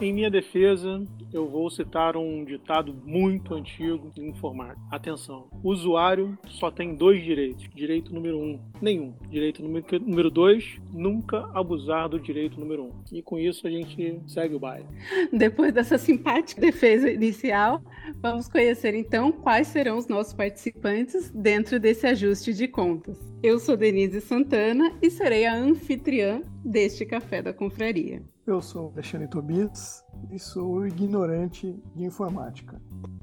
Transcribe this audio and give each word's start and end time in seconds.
em 0.00 0.12
minha 0.12 0.30
defesa, 0.30 1.06
eu 1.32 1.48
vou 1.48 1.68
citar 1.68 2.16
um 2.16 2.44
ditado 2.44 2.94
muito 3.04 3.54
antigo 3.54 4.10
e 4.16 4.26
informar. 4.26 4.76
Atenção: 4.90 5.48
o 5.62 5.70
usuário 5.70 6.38
só 6.46 6.70
tem 6.70 6.94
dois 6.94 7.22
direitos. 7.22 7.68
Direito 7.74 8.14
número 8.14 8.38
um, 8.38 8.58
nenhum. 8.80 9.14
Direito 9.28 9.62
número 9.62 10.30
dois, 10.30 10.80
nunca 10.92 11.50
abusar 11.52 12.08
do 12.08 12.18
direito 12.18 12.58
número 12.58 12.84
um. 12.84 12.92
E 13.12 13.22
com 13.22 13.38
isso 13.38 13.66
a 13.66 13.70
gente 13.70 14.20
segue 14.26 14.54
o 14.54 14.60
baile. 14.60 14.86
Depois 15.32 15.72
dessa 15.72 15.98
simpática 15.98 16.60
defesa 16.60 17.10
inicial, 17.10 17.82
vamos 18.18 18.48
conhecer 18.48 18.94
então 18.94 19.30
quais 19.32 19.68
serão 19.68 19.98
os 19.98 20.06
nossos 20.06 20.32
participantes 20.32 21.30
dentro 21.30 21.78
desse 21.78 22.06
ajuste 22.06 22.52
de 22.52 22.66
contas. 22.68 23.16
Eu 23.42 23.58
sou 23.58 23.76
Denise 23.76 24.20
Santana 24.20 24.92
e 25.00 25.10
serei 25.10 25.46
a 25.46 25.54
anfitriã 25.54 26.42
deste 26.64 27.06
Café 27.06 27.42
da 27.42 27.52
Confraria. 27.52 28.22
Eu 28.46 28.60
sou 28.60 28.90
Alexandre 28.92 29.28
Tobias 29.28 30.04
e 30.30 30.38
sou 30.38 30.86
ignorante 30.86 31.74
de 31.94 32.04
informática. 32.04 32.80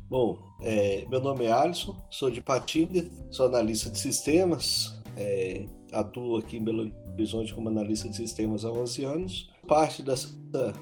Bom, 0.10 0.40
é, 0.62 1.06
meu 1.10 1.20
nome 1.20 1.46
é 1.46 1.52
Alisson, 1.52 1.96
sou 2.10 2.32
de 2.32 2.42
Patinga, 2.42 3.06
sou 3.30 3.48
analista 3.48 3.90
de 3.90 4.00
sistemas, 4.00 4.98
é, 5.18 5.66
atuo 5.92 6.38
aqui 6.38 6.58
em 6.58 6.64
Belo 6.64 6.92
Horizonte 7.14 7.54
como 7.54 7.68
analista 7.68 8.08
de 8.08 8.16
sistemas 8.16 8.64
há 8.64 8.72
11 8.72 9.04
anos, 9.04 9.54
parte 9.68 10.02
dessa 10.02 10.30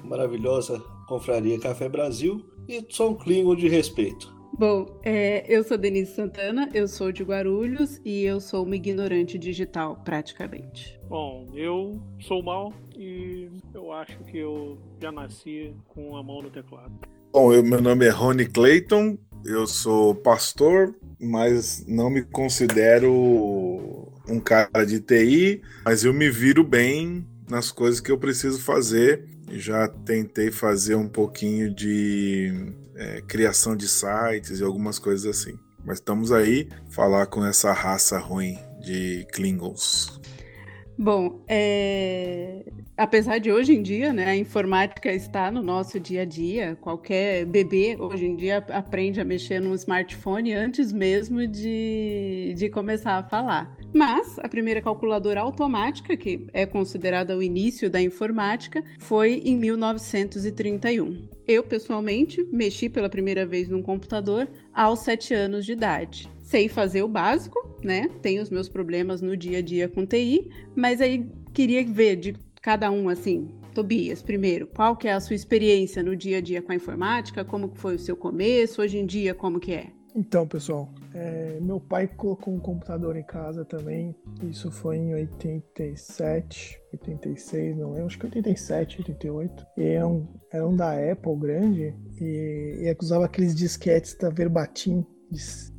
maravilhosa 0.04 0.78
confraria 1.08 1.58
Café 1.58 1.88
Brasil 1.88 2.44
e 2.68 2.84
sou 2.88 3.10
um 3.10 3.14
Klingon 3.14 3.56
de 3.56 3.68
respeito. 3.68 4.34
Bom, 4.58 4.86
é, 5.02 5.44
eu 5.48 5.62
sou 5.62 5.76
Denise 5.76 6.14
Santana, 6.14 6.70
eu 6.72 6.88
sou 6.88 7.12
de 7.12 7.22
Guarulhos 7.22 8.00
e 8.02 8.22
eu 8.24 8.40
sou 8.40 8.64
uma 8.64 8.74
ignorante 8.74 9.38
digital, 9.38 10.00
praticamente. 10.02 10.98
Bom, 11.08 11.46
eu 11.54 12.00
sou 12.20 12.42
mal 12.42 12.72
e 12.96 13.50
eu 13.74 13.92
acho 13.92 14.18
que 14.24 14.38
eu 14.38 14.78
já 14.98 15.12
nasci 15.12 15.74
com 15.88 16.16
a 16.16 16.22
mão 16.22 16.40
no 16.40 16.50
teclado. 16.50 16.92
Bom, 17.30 17.52
eu, 17.52 17.62
meu 17.62 17.82
nome 17.82 18.06
é 18.06 18.08
Rony 18.08 18.46
Clayton, 18.46 19.18
eu 19.44 19.66
sou 19.66 20.14
pastor, 20.14 20.94
mas 21.20 21.84
não 21.86 22.08
me 22.08 22.22
considero 22.22 23.12
um 24.26 24.40
cara 24.40 24.86
de 24.86 25.00
TI, 25.00 25.60
mas 25.84 26.02
eu 26.02 26.14
me 26.14 26.30
viro 26.30 26.64
bem 26.64 27.26
nas 27.48 27.70
coisas 27.70 28.00
que 28.00 28.10
eu 28.10 28.18
preciso 28.18 28.62
fazer. 28.62 29.35
Já 29.50 29.88
tentei 29.88 30.50
fazer 30.50 30.94
um 30.94 31.08
pouquinho 31.08 31.72
de 31.72 32.74
é, 32.96 33.20
criação 33.22 33.76
de 33.76 33.88
sites 33.88 34.60
e 34.60 34.64
algumas 34.64 34.98
coisas 34.98 35.26
assim. 35.26 35.58
Mas 35.84 35.98
estamos 35.98 36.32
aí 36.32 36.68
falar 36.90 37.26
com 37.26 37.44
essa 37.44 37.72
raça 37.72 38.18
ruim 38.18 38.58
de 38.80 39.26
Klingons. 39.32 40.20
Bom, 40.98 41.44
é... 41.46 42.64
apesar 42.96 43.38
de 43.38 43.52
hoje 43.52 43.74
em 43.74 43.82
dia, 43.82 44.14
né, 44.14 44.24
a 44.30 44.36
informática 44.36 45.12
está 45.12 45.50
no 45.50 45.62
nosso 45.62 46.00
dia 46.00 46.22
a 46.22 46.24
dia. 46.24 46.76
Qualquer 46.80 47.44
bebê 47.44 47.96
hoje 47.98 48.24
em 48.24 48.34
dia 48.34 48.64
aprende 48.70 49.20
a 49.20 49.24
mexer 49.24 49.60
no 49.60 49.74
smartphone 49.74 50.54
antes 50.54 50.92
mesmo 50.92 51.46
de, 51.46 52.54
de 52.56 52.70
começar 52.70 53.18
a 53.18 53.22
falar. 53.22 53.76
Mas 53.96 54.38
a 54.40 54.46
primeira 54.46 54.82
calculadora 54.82 55.40
automática, 55.40 56.14
que 56.18 56.46
é 56.52 56.66
considerada 56.66 57.34
o 57.34 57.42
início 57.42 57.88
da 57.88 57.98
informática, 57.98 58.84
foi 58.98 59.40
em 59.42 59.56
1931. 59.56 61.26
Eu, 61.48 61.62
pessoalmente, 61.62 62.46
mexi 62.52 62.90
pela 62.90 63.08
primeira 63.08 63.46
vez 63.46 63.70
num 63.70 63.80
computador 63.80 64.50
aos 64.74 64.98
sete 64.98 65.32
anos 65.32 65.64
de 65.64 65.72
idade 65.72 66.30
sei 66.42 66.68
fazer 66.68 67.02
o 67.02 67.08
básico, 67.08 67.58
né? 67.82 68.08
Tenho 68.22 68.40
os 68.40 68.50
meus 68.50 68.68
problemas 68.68 69.20
no 69.20 69.36
dia 69.36 69.58
a 69.58 69.62
dia 69.62 69.88
com 69.88 70.06
TI, 70.06 70.48
mas 70.76 71.00
aí 71.00 71.28
queria 71.52 71.84
ver 71.84 72.14
de 72.14 72.36
cada 72.62 72.88
um 72.88 73.08
assim. 73.08 73.48
Tobias, 73.74 74.22
primeiro, 74.22 74.68
qual 74.68 74.96
que 74.96 75.08
é 75.08 75.12
a 75.12 75.20
sua 75.20 75.34
experiência 75.34 76.04
no 76.04 76.14
dia 76.14 76.38
a 76.38 76.40
dia 76.40 76.62
com 76.62 76.70
a 76.70 76.76
informática? 76.76 77.44
Como 77.44 77.72
foi 77.74 77.96
o 77.96 77.98
seu 77.98 78.16
começo? 78.16 78.80
Hoje 78.80 78.96
em 78.96 79.04
dia, 79.04 79.34
como 79.34 79.58
que 79.58 79.72
é? 79.72 79.95
Então, 80.16 80.48
pessoal, 80.48 80.88
é, 81.12 81.58
meu 81.60 81.78
pai 81.78 82.08
colocou 82.08 82.54
um 82.54 82.58
computador 82.58 83.16
em 83.16 83.22
casa 83.22 83.66
também. 83.66 84.16
Isso 84.44 84.70
foi 84.70 84.96
em 84.96 85.12
87, 85.12 86.80
86, 86.90 87.76
não 87.76 87.90
lembro, 87.90 88.06
acho 88.06 88.18
que 88.18 88.24
87, 88.24 89.00
88. 89.00 89.66
E 89.76 89.82
era 89.82 90.08
um, 90.08 90.26
era 90.50 90.66
um 90.66 90.74
da 90.74 90.92
Apple 90.92 91.36
grande 91.36 91.94
e, 92.18 92.78
e 92.80 92.96
usava 92.98 93.26
aqueles 93.26 93.54
disquetes 93.54 94.16
da 94.16 94.30
Verbatim 94.30 95.04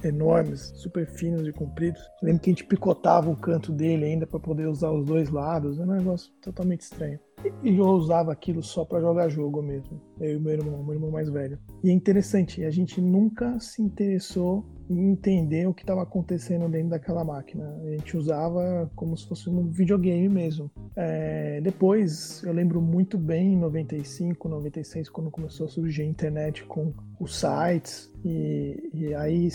enormes, 0.04 0.72
super 0.76 1.08
finos 1.08 1.48
e 1.48 1.52
compridos. 1.52 2.02
lembro 2.22 2.42
que 2.42 2.52
a 2.52 2.54
gente 2.54 2.66
picotava 2.66 3.32
o 3.32 3.36
canto 3.36 3.72
dele 3.72 4.06
ainda 4.06 4.28
para 4.28 4.40
poder 4.40 4.68
usar 4.68 4.92
os 4.92 5.04
dois 5.04 5.32
lados, 5.32 5.80
era 5.80 5.90
um 5.90 5.96
negócio 5.96 6.32
totalmente 6.44 6.82
estranho. 6.82 7.20
E 7.64 7.78
eu 7.78 7.86
usava 7.86 8.32
aquilo 8.32 8.64
só 8.64 8.84
para 8.84 9.00
jogar 9.00 9.30
jogo 9.30 9.62
mesmo, 9.62 10.02
eu 10.20 10.38
e 10.38 10.40
meu 10.40 10.54
irmão, 10.54 10.84
meu 10.84 10.94
irmão 10.96 11.12
mais 11.12 11.30
velho. 11.30 11.60
E 11.84 11.90
é 11.90 11.94
interessante, 11.94 12.64
a 12.66 12.72
gente 12.72 13.00
nunca 13.00 13.60
se 13.60 13.82
interessou 13.82 14.66
em 14.90 15.12
entender 15.12 15.68
o 15.68 15.74
que 15.74 15.84
estava 15.84 16.02
acontecendo 16.02 16.68
dentro 16.70 16.90
daquela 16.90 17.24
máquina. 17.24 17.68
A 17.84 17.92
gente 17.92 18.18
usava 18.18 18.90
como 18.96 19.16
se 19.18 19.28
fosse 19.28 19.50
um 19.50 19.70
videogame 19.70 20.30
mesmo. 20.30 20.72
É, 20.96 21.60
depois, 21.62 22.42
eu 22.44 22.54
lembro 22.54 22.82
muito 22.82 23.18
bem 23.18 23.54
em 23.54 23.58
95, 23.58 24.48
96, 24.48 25.10
quando 25.10 25.30
começou 25.30 25.68
a 25.68 25.70
surgir 25.70 26.04
a 26.04 26.06
internet 26.06 26.64
com 26.66 26.94
os 27.20 27.36
sites, 27.36 28.12
e, 28.24 28.90
e 28.94 29.14
aí 29.14 29.50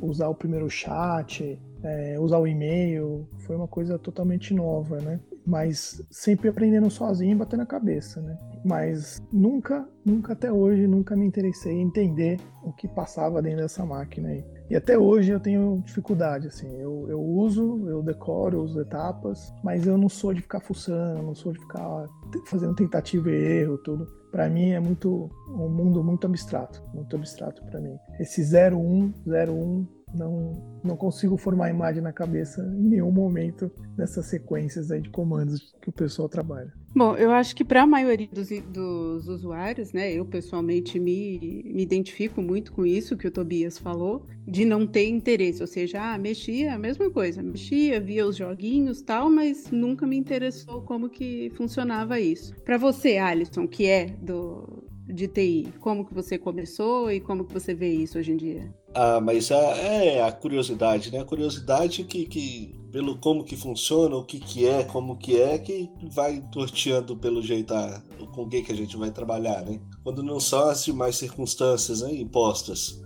usar 0.00 0.28
o 0.28 0.34
primeiro 0.34 0.68
chat, 0.68 1.58
é, 1.82 2.18
usar 2.18 2.38
o 2.38 2.46
e-mail, 2.46 3.28
foi 3.38 3.56
uma 3.56 3.68
coisa 3.68 3.98
totalmente 3.98 4.52
nova, 4.54 4.98
né? 4.98 5.20
Mas 5.46 6.02
sempre 6.10 6.48
aprendendo 6.48 6.90
sozinho 6.90 7.32
e 7.32 7.34
batendo 7.34 7.62
a 7.62 7.66
cabeça, 7.66 8.20
né? 8.20 8.36
Mas 8.64 9.20
nunca, 9.32 9.88
nunca 10.04 10.34
até 10.34 10.52
hoje, 10.52 10.86
nunca 10.86 11.16
me 11.16 11.26
interessei 11.26 11.72
em 11.72 11.82
entender 11.82 12.38
o 12.62 12.72
que 12.72 12.86
passava 12.86 13.40
dentro 13.40 13.62
dessa 13.62 13.84
máquina 13.84 14.28
aí. 14.28 14.44
E 14.68 14.76
até 14.76 14.96
hoje 14.98 15.32
eu 15.32 15.40
tenho 15.40 15.82
dificuldade, 15.84 16.46
assim. 16.46 16.68
Eu, 16.78 17.06
eu 17.08 17.20
uso, 17.20 17.88
eu 17.88 18.02
decoro, 18.02 18.58
eu 18.58 18.62
uso 18.62 18.80
etapas, 18.80 19.52
mas 19.64 19.86
eu 19.86 19.96
não 19.96 20.08
sou 20.08 20.34
de 20.34 20.42
ficar 20.42 20.60
fuçando, 20.60 21.22
não 21.22 21.34
sou 21.34 21.52
de 21.52 21.58
ficar 21.58 22.06
fazendo 22.46 22.74
tentativa 22.74 23.30
e 23.30 23.34
erro, 23.34 23.78
tudo. 23.78 24.06
Para 24.30 24.48
mim 24.48 24.70
é 24.70 24.78
muito 24.78 25.28
um 25.48 25.68
mundo 25.68 26.04
muito 26.04 26.26
abstrato, 26.26 26.80
muito 26.94 27.16
abstrato 27.16 27.64
para 27.64 27.80
mim. 27.80 27.96
Esse 28.20 28.42
01, 28.42 29.12
01 29.26 29.99
não, 30.14 30.52
não 30.82 30.96
consigo 30.96 31.36
formar 31.36 31.70
imagem 31.70 32.02
na 32.02 32.12
cabeça 32.12 32.62
em 32.62 32.88
nenhum 32.88 33.10
momento 33.10 33.70
dessas 33.96 34.26
sequências 34.26 34.90
aí 34.90 35.00
de 35.00 35.10
comandos 35.10 35.74
que 35.80 35.88
o 35.88 35.92
pessoal 35.92 36.28
trabalha. 36.28 36.72
Bom, 36.92 37.14
eu 37.16 37.30
acho 37.30 37.54
que 37.54 37.64
para 37.64 37.82
a 37.82 37.86
maioria 37.86 38.28
dos, 38.32 38.48
dos, 38.48 39.28
usuários, 39.28 39.92
né, 39.92 40.12
eu 40.12 40.24
pessoalmente 40.24 40.98
me, 40.98 41.62
me 41.64 41.82
identifico 41.82 42.42
muito 42.42 42.72
com 42.72 42.84
isso 42.84 43.16
que 43.16 43.28
o 43.28 43.30
Tobias 43.30 43.78
falou, 43.78 44.26
de 44.44 44.64
não 44.64 44.84
ter 44.84 45.08
interesse, 45.08 45.60
ou 45.60 45.68
seja, 45.68 46.00
ah, 46.02 46.18
mexia 46.18 46.74
a 46.74 46.78
mesma 46.78 47.08
coisa, 47.08 47.42
mexia, 47.42 48.00
via 48.00 48.26
os 48.26 48.36
joguinhos 48.36 49.02
tal, 49.02 49.30
mas 49.30 49.70
nunca 49.70 50.04
me 50.04 50.16
interessou 50.16 50.82
como 50.82 51.08
que 51.08 51.52
funcionava 51.54 52.18
isso. 52.18 52.56
Para 52.64 52.76
você, 52.76 53.18
Alisson, 53.18 53.68
que 53.68 53.86
é 53.86 54.06
do, 54.20 54.82
de 55.12 55.28
TI? 55.28 55.72
Como 55.80 56.04
que 56.04 56.14
você 56.14 56.38
começou 56.38 57.10
e 57.10 57.20
como 57.20 57.44
que 57.44 57.52
você 57.52 57.74
vê 57.74 57.92
isso 57.92 58.18
hoje 58.18 58.32
em 58.32 58.36
dia? 58.36 58.74
Ah, 58.94 59.20
mas 59.20 59.50
a, 59.52 59.56
é 59.56 60.22
a 60.22 60.32
curiosidade, 60.32 61.12
né? 61.12 61.20
A 61.20 61.24
curiosidade 61.24 62.04
que, 62.04 62.26
que 62.26 62.74
pelo 62.90 63.16
como 63.18 63.44
que 63.44 63.56
funciona, 63.56 64.16
o 64.16 64.24
que 64.24 64.40
que 64.40 64.66
é, 64.66 64.82
como 64.84 65.16
que 65.16 65.40
é, 65.40 65.58
que 65.58 65.88
vai 66.12 66.40
torteando 66.52 67.16
pelo 67.16 67.40
jeito 67.42 67.72
a, 67.72 68.02
com 68.34 68.48
quem 68.48 68.64
que 68.64 68.72
a 68.72 68.76
gente 68.76 68.96
vai 68.96 69.10
trabalhar, 69.10 69.64
né? 69.64 69.80
Quando 70.02 70.22
não 70.22 70.40
são 70.40 70.68
as 70.68 70.84
demais 70.84 71.16
circunstâncias 71.16 72.02
né, 72.02 72.14
impostas. 72.14 73.00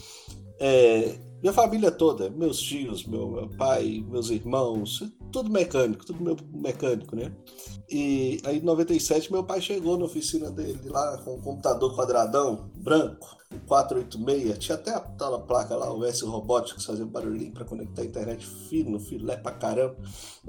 É, 0.59 1.19
minha 1.45 1.53
família 1.53 1.91
toda, 1.91 2.31
meus 2.31 2.59
tios, 2.59 3.05
meu, 3.05 3.51
pai, 3.59 4.03
meus 4.09 4.31
irmãos, 4.31 5.03
tudo 5.31 5.51
mecânico, 5.51 6.03
tudo 6.07 6.25
meu 6.25 6.35
mecânico, 6.55 7.15
né? 7.15 7.31
E 7.91 8.41
aí 8.47 8.61
em 8.61 8.63
97 8.63 9.31
meu 9.31 9.45
pai 9.45 9.61
chegou 9.61 9.99
na 9.99 10.07
oficina 10.07 10.51
dele 10.51 10.89
lá 10.89 11.19
com 11.19 11.35
um 11.35 11.43
computador 11.43 11.95
quadradão, 11.95 12.71
branco, 12.77 13.37
486, 13.67 14.59
tinha 14.59 14.75
até 14.75 14.95
a 14.95 15.01
placa 15.01 15.77
lá, 15.77 15.93
o 15.93 16.03
S 16.07 16.25
Robotics, 16.25 16.83
fazendo 16.83 17.11
barulhinho 17.11 17.53
para 17.53 17.67
conectar 17.67 18.01
a 18.01 18.07
internet 18.07 18.47
fino, 18.47 18.99
filé 18.99 19.37
pra 19.37 19.53
caramba. 19.53 19.97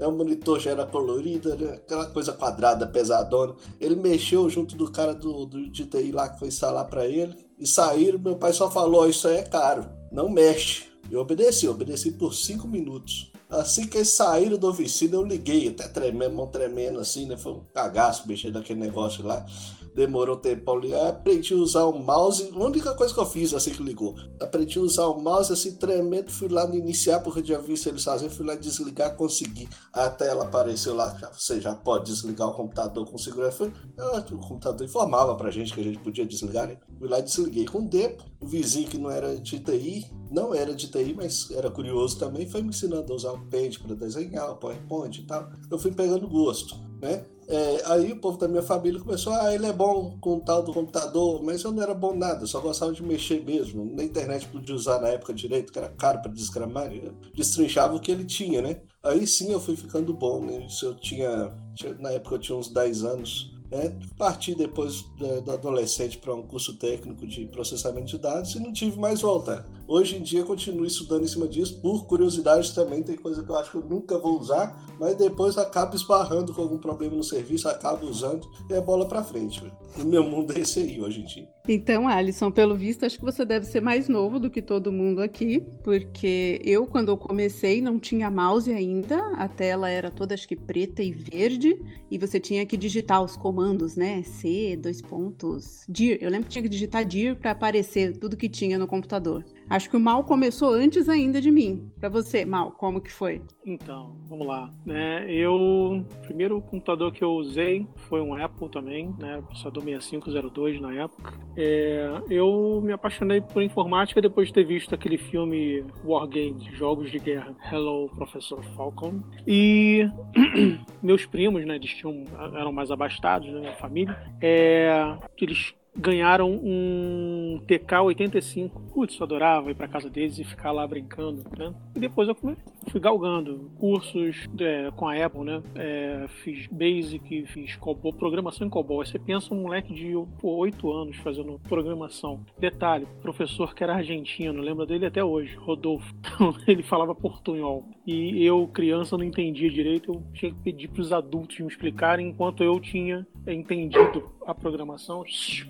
O 0.00 0.10
monitor 0.10 0.58
já 0.58 0.70
era 0.70 0.86
colorido, 0.86 1.54
né? 1.56 1.74
aquela 1.74 2.06
coisa 2.06 2.32
quadrada, 2.32 2.86
pesadona. 2.86 3.54
Ele 3.78 3.96
mexeu 3.96 4.48
junto 4.48 4.74
do 4.74 4.90
cara 4.90 5.14
do, 5.14 5.44
do 5.44 5.70
de 5.70 5.84
TI 5.84 6.10
lá 6.10 6.30
que 6.30 6.38
foi 6.38 6.48
instalar 6.48 6.86
para 6.86 7.06
ele 7.06 7.36
e 7.58 7.66
saíram. 7.66 8.18
Meu 8.18 8.36
pai 8.36 8.54
só 8.54 8.70
falou: 8.70 9.08
Isso 9.08 9.28
aí 9.28 9.36
é 9.36 9.42
caro, 9.42 9.88
não 10.10 10.28
mexe. 10.28 10.84
Eu 11.10 11.20
obedeci, 11.20 11.66
eu 11.66 11.72
obedeci 11.72 12.12
por 12.12 12.34
cinco 12.34 12.66
minutos. 12.66 13.30
Assim 13.48 13.86
que 13.86 13.98
eles 13.98 14.10
saíram 14.10 14.58
da 14.58 14.68
oficina, 14.68 15.14
eu 15.14 15.24
liguei, 15.24 15.68
até 15.68 15.86
tremendo, 15.86 16.34
mão 16.34 16.48
tremendo 16.48 16.98
assim, 16.98 17.26
né? 17.26 17.36
Foi 17.36 17.52
um 17.52 17.64
cagaço 17.72 18.26
mexer 18.26 18.50
naquele 18.50 18.80
negócio 18.80 19.24
lá 19.24 19.46
demorou 19.96 20.36
tempo 20.36 20.76
ligar. 20.76 21.08
Aprendi 21.08 21.54
a 21.54 21.56
usar 21.56 21.84
o 21.84 21.98
mouse. 21.98 22.52
A 22.54 22.58
única 22.58 22.94
coisa 22.94 23.14
que 23.14 23.18
eu 23.18 23.24
fiz 23.24 23.54
assim 23.54 23.70
que 23.70 23.82
ligou. 23.82 24.14
Aprendi 24.38 24.78
a 24.78 24.82
usar 24.82 25.06
o 25.06 25.20
mouse 25.20 25.50
assim, 25.50 25.72
tremendo. 25.72 26.30
Fui 26.30 26.48
lá 26.48 26.66
no 26.66 26.74
iniciar, 26.74 27.20
porque 27.20 27.40
eu 27.40 27.44
já 27.44 27.58
vi 27.58 27.72
eles 27.86 28.04
fazendo. 28.04 28.30
Fui 28.30 28.44
lá 28.44 28.54
desligar, 28.54 29.16
consegui. 29.16 29.66
A 29.92 30.10
tela 30.10 30.44
apareceu 30.44 30.94
lá. 30.94 31.16
Você 31.32 31.60
já 31.60 31.74
pode 31.74 32.04
desligar 32.04 32.48
o 32.48 32.52
computador 32.52 33.10
com 33.10 33.16
segurança. 33.16 33.56
Foi, 33.56 33.72
ah, 33.98 34.22
o 34.30 34.38
computador 34.38 34.86
informava 34.86 35.34
pra 35.34 35.50
gente 35.50 35.72
que 35.72 35.80
a 35.80 35.84
gente 35.84 35.98
podia 35.98 36.26
desligar, 36.26 36.68
né? 36.68 36.76
Fui 36.98 37.08
lá 37.08 37.18
e 37.18 37.22
desliguei. 37.22 37.64
Com 37.64 37.86
o 37.86 37.88
tempo, 37.88 38.22
o 38.38 38.46
vizinho 38.46 38.88
que 38.88 38.98
não 38.98 39.10
era 39.10 39.34
de 39.36 39.58
TI, 39.58 40.10
não 40.30 40.54
era 40.54 40.74
de 40.74 40.88
TI, 40.88 41.14
mas 41.14 41.50
era 41.50 41.70
curioso 41.70 42.18
também, 42.18 42.46
foi 42.46 42.62
me 42.62 42.68
ensinando 42.68 43.12
a 43.12 43.16
usar 43.16 43.32
o 43.32 43.46
Paint 43.46 43.78
para 43.78 43.94
desenhar, 43.94 44.50
o 44.50 44.56
PowerPoint 44.56 45.20
e 45.20 45.26
tal. 45.26 45.50
Eu 45.70 45.78
fui 45.78 45.92
pegando 45.92 46.28
gosto, 46.28 46.76
né? 47.00 47.24
É, 47.48 47.82
aí 47.86 48.10
o 48.10 48.20
povo 48.20 48.38
da 48.38 48.48
minha 48.48 48.62
família 48.62 49.00
começou, 49.00 49.32
ah, 49.32 49.54
ele 49.54 49.66
é 49.66 49.72
bom 49.72 50.18
com 50.20 50.36
o 50.36 50.40
tal 50.40 50.62
do 50.64 50.72
computador, 50.72 51.42
mas 51.44 51.62
eu 51.62 51.70
não 51.70 51.82
era 51.82 51.94
bom 51.94 52.14
nada, 52.14 52.44
só 52.44 52.60
gostava 52.60 52.92
de 52.92 53.02
mexer 53.02 53.44
mesmo. 53.44 53.84
Na 53.94 54.02
internet 54.02 54.48
podia 54.48 54.74
usar 54.74 55.00
na 55.00 55.08
época 55.08 55.32
direito, 55.32 55.72
que 55.72 55.78
era 55.78 55.88
caro 55.88 56.20
para 56.20 56.32
desgramar, 56.32 56.90
destrinchava 57.34 57.94
o 57.94 58.00
que 58.00 58.10
ele 58.10 58.24
tinha, 58.24 58.60
né? 58.60 58.80
Aí 59.02 59.26
sim 59.26 59.52
eu 59.52 59.60
fui 59.60 59.76
ficando 59.76 60.12
bom, 60.12 60.44
né? 60.44 60.66
Isso 60.66 60.86
eu 60.86 60.94
tinha, 60.94 61.52
na 62.00 62.10
época 62.10 62.34
eu 62.34 62.40
tinha 62.40 62.58
uns 62.58 62.68
10 62.68 63.04
anos. 63.04 63.54
É, 63.70 63.92
parti 64.16 64.54
depois 64.54 65.02
do 65.44 65.50
adolescente 65.50 66.18
para 66.18 66.32
um 66.32 66.42
curso 66.42 66.76
técnico 66.78 67.26
de 67.26 67.46
processamento 67.46 68.06
de 68.06 68.18
dados 68.18 68.54
e 68.54 68.60
não 68.60 68.72
tive 68.72 68.98
mais 68.98 69.20
volta. 69.20 69.66
Hoje 69.88 70.16
em 70.16 70.22
dia 70.22 70.44
continuo 70.44 70.84
estudando 70.84 71.22
em 71.22 71.28
cima 71.28 71.46
disso, 71.46 71.80
por 71.80 72.06
curiosidade 72.06 72.74
também, 72.74 73.04
tem 73.04 73.16
coisa 73.16 73.44
que 73.44 73.48
eu 73.48 73.56
acho 73.56 73.70
que 73.70 73.76
eu 73.76 73.84
nunca 73.84 74.18
vou 74.18 74.38
usar, 74.38 74.84
mas 74.98 75.14
depois 75.14 75.56
acabo 75.56 75.94
esbarrando 75.94 76.52
com 76.52 76.60
algum 76.60 76.78
problema 76.78 77.14
no 77.14 77.22
serviço, 77.22 77.68
acabo 77.68 78.06
usando 78.06 78.48
e 78.68 78.74
é 78.74 78.80
bola 78.80 79.06
para 79.06 79.22
frente. 79.22 79.62
O 79.96 80.04
meu 80.04 80.24
mundo 80.24 80.52
é 80.56 80.60
esse 80.60 80.80
aí 80.80 81.00
hoje 81.00 81.20
em 81.20 81.24
dia. 81.24 81.55
Então, 81.68 82.06
Alisson, 82.06 82.50
pelo 82.50 82.76
visto, 82.76 83.04
acho 83.04 83.18
que 83.18 83.24
você 83.24 83.44
deve 83.44 83.66
ser 83.66 83.80
mais 83.80 84.08
novo 84.08 84.38
do 84.38 84.48
que 84.48 84.62
todo 84.62 84.92
mundo 84.92 85.20
aqui, 85.20 85.60
porque 85.82 86.60
eu, 86.64 86.86
quando 86.86 87.08
eu 87.08 87.16
comecei, 87.16 87.80
não 87.80 87.98
tinha 87.98 88.30
mouse 88.30 88.72
ainda, 88.72 89.18
a 89.32 89.48
tela 89.48 89.90
era 89.90 90.10
toda, 90.10 90.34
acho 90.34 90.46
que 90.46 90.54
preta 90.54 91.02
e 91.02 91.10
verde, 91.10 91.76
e 92.08 92.18
você 92.18 92.38
tinha 92.38 92.64
que 92.64 92.76
digitar 92.76 93.22
os 93.22 93.36
comandos, 93.36 93.96
né? 93.96 94.22
C, 94.22 94.78
dois 94.80 95.02
pontos, 95.02 95.84
dir. 95.88 96.22
Eu 96.22 96.30
lembro 96.30 96.46
que 96.46 96.52
tinha 96.52 96.62
que 96.62 96.68
digitar 96.68 97.04
dir 97.04 97.34
para 97.36 97.50
aparecer 97.50 98.16
tudo 98.16 98.36
que 98.36 98.48
tinha 98.48 98.78
no 98.78 98.86
computador. 98.86 99.44
Acho 99.68 99.90
que 99.90 99.96
o 99.96 100.00
mal 100.00 100.22
começou 100.22 100.72
antes 100.72 101.08
ainda 101.08 101.40
de 101.40 101.50
mim. 101.50 101.90
Para 101.98 102.08
você, 102.08 102.44
mal, 102.44 102.70
como 102.70 103.00
que 103.00 103.10
foi? 103.10 103.42
Então, 103.64 104.16
vamos 104.28 104.46
lá. 104.46 104.70
Né? 104.84 105.26
Eu, 105.28 105.54
o 105.54 106.04
primeiro 106.22 106.60
computador 106.60 107.12
que 107.12 107.24
eu 107.24 107.30
usei 107.30 107.84
foi 107.96 108.20
um 108.20 108.34
Apple 108.34 108.70
também, 108.70 109.12
né? 109.18 109.42
Processador 109.42 109.82
6502 109.82 110.80
na 110.80 110.94
época. 110.94 111.34
É, 111.56 112.20
eu 112.28 112.80
me 112.82 112.92
apaixonei 112.92 113.40
por 113.40 113.62
informática 113.62 114.20
depois 114.20 114.48
de 114.48 114.54
ter 114.54 114.64
visto 114.64 114.94
aquele 114.94 115.16
filme 115.16 115.84
War 116.04 116.26
Games, 116.26 116.64
Jogos 116.76 117.10
de 117.10 117.18
Guerra, 117.18 117.54
Hello 117.72 118.10
Professor 118.14 118.62
Falcon. 118.76 119.22
E 119.46 120.06
meus 121.02 121.24
primos, 121.24 121.64
né? 121.64 121.76
Eles 121.76 121.94
tinham, 121.94 122.24
eram 122.54 122.72
mais 122.72 122.90
abastados, 122.90 123.48
né? 123.48 123.60
Minha 123.60 123.74
família. 123.74 124.16
É, 124.40 125.16
eles 125.40 125.74
ganharam 125.96 126.50
um 126.50 127.60
TK-85. 127.66 128.70
Putz, 128.92 129.18
eu 129.18 129.24
adorava 129.24 129.70
ir 129.70 129.74
para 129.74 129.88
casa 129.88 130.08
deles 130.08 130.38
e 130.38 130.44
ficar 130.44 130.72
lá 130.72 130.86
brincando, 130.86 131.44
né? 131.56 131.74
E 131.94 132.00
depois 132.00 132.28
eu 132.28 132.34
fui 132.34 133.00
galgando 133.00 133.70
cursos 133.78 134.48
é, 134.60 134.90
com 134.94 135.08
a 135.08 135.24
Apple, 135.24 135.44
né? 135.44 135.62
É, 135.74 136.26
fiz 136.42 136.66
Basic, 136.68 137.46
fiz 137.46 137.76
COBOL, 137.76 138.12
programação 138.12 138.66
em 138.66 138.70
COBOL. 138.70 139.00
Aí 139.00 139.06
você 139.06 139.18
pensa 139.18 139.54
um 139.54 139.62
moleque 139.62 139.92
de 139.92 140.14
8 140.42 140.92
anos 140.92 141.16
fazendo 141.16 141.60
programação. 141.68 142.40
Detalhe, 142.58 143.06
professor 143.20 143.74
que 143.74 143.82
era 143.82 143.94
argentino, 143.94 144.60
lembra 144.60 144.86
dele 144.86 145.06
até 145.06 145.22
hoje, 145.24 145.54
Rodolfo. 145.56 146.14
Então, 146.36 146.54
ele 146.66 146.82
falava 146.82 147.14
portunhol. 147.14 147.84
E 148.06 148.44
eu, 148.44 148.68
criança, 148.68 149.16
não 149.16 149.24
entendia 149.24 149.68
direito, 149.68 150.12
eu 150.12 150.22
tinha 150.32 150.52
que 150.52 150.58
pedir 150.60 150.88
para 150.88 151.00
os 151.02 151.12
adultos 151.12 151.58
me 151.58 151.66
explicarem 151.66 152.28
enquanto 152.28 152.62
eu 152.62 152.78
tinha 152.78 153.26
entendido 153.46 154.30
a 154.46 154.54
programação. 154.54 155.24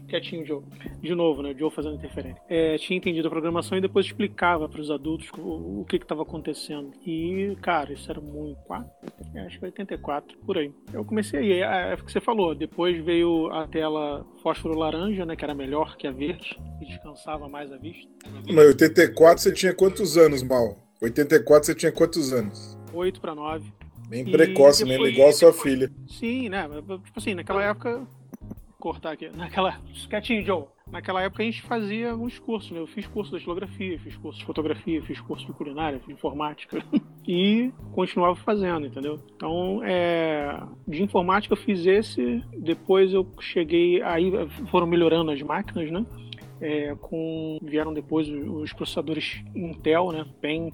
Quietinho, 0.06 0.44
Joe. 0.44 0.62
De 1.00 1.14
novo, 1.14 1.42
né? 1.42 1.54
Joe 1.58 1.70
fazendo 1.70 1.94
interferência. 1.94 2.42
É, 2.48 2.76
tinha 2.76 2.96
entendido 2.96 3.26
a 3.26 3.30
programação 3.30 3.78
e 3.78 3.80
depois 3.80 4.04
explicava 4.04 4.68
para 4.68 4.80
os 4.80 4.90
adultos 4.90 5.30
o, 5.38 5.80
o 5.80 5.86
que 5.88 5.96
estava 5.96 6.22
acontecendo. 6.22 6.92
E, 7.06 7.56
cara, 7.62 7.92
isso 7.92 8.10
era 8.10 8.20
muito. 8.20 8.58
É, 9.34 9.40
acho 9.40 9.58
que 9.58 9.64
84, 9.64 10.36
por 10.38 10.58
aí. 10.58 10.70
Eu 10.92 11.04
comecei 11.04 11.40
aí, 11.40 11.52
é, 11.62 11.92
é 11.92 11.94
o 11.94 12.04
que 12.04 12.12
você 12.12 12.20
falou. 12.20 12.54
Depois 12.54 13.02
veio 13.02 13.50
a 13.50 13.66
tela 13.66 14.26
fósforo 14.42 14.78
laranja, 14.78 15.24
né? 15.24 15.36
Que 15.36 15.44
era 15.44 15.54
melhor 15.54 15.96
que 15.96 16.06
a 16.06 16.12
verde, 16.12 16.58
e 16.82 16.86
descansava 16.86 17.48
mais 17.48 17.72
a 17.72 17.78
vista. 17.78 18.10
Mas 18.46 18.66
84 18.66 19.42
você 19.42 19.52
tinha 19.52 19.74
quantos 19.74 20.18
anos, 20.18 20.42
Mal? 20.42 20.85
84 21.00 21.66
você 21.66 21.74
tinha 21.74 21.92
quantos 21.92 22.32
anos? 22.32 22.76
8 22.92 23.20
para 23.20 23.34
9. 23.34 23.72
Bem 24.08 24.24
precoce 24.24 24.84
depois... 24.84 25.00
mesmo, 25.00 25.06
igual 25.06 25.28
a 25.28 25.32
sua 25.32 25.52
filha. 25.52 25.90
Sim, 26.08 26.48
né? 26.48 26.68
Tipo 27.04 27.18
assim, 27.18 27.34
naquela 27.34 27.62
época. 27.62 28.06
Cortar 28.78 29.12
aqui. 29.12 29.28
Naquela. 29.34 29.80
Quietinho, 30.08 30.44
Joe. 30.44 30.64
Naquela 30.88 31.20
época 31.22 31.42
a 31.42 31.46
gente 31.46 31.62
fazia 31.62 32.12
alguns 32.12 32.38
cursos, 32.38 32.70
né? 32.70 32.78
Eu 32.78 32.86
fiz 32.86 33.04
curso 33.08 33.32
de 33.32 33.38
estilografia, 33.38 33.98
fiz 33.98 34.16
curso 34.16 34.38
de 34.38 34.44
fotografia, 34.44 35.02
fiz 35.02 35.20
curso 35.20 35.44
de 35.44 35.52
culinária, 35.52 35.98
de 35.98 36.12
informática. 36.12 36.80
e 37.26 37.72
continuava 37.92 38.36
fazendo, 38.36 38.86
entendeu? 38.86 39.18
Então, 39.34 39.80
é... 39.82 40.62
de 40.86 41.02
informática 41.02 41.54
eu 41.54 41.58
fiz 41.58 41.84
esse, 41.84 42.40
depois 42.56 43.12
eu 43.12 43.26
cheguei. 43.40 44.00
Aí 44.02 44.30
foram 44.70 44.86
melhorando 44.86 45.32
as 45.32 45.42
máquinas, 45.42 45.90
né? 45.90 46.06
É, 46.60 46.94
com 47.00 47.58
vieram 47.62 47.92
depois 47.92 48.28
os 48.28 48.72
processadores 48.72 49.42
Intel, 49.54 50.12
né, 50.12 50.24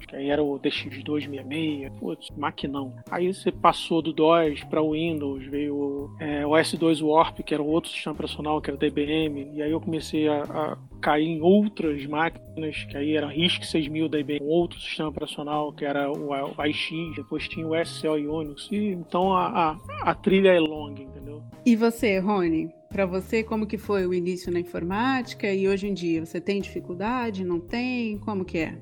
que 0.07 0.15
aí 0.15 0.29
era 0.29 0.43
o 0.43 0.59
DX266, 0.59 1.91
putz, 1.99 2.27
maquinão. 2.37 2.93
Aí 3.09 3.33
você 3.33 3.51
passou 3.51 4.01
do 4.01 4.13
DOS 4.13 4.63
para 4.69 4.81
o 4.81 4.91
Windows, 4.91 5.45
veio 5.45 6.09
é, 6.19 6.45
o 6.45 6.51
S2 6.51 7.01
Warp, 7.05 7.39
que 7.39 7.53
era 7.53 7.63
outro 7.63 7.89
sistema 7.89 8.13
operacional, 8.13 8.61
que 8.61 8.69
era 8.69 8.77
DBM, 8.77 9.51
e 9.53 9.61
aí 9.61 9.71
eu 9.71 9.81
comecei 9.81 10.27
a, 10.27 10.43
a 10.43 10.77
cair 11.01 11.27
em 11.27 11.41
outras 11.41 12.05
máquinas, 12.05 12.83
que 12.85 12.97
aí 12.97 13.15
era 13.15 13.27
RISC 13.27 13.65
6000 13.65 14.09
da 14.09 14.19
IBM, 14.19 14.39
outro 14.41 14.79
sistema 14.79 15.09
operacional, 15.09 15.73
que 15.73 15.85
era 15.85 16.11
o, 16.11 16.29
o 16.29 16.61
AIX, 16.61 17.15
depois 17.15 17.47
tinha 17.47 17.67
o 17.67 17.75
SCL 17.75 18.19
e 18.19 18.27
Unix, 18.27 18.69
e 18.71 18.87
então 18.87 19.33
a, 19.33 19.47
a, 19.47 20.11
a 20.11 20.15
trilha 20.15 20.49
é 20.49 20.59
longa, 20.59 21.01
entendeu? 21.01 21.41
E 21.65 21.75
você, 21.75 22.19
Rony? 22.19 22.69
Para 22.93 23.07
você, 23.07 23.41
como 23.41 23.65
que 23.65 23.75
foi 23.75 24.05
o 24.05 24.13
início 24.13 24.53
na 24.53 24.59
informática 24.59 25.51
e 25.51 25.67
hoje 25.67 25.87
em 25.87 25.95
dia? 25.95 26.23
Você 26.23 26.39
tem 26.39 26.61
dificuldade? 26.61 27.43
Não 27.43 27.59
tem? 27.59 28.19
Como 28.19 28.45
que 28.45 28.59
é? 28.59 28.77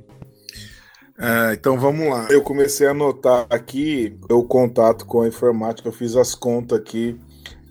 É, 1.17 1.53
então 1.53 1.79
vamos 1.79 2.09
lá. 2.09 2.27
Eu 2.29 2.41
comecei 2.41 2.87
a 2.87 2.91
anotar 2.91 3.47
aqui 3.49 4.19
o 4.29 4.43
contato 4.43 5.05
com 5.05 5.21
a 5.21 5.29
informática, 5.29 5.87
eu 5.87 5.93
fiz 5.93 6.17
as 6.17 6.35
contas 6.35 6.77
aqui. 6.77 7.17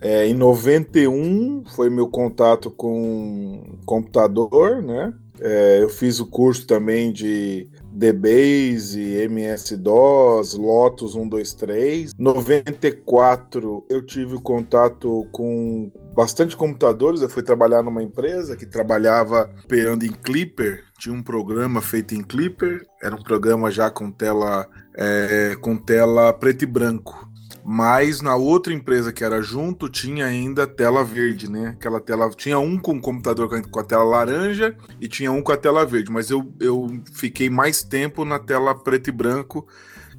É, 0.01 0.25
em 0.25 0.33
91 0.33 1.63
foi 1.75 1.91
meu 1.91 2.07
contato 2.07 2.71
com 2.71 3.77
computador, 3.85 4.81
né? 4.81 5.13
É, 5.39 5.83
eu 5.83 5.89
fiz 5.89 6.19
o 6.19 6.25
curso 6.25 6.65
também 6.65 7.13
de 7.13 7.69
DBase, 7.91 8.99
MS-DOS, 8.99 10.53
Lotus 10.55 11.13
123. 11.13 12.13
94 12.17 13.85
eu 13.89 14.05
tive 14.05 14.39
contato 14.41 15.27
com 15.31 15.91
bastante 16.15 16.55
computadores. 16.55 17.21
Eu 17.21 17.29
fui 17.29 17.43
trabalhar 17.43 17.83
numa 17.83 18.03
empresa 18.03 18.55
que 18.55 18.65
trabalhava 18.65 19.49
operando 19.63 20.05
em 20.05 20.11
Clipper. 20.11 20.83
Tinha 20.97 21.15
um 21.15 21.23
programa 21.23 21.81
feito 21.81 22.15
em 22.15 22.23
Clipper. 22.23 22.85
Era 23.01 23.15
um 23.15 23.23
programa 23.23 23.71
já 23.71 23.89
com 23.89 24.11
tela 24.11 24.67
é, 24.95 25.55
com 25.59 25.77
tela 25.77 26.33
preto 26.33 26.63
e 26.63 26.67
branco. 26.67 27.30
Mas 27.63 28.21
na 28.21 28.35
outra 28.35 28.73
empresa 28.73 29.13
que 29.13 29.23
era 29.23 29.41
junto 29.41 29.87
tinha 29.87 30.25
ainda 30.25 30.65
tela 30.65 31.03
verde, 31.03 31.49
né? 31.49 31.69
Aquela 31.69 31.99
tela. 31.99 32.29
Tinha 32.31 32.57
um 32.59 32.77
com 32.77 32.93
o 32.93 33.01
computador 33.01 33.49
com 33.69 33.79
a 33.79 33.83
tela 33.83 34.03
laranja 34.03 34.75
e 34.99 35.07
tinha 35.07 35.31
um 35.31 35.41
com 35.41 35.51
a 35.51 35.57
tela 35.57 35.85
verde. 35.85 36.11
Mas 36.11 36.29
eu, 36.29 36.51
eu 36.59 36.87
fiquei 37.13 37.49
mais 37.49 37.83
tempo 37.83 38.25
na 38.25 38.39
tela 38.39 38.73
preto 38.73 39.09
e 39.09 39.11
branco, 39.11 39.67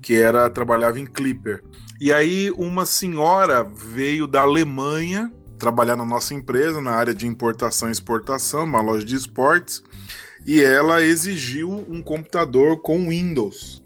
que 0.00 0.14
era 0.14 0.48
trabalhava 0.48 1.00
em 1.00 1.06
Clipper. 1.06 1.62
E 2.00 2.12
aí 2.12 2.50
uma 2.56 2.86
senhora 2.86 3.62
veio 3.64 4.26
da 4.26 4.42
Alemanha 4.42 5.32
trabalhar 5.58 5.94
na 5.94 6.04
nossa 6.04 6.34
empresa 6.34 6.80
na 6.80 6.90
área 6.90 7.14
de 7.14 7.24
importação 7.26 7.88
e 7.88 7.92
exportação, 7.92 8.64
uma 8.64 8.80
loja 8.80 9.04
de 9.04 9.14
esportes, 9.14 9.80
e 10.44 10.60
ela 10.60 11.00
exigiu 11.00 11.70
um 11.88 12.02
computador 12.02 12.80
com 12.80 13.08
Windows. 13.08 13.81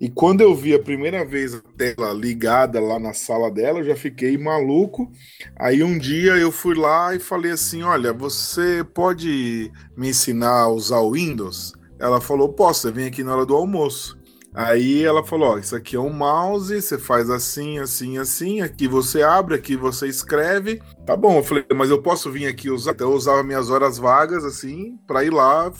E 0.00 0.08
quando 0.08 0.42
eu 0.42 0.54
vi 0.54 0.74
a 0.74 0.78
primeira 0.78 1.24
vez 1.24 1.54
a 1.54 1.60
tela 1.76 2.12
ligada 2.12 2.80
lá 2.80 3.00
na 3.00 3.12
sala 3.12 3.50
dela, 3.50 3.80
eu 3.80 3.84
já 3.84 3.96
fiquei 3.96 4.38
maluco. 4.38 5.10
Aí 5.56 5.82
um 5.82 5.98
dia 5.98 6.36
eu 6.36 6.52
fui 6.52 6.76
lá 6.76 7.14
e 7.14 7.18
falei 7.18 7.50
assim: 7.50 7.82
Olha, 7.82 8.12
você 8.12 8.84
pode 8.94 9.72
me 9.96 10.10
ensinar 10.10 10.62
a 10.62 10.68
usar 10.68 11.00
o 11.00 11.12
Windows? 11.12 11.72
Ela 11.98 12.20
falou: 12.20 12.52
Posso, 12.52 12.82
você 12.82 12.92
vem 12.92 13.06
aqui 13.06 13.24
na 13.24 13.34
hora 13.34 13.46
do 13.46 13.56
almoço. 13.56 14.16
Aí 14.54 15.04
ela 15.04 15.24
falou: 15.24 15.58
isso 15.58 15.76
aqui 15.76 15.96
é 15.96 16.00
um 16.00 16.12
mouse, 16.12 16.80
você 16.80 16.96
faz 16.96 17.28
assim, 17.28 17.78
assim, 17.78 18.18
assim. 18.18 18.60
Aqui 18.60 18.88
você 18.88 19.22
abre, 19.22 19.54
aqui 19.54 19.76
você 19.76 20.06
escreve. 20.06 20.80
Tá 21.04 21.16
bom, 21.16 21.36
eu 21.38 21.42
falei, 21.42 21.64
mas 21.74 21.90
eu 21.90 22.00
posso 22.00 22.30
vir 22.30 22.46
aqui 22.46 22.70
usar. 22.70 22.92
Então 22.92 23.10
eu 23.10 23.16
usava 23.16 23.42
minhas 23.42 23.68
horas 23.68 23.98
vagas, 23.98 24.44
assim, 24.44 24.96
para 25.06 25.24
ir 25.24 25.30
lá 25.30 25.70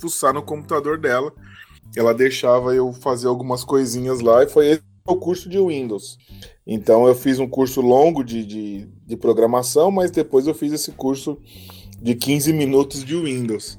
fuçar 0.00 0.32
no 0.34 0.42
computador 0.42 0.98
dela 0.98 1.32
ela 1.96 2.12
deixava 2.12 2.74
eu 2.74 2.92
fazer 2.92 3.26
algumas 3.26 3.64
coisinhas 3.64 4.20
lá 4.20 4.44
e 4.44 4.48
foi 4.48 4.68
esse 4.68 4.82
o 5.06 5.16
curso 5.16 5.48
de 5.48 5.58
Windows. 5.58 6.18
Então 6.66 7.06
eu 7.06 7.14
fiz 7.14 7.38
um 7.38 7.48
curso 7.48 7.80
longo 7.80 8.24
de, 8.24 8.44
de, 8.44 8.88
de, 9.06 9.16
programação, 9.16 9.90
mas 9.90 10.10
depois 10.10 10.46
eu 10.46 10.54
fiz 10.54 10.72
esse 10.72 10.92
curso 10.92 11.38
de 12.02 12.14
15 12.14 12.52
minutos 12.52 13.02
de 13.04 13.14
Windows. 13.14 13.78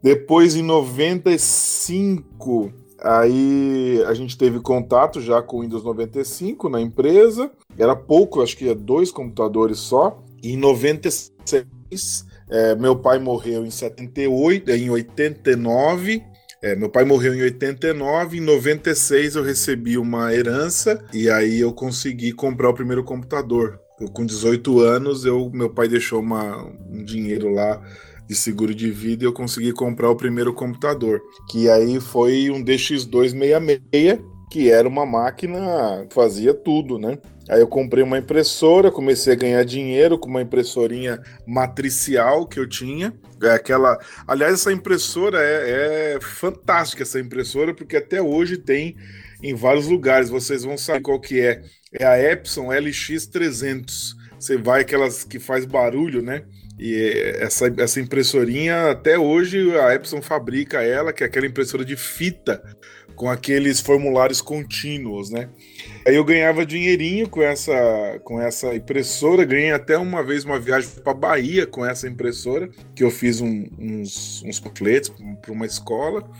Depois, 0.00 0.54
em 0.54 0.62
95, 0.62 2.72
aí 3.00 4.00
a 4.06 4.14
gente 4.14 4.38
teve 4.38 4.60
contato 4.60 5.20
já 5.20 5.42
com 5.42 5.58
o 5.58 5.62
Windows 5.62 5.82
95 5.82 6.68
na 6.68 6.80
empresa. 6.80 7.50
Era 7.76 7.96
pouco, 7.96 8.40
acho 8.40 8.56
que 8.56 8.66
ia 8.66 8.74
dois 8.74 9.10
computadores 9.10 9.78
só. 9.78 10.22
Em 10.40 10.56
96, 10.56 12.24
é, 12.48 12.76
meu 12.76 12.96
pai 12.96 13.18
morreu 13.18 13.66
em 13.66 13.70
78, 13.70 14.70
em 14.70 14.90
89 14.90 16.22
é, 16.60 16.74
meu 16.74 16.88
pai 16.88 17.04
morreu 17.04 17.34
em 17.34 17.42
89, 17.42 18.38
em 18.38 18.40
96 18.40 19.36
eu 19.36 19.42
recebi 19.42 19.96
uma 19.96 20.34
herança 20.34 21.04
e 21.12 21.30
aí 21.30 21.60
eu 21.60 21.72
consegui 21.72 22.32
comprar 22.32 22.68
o 22.70 22.74
primeiro 22.74 23.04
computador. 23.04 23.80
Eu, 24.00 24.08
com 24.08 24.26
18 24.26 24.80
anos, 24.80 25.24
eu, 25.24 25.50
meu 25.52 25.70
pai 25.70 25.88
deixou 25.88 26.20
uma, 26.20 26.64
um 26.90 27.04
dinheiro 27.04 27.50
lá 27.50 27.80
de 28.28 28.34
seguro 28.34 28.74
de 28.74 28.90
vida 28.90 29.24
e 29.24 29.26
eu 29.26 29.32
consegui 29.32 29.72
comprar 29.72 30.10
o 30.10 30.16
primeiro 30.16 30.52
computador, 30.52 31.20
que 31.48 31.68
aí 31.68 31.98
foi 31.98 32.50
um 32.50 32.62
DX266, 32.62 34.20
que 34.50 34.70
era 34.70 34.88
uma 34.88 35.06
máquina 35.06 36.06
que 36.08 36.14
fazia 36.14 36.52
tudo, 36.52 36.98
né? 36.98 37.18
Aí 37.48 37.60
eu 37.60 37.66
comprei 37.66 38.04
uma 38.04 38.18
impressora, 38.18 38.90
comecei 38.90 39.32
a 39.32 39.36
ganhar 39.36 39.64
dinheiro 39.64 40.18
com 40.18 40.28
uma 40.28 40.42
impressorinha 40.42 41.18
matricial 41.46 42.46
que 42.46 42.60
eu 42.60 42.68
tinha. 42.68 43.14
É 43.42 43.50
aquela. 43.50 43.98
Aliás, 44.26 44.54
essa 44.54 44.72
impressora 44.72 45.38
é, 45.40 46.16
é 46.16 46.20
fantástica, 46.20 47.02
essa 47.02 47.18
impressora, 47.18 47.74
porque 47.74 47.96
até 47.96 48.20
hoje 48.20 48.58
tem 48.58 48.96
em 49.42 49.54
vários 49.54 49.86
lugares. 49.86 50.28
Vocês 50.28 50.62
vão 50.62 50.76
saber 50.76 51.00
qual 51.00 51.20
que 51.20 51.40
é. 51.40 51.62
É 51.92 52.04
a 52.04 52.20
Epson 52.20 52.66
LX300. 52.66 54.14
Você 54.38 54.58
vai 54.58 54.82
aquelas 54.82 55.24
que 55.24 55.38
faz 55.38 55.64
barulho, 55.64 56.20
né? 56.20 56.44
E 56.78 57.34
essa, 57.40 57.72
essa 57.78 57.98
impressorinha, 57.98 58.90
até 58.90 59.18
hoje, 59.18 59.76
a 59.78 59.94
Epson 59.94 60.22
fabrica 60.22 60.80
ela, 60.80 61.12
que 61.12 61.24
é 61.24 61.26
aquela 61.26 61.46
impressora 61.46 61.84
de 61.84 61.96
fita 61.96 62.62
com 63.18 63.28
aqueles 63.28 63.80
formulários 63.80 64.40
contínuos, 64.40 65.28
né? 65.28 65.48
Aí 66.06 66.14
eu 66.14 66.24
ganhava 66.24 66.64
dinheirinho 66.64 67.28
com 67.28 67.42
essa, 67.42 68.20
com 68.22 68.40
essa 68.40 68.72
impressora, 68.76 69.44
ganhei 69.44 69.72
até 69.72 69.98
uma 69.98 70.22
vez 70.22 70.44
uma 70.44 70.58
viagem 70.58 70.88
para 71.02 71.12
Bahia 71.12 71.66
com 71.66 71.84
essa 71.84 72.06
impressora, 72.06 72.70
que 72.94 73.02
eu 73.02 73.10
fiz 73.10 73.40
um, 73.40 73.66
uns, 73.76 74.40
uns 74.44 74.60
panfletos 74.60 75.12
para 75.42 75.52
uma 75.52 75.66
escola. 75.66 76.30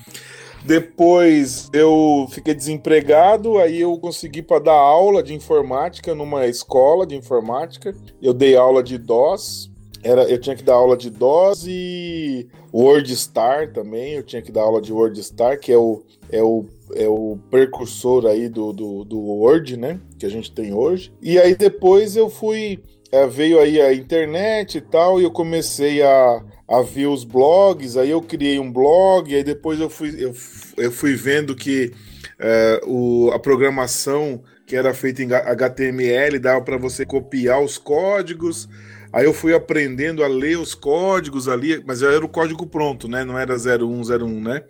Depois 0.64 1.68
eu 1.72 2.28
fiquei 2.30 2.54
desempregado, 2.54 3.58
aí 3.58 3.80
eu 3.80 3.98
consegui 3.98 4.40
para 4.40 4.60
dar 4.60 4.72
aula 4.72 5.20
de 5.20 5.34
informática 5.34 6.14
numa 6.14 6.46
escola 6.46 7.04
de 7.04 7.16
informática. 7.16 7.92
Eu 8.22 8.32
dei 8.32 8.54
aula 8.56 8.84
de 8.84 8.98
DOS, 8.98 9.68
era, 10.02 10.22
eu 10.30 10.38
tinha 10.38 10.54
que 10.54 10.62
dar 10.62 10.74
aula 10.74 10.96
de 10.96 11.10
DOS 11.10 11.66
e 11.66 12.46
WordStar 12.72 13.72
também. 13.72 14.14
Eu 14.14 14.22
tinha 14.22 14.40
que 14.40 14.52
dar 14.52 14.62
aula 14.62 14.80
de 14.80 14.92
WordStar, 14.92 15.58
que 15.58 15.72
é 15.72 15.76
o, 15.76 16.04
é 16.30 16.42
o, 16.42 16.66
é 16.94 17.08
o 17.08 17.38
precursor 17.50 18.26
aí 18.26 18.48
do, 18.48 18.72
do, 18.72 19.04
do 19.04 19.18
Word, 19.18 19.76
né? 19.76 20.00
Que 20.18 20.26
a 20.26 20.30
gente 20.30 20.52
tem 20.52 20.72
hoje. 20.72 21.12
E 21.22 21.38
aí 21.38 21.54
depois 21.54 22.16
eu 22.16 22.28
fui. 22.28 22.80
É, 23.10 23.26
veio 23.26 23.58
aí 23.58 23.80
a 23.80 23.94
internet 23.94 24.76
e 24.76 24.80
tal, 24.82 25.18
e 25.18 25.24
eu 25.24 25.30
comecei 25.30 26.02
a, 26.02 26.44
a 26.68 26.82
ver 26.82 27.06
os 27.06 27.24
blogs. 27.24 27.96
Aí 27.96 28.10
eu 28.10 28.20
criei 28.20 28.58
um 28.58 28.70
blog, 28.70 29.34
aí 29.34 29.42
depois 29.42 29.80
eu 29.80 29.88
fui, 29.88 30.14
eu, 30.18 30.34
eu 30.76 30.92
fui 30.92 31.14
vendo 31.14 31.56
que 31.56 31.90
é, 32.38 32.80
o, 32.86 33.30
a 33.32 33.38
programação 33.38 34.42
que 34.66 34.76
era 34.76 34.92
feita 34.92 35.22
em 35.22 35.32
HTML 35.32 36.38
dava 36.38 36.60
para 36.60 36.76
você 36.76 37.06
copiar 37.06 37.62
os 37.62 37.78
códigos. 37.78 38.68
Aí 39.12 39.24
eu 39.24 39.32
fui 39.32 39.54
aprendendo 39.54 40.22
a 40.22 40.28
ler 40.28 40.58
os 40.58 40.74
códigos 40.74 41.48
ali, 41.48 41.82
mas 41.86 42.02
era 42.02 42.24
o 42.24 42.28
código 42.28 42.66
pronto, 42.66 43.08
né? 43.08 43.24
Não 43.24 43.38
era 43.38 43.56
0101, 43.56 44.40
né? 44.40 44.64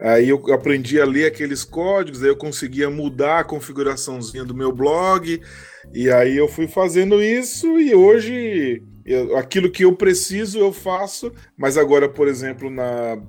Aí 0.00 0.28
eu 0.28 0.42
aprendi 0.52 1.00
a 1.00 1.04
ler 1.04 1.26
aqueles 1.26 1.64
códigos, 1.64 2.22
aí 2.22 2.28
eu 2.28 2.36
conseguia 2.36 2.88
mudar 2.88 3.40
a 3.40 3.44
configuraçãozinha 3.44 4.44
do 4.44 4.54
meu 4.54 4.72
blog, 4.72 5.40
e 5.92 6.10
aí 6.10 6.36
eu 6.36 6.48
fui 6.48 6.66
fazendo 6.66 7.22
isso, 7.22 7.78
e 7.78 7.94
hoje 7.94 8.82
eu, 9.04 9.36
aquilo 9.36 9.70
que 9.70 9.84
eu 9.84 9.94
preciso 9.94 10.58
eu 10.58 10.72
faço, 10.72 11.32
mas 11.56 11.76
agora, 11.76 12.08
por 12.08 12.28
exemplo, 12.28 12.70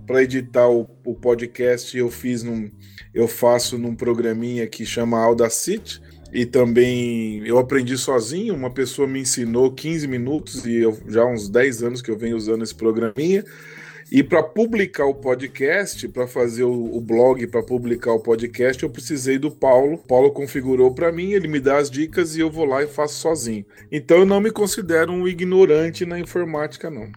para 0.06 0.24
editar 0.24 0.68
o, 0.70 0.88
o, 1.04 1.16
podcast 1.16 1.98
eu 1.98 2.10
fiz 2.12 2.44
num, 2.44 2.72
eu 3.14 3.28
faço 3.28 3.78
num 3.78 3.96
programinha 3.96 4.68
que 4.68 4.86
chama 4.86 5.20
Audacity, 5.20 6.02
e 6.34 6.48
também 6.48 7.46
eu 7.46 7.60
aprendi 7.60 7.96
sozinho, 7.96 8.56
uma 8.56 8.72
pessoa 8.72 9.08
me 9.08 9.20
ensinou 9.20 9.72
15 9.72 10.08
minutos 10.08 10.66
e 10.66 10.78
eu, 10.78 10.98
já 11.08 11.22
há 11.22 11.28
uns 11.28 11.48
10 11.48 11.84
anos 11.84 12.02
que 12.02 12.10
eu 12.10 12.18
venho 12.18 12.36
usando 12.36 12.64
esse 12.64 12.74
programinha. 12.74 13.46
E 14.12 14.24
para 14.24 14.44
publicar 14.44 15.06
o 15.06 15.14
podcast, 15.14 16.08
para 16.08 16.28
fazer 16.28 16.64
o, 16.64 16.96
o 16.96 17.00
blog, 17.00 17.46
para 17.48 17.64
publicar 17.64 18.14
o 18.14 18.20
podcast, 18.20 18.82
eu 18.82 18.90
precisei 18.90 19.38
do 19.38 19.52
Paulo. 19.52 19.98
Paulo 19.98 20.32
configurou 20.32 20.94
para 20.94 21.12
mim, 21.12 21.32
ele 21.32 21.48
me 21.48 21.60
dá 21.60 21.78
as 21.78 21.90
dicas 21.90 22.36
e 22.36 22.40
eu 22.40 22.50
vou 22.52 22.66
lá 22.66 22.84
e 22.84 22.88
faço 22.88 23.16
sozinho. 23.16 23.66
Então 23.92 24.18
eu 24.18 24.26
não 24.26 24.42
me 24.42 24.52
considero 24.52 25.12
um 25.12 25.28
ignorante 25.28 26.06
na 26.06 26.20
informática, 26.20 26.90
não. 26.90 27.12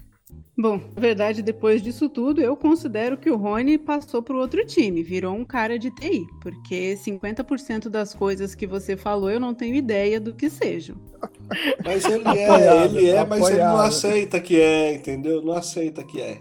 Bom, 0.59 0.81
na 0.95 1.01
verdade, 1.01 1.43
depois 1.43 1.83
disso 1.83 2.09
tudo, 2.09 2.41
eu 2.41 2.57
considero 2.57 3.19
que 3.19 3.31
o 3.31 3.37
Rony 3.37 3.77
passou 3.77 4.23
para 4.23 4.35
o 4.35 4.39
outro 4.39 4.65
time, 4.65 5.03
virou 5.03 5.35
um 5.35 5.45
cara 5.45 5.79
de 5.79 5.91
TI, 5.91 6.27
porque 6.41 6.97
50% 6.97 7.91
das 7.91 8.15
coisas 8.15 8.55
que 8.55 8.67
você 8.67 8.97
falou 8.97 9.31
eu 9.31 9.39
não 9.39 9.53
tenho 9.53 9.75
ideia 9.75 10.19
do 10.19 10.33
que 10.33 10.49
sejam. 10.49 10.97
Mas 11.85 12.07
ele 12.07 12.27
é, 12.27 12.85
ele 12.85 13.11
é, 13.11 13.25
mas 13.25 13.49
ele 13.49 13.59
não 13.59 13.79
aceita 13.79 14.41
que 14.41 14.61
é, 14.61 14.95
entendeu? 14.95 15.43
Não 15.43 15.53
aceita 15.53 16.03
que 16.03 16.21
é. 16.21 16.41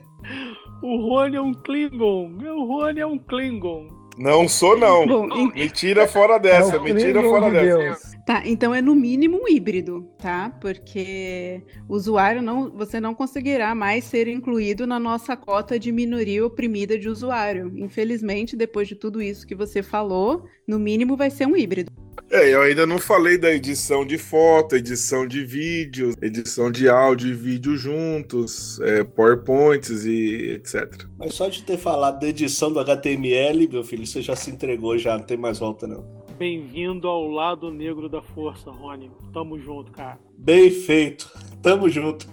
O 0.81 0.97
Rony 0.97 1.35
é 1.35 1.41
um 1.41 1.53
Klingon, 1.53 2.31
o 2.43 2.65
Rony 2.65 2.99
é 2.99 3.05
um 3.05 3.17
Klingon. 3.17 3.87
Não 4.17 4.47
sou, 4.47 4.77
não. 4.77 5.05
Bom, 5.05 5.27
me 5.53 5.69
tira 5.69 6.07
fora 6.07 6.37
dessa, 6.37 6.79
me 6.79 6.93
tira 6.93 7.21
fora 7.21 7.51
dessa. 7.51 7.77
Deus. 7.77 8.15
Tá, 8.25 8.41
então 8.43 8.73
é 8.73 8.81
no 8.81 8.95
mínimo 8.95 9.43
um 9.43 9.47
híbrido, 9.47 10.09
tá? 10.17 10.49
Porque 10.59 11.61
o 11.87 11.93
usuário 11.93 12.41
não, 12.41 12.71
você 12.71 12.99
não 12.99 13.13
conseguirá 13.13 13.75
mais 13.75 14.03
ser 14.03 14.27
incluído 14.27 14.87
na 14.87 14.97
nossa 14.97 15.37
cota 15.37 15.77
de 15.77 15.91
minoria 15.91 16.43
oprimida 16.43 16.97
de 16.97 17.07
usuário. 17.07 17.71
Infelizmente, 17.75 18.55
depois 18.55 18.87
de 18.87 18.95
tudo 18.95 19.21
isso 19.21 19.45
que 19.45 19.53
você 19.53 19.83
falou, 19.83 20.45
no 20.67 20.79
mínimo 20.79 21.15
vai 21.15 21.29
ser 21.29 21.45
um 21.45 21.55
híbrido. 21.55 21.91
É, 22.35 22.53
eu 22.53 22.63
ainda 22.63 22.85
não 22.85 22.99
falei 22.99 23.37
da 23.37 23.49
edição 23.49 24.05
de 24.05 24.17
foto, 24.17 24.75
edição 24.75 25.25
de 25.25 25.45
vídeo, 25.45 26.13
edição 26.21 26.69
de 26.69 26.89
áudio 26.89 27.29
e 27.29 27.33
vídeo 27.33 27.77
juntos, 27.77 28.77
é, 28.81 29.05
PowerPoints 29.05 30.03
e 30.03 30.51
etc. 30.51 31.05
Mas 31.17 31.33
só 31.33 31.47
de 31.47 31.63
ter 31.63 31.77
falado 31.77 32.19
da 32.19 32.27
edição 32.27 32.73
do 32.73 32.79
HTML, 32.81 33.69
meu 33.69 33.85
filho, 33.85 34.05
você 34.05 34.21
já 34.21 34.35
se 34.35 34.51
entregou, 34.51 34.97
já 34.97 35.17
não 35.17 35.23
tem 35.23 35.37
mais 35.37 35.59
volta, 35.59 35.87
não. 35.87 36.05
Bem-vindo 36.37 37.07
ao 37.07 37.25
lado 37.25 37.71
negro 37.71 38.09
da 38.09 38.21
força, 38.21 38.69
Rony. 38.69 39.09
Tamo 39.31 39.57
junto, 39.57 39.93
cara. 39.93 40.19
Bem 40.37 40.69
feito. 40.69 41.31
Tamo 41.61 41.87
junto. 41.87 42.27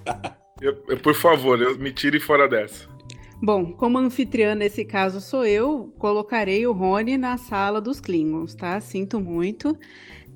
eu, 0.61 0.83
eu, 0.89 0.99
por 0.99 1.15
favor, 1.15 1.63
eu 1.63 1.79
me 1.79 1.93
tire 1.93 2.19
fora 2.19 2.49
dessa. 2.49 2.89
Bom, 3.45 3.73
como 3.73 3.99
anfitriã 3.99 4.55
nesse 4.55 4.85
caso 4.85 5.21
sou 5.21 5.45
eu, 5.45 5.93
colocarei 5.99 6.65
o 6.65 6.73
Rony 6.73 7.19
na 7.19 7.37
sala 7.37 7.81
dos 7.81 8.01
Klingons, 8.01 8.55
tá? 8.55 8.81
Sinto 8.81 9.19
muito. 9.19 9.77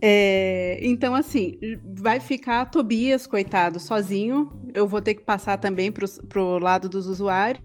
É, 0.02 0.80
então, 0.82 1.14
assim, 1.14 1.56
vai 1.84 2.18
ficar 2.18 2.66
Tobias, 2.66 3.24
coitado, 3.24 3.78
sozinho. 3.78 4.50
Eu 4.74 4.88
vou 4.88 5.00
ter 5.00 5.14
que 5.14 5.22
passar 5.22 5.56
também 5.58 5.92
pro, 5.92 6.04
pro 6.28 6.58
lado 6.58 6.88
dos 6.88 7.06
usuários. 7.06 7.62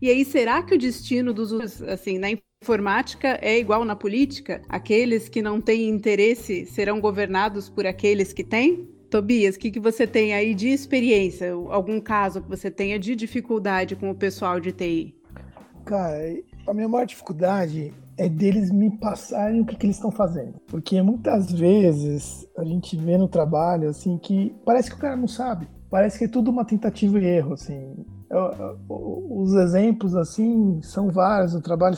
E 0.00 0.10
aí, 0.10 0.26
será 0.26 0.62
que 0.62 0.74
o 0.74 0.78
destino 0.78 1.32
dos 1.32 1.80
assim, 1.84 2.18
na 2.18 2.28
informática 2.62 3.38
é 3.40 3.58
igual 3.58 3.86
na 3.86 3.96
política? 3.96 4.60
Aqueles 4.68 5.26
que 5.26 5.40
não 5.40 5.58
têm 5.58 5.88
interesse 5.88 6.66
serão 6.66 7.00
governados 7.00 7.70
por 7.70 7.86
aqueles 7.86 8.34
que 8.34 8.44
têm? 8.44 8.91
Tobias, 9.12 9.56
o 9.56 9.58
que, 9.58 9.70
que 9.70 9.78
você 9.78 10.06
tem 10.06 10.32
aí 10.32 10.54
de 10.54 10.68
experiência? 10.68 11.52
Algum 11.52 12.00
caso 12.00 12.40
que 12.40 12.48
você 12.48 12.70
tenha 12.70 12.98
de 12.98 13.14
dificuldade 13.14 13.94
com 13.94 14.10
o 14.10 14.14
pessoal 14.14 14.58
de 14.58 14.72
TI? 14.72 15.14
Cara, 15.84 16.16
a 16.66 16.72
minha 16.72 16.88
maior 16.88 17.04
dificuldade 17.04 17.92
é 18.16 18.26
deles 18.26 18.70
me 18.70 18.90
passarem 18.98 19.60
o 19.60 19.66
que, 19.66 19.76
que 19.76 19.84
eles 19.84 19.96
estão 19.96 20.10
fazendo. 20.10 20.54
Porque 20.66 21.02
muitas 21.02 21.52
vezes 21.52 22.48
a 22.56 22.64
gente 22.64 22.96
vê 22.96 23.18
no 23.18 23.28
trabalho 23.28 23.90
assim 23.90 24.16
que 24.16 24.54
parece 24.64 24.88
que 24.88 24.96
o 24.96 25.00
cara 25.00 25.14
não 25.14 25.28
sabe. 25.28 25.68
Parece 25.90 26.18
que 26.18 26.24
é 26.24 26.28
tudo 26.28 26.50
uma 26.50 26.64
tentativa 26.64 27.20
e 27.20 27.26
erro, 27.26 27.52
assim 27.52 27.94
os 28.88 29.54
exemplos 29.54 30.16
assim 30.16 30.80
são 30.82 31.10
vários. 31.10 31.54
O 31.54 31.60
trabalho 31.60 31.96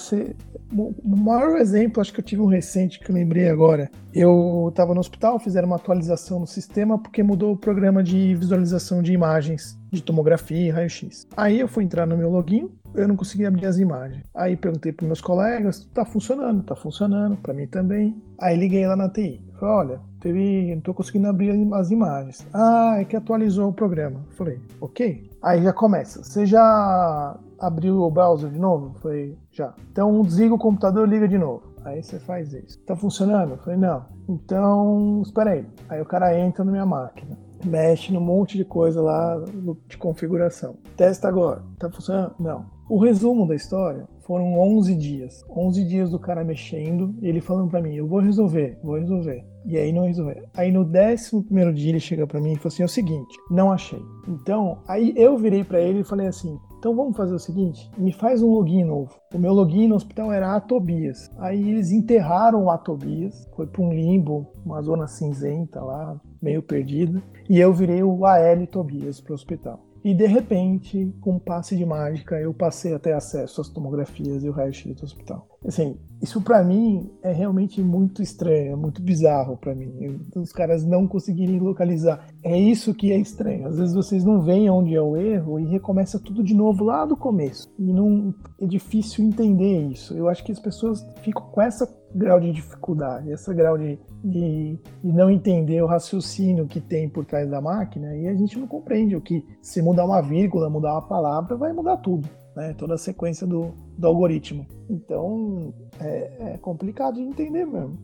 o 0.72 1.16
maior 1.16 1.56
exemplo, 1.58 2.00
acho 2.00 2.12
que 2.12 2.18
eu 2.18 2.24
tive 2.24 2.42
um 2.42 2.46
recente 2.46 2.98
que 2.98 3.10
eu 3.10 3.14
lembrei 3.14 3.48
agora. 3.48 3.90
Eu 4.12 4.68
estava 4.70 4.92
no 4.94 5.00
hospital, 5.00 5.38
fizeram 5.38 5.66
uma 5.66 5.76
atualização 5.76 6.40
no 6.40 6.46
sistema 6.46 6.98
porque 6.98 7.22
mudou 7.22 7.52
o 7.52 7.56
programa 7.56 8.02
de 8.02 8.34
visualização 8.34 9.02
de 9.02 9.12
imagens 9.12 9.78
de 9.94 10.02
tomografia 10.02 10.68
e 10.68 10.70
raio-x. 10.70 11.26
Aí 11.36 11.60
eu 11.60 11.68
fui 11.68 11.84
entrar 11.84 12.06
no 12.06 12.16
meu 12.16 12.30
login, 12.30 12.70
eu 12.94 13.08
não 13.08 13.16
conseguia 13.16 13.48
abrir 13.48 13.66
as 13.66 13.78
imagens. 13.78 14.22
Aí 14.34 14.56
perguntei 14.56 14.92
para 14.92 15.06
meus 15.06 15.20
colegas, 15.20 15.84
tá 15.92 16.04
funcionando, 16.04 16.62
tá 16.62 16.76
funcionando, 16.76 17.36
para 17.36 17.52
mim 17.52 17.66
também. 17.66 18.16
Aí 18.38 18.56
liguei 18.56 18.86
lá 18.86 18.96
na 18.96 19.08
TI. 19.08 19.40
Falei, 19.58 19.74
olha, 19.74 20.00
teve, 20.20 20.74
não 20.74 20.80
tô 20.80 20.94
conseguindo 20.94 21.28
abrir 21.28 21.50
as 21.74 21.90
imagens. 21.90 22.46
Ah, 22.52 22.96
é 22.98 23.04
que 23.04 23.16
atualizou 23.16 23.70
o 23.70 23.72
programa. 23.72 24.20
Falei, 24.30 24.60
ok. 24.80 25.30
Aí 25.42 25.62
já 25.62 25.72
começa. 25.72 26.22
Você 26.22 26.46
já 26.46 27.36
abriu 27.58 28.00
o 28.00 28.10
browser 28.10 28.50
de 28.50 28.58
novo? 28.58 28.94
Falei, 29.00 29.36
já. 29.50 29.74
Então 29.90 30.22
desliga 30.22 30.54
o 30.54 30.58
computador 30.58 31.06
e 31.08 31.10
liga 31.10 31.28
de 31.28 31.38
novo. 31.38 31.74
Aí 31.84 32.02
você 32.02 32.18
faz 32.18 32.52
isso. 32.54 32.78
Tá 32.80 32.96
funcionando? 32.96 33.58
Falei, 33.58 33.78
não. 33.78 34.06
Então, 34.28 35.20
espera 35.22 35.50
aí. 35.50 35.66
Aí 35.88 36.00
o 36.00 36.06
cara 36.06 36.38
entra 36.38 36.64
na 36.64 36.72
minha 36.72 36.86
máquina, 36.86 37.36
mexe 37.66 38.12
num 38.12 38.20
monte 38.20 38.56
de 38.56 38.64
coisa 38.64 39.00
lá 39.00 39.42
de 39.88 39.96
configuração. 39.96 40.76
Testa 40.96 41.28
agora. 41.28 41.62
Tá 41.78 41.90
funcionando? 41.90 42.34
Não. 42.38 42.66
O 42.88 42.98
resumo 42.98 43.46
da 43.46 43.54
história 43.54 44.06
foram 44.26 44.58
11 44.58 44.94
dias. 44.96 45.44
11 45.48 45.84
dias 45.84 46.10
do 46.10 46.18
cara 46.18 46.44
mexendo 46.44 47.14
ele 47.22 47.40
falando 47.40 47.70
para 47.70 47.80
mim: 47.80 47.94
Eu 47.94 48.06
vou 48.06 48.20
resolver, 48.20 48.78
vou 48.82 48.98
resolver. 48.98 49.44
E 49.64 49.78
aí 49.78 49.92
não 49.92 50.04
resolveu. 50.04 50.44
Aí 50.54 50.70
no 50.70 50.84
décimo 50.84 51.42
primeiro 51.42 51.72
dia 51.72 51.90
ele 51.90 52.00
chega 52.00 52.26
para 52.26 52.40
mim 52.40 52.52
e 52.52 52.56
falou 52.56 52.68
assim: 52.68 52.82
é 52.82 52.86
o 52.86 52.88
seguinte, 52.88 53.38
não 53.50 53.72
achei. 53.72 54.02
Então, 54.28 54.78
aí 54.86 55.14
eu 55.16 55.38
virei 55.38 55.64
para 55.64 55.80
ele 55.80 56.00
e 56.00 56.04
falei 56.04 56.26
assim: 56.26 56.58
então 56.84 56.94
vamos 56.94 57.16
fazer 57.16 57.34
o 57.34 57.38
seguinte, 57.38 57.90
me 57.96 58.12
faz 58.12 58.42
um 58.42 58.50
login 58.50 58.84
novo. 58.84 59.14
O 59.32 59.38
meu 59.38 59.54
login 59.54 59.88
no 59.88 59.94
hospital 59.94 60.30
era 60.30 60.54
Atobias. 60.54 61.30
Aí 61.38 61.70
eles 61.70 61.90
enterraram 61.90 62.64
o 62.64 62.70
Atobias, 62.70 63.48
foi 63.56 63.66
para 63.66 63.80
um 63.80 63.90
limbo, 63.90 64.46
uma 64.62 64.82
zona 64.82 65.06
cinzenta 65.06 65.80
lá, 65.80 66.20
meio 66.44 66.62
perdida, 66.62 67.22
e 67.48 67.58
eu 67.58 67.72
virei 67.72 68.02
o 68.02 68.26
AL 68.26 68.66
Tobias 68.66 69.20
para 69.20 69.32
o 69.32 69.34
hospital. 69.34 69.80
E 70.04 70.12
de 70.12 70.26
repente, 70.26 71.10
com 71.22 71.36
um 71.36 71.38
passe 71.38 71.74
de 71.74 71.86
mágica, 71.86 72.38
eu 72.38 72.52
passei 72.52 72.92
a 72.92 72.98
ter 72.98 73.14
acesso 73.14 73.62
às 73.62 73.70
tomografias 73.70 74.44
e 74.44 74.48
o 74.50 74.52
raio-x 74.52 74.94
do 74.94 75.02
hospital. 75.02 75.48
Assim, 75.66 75.96
isso 76.24 76.40
para 76.40 76.62
mim 76.62 77.10
é 77.22 77.32
realmente 77.32 77.82
muito 77.82 78.22
estranho, 78.22 78.72
é 78.72 78.76
muito 78.76 79.02
bizarro 79.02 79.56
para 79.56 79.74
mim. 79.74 80.18
Os 80.36 80.52
caras 80.52 80.84
não 80.84 81.06
conseguirem 81.06 81.58
localizar. 81.58 82.26
É 82.42 82.58
isso 82.58 82.94
que 82.94 83.12
é 83.12 83.18
estranho. 83.18 83.66
Às 83.66 83.78
vezes 83.78 83.94
vocês 83.94 84.24
não 84.24 84.40
veem 84.40 84.70
onde 84.70 84.94
é 84.94 85.00
o 85.00 85.16
erro 85.16 85.58
e 85.58 85.66
recomeça 85.66 86.18
tudo 86.18 86.42
de 86.42 86.54
novo 86.54 86.84
lá 86.84 87.04
do 87.04 87.16
começo. 87.16 87.68
E 87.78 87.92
não 87.92 88.34
é 88.60 88.66
difícil 88.66 89.24
entender 89.24 89.82
isso. 89.88 90.16
Eu 90.16 90.28
acho 90.28 90.44
que 90.44 90.52
as 90.52 90.60
pessoas 90.60 91.06
ficam 91.22 91.42
com 91.42 91.60
essa 91.60 91.86
grau 92.14 92.38
de 92.38 92.52
dificuldade, 92.52 93.30
esse 93.30 93.52
grau 93.52 93.76
de, 93.76 93.98
de, 94.22 94.78
de, 95.02 95.12
não 95.12 95.28
entender 95.28 95.82
o 95.82 95.86
raciocínio 95.86 96.66
que 96.66 96.80
tem 96.80 97.08
por 97.08 97.24
trás 97.24 97.50
da 97.50 97.60
máquina 97.60 98.16
e 98.16 98.28
a 98.28 98.34
gente 98.34 98.56
não 98.56 98.68
compreende 98.68 99.16
o 99.16 99.20
que 99.20 99.44
se 99.60 99.82
mudar 99.82 100.04
uma 100.04 100.22
vírgula, 100.22 100.70
mudar 100.70 100.92
uma 100.92 101.02
palavra, 101.02 101.56
vai 101.56 101.72
mudar 101.72 101.96
tudo, 101.96 102.28
né? 102.54 102.74
Toda 102.74 102.94
a 102.94 102.98
sequência 102.98 103.46
do, 103.46 103.74
do 103.96 104.06
algoritmo. 104.06 104.66
Então 104.88 105.74
é, 106.00 106.54
é 106.54 106.58
complicado 106.58 107.16
de 107.16 107.22
entender 107.22 107.64
mesmo. 107.64 107.98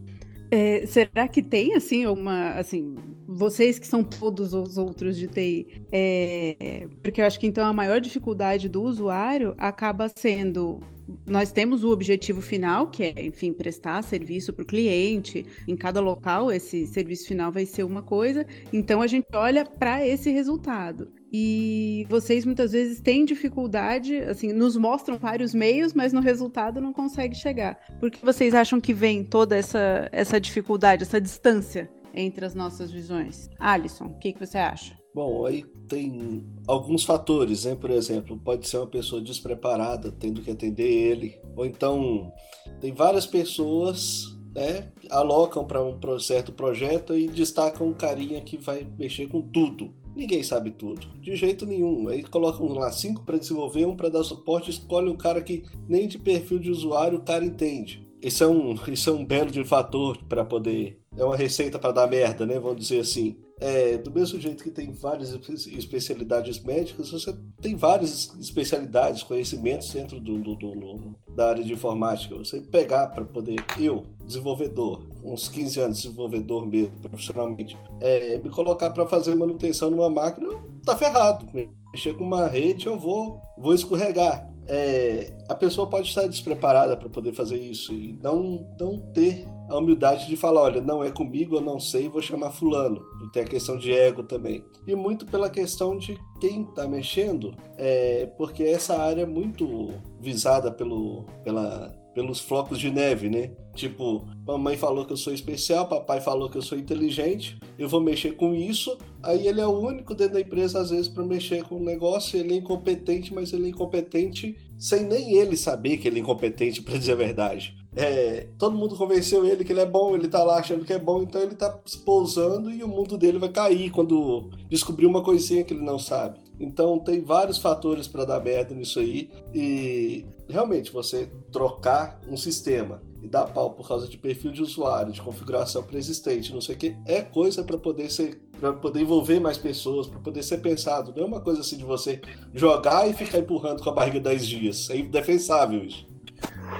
É, 0.53 0.85
será 0.85 1.29
que 1.29 1.43
tem 1.43 1.77
assim 1.77 2.07
uma 2.07 2.55
assim 2.55 2.97
vocês 3.25 3.79
que 3.79 3.87
são 3.87 4.03
todos 4.03 4.53
os 4.53 4.77
outros 4.77 5.17
de 5.17 5.29
TI 5.29 5.85
é, 5.93 6.89
porque 7.05 7.21
eu 7.21 7.25
acho 7.25 7.39
que 7.39 7.47
então 7.47 7.65
a 7.65 7.73
maior 7.73 8.01
dificuldade 8.01 8.69
do 8.69 8.83
usuário 8.83 9.55
acaba 9.57 10.09
sendo 10.09 10.81
nós 11.27 11.51
temos 11.51 11.83
o 11.83 11.91
objetivo 11.91 12.41
final, 12.41 12.89
que 12.89 13.03
é, 13.03 13.27
enfim, 13.27 13.53
prestar 13.53 14.03
serviço 14.03 14.53
para 14.53 14.63
o 14.63 14.67
cliente. 14.67 15.45
Em 15.67 15.77
cada 15.77 16.01
local, 16.01 16.53
esse 16.53 16.87
serviço 16.87 17.27
final 17.27 17.51
vai 17.51 17.67
ser 17.67 17.85
uma 17.85 18.03
coisa. 18.03 18.47
Então, 18.73 19.03
a 19.03 19.07
gente 19.07 19.27
olha 19.35 19.65
para 19.65 20.07
esse 20.07 20.31
resultado. 20.31 21.09
E 21.33 22.07
vocês 22.09 22.45
muitas 22.45 22.73
vezes 22.73 23.01
têm 23.01 23.25
dificuldade, 23.25 24.17
assim, 24.17 24.53
nos 24.53 24.77
mostram 24.77 25.17
vários 25.17 25.55
meios, 25.55 25.93
mas 25.95 26.13
no 26.13 26.21
resultado 26.21 26.81
não 26.81 26.93
consegue 26.93 27.37
chegar. 27.37 27.79
Por 28.01 28.11
que 28.11 28.25
vocês 28.25 28.55
acham 28.55 28.81
que 28.81 28.93
vem 28.93 29.23
toda 29.23 29.57
essa, 29.57 30.09
essa 30.11 30.41
dificuldade, 30.41 31.05
essa 31.05 31.21
distância 31.21 31.89
entre 32.13 32.45
as 32.45 32.55
nossas 32.55 32.91
visões? 32.91 33.49
Alisson, 33.59 34.07
o 34.07 34.19
que, 34.19 34.33
que 34.33 34.45
você 34.45 34.59
acha? 34.59 34.99
Bom, 35.15 35.45
aí 35.45 35.65
tem 35.89 36.45
alguns 36.69 37.05
fatores, 37.05 37.65
né? 37.65 37.75
Por 37.75 37.91
exemplo, 37.91 38.39
pode 38.39 38.69
ser 38.69 38.79
uma 38.79 38.87
pessoa 38.87 39.21
despreparada, 39.21 40.13
tendo 40.13 40.41
que 40.41 40.51
atender 40.51 40.89
ele, 40.89 41.41
ou 41.57 41.67
então 41.67 42.33
tem 42.81 42.93
várias 42.93 43.27
pessoas, 43.27 44.25
né? 44.55 44.89
Alocam 45.11 45.65
para 45.65 45.83
um 45.83 46.19
certo 46.21 46.53
projeto 46.53 47.17
e 47.17 47.27
destacam 47.27 47.89
um 47.89 47.93
carinha 47.93 48.41
que 48.41 48.57
vai 48.57 48.87
mexer 48.99 49.27
com 49.27 49.43
tudo. 49.43 49.93
Ninguém 50.21 50.43
sabe 50.43 50.71
tudo, 50.71 51.07
de 51.19 51.35
jeito 51.35 51.65
nenhum. 51.65 52.07
Aí 52.09 52.23
colocam 52.23 52.67
lá 52.75 52.93
cinco 52.93 53.25
para 53.25 53.39
desenvolver, 53.39 53.87
um 53.87 53.97
para 53.97 54.11
dar 54.11 54.23
suporte, 54.23 54.69
escolhe 54.71 55.09
um 55.09 55.17
cara 55.17 55.41
que 55.41 55.65
nem 55.89 56.07
de 56.07 56.19
perfil 56.19 56.59
de 56.59 56.71
usuário 56.71 57.17
o 57.17 57.23
cara 57.23 57.43
entende. 57.43 58.07
Isso 58.21 58.45
é 58.45 58.47
um, 58.47 58.75
isso 58.93 59.09
é 59.09 59.13
um 59.15 59.25
belo 59.25 59.51
de 59.51 59.65
fator 59.65 60.19
para 60.29 60.45
poder. 60.45 61.01
É 61.17 61.25
uma 61.25 61.39
receita 61.39 61.79
para 61.79 61.93
dar 61.93 62.07
merda, 62.07 62.45
né? 62.45 62.59
Vamos 62.59 62.81
dizer 62.81 63.01
assim. 63.01 63.35
É, 63.59 63.97
do 63.97 64.11
mesmo 64.11 64.39
jeito 64.39 64.63
que 64.63 64.71
tem 64.71 64.93
várias 64.93 65.33
especialidades 65.33 66.63
médicas, 66.63 67.11
você 67.11 67.35
tem 67.61 67.75
várias 67.75 68.35
especialidades, 68.39 69.23
conhecimentos 69.23 69.91
dentro 69.91 70.21
do, 70.21 70.39
do, 70.39 70.55
do 70.55 71.15
da 71.35 71.49
área 71.49 71.65
de 71.65 71.73
informática. 71.73 72.37
Você 72.37 72.61
pegar 72.61 73.09
para 73.09 73.25
poder, 73.25 73.57
eu, 73.79 74.05
desenvolvedor, 74.27 75.03
uns 75.25 75.49
15 75.49 75.81
anos 75.81 76.03
desenvolvedor 76.03 76.67
mesmo, 76.67 76.93
profissionalmente, 77.01 77.77
é, 78.01 78.39
me 78.39 78.51
colocar 78.51 78.91
para 78.91 79.07
fazer 79.07 79.35
manutenção 79.35 79.91
numa 79.91 80.11
máquina, 80.11 80.49
tá 80.85 80.97
ferrado. 80.97 81.47
Mexer 81.93 82.15
com 82.15 82.25
uma 82.25 82.47
rede, 82.47 82.87
eu 82.87 82.99
vou, 82.99 83.41
vou 83.59 83.75
escorregar. 83.75 84.49
É, 84.67 85.33
a 85.49 85.55
pessoa 85.55 85.89
pode 85.89 86.09
estar 86.09 86.29
despreparada 86.29 86.97
para 86.97 87.09
poder 87.09 87.33
fazer 87.33 87.57
isso 87.57 87.93
e 87.93 88.17
não, 88.23 88.65
não 88.79 89.01
ter 89.13 89.45
a 89.69 89.77
humildade 89.77 90.29
de 90.29 90.37
falar, 90.37 90.63
olha, 90.63 90.81
não 90.81 91.03
é 91.03 91.11
comigo, 91.11 91.57
eu 91.57 91.61
não 91.61 91.81
sei, 91.81 92.09
vou 92.09 92.23
chamar 92.23 92.51
fulano. 92.51 93.01
Tem 93.33 93.43
a 93.43 93.47
questão 93.47 93.77
de 93.77 93.93
ego 93.93 94.23
também. 94.23 94.65
E 94.87 94.95
muito 94.95 95.27
pela 95.27 95.51
questão 95.51 95.97
de 95.97 96.19
quem 96.41 96.63
está 96.63 96.87
mexendo, 96.87 97.53
é, 97.77 98.27
porque 98.37 98.63
essa 98.63 98.97
área 98.97 99.23
é 99.23 99.27
muito 99.27 99.89
visada 100.21 100.71
pelo, 100.71 101.25
pela, 101.43 101.93
pelos 102.15 102.41
flocos 102.41 102.79
de 102.79 102.91
neve, 102.91 103.29
né? 103.29 103.51
Tipo, 103.75 104.27
mamãe 104.47 104.77
falou 104.77 105.05
que 105.05 105.13
eu 105.13 105.17
sou 105.17 105.33
especial, 105.33 105.87
papai 105.87 106.21
falou 106.21 106.51
que 106.51 106.59
eu 106.59 106.63
sou 106.63 106.77
inteligente, 106.77 107.59
eu 107.79 107.89
vou 107.89 108.01
mexer 108.01 108.33
com 108.33 108.55
isso. 108.55 108.99
Aí 109.23 109.47
ele 109.47 109.61
é 109.61 109.67
o 109.67 109.79
único 109.79 110.15
dentro 110.15 110.35
da 110.35 110.41
empresa, 110.41 110.81
às 110.81 110.91
vezes, 110.91 111.09
para 111.09 111.25
mexer 111.25 111.63
com 111.65 111.77
o 111.77 111.85
negócio. 111.85 112.39
Ele 112.39 112.55
é 112.55 112.57
incompetente, 112.57 113.33
mas 113.33 113.53
ele 113.53 113.67
é 113.67 113.69
incompetente 113.69 114.57
sem 114.79 115.05
nem 115.05 115.35
ele 115.35 115.57
saber 115.57 115.99
que 115.99 116.09
ele 116.09 116.19
é 116.19 116.23
incompetente, 116.23 116.83
para 116.83 116.99
dizer 116.99 117.13
a 117.13 117.17
verdade. 117.17 117.77
é, 117.95 118.49
todo 118.59 118.77
mundo 118.77 118.97
convenceu 118.97 119.45
ele 119.45 119.65
que 119.65 119.73
ele 119.73 119.81
é 119.81 119.87
bom, 119.87 120.15
ele 120.15 120.29
tá 120.29 120.43
lá 120.43 120.59
achando 120.59 120.85
que 120.85 120.93
é 120.93 120.99
bom, 120.99 121.23
então 121.23 121.41
ele 121.41 121.55
tá 121.55 121.79
se 121.85 121.99
pousando 121.99 122.71
e 122.71 122.83
o 122.83 122.89
mundo 122.89 123.19
dele 123.19 123.39
vai 123.39 123.49
cair 123.49 123.91
quando 123.91 124.51
descobrir 124.69 125.07
uma 125.07 125.23
coisinha 125.23 125.65
que 125.65 125.75
ele 125.75 125.83
não 125.83 125.99
sabe. 125.99 126.39
Então 126.59 126.99
tem 126.99 127.23
vários 127.23 127.59
fatores 127.59 128.07
para 128.07 128.25
dar 128.25 128.41
merda 128.41 128.75
nisso 128.75 129.01
aí 129.01 129.31
e 129.55 130.25
realmente 130.51 130.93
você 130.93 131.31
trocar 131.53 132.21
um 132.29 132.37
sistema 132.37 133.03
e 133.23 133.29
dar 133.29 133.45
pau 133.47 133.71
por 133.73 133.87
causa 133.87 134.09
de 134.09 134.17
perfil 134.17 134.51
de 134.51 134.63
usuário, 134.63 135.13
de 135.13 135.21
configuração 135.21 135.83
preexistente, 135.83 136.53
não 136.53 136.61
sei 136.61 136.75
o 136.75 136.79
que, 136.79 136.97
é 137.07 137.21
coisa 137.21 137.63
para 137.63 137.79
poder 137.79 138.11
ser 138.11 138.41
para 138.61 138.75
poder 138.75 139.01
envolver 139.01 139.41
mais 139.41 139.57
pessoas, 139.57 140.07
para 140.07 140.21
poder 140.21 140.43
ser 140.43 140.59
pensado. 140.59 141.15
Não 141.17 141.23
é 141.23 141.27
uma 141.27 141.41
coisa 141.41 141.63
assim 141.63 141.79
de 141.79 141.85
você 141.85 142.21
jogar 142.55 143.09
e 143.09 143.15
ficar 143.15 143.39
empurrando 143.39 143.83
com 143.83 143.89
a 143.89 143.93
barriga 143.93 144.21
10 144.21 144.47
dias. 144.47 144.91
É 144.91 144.99
indefensável 144.99 145.83
isso. 145.83 146.07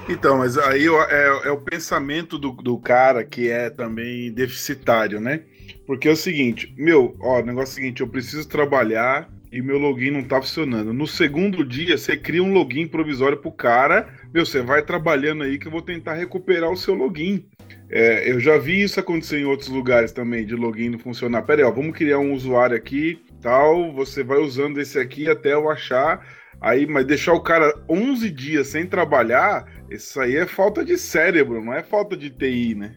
Então, 0.07 0.37
mas 0.37 0.57
aí 0.59 0.85
é, 0.87 1.47
é 1.47 1.51
o 1.51 1.59
pensamento 1.59 2.37
do, 2.37 2.51
do 2.51 2.77
cara 2.77 3.23
que 3.23 3.49
é 3.49 3.71
também 3.71 4.31
deficitário, 4.31 5.19
né? 5.19 5.43
Porque 5.87 6.07
é 6.07 6.11
o 6.11 6.15
seguinte, 6.15 6.73
meu, 6.77 7.15
ó, 7.19 7.39
o 7.39 7.45
negócio 7.45 7.71
é 7.71 7.73
o 7.73 7.75
seguinte, 7.75 8.01
eu 8.01 8.07
preciso 8.07 8.47
trabalhar 8.47 9.29
e 9.51 9.61
meu 9.61 9.77
login 9.77 10.11
não 10.11 10.23
tá 10.23 10.41
funcionando. 10.41 10.93
No 10.93 11.05
segundo 11.05 11.65
dia, 11.65 11.97
você 11.97 12.15
cria 12.15 12.41
um 12.41 12.53
login 12.53 12.87
provisório 12.87 13.37
pro 13.37 13.51
cara, 13.51 14.07
meu, 14.33 14.45
você 14.45 14.61
vai 14.61 14.81
trabalhando 14.81 15.43
aí 15.43 15.57
que 15.57 15.67
eu 15.67 15.71
vou 15.71 15.81
tentar 15.81 16.13
recuperar 16.13 16.71
o 16.71 16.77
seu 16.77 16.93
login. 16.93 17.45
É, 17.89 18.31
eu 18.31 18.39
já 18.39 18.57
vi 18.57 18.81
isso 18.81 18.99
acontecer 18.99 19.39
em 19.39 19.45
outros 19.45 19.67
lugares 19.67 20.13
também, 20.13 20.45
de 20.45 20.55
login 20.55 20.89
não 20.89 20.99
funcionar. 20.99 21.41
Pera 21.41 21.61
aí, 21.61 21.67
ó, 21.67 21.71
vamos 21.71 21.95
criar 21.97 22.19
um 22.19 22.33
usuário 22.33 22.75
aqui, 22.75 23.21
tal, 23.41 23.91
você 23.93 24.23
vai 24.23 24.37
usando 24.37 24.79
esse 24.79 24.97
aqui 24.97 25.29
até 25.29 25.53
eu 25.53 25.69
achar. 25.69 26.25
Aí, 26.61 26.85
mas 26.85 27.05
deixar 27.05 27.33
o 27.33 27.41
cara 27.41 27.73
11 27.89 28.29
dias 28.29 28.67
sem 28.67 28.85
trabalhar, 28.85 29.65
isso 29.89 30.21
aí 30.21 30.37
é 30.37 30.45
falta 30.45 30.85
de 30.85 30.95
cérebro, 30.95 31.59
não 31.59 31.73
é 31.73 31.81
falta 31.81 32.15
de 32.15 32.29
TI, 32.29 32.75
né? 32.75 32.93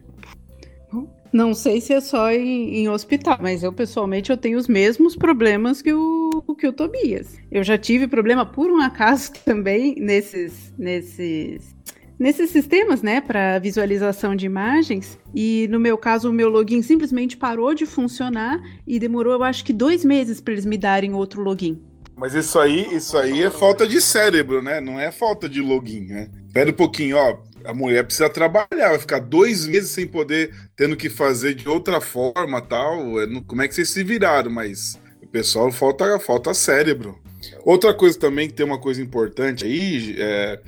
Não 1.35 1.53
sei 1.53 1.81
se 1.81 1.91
é 1.91 1.99
só 1.99 2.31
em, 2.31 2.77
em, 2.77 2.87
hospital, 2.87 3.37
mas 3.41 3.61
eu 3.61 3.73
pessoalmente 3.73 4.31
eu 4.31 4.37
tenho 4.37 4.57
os 4.57 4.69
mesmos 4.69 5.17
problemas 5.17 5.81
que 5.81 5.91
o, 5.93 6.41
que 6.57 6.65
o 6.65 6.71
Tobias. 6.71 7.35
Eu 7.51 7.61
já 7.61 7.77
tive 7.77 8.07
problema 8.07 8.45
por 8.45 8.71
um 8.71 8.79
acaso 8.79 9.33
também 9.43 9.95
nesses, 9.99 10.73
nesses, 10.77 11.75
nesses 12.17 12.51
sistemas, 12.51 13.01
né, 13.01 13.19
para 13.19 13.59
visualização 13.59 14.33
de 14.33 14.45
imagens. 14.45 15.19
E 15.35 15.67
no 15.69 15.77
meu 15.77 15.97
caso, 15.97 16.29
o 16.29 16.33
meu 16.33 16.47
login 16.47 16.81
simplesmente 16.81 17.35
parou 17.35 17.73
de 17.73 17.85
funcionar 17.85 18.63
e 18.87 18.97
demorou, 18.97 19.33
eu 19.33 19.43
acho 19.43 19.65
que 19.65 19.73
dois 19.73 20.05
meses 20.05 20.39
para 20.39 20.53
eles 20.53 20.65
me 20.65 20.77
darem 20.77 21.13
outro 21.13 21.41
login. 21.41 21.81
Mas 22.15 22.33
isso 22.33 22.57
aí, 22.57 22.95
isso 22.95 23.17
aí 23.17 23.43
é 23.43 23.49
falta 23.49 23.85
de 23.85 23.99
cérebro, 23.99 24.61
né? 24.61 24.79
Não 24.79 24.97
é 24.97 25.11
falta 25.11 25.49
de 25.49 25.59
login, 25.59 26.05
né? 26.05 26.29
Pera 26.53 26.69
um 26.69 26.73
pouquinho, 26.73 27.17
ó 27.17 27.39
a 27.65 27.73
mulher 27.73 28.03
precisa 28.03 28.29
trabalhar, 28.29 28.89
vai 28.89 28.99
ficar 28.99 29.19
dois 29.19 29.65
meses 29.65 29.91
sem 29.91 30.07
poder, 30.07 30.53
tendo 30.75 30.95
que 30.95 31.09
fazer 31.09 31.53
de 31.53 31.67
outra 31.67 31.99
forma 31.99 32.61
tal. 32.61 33.21
É, 33.21 33.27
como 33.45 33.61
é 33.61 33.67
que 33.67 33.75
vocês 33.75 33.89
se 33.89 34.03
viraram? 34.03 34.51
Mas 34.51 34.99
o 35.21 35.27
pessoal 35.27 35.71
falta, 35.71 36.19
falta 36.19 36.53
cérebro. 36.53 37.19
Outra 37.63 37.93
coisa 37.93 38.17
também 38.17 38.47
que 38.47 38.53
tem 38.53 38.65
uma 38.65 38.79
coisa 38.79 39.01
importante 39.01 39.65
aí, 39.65 40.15
é, 40.17 40.59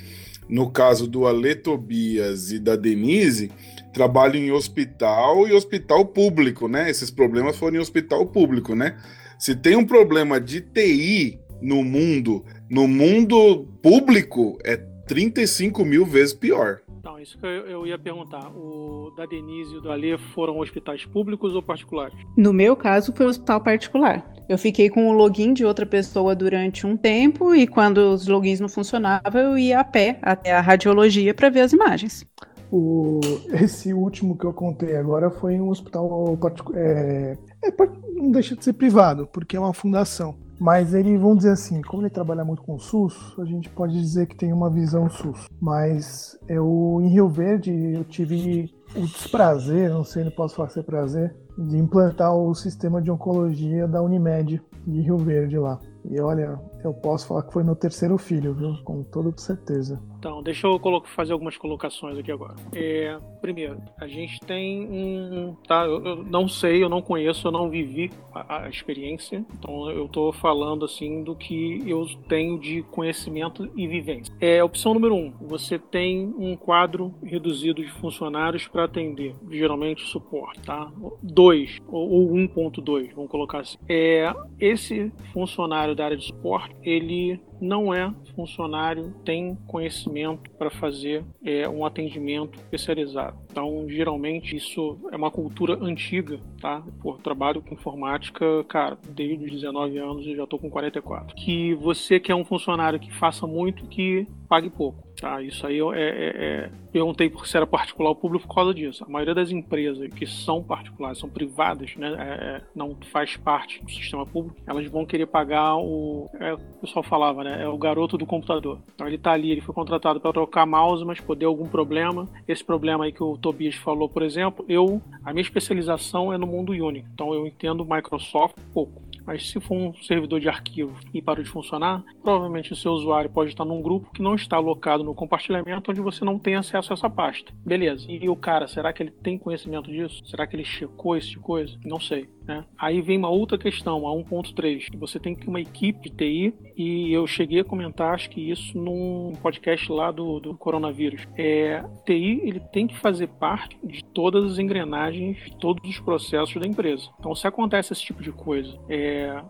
no 0.49 0.69
caso 0.69 1.07
do 1.07 1.27
Ale 1.27 1.55
Tobias 1.55 2.51
e 2.51 2.59
da 2.59 2.75
Denise, 2.75 3.51
trabalham 3.93 4.35
em 4.35 4.51
hospital 4.51 5.47
e 5.47 5.53
hospital 5.53 6.05
público, 6.05 6.67
né? 6.67 6.89
Esses 6.89 7.09
problemas 7.09 7.55
foram 7.55 7.77
em 7.77 7.79
hospital 7.79 8.25
público, 8.27 8.75
né? 8.75 8.97
Se 9.39 9.55
tem 9.55 9.75
um 9.75 9.85
problema 9.85 10.39
de 10.39 10.61
TI 10.61 11.39
no 11.61 11.83
mundo, 11.83 12.45
no 12.69 12.87
mundo 12.87 13.67
público, 13.81 14.57
é 14.63 14.77
35 15.07 15.85
mil 15.85 16.05
vezes 16.05 16.33
pior. 16.33 16.81
Então, 16.99 17.19
isso 17.19 17.37
que 17.39 17.45
eu, 17.45 17.65
eu, 17.67 17.87
ia 17.87 17.97
perguntar. 17.97 18.51
O 18.53 19.13
da 19.15 19.25
Denise 19.25 19.73
e 19.73 19.77
o 19.77 19.81
do 19.81 19.91
Alê 19.91 20.17
foram 20.17 20.59
hospitais 20.59 21.05
públicos 21.05 21.55
ou 21.55 21.63
particulares? 21.63 22.17
No 22.35 22.51
meu 22.51 22.75
caso, 22.75 23.13
foi 23.15 23.25
um 23.25 23.29
hospital 23.29 23.61
particular. 23.61 24.29
Eu 24.49 24.57
fiquei 24.57 24.89
com 24.89 25.07
o 25.07 25.13
login 25.13 25.53
de 25.53 25.63
outra 25.65 25.85
pessoa 25.85 26.35
durante 26.35 26.85
um 26.85 26.97
tempo 26.97 27.55
e 27.55 27.65
quando 27.65 27.97
os 27.97 28.27
logins 28.27 28.59
não 28.59 28.69
funcionavam, 28.69 29.41
eu 29.41 29.57
ia 29.57 29.79
a 29.79 29.83
pé 29.83 30.19
até 30.21 30.51
a 30.51 30.61
radiologia 30.61 31.33
para 31.33 31.49
ver 31.49 31.61
as 31.61 31.73
imagens. 31.73 32.25
O, 32.69 33.21
esse 33.53 33.93
último 33.93 34.37
que 34.37 34.45
eu 34.45 34.53
contei 34.53 34.97
agora 34.97 35.29
foi 35.29 35.53
em 35.53 35.61
um 35.61 35.69
hospital 35.69 36.37
particular. 36.37 36.79
É, 36.79 37.37
é, 37.63 37.71
não 38.13 38.31
deixa 38.31 38.55
de 38.55 38.63
ser 38.63 38.73
privado, 38.73 39.27
porque 39.27 39.55
é 39.55 39.59
uma 39.59 39.73
fundação. 39.73 40.35
Mas 40.59 40.93
ele, 40.93 41.17
vamos 41.17 41.37
dizer 41.37 41.51
assim, 41.51 41.81
como 41.81 42.01
ele 42.03 42.09
trabalha 42.09 42.43
muito 42.43 42.63
com 42.63 42.79
SUS, 42.79 43.35
a 43.39 43.45
gente 43.45 43.69
pode 43.69 43.93
dizer 43.93 44.25
que 44.25 44.35
tem 44.35 44.51
uma 44.51 44.69
visão 44.69 45.09
SUS. 45.09 45.47
Mas 45.61 46.37
eu, 46.47 46.99
em 47.01 47.09
Rio 47.09 47.29
Verde, 47.29 47.71
eu 47.71 48.03
tive 48.03 48.73
o 48.95 49.01
desprazer, 49.01 49.89
não 49.89 50.03
sei, 50.03 50.23
não 50.23 50.31
posso 50.31 50.55
fazer 50.55 50.83
prazer, 50.83 51.35
de 51.57 51.77
implantar 51.77 52.35
o 52.35 52.53
sistema 52.55 53.01
de 53.01 53.11
oncologia 53.11 53.87
da 53.87 54.01
Unimed 54.01 54.61
de 54.85 55.01
Rio 55.01 55.17
Verde 55.17 55.57
lá. 55.57 55.79
E 56.09 56.19
olha, 56.19 56.59
eu 56.83 56.93
posso 56.93 57.27
falar 57.27 57.43
que 57.43 57.53
foi 57.53 57.63
meu 57.63 57.75
terceiro 57.75 58.17
filho, 58.17 58.53
viu? 58.53 58.73
Com 58.83 59.03
toda 59.03 59.33
certeza. 59.37 59.99
Então, 60.27 60.43
deixa 60.43 60.67
eu 60.67 60.77
fazer 61.05 61.31
algumas 61.31 61.55
colocações 61.55 62.17
aqui 62.17 62.29
agora. 62.29 62.55
É, 62.73 63.17
primeiro, 63.39 63.81
a 63.97 64.07
gente 64.07 64.41
tem 64.41 64.85
um. 64.85 65.55
Tá, 65.65 65.85
eu, 65.85 66.03
eu, 66.03 66.23
não 66.23 66.49
sei, 66.49 66.83
eu 66.83 66.89
não 66.89 67.01
conheço, 67.01 67.47
eu 67.47 67.51
não 67.51 67.69
vivi 67.69 68.11
a, 68.33 68.65
a, 68.65 68.69
experiência. 68.69 69.45
Então, 69.57 69.89
eu 69.89 70.05
tô 70.09 70.33
falando 70.33 70.83
assim 70.83 71.23
do 71.23 71.33
que 71.33 71.81
eu 71.87 72.05
tenho 72.27 72.59
de 72.59 72.83
conhecimento 72.91 73.71
e 73.73 73.87
vivência. 73.87 74.35
É, 74.41 74.61
opção 74.61 74.93
número 74.93 75.15
um: 75.15 75.31
você 75.39 75.79
tem 75.79 76.35
um 76.37 76.57
quadro 76.57 77.15
reduzido 77.23 77.81
de 77.81 77.89
funcionários 77.93 78.67
para 78.67 78.83
atender, 78.83 79.33
geralmente 79.49 80.03
suporte, 80.09 80.59
tá? 80.59 80.91
2 81.23 81.79
ou, 81.87 82.09
ou 82.09 82.33
1.2, 82.33 83.13
vamos 83.15 83.31
colocar 83.31 83.59
assim. 83.59 83.77
É, 83.87 84.33
esse 84.59 85.09
funcionário 85.31 85.95
da 85.95 86.03
área 86.03 86.17
de 86.17 86.25
suporte, 86.25 86.75
ele 86.83 87.39
não 87.59 87.93
é 87.93 88.13
funcionário, 88.35 89.13
tem 89.25 89.55
conhecimento 89.67 90.49
para 90.51 90.69
fazer 90.69 91.23
é, 91.43 91.67
um 91.67 91.85
atendimento 91.85 92.57
especializado. 92.59 93.37
Então, 93.57 93.89
geralmente, 93.89 94.55
isso 94.55 94.99
é 95.11 95.17
uma 95.17 95.31
cultura 95.31 95.83
antiga, 95.83 96.39
tá? 96.61 96.83
Por 97.01 97.19
trabalho 97.19 97.59
com 97.59 97.73
informática, 97.73 98.63
cara, 98.65 98.95
desde 99.09 99.45
os 99.45 99.51
19 99.51 99.97
anos 99.97 100.27
e 100.27 100.35
já 100.35 100.43
estou 100.43 100.59
com 100.59 100.69
44. 100.69 101.35
Que 101.35 101.73
você 101.73 102.19
quer 102.19 102.35
um 102.35 102.45
funcionário 102.45 102.99
que 102.99 103.11
faça 103.11 103.47
muito 103.47 103.87
que 103.87 104.27
pague 104.47 104.69
pouco. 104.69 105.07
Tá, 105.19 105.41
isso 105.41 105.65
aí 105.65 105.79
é, 105.79 105.99
é, 105.99 106.27
é, 106.35 106.71
perguntei 106.91 107.31
se 107.43 107.57
era 107.57 107.65
particular 107.65 108.09
ou 108.09 108.15
público 108.15 108.47
por 108.47 108.53
causa 108.53 108.71
disso. 108.71 109.03
A 109.03 109.09
maioria 109.09 109.33
das 109.33 109.49
empresas 109.49 110.07
que 110.13 110.27
são 110.27 110.61
particulares, 110.61 111.17
são 111.17 111.27
privadas, 111.27 111.95
né, 111.95 112.15
é, 112.19 112.57
é 112.57 112.61
não 112.75 112.95
faz 113.11 113.35
parte 113.35 113.83
do 113.83 113.89
sistema 113.89 114.27
público, 114.27 114.55
elas 114.67 114.85
vão 114.87 115.07
querer 115.07 115.25
pagar 115.25 115.75
o. 115.77 116.29
É, 116.39 116.53
o 116.53 116.59
pessoal 116.81 117.01
falava, 117.01 117.43
né? 117.43 117.63
É 117.63 117.67
o 117.67 117.77
garoto 117.79 118.15
do 118.15 118.27
computador. 118.27 118.79
Então 118.93 119.07
ele 119.07 119.15
está 119.15 119.31
ali, 119.31 119.51
ele 119.51 119.61
foi 119.61 119.73
contratado 119.73 120.19
para 120.19 120.31
trocar 120.31 120.67
mouse, 120.67 121.03
mas 121.03 121.19
pode 121.19 121.43
algum 121.43 121.67
problema. 121.67 122.29
Esse 122.47 122.63
problema 122.63 123.05
aí 123.05 123.11
que 123.11 123.23
o 123.23 123.37
Tobias 123.47 123.75
falou, 123.75 124.09
por 124.09 124.23
exemplo, 124.23 124.65
eu. 124.67 125.01
A 125.23 125.31
minha 125.31 125.41
especialização 125.41 126.33
é 126.33 126.37
no 126.37 126.45
mundo 126.45 126.73
Unix. 126.73 127.07
Então 127.13 127.33
eu 127.33 127.47
entendo 127.47 127.85
Microsoft 127.85 128.57
pouco. 128.73 129.01
Mas 129.25 129.49
se 129.49 129.59
for 129.59 129.75
um 129.75 129.93
servidor 130.03 130.39
de 130.39 130.49
arquivo 130.49 130.93
e 131.13 131.21
parou 131.21 131.43
de 131.43 131.49
funcionar, 131.49 132.03
provavelmente 132.21 132.71
o 132.73 132.75
seu 132.75 132.91
usuário 132.91 133.29
pode 133.29 133.51
estar 133.51 133.65
num 133.65 133.81
grupo 133.81 134.11
que 134.13 134.21
não 134.21 134.35
está 134.35 134.57
alocado 134.57 135.03
no 135.03 135.13
compartilhamento 135.13 135.91
onde 135.91 136.01
você 136.01 136.23
não 136.23 136.37
tem 136.37 136.55
acesso 136.55 136.91
a 136.91 136.95
essa 136.95 137.09
pasta. 137.09 137.53
Beleza. 137.65 138.05
E 138.09 138.29
o 138.29 138.35
cara, 138.35 138.67
será 138.67 138.91
que 138.91 139.03
ele 139.03 139.11
tem 139.11 139.37
conhecimento 139.37 139.91
disso? 139.91 140.25
Será 140.25 140.45
que 140.45 140.55
ele 140.55 140.63
checou 140.63 141.15
esse 141.15 141.29
tipo 141.29 141.41
de 141.41 141.45
coisa? 141.45 141.77
Não 141.85 141.99
sei. 141.99 142.29
Né? 142.47 142.63
Aí 142.77 143.01
vem 143.01 143.17
uma 143.17 143.29
outra 143.29 143.57
questão, 143.57 144.07
a 144.07 144.11
1.3. 144.11 144.97
Você 144.97 145.19
tem 145.19 145.35
que 145.35 145.41
ter 145.41 145.49
uma 145.49 145.59
equipe 145.59 146.09
de 146.09 146.15
TI, 146.15 146.53
e 146.77 147.11
eu 147.11 147.27
cheguei 147.27 147.59
a 147.59 147.63
comentar, 147.63 148.13
acho 148.13 148.29
que 148.29 148.49
isso 148.49 148.77
num 148.77 149.33
podcast 149.41 149.91
lá 149.91 150.11
do, 150.11 150.39
do 150.39 150.55
coronavírus. 150.55 151.27
É, 151.37 151.83
TI 152.05 152.41
ele 152.43 152.59
tem 152.59 152.87
que 152.87 152.97
fazer 152.97 153.27
parte 153.27 153.77
de 153.83 154.03
todas 154.03 154.53
as 154.53 154.59
engrenagens, 154.59 155.37
de 155.37 155.57
todos 155.57 155.87
os 155.89 155.99
processos 155.99 156.55
da 156.61 156.67
empresa. 156.67 157.09
Então, 157.19 157.35
se 157.35 157.45
acontece 157.45 157.91
esse 157.91 158.03
tipo 158.03 158.23
de 158.23 158.31
coisa, 158.31 158.77
é, 158.87 159.43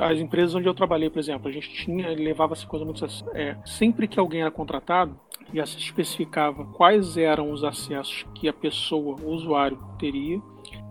as 0.00 0.20
empresas 0.20 0.54
onde 0.54 0.68
eu 0.68 0.74
trabalhei, 0.74 1.10
por 1.10 1.18
exemplo, 1.18 1.48
a 1.48 1.52
gente 1.52 1.72
tinha, 1.72 2.08
levava 2.10 2.52
essa 2.52 2.66
coisa 2.66 2.84
muito. 2.84 3.04
É, 3.34 3.56
sempre 3.64 4.06
que 4.06 4.20
alguém 4.20 4.42
era 4.42 4.50
contratado, 4.50 5.18
já 5.52 5.66
se 5.66 5.78
especificava 5.78 6.64
quais 6.64 7.16
eram 7.16 7.50
os 7.50 7.64
acessos 7.64 8.24
que 8.34 8.48
a 8.48 8.52
pessoa, 8.52 9.16
o 9.20 9.30
usuário, 9.30 9.78
teria 9.98 10.40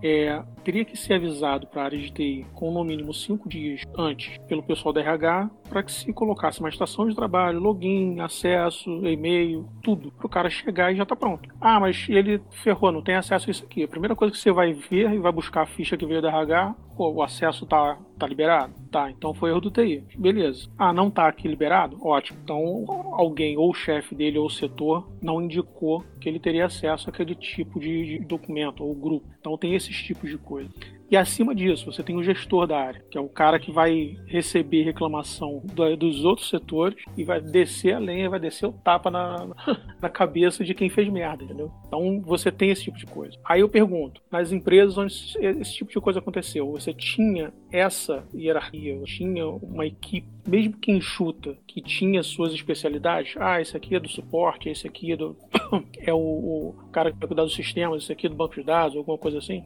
é, 0.01 0.41
teria 0.65 0.83
que 0.83 0.97
ser 0.97 1.13
avisado 1.13 1.67
para 1.67 1.83
a 1.83 1.85
área 1.85 1.99
de 1.99 2.11
TI 2.11 2.45
com 2.55 2.71
no 2.71 2.83
mínimo 2.83 3.13
cinco 3.13 3.47
dias 3.47 3.83
antes 3.95 4.39
pelo 4.47 4.63
pessoal 4.63 4.91
da 4.91 4.99
RH 4.99 5.51
para 5.69 5.83
que 5.83 5.91
se 5.91 6.11
colocasse 6.11 6.59
uma 6.59 6.69
estação 6.69 7.07
de 7.07 7.15
trabalho, 7.15 7.59
login, 7.59 8.19
acesso, 8.19 8.89
e-mail, 9.05 9.69
tudo, 9.83 10.11
para 10.11 10.25
o 10.25 10.29
cara 10.29 10.49
chegar 10.49 10.91
e 10.91 10.95
já 10.95 11.03
está 11.03 11.15
pronto. 11.15 11.47
Ah, 11.61 11.79
mas 11.79 12.07
ele 12.09 12.41
ferrou, 12.63 12.91
não 12.91 13.03
tem 13.03 13.15
acesso 13.15 13.47
a 13.47 13.51
isso 13.51 13.63
aqui. 13.63 13.83
A 13.83 13.87
primeira 13.87 14.15
coisa 14.15 14.31
que 14.31 14.39
você 14.39 14.51
vai 14.51 14.73
ver 14.73 15.13
e 15.13 15.19
vai 15.19 15.31
buscar 15.31 15.61
a 15.61 15.67
ficha 15.67 15.95
que 15.95 16.05
veio 16.05 16.21
da 16.21 16.29
RH, 16.29 16.75
pô, 16.97 17.11
o 17.11 17.21
acesso 17.21 17.65
está 17.65 17.99
Tá 18.17 18.25
liberado? 18.25 18.73
Tá, 18.89 19.11
então 19.11 19.33
foi 19.33 19.49
erro 19.49 19.59
do 19.59 19.71
TI. 19.71 20.03
Beleza. 20.17 20.69
Ah, 20.77 20.93
não 20.93 21.11
tá 21.11 21.27
aqui 21.27 21.47
liberado? 21.47 21.97
Ótimo. 22.01 22.39
Então 22.41 22.85
alguém, 23.13 23.57
ou 23.57 23.71
o 23.71 23.73
chefe 23.73 24.15
dele 24.15 24.39
ou 24.39 24.45
o 24.45 24.49
setor, 24.49 25.05
não 25.21 25.41
indicou 25.41 26.03
que 26.19 26.29
ele 26.29 26.39
teria 26.39 26.65
acesso 26.65 27.09
àquele 27.09 27.35
tipo 27.35 27.79
de, 27.79 28.19
documento 28.19 28.83
ou 28.83 28.95
grupo. 28.95 29.27
Então 29.37 29.57
tem 29.57 29.75
esses 29.75 29.95
tipos 30.01 30.29
de 30.29 30.37
coisa. 30.37 30.54
Week. 30.55 30.94
E 31.09 31.15
acima 31.15 31.53
disso, 31.53 31.91
você 31.91 32.01
tem 32.01 32.15
o 32.15 32.23
gestor 32.23 32.65
da 32.65 32.77
área, 32.79 33.03
que 33.09 33.17
é 33.17 33.21
o 33.21 33.29
cara 33.29 33.59
que 33.59 33.71
vai 33.71 34.17
receber 34.25 34.83
reclamação 34.83 35.61
dos 35.97 36.25
outros 36.25 36.49
setores 36.49 36.95
e 37.15 37.23
vai 37.23 37.39
descer 37.39 37.93
a 37.93 37.99
lenha, 37.99 38.29
vai 38.29 38.39
descer 38.39 38.65
o 38.65 38.73
tapa 38.73 39.11
na, 39.11 39.47
na 40.01 40.09
cabeça 40.09 40.63
de 40.63 40.73
quem 40.73 40.89
fez 40.89 41.07
merda, 41.09 41.43
entendeu? 41.43 41.71
Então 41.87 42.21
você 42.21 42.51
tem 42.51 42.71
esse 42.71 42.83
tipo 42.83 42.97
de 42.97 43.05
coisa. 43.05 43.37
Aí 43.45 43.61
eu 43.61 43.69
pergunto, 43.69 44.21
nas 44.31 44.51
empresas 44.51 44.97
onde 44.97 45.13
esse 45.13 45.73
tipo 45.75 45.91
de 45.91 45.99
coisa 45.99 46.19
aconteceu, 46.19 46.71
você 46.71 46.93
tinha 46.93 47.53
essa 47.71 48.23
hierarquia, 48.33 48.99
tinha 49.03 49.47
uma 49.47 49.85
equipe, 49.85 50.27
mesmo 50.47 50.77
que 50.77 50.91
enxuta, 50.91 51.57
que 51.67 51.81
tinha 51.81 52.23
suas 52.23 52.53
especialidades? 52.53 53.35
Ah, 53.37 53.61
esse 53.61 53.75
aqui 53.75 53.95
é 53.95 53.99
do 53.99 54.09
suporte, 54.09 54.69
esse 54.69 54.87
aqui 54.87 55.11
é, 55.11 55.17
do, 55.17 55.35
é 55.99 56.13
o, 56.13 56.17
o 56.17 56.75
cara 56.91 57.11
que 57.11 57.19
vai 57.19 57.27
cuidar 57.27 57.43
dos 57.43 57.55
sistemas, 57.55 58.03
esse 58.03 58.11
aqui 58.11 58.27
é 58.27 58.29
do 58.29 58.35
banco 58.35 58.55
de 58.55 58.63
dados, 58.63 58.95
alguma 58.97 59.17
coisa 59.17 59.37
assim? 59.37 59.63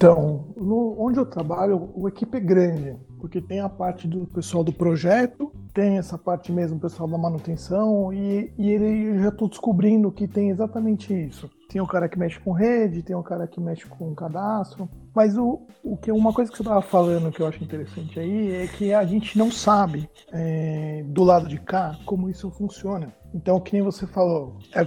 Então, 0.00 0.46
no, 0.56 0.79
onde 0.98 1.18
eu 1.18 1.26
trabalho, 1.26 1.90
o 1.94 2.08
equipe 2.08 2.36
é 2.36 2.40
grande, 2.40 2.96
porque 3.18 3.40
tem 3.40 3.60
a 3.60 3.68
parte 3.68 4.08
do 4.08 4.26
pessoal 4.26 4.64
do 4.64 4.72
projeto, 4.72 5.52
tem 5.72 5.98
essa 5.98 6.18
parte 6.18 6.50
mesmo, 6.50 6.80
pessoal 6.80 7.08
da 7.08 7.18
manutenção, 7.18 8.12
e, 8.12 8.52
e 8.58 8.70
ele 8.70 9.18
já 9.20 9.28
estou 9.28 9.48
descobrindo 9.48 10.10
que 10.10 10.26
tem 10.26 10.50
exatamente 10.50 11.12
isso. 11.12 11.50
Tem 11.68 11.80
o 11.80 11.86
cara 11.86 12.08
que 12.08 12.18
mexe 12.18 12.40
com 12.40 12.50
rede, 12.50 13.02
tem 13.02 13.14
o 13.14 13.22
cara 13.22 13.46
que 13.46 13.60
mexe 13.60 13.86
com 13.86 14.12
cadastro. 14.12 14.88
Mas 15.14 15.38
o, 15.38 15.60
o 15.84 15.96
que 15.96 16.10
uma 16.10 16.32
coisa 16.32 16.50
que 16.50 16.56
você 16.56 16.64
estava 16.64 16.82
falando 16.82 17.30
que 17.30 17.40
eu 17.40 17.46
acho 17.46 17.62
interessante 17.62 18.18
aí 18.18 18.56
é 18.56 18.66
que 18.66 18.92
a 18.92 19.04
gente 19.04 19.38
não 19.38 19.52
sabe 19.52 20.10
é, 20.32 21.04
do 21.06 21.22
lado 21.22 21.46
de 21.46 21.60
cá 21.60 21.96
como 22.04 22.28
isso 22.28 22.50
funciona. 22.50 23.14
Então, 23.32 23.60
que 23.60 23.72
nem 23.72 23.82
você 23.82 24.04
falou, 24.04 24.58
é, 24.74 24.86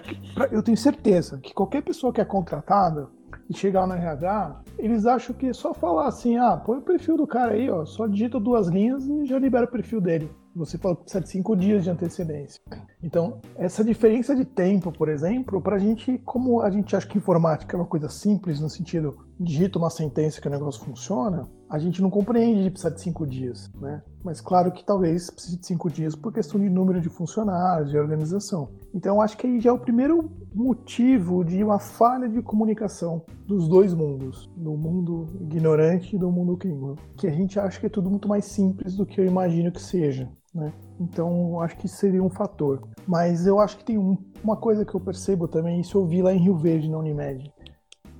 eu 0.51 0.61
tenho 0.61 0.75
certeza 0.75 1.37
que 1.37 1.53
qualquer 1.53 1.81
pessoa 1.81 2.11
que 2.11 2.19
é 2.19 2.25
contratada 2.25 3.07
e 3.49 3.57
chegar 3.57 3.87
no 3.87 3.93
RH, 3.93 4.61
eles 4.77 5.05
acham 5.05 5.35
que 5.35 5.47
é 5.47 5.53
só 5.53 5.73
falar 5.73 6.07
assim, 6.07 6.37
ah, 6.37 6.57
põe 6.57 6.77
o 6.77 6.81
perfil 6.81 7.17
do 7.17 7.27
cara 7.27 7.53
aí, 7.53 7.69
ó, 7.69 7.85
só 7.85 8.07
digita 8.07 8.39
duas 8.39 8.67
linhas 8.67 9.07
e 9.07 9.25
já 9.25 9.39
libera 9.39 9.65
o 9.65 9.71
perfil 9.71 10.01
dele. 10.01 10.29
Você 10.55 10.77
falou 10.77 10.97
que 10.97 11.03
precisa 11.03 11.23
de 11.23 11.29
cinco 11.29 11.55
dias 11.55 11.83
de 11.83 11.89
antecedência. 11.89 12.61
Então, 13.01 13.39
essa 13.55 13.83
diferença 13.83 14.35
de 14.35 14.45
tempo, 14.45 14.91
por 14.91 15.09
exemplo, 15.09 15.59
para 15.59 15.77
a 15.77 15.79
gente, 15.79 16.19
como 16.19 16.61
a 16.61 16.69
gente 16.69 16.95
acha 16.95 17.07
que 17.07 17.17
informática 17.17 17.75
é 17.75 17.79
uma 17.79 17.87
coisa 17.87 18.07
simples, 18.07 18.59
no 18.59 18.69
sentido, 18.69 19.17
digita 19.39 19.79
uma 19.79 19.89
sentença 19.89 20.39
que 20.39 20.47
o 20.47 20.51
negócio 20.51 20.83
funciona, 20.85 21.47
a 21.73 21.79
gente 21.79 22.03
não 22.03 22.09
compreende 22.11 22.61
de 22.61 22.69
precisar 22.69 22.91
de 22.91 23.01
cinco 23.01 23.25
dias, 23.25 23.71
né? 23.81 24.03
Mas 24.23 24.39
claro 24.39 24.71
que 24.71 24.85
talvez 24.85 25.31
precise 25.31 25.57
de 25.57 25.65
cinco 25.65 25.89
dias 25.89 26.15
por 26.15 26.31
questão 26.31 26.61
de 26.61 26.69
número 26.69 27.01
de 27.01 27.09
funcionários 27.09 27.91
e 27.91 27.97
organização. 27.97 28.69
Então, 28.93 29.19
acho 29.19 29.35
que 29.35 29.47
aí 29.47 29.59
já 29.59 29.71
é 29.71 29.73
o 29.73 29.79
primeiro 29.79 30.29
motivo 30.53 31.43
de 31.43 31.63
uma 31.63 31.79
falha 31.79 32.29
de 32.29 32.43
comunicação 32.43 33.23
dos 33.47 33.67
dois 33.67 33.91
mundos, 33.91 34.47
do 34.55 34.77
mundo 34.77 35.25
ignorante 35.41 36.15
e 36.15 36.19
do 36.19 36.31
mundo 36.31 36.55
clínico, 36.57 36.95
que 37.17 37.25
a 37.25 37.31
gente 37.31 37.59
acha 37.59 37.79
que 37.79 37.87
é 37.87 37.89
tudo 37.89 38.07
muito 38.07 38.27
mais 38.27 38.45
simples 38.45 38.95
do 38.95 39.03
que 39.03 39.19
eu 39.19 39.25
imagino 39.25 39.71
que 39.71 39.81
seja. 39.81 40.29
Né? 40.53 40.71
Então, 40.99 41.59
acho 41.59 41.75
que 41.77 41.87
seria 41.87 42.23
um 42.23 42.29
fator. 42.29 42.87
Mas 43.07 43.47
eu 43.47 43.59
acho 43.59 43.77
que 43.77 43.83
tem 43.85 43.97
um, 43.97 44.15
uma 44.43 44.55
coisa 44.55 44.85
que 44.85 44.93
eu 44.93 44.99
percebo 44.99 45.47
também, 45.47 45.81
isso 45.81 45.97
eu 45.97 46.05
vi 46.05 46.21
lá 46.21 46.31
em 46.33 46.39
Rio 46.39 46.55
Verde, 46.55 46.89
na 46.89 46.99
Unimed. 46.99 47.51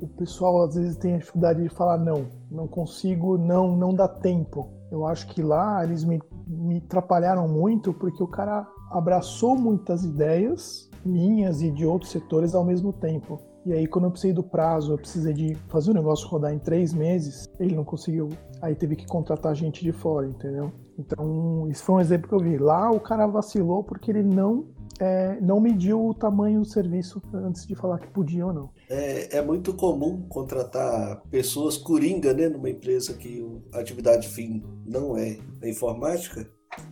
O 0.03 0.07
pessoal 0.17 0.63
às 0.63 0.75
vezes 0.75 0.97
tem 0.97 1.15
a 1.15 1.17
dificuldade 1.17 1.63
de 1.63 1.69
falar 1.69 1.97
não, 1.97 2.27
não 2.51 2.67
consigo, 2.67 3.37
não, 3.37 3.77
não 3.77 3.93
dá 3.93 4.05
tempo. 4.05 4.69
Eu 4.91 5.07
acho 5.07 5.27
que 5.27 5.41
lá 5.41 5.81
eles 5.81 6.03
me, 6.03 6.21
me 6.45 6.79
atrapalharam 6.79 7.47
muito 7.47 7.93
porque 7.93 8.21
o 8.21 8.27
cara 8.27 8.67
abraçou 8.91 9.55
muitas 9.55 10.03
ideias 10.03 10.89
minhas 11.05 11.61
e 11.61 11.71
de 11.71 11.85
outros 11.85 12.11
setores 12.11 12.53
ao 12.53 12.65
mesmo 12.65 12.91
tempo. 12.91 13.39
E 13.65 13.71
aí, 13.71 13.87
quando 13.87 14.05
eu 14.05 14.11
precisei 14.11 14.33
do 14.33 14.43
prazo, 14.43 14.91
eu 14.91 14.97
precisei 14.97 15.33
de 15.33 15.55
fazer 15.69 15.91
o 15.91 15.93
negócio 15.93 16.27
rodar 16.27 16.53
em 16.53 16.59
três 16.59 16.93
meses, 16.93 17.45
ele 17.57 17.75
não 17.75 17.85
conseguiu. 17.85 18.27
Aí 18.61 18.75
teve 18.75 18.95
que 18.97 19.07
contratar 19.07 19.55
gente 19.55 19.81
de 19.83 19.93
fora, 19.93 20.27
entendeu? 20.27 20.69
Então, 20.99 21.65
isso 21.69 21.83
foi 21.83 21.95
um 21.95 21.99
exemplo 22.01 22.27
que 22.27 22.35
eu 22.35 22.39
vi. 22.39 22.57
Lá 22.57 22.91
o 22.91 22.99
cara 22.99 23.25
vacilou 23.25 23.83
porque 23.83 24.11
ele 24.11 24.23
não 24.23 24.65
é, 24.99 25.39
não 25.41 25.59
mediu 25.59 26.05
o 26.05 26.13
tamanho 26.13 26.61
do 26.61 26.65
serviço 26.65 27.21
antes 27.33 27.65
de 27.65 27.75
falar 27.75 27.99
que 27.99 28.07
podia 28.07 28.45
ou 28.45 28.53
não. 28.53 28.69
É, 28.89 29.37
é, 29.37 29.41
muito 29.41 29.73
comum 29.73 30.21
contratar 30.27 31.21
pessoas 31.29 31.77
coringa, 31.77 32.33
né, 32.33 32.47
numa 32.49 32.69
empresa 32.69 33.13
que 33.13 33.45
a 33.73 33.79
atividade 33.79 34.27
fim 34.27 34.63
não 34.85 35.17
é 35.17 35.37
a 35.61 35.67
informática, 35.67 36.49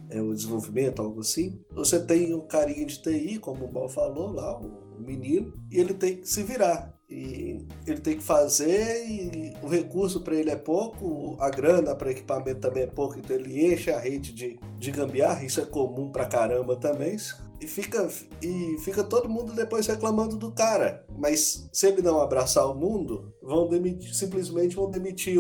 é 0.10 0.22
o 0.22 0.34
desenvolvimento, 0.34 1.02
algo 1.02 1.22
assim. 1.22 1.60
Você 1.74 2.00
tem 2.00 2.34
o 2.34 2.42
carinha 2.42 2.86
de 2.86 3.02
TI, 3.02 3.40
como 3.40 3.66
o 3.66 3.74
Mal 3.74 3.90
falou 3.90 4.32
lá, 4.32 4.60
o 4.60 5.02
menino, 5.02 5.54
e 5.72 5.80
ele 5.80 5.94
tem 5.94 6.18
que 6.18 6.28
se 6.28 6.44
virar. 6.44 6.94
E 7.10 7.68
ele 7.86 8.00
tem 8.00 8.16
que 8.16 8.24
fazer 8.24 9.06
e 9.06 9.54
o 9.62 9.68
recurso 9.68 10.22
para 10.22 10.34
ele 10.34 10.50
é 10.50 10.56
pouco, 10.56 11.36
a 11.42 11.50
grana 11.50 11.94
para 11.94 12.12
equipamento 12.12 12.62
também 12.62 12.84
é 12.84 12.88
pouco, 12.88 13.20
então 13.20 13.36
ele 13.36 13.74
enche 13.74 13.92
a 13.92 14.00
rede 14.00 14.32
de, 14.32 14.58
de 14.78 14.92
gambiarra, 14.92 15.44
isso 15.44 15.60
é 15.60 15.66
comum 15.66 16.10
pra 16.10 16.26
caramba 16.26 16.78
também. 16.78 17.18
E 17.62 17.68
fica, 17.68 18.10
e 18.42 18.76
fica 18.80 19.04
todo 19.04 19.30
mundo 19.30 19.54
depois 19.54 19.86
reclamando 19.86 20.36
do 20.36 20.52
cara. 20.52 21.06
Mas 21.16 21.70
se 21.72 21.88
ele 21.88 22.02
não 22.02 22.20
abraçar 22.20 22.68
o 22.68 22.74
mundo, 22.74 23.32
vão 23.42 23.70
demitir, 23.70 24.16
simplesmente 24.16 24.76
vão 24.76 24.90
demitir 24.90 25.38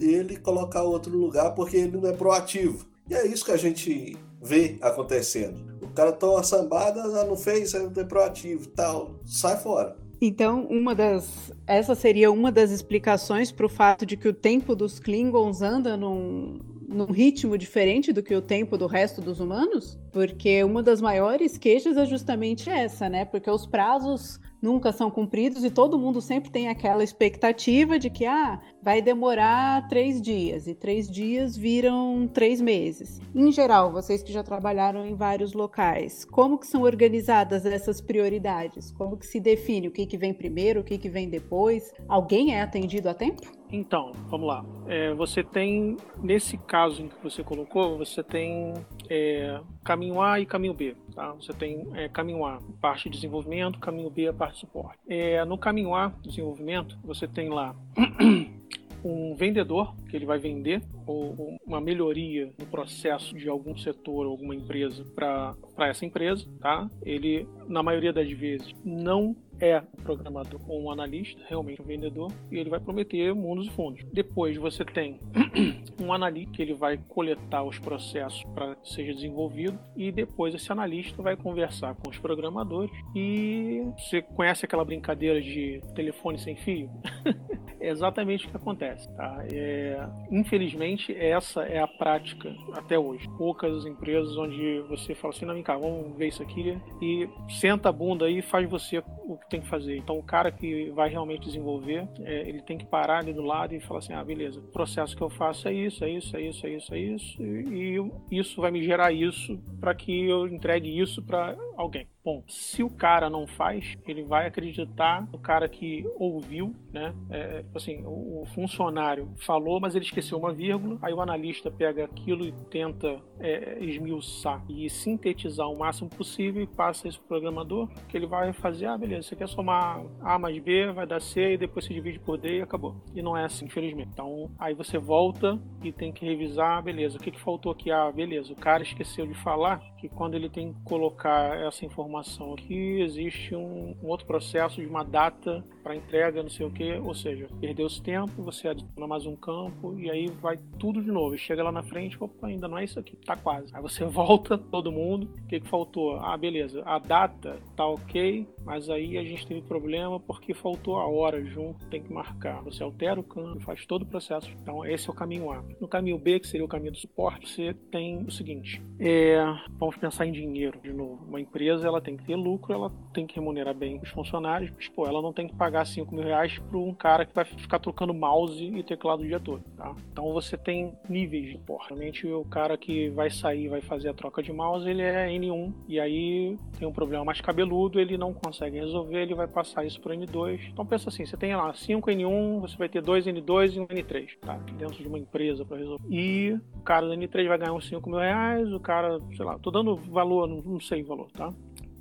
ele 0.00 0.34
e 0.34 0.38
colocar 0.38 0.84
outro 0.84 1.16
lugar 1.16 1.52
porque 1.52 1.76
ele 1.76 1.96
não 1.96 2.08
é 2.08 2.12
proativo. 2.12 2.86
E 3.10 3.14
é 3.14 3.26
isso 3.26 3.44
que 3.44 3.50
a 3.50 3.56
gente 3.56 4.16
vê 4.40 4.78
acontecendo. 4.80 5.74
O 5.82 5.88
cara 5.88 6.12
toma 6.12 6.44
sambada, 6.44 7.24
não 7.24 7.36
fez, 7.36 7.72
não 7.72 7.90
é 7.96 8.04
proativo 8.04 8.68
tal, 8.68 9.18
sai 9.26 9.56
fora. 9.56 9.96
Então, 10.20 10.66
uma 10.70 10.94
das. 10.94 11.52
Essa 11.66 11.94
seria 11.94 12.30
uma 12.30 12.52
das 12.52 12.70
explicações 12.70 13.50
para 13.50 13.66
o 13.66 13.68
fato 13.68 14.06
de 14.06 14.16
que 14.16 14.28
o 14.28 14.32
tempo 14.32 14.74
dos 14.74 14.98
Klingons 15.00 15.60
anda 15.60 15.96
num, 15.96 16.58
num 16.88 17.06
ritmo 17.06 17.56
diferente 17.56 18.12
do 18.12 18.22
que 18.22 18.34
o 18.34 18.42
tempo 18.42 18.76
do 18.76 18.86
resto 18.86 19.20
dos 19.20 19.40
humanos? 19.40 19.98
Porque 20.12 20.62
uma 20.62 20.82
das 20.82 21.00
maiores 21.00 21.58
queixas 21.58 21.96
é 21.96 22.06
justamente 22.06 22.70
essa, 22.70 23.08
né? 23.08 23.24
Porque 23.24 23.50
os 23.50 23.66
prazos 23.66 24.40
nunca 24.64 24.92
são 24.92 25.10
cumpridos 25.10 25.62
e 25.62 25.70
todo 25.70 25.98
mundo 25.98 26.22
sempre 26.22 26.50
tem 26.50 26.68
aquela 26.68 27.04
expectativa 27.04 27.98
de 27.98 28.08
que 28.08 28.24
ah, 28.24 28.58
vai 28.82 29.02
demorar 29.02 29.86
três 29.88 30.22
dias 30.22 30.66
e 30.66 30.74
três 30.74 31.06
dias 31.06 31.54
viram 31.54 32.26
três 32.32 32.62
meses. 32.62 33.20
Em 33.34 33.52
geral, 33.52 33.92
vocês 33.92 34.22
que 34.22 34.32
já 34.32 34.42
trabalharam 34.42 35.06
em 35.06 35.14
vários 35.14 35.52
locais, 35.52 36.24
como 36.24 36.58
que 36.58 36.66
são 36.66 36.80
organizadas 36.80 37.66
essas 37.66 38.00
prioridades? 38.00 38.90
Como 38.92 39.18
que 39.18 39.26
se 39.26 39.38
define 39.38 39.88
o 39.88 39.92
que, 39.92 40.06
que 40.06 40.16
vem 40.16 40.32
primeiro, 40.32 40.80
o 40.80 40.84
que, 40.84 40.96
que 40.96 41.10
vem 41.10 41.28
depois? 41.28 41.92
Alguém 42.08 42.54
é 42.54 42.62
atendido 42.62 43.10
a 43.10 43.14
tempo? 43.14 43.42
Então, 43.74 44.12
vamos 44.28 44.46
lá. 44.46 44.64
É, 44.86 45.12
você 45.14 45.42
tem, 45.42 45.96
nesse 46.22 46.56
caso 46.56 47.02
em 47.02 47.08
que 47.08 47.20
você 47.20 47.42
colocou, 47.42 47.98
você 47.98 48.22
tem 48.22 48.72
é, 49.10 49.60
caminho 49.82 50.20
A 50.20 50.38
e 50.38 50.46
caminho 50.46 50.72
B. 50.72 50.94
Tá? 51.12 51.32
Você 51.32 51.52
tem 51.52 51.84
é, 51.94 52.08
caminho 52.08 52.46
A, 52.46 52.60
parte 52.80 53.10
de 53.10 53.16
desenvolvimento, 53.16 53.80
caminho 53.80 54.08
B, 54.08 54.28
a 54.28 54.32
parte 54.32 54.54
de 54.54 54.60
suporte. 54.60 54.96
É, 55.08 55.44
no 55.44 55.58
caminho 55.58 55.92
A, 55.92 56.12
desenvolvimento, 56.22 56.96
você 57.02 57.26
tem 57.26 57.48
lá 57.48 57.74
um 59.04 59.34
vendedor 59.34 59.92
que 60.08 60.16
ele 60.16 60.24
vai 60.24 60.38
vender 60.38 60.80
ou 61.04 61.58
uma 61.66 61.80
melhoria 61.80 62.52
no 62.56 62.66
processo 62.66 63.34
de 63.34 63.48
algum 63.48 63.76
setor, 63.76 64.24
alguma 64.26 64.54
empresa 64.54 65.04
para 65.14 65.56
essa 65.80 66.06
empresa, 66.06 66.46
tá? 66.60 66.88
Ele 67.02 67.46
na 67.68 67.82
maioria 67.82 68.12
das 68.12 68.30
vezes 68.30 68.72
não 68.84 69.36
é 69.60 69.80
um 69.80 70.02
programador 70.02 70.60
ou 70.68 70.82
um 70.82 70.90
analista, 70.90 71.40
realmente 71.48 71.80
um 71.80 71.84
vendedor, 71.84 72.32
e 72.50 72.58
ele 72.58 72.70
vai 72.70 72.80
prometer 72.80 73.34
mundos 73.34 73.66
e 73.66 73.70
fundos. 73.70 74.04
Depois 74.12 74.56
você 74.56 74.84
tem 74.84 75.18
um 76.00 76.12
analista 76.12 76.52
que 76.52 76.62
ele 76.62 76.74
vai 76.74 76.98
coletar 77.08 77.62
os 77.62 77.78
processos 77.78 78.42
para 78.54 78.74
que 78.76 78.92
seja 78.92 79.12
desenvolvido 79.12 79.78
e 79.96 80.10
depois 80.10 80.54
esse 80.54 80.70
analista 80.70 81.22
vai 81.22 81.36
conversar 81.36 81.94
com 81.94 82.10
os 82.10 82.18
programadores 82.18 82.90
e 83.14 83.82
você 83.96 84.22
conhece 84.22 84.64
aquela 84.64 84.84
brincadeira 84.84 85.40
de 85.40 85.80
telefone 85.94 86.38
sem 86.38 86.56
fio? 86.56 86.90
é 87.80 87.88
exatamente 87.88 88.46
o 88.46 88.50
que 88.50 88.56
acontece, 88.56 89.08
tá? 89.14 89.44
É, 89.52 90.06
infelizmente 90.30 91.14
essa 91.14 91.62
é 91.62 91.78
a 91.78 91.88
prática 91.88 92.54
até 92.72 92.98
hoje. 92.98 93.28
Poucas 93.36 93.86
empresas 93.86 94.36
onde 94.36 94.80
você 94.88 95.14
fala 95.14 95.34
assim, 95.34 95.44
não, 95.44 95.54
vem 95.54 95.62
cá, 95.62 95.76
vamos 95.76 96.16
ver 96.16 96.28
isso 96.28 96.42
aqui 96.42 96.78
e 97.00 97.28
senta 97.60 97.88
a 97.88 97.92
bunda 97.92 98.26
aí 98.26 98.38
e 98.38 98.42
faz 98.42 98.68
você 98.68 98.98
o 98.98 99.38
que 99.44 99.50
tem 99.50 99.60
que 99.60 99.68
fazer. 99.68 99.96
Então, 99.96 100.18
o 100.18 100.22
cara 100.22 100.50
que 100.50 100.90
vai 100.90 101.08
realmente 101.08 101.44
desenvolver, 101.44 102.08
é, 102.20 102.48
ele 102.48 102.62
tem 102.62 102.76
que 102.76 102.84
parar 102.84 103.18
ali 103.18 103.32
do 103.32 103.42
lado 103.42 103.74
e 103.74 103.80
falar 103.80 104.00
assim: 104.00 104.12
ah, 104.12 104.24
beleza, 104.24 104.60
o 104.60 104.62
processo 104.62 105.16
que 105.16 105.22
eu 105.22 105.30
faço 105.30 105.68
é 105.68 105.72
isso, 105.72 106.04
é 106.04 106.10
isso, 106.10 106.36
é 106.36 106.42
isso, 106.42 106.66
é 106.66 106.70
isso, 106.70 106.94
é 106.94 106.98
isso, 106.98 107.42
e, 107.42 107.96
e 108.30 108.38
isso 108.38 108.60
vai 108.60 108.70
me 108.70 108.82
gerar 108.82 109.12
isso 109.12 109.58
para 109.80 109.94
que 109.94 110.28
eu 110.28 110.48
entregue 110.48 110.98
isso 110.98 111.22
para 111.22 111.56
alguém. 111.76 112.06
Bom, 112.24 112.42
se 112.48 112.82
o 112.82 112.88
cara 112.88 113.28
não 113.28 113.46
faz, 113.46 113.98
ele 114.06 114.22
vai 114.22 114.46
acreditar 114.46 115.28
no 115.30 115.38
cara 115.38 115.68
que 115.68 116.06
ouviu, 116.16 116.74
né? 116.90 117.14
É, 117.28 117.62
assim, 117.74 118.02
o 118.06 118.46
funcionário 118.54 119.28
falou, 119.36 119.78
mas 119.78 119.94
ele 119.94 120.06
esqueceu 120.06 120.38
uma 120.38 120.50
vírgula. 120.50 120.98
Aí 121.02 121.12
o 121.12 121.20
analista 121.20 121.70
pega 121.70 122.04
aquilo 122.04 122.46
e 122.46 122.52
tenta 122.70 123.20
é, 123.38 123.78
esmiuçar 123.84 124.64
e 124.70 124.88
sintetizar 124.88 125.68
o 125.68 125.78
máximo 125.78 126.08
possível 126.08 126.62
e 126.62 126.66
passa 126.66 127.08
isso 127.08 127.18
pro 127.20 127.28
programador, 127.28 127.90
que 128.08 128.16
ele 128.16 128.26
vai 128.26 128.54
fazer, 128.54 128.86
ah, 128.86 128.96
beleza, 128.96 129.28
você 129.28 129.36
quer 129.36 129.48
somar 129.48 130.02
A 130.22 130.38
mais 130.38 130.58
B, 130.58 130.90
vai 130.92 131.06
dar 131.06 131.20
C 131.20 131.52
e 131.52 131.58
depois 131.58 131.84
se 131.84 131.92
divide 131.92 132.18
por 132.18 132.38
D 132.38 132.58
e 132.58 132.62
acabou. 132.62 132.96
E 133.14 133.20
não 133.20 133.36
é 133.36 133.44
assim, 133.44 133.66
infelizmente. 133.66 134.10
Então, 134.12 134.50
aí 134.58 134.72
você 134.72 134.96
volta 134.96 135.60
e 135.82 135.92
tem 135.92 136.10
que 136.10 136.24
revisar, 136.24 136.82
beleza, 136.82 137.18
o 137.18 137.20
que, 137.20 137.30
que 137.30 137.40
faltou 137.40 137.70
aqui? 137.70 137.90
Ah, 137.90 138.10
beleza, 138.10 138.52
o 138.52 138.56
cara 138.56 138.82
esqueceu 138.82 139.26
de 139.26 139.34
falar 139.34 139.80
que 139.98 140.08
quando 140.08 140.34
ele 140.34 140.48
tem 140.48 140.72
que 140.72 140.80
colocar 140.84 141.56
essa 141.64 141.84
informação 141.84 142.54
aqui, 142.54 143.00
existe 143.00 143.54
um, 143.54 143.94
um 144.02 144.08
outro 144.08 144.26
processo 144.26 144.80
de 144.80 144.86
uma 144.86 145.04
data 145.04 145.64
para 145.82 145.96
entrega, 145.96 146.42
não 146.42 146.50
sei 146.50 146.66
o 146.66 146.70
que, 146.70 146.94
ou 146.94 147.14
seja, 147.14 147.48
perdeu-se 147.60 148.02
tempo, 148.02 148.42
você 148.42 148.68
adiciona 148.68 149.06
mais 149.06 149.26
um 149.26 149.36
campo 149.36 149.98
e 149.98 150.10
aí 150.10 150.28
vai 150.40 150.58
tudo 150.78 151.02
de 151.02 151.10
novo. 151.10 151.36
Chega 151.36 151.62
lá 151.62 151.70
na 151.72 151.82
frente, 151.82 152.16
opa, 152.18 152.46
ainda 152.46 152.66
não 152.66 152.78
é 152.78 152.84
isso 152.84 152.98
aqui, 152.98 153.16
tá 153.16 153.36
quase. 153.36 153.74
Aí 153.74 153.82
você 153.82 154.04
volta, 154.06 154.56
todo 154.56 154.90
mundo, 154.90 155.28
o 155.44 155.46
que, 155.46 155.60
que 155.60 155.68
faltou? 155.68 156.16
Ah, 156.16 156.36
beleza, 156.36 156.82
a 156.86 156.98
data 156.98 157.58
tá 157.76 157.86
ok, 157.86 158.46
mas 158.64 158.88
aí 158.88 159.18
a 159.18 159.24
gente 159.24 159.46
teve 159.46 159.60
problema 159.62 160.18
porque 160.18 160.54
faltou 160.54 160.96
a 160.96 161.06
hora 161.06 161.44
junto, 161.44 161.86
tem 161.86 162.02
que 162.02 162.12
marcar. 162.12 162.62
Você 162.62 162.82
altera 162.82 163.20
o 163.20 163.24
campo, 163.24 163.60
faz 163.60 163.84
todo 163.84 164.02
o 164.02 164.06
processo. 164.06 164.50
Então, 164.62 164.84
esse 164.86 165.08
é 165.08 165.12
o 165.12 165.14
caminho 165.14 165.50
A. 165.50 165.62
No 165.80 165.88
caminho 165.88 166.18
B, 166.18 166.40
que 166.40 166.46
seria 166.46 166.64
o 166.64 166.68
caminho 166.68 166.92
do 166.92 166.98
suporte, 166.98 167.48
você 167.48 167.74
tem 167.90 168.24
o 168.24 168.30
seguinte: 168.30 168.82
é, 168.98 169.36
vamos 169.78 169.96
pensar 169.96 170.26
em 170.26 170.32
dinheiro 170.32 170.80
de 170.80 170.92
novo. 170.92 171.24
Uma 171.26 171.40
empresa 171.40 171.53
ela 171.84 172.00
tem 172.00 172.16
que 172.16 172.24
ter 172.24 172.36
lucro, 172.36 172.72
ela 172.72 172.90
tem 173.12 173.26
que 173.26 173.36
remunerar 173.36 173.74
bem 173.74 174.00
os 174.02 174.08
funcionários, 174.10 174.70
mas 174.74 174.88
pô, 174.88 175.06
ela 175.06 175.22
não 175.22 175.32
tem 175.32 175.46
que 175.46 175.54
pagar 175.54 175.86
5 175.86 176.14
mil 176.14 176.24
reais 176.24 176.58
para 176.58 176.78
um 176.78 176.92
cara 176.92 177.24
que 177.24 177.34
vai 177.34 177.44
ficar 177.44 177.78
trocando 177.78 178.12
mouse 178.12 178.64
e 178.64 178.82
teclado 178.82 179.22
o 179.22 179.26
dia 179.26 179.40
todo. 179.40 179.62
Tá? 179.76 179.94
Então 180.12 180.32
você 180.32 180.56
tem 180.56 180.92
níveis 181.08 181.50
de 181.50 181.58
porra. 181.58 181.86
Realmente 181.88 182.26
o 182.26 182.44
cara 182.44 182.76
que 182.76 183.08
vai 183.10 183.30
sair 183.30 183.68
vai 183.68 183.80
fazer 183.80 184.08
a 184.08 184.14
troca 184.14 184.42
de 184.42 184.52
mouse, 184.52 184.88
ele 184.88 185.02
é 185.02 185.28
N1 185.28 185.72
e 185.88 186.00
aí 186.00 186.58
tem 186.78 186.88
um 186.88 186.92
problema 186.92 187.24
mais 187.24 187.40
cabeludo, 187.40 188.00
ele 188.00 188.18
não 188.18 188.32
consegue 188.32 188.78
resolver, 188.78 189.22
ele 189.22 189.34
vai 189.34 189.46
passar 189.46 189.84
isso 189.84 190.00
para 190.00 190.14
N2. 190.14 190.70
Então 190.72 190.84
pensa 190.84 191.08
assim, 191.08 191.24
você 191.24 191.36
tem 191.36 191.54
lá 191.54 191.72
5 191.72 192.10
N1, 192.10 192.60
você 192.60 192.76
vai 192.76 192.88
ter 192.88 193.02
2 193.02 193.26
N2 193.26 193.76
e 193.76 193.80
um 193.80 193.86
N3, 193.86 194.38
tá? 194.40 194.54
Dentro 194.78 195.02
de 195.02 195.08
uma 195.08 195.18
empresa 195.18 195.64
para 195.64 195.78
resolver. 195.78 196.04
E 196.08 196.58
o 196.74 196.80
cara 196.80 197.06
do 197.06 197.12
N3 197.12 197.48
vai 197.48 197.58
ganhar 197.58 197.72
uns 197.72 197.88
5 197.88 198.08
mil 198.08 198.18
reais, 198.18 198.72
o 198.72 198.80
cara, 198.80 199.18
sei 199.36 199.44
lá, 199.44 199.58
tô 199.58 199.70
dando 199.70 199.96
valor, 199.96 200.48
não, 200.48 200.58
não 200.58 200.80
sei 200.80 201.02
o 201.02 201.06
valor, 201.06 201.30
tá? 201.32 201.43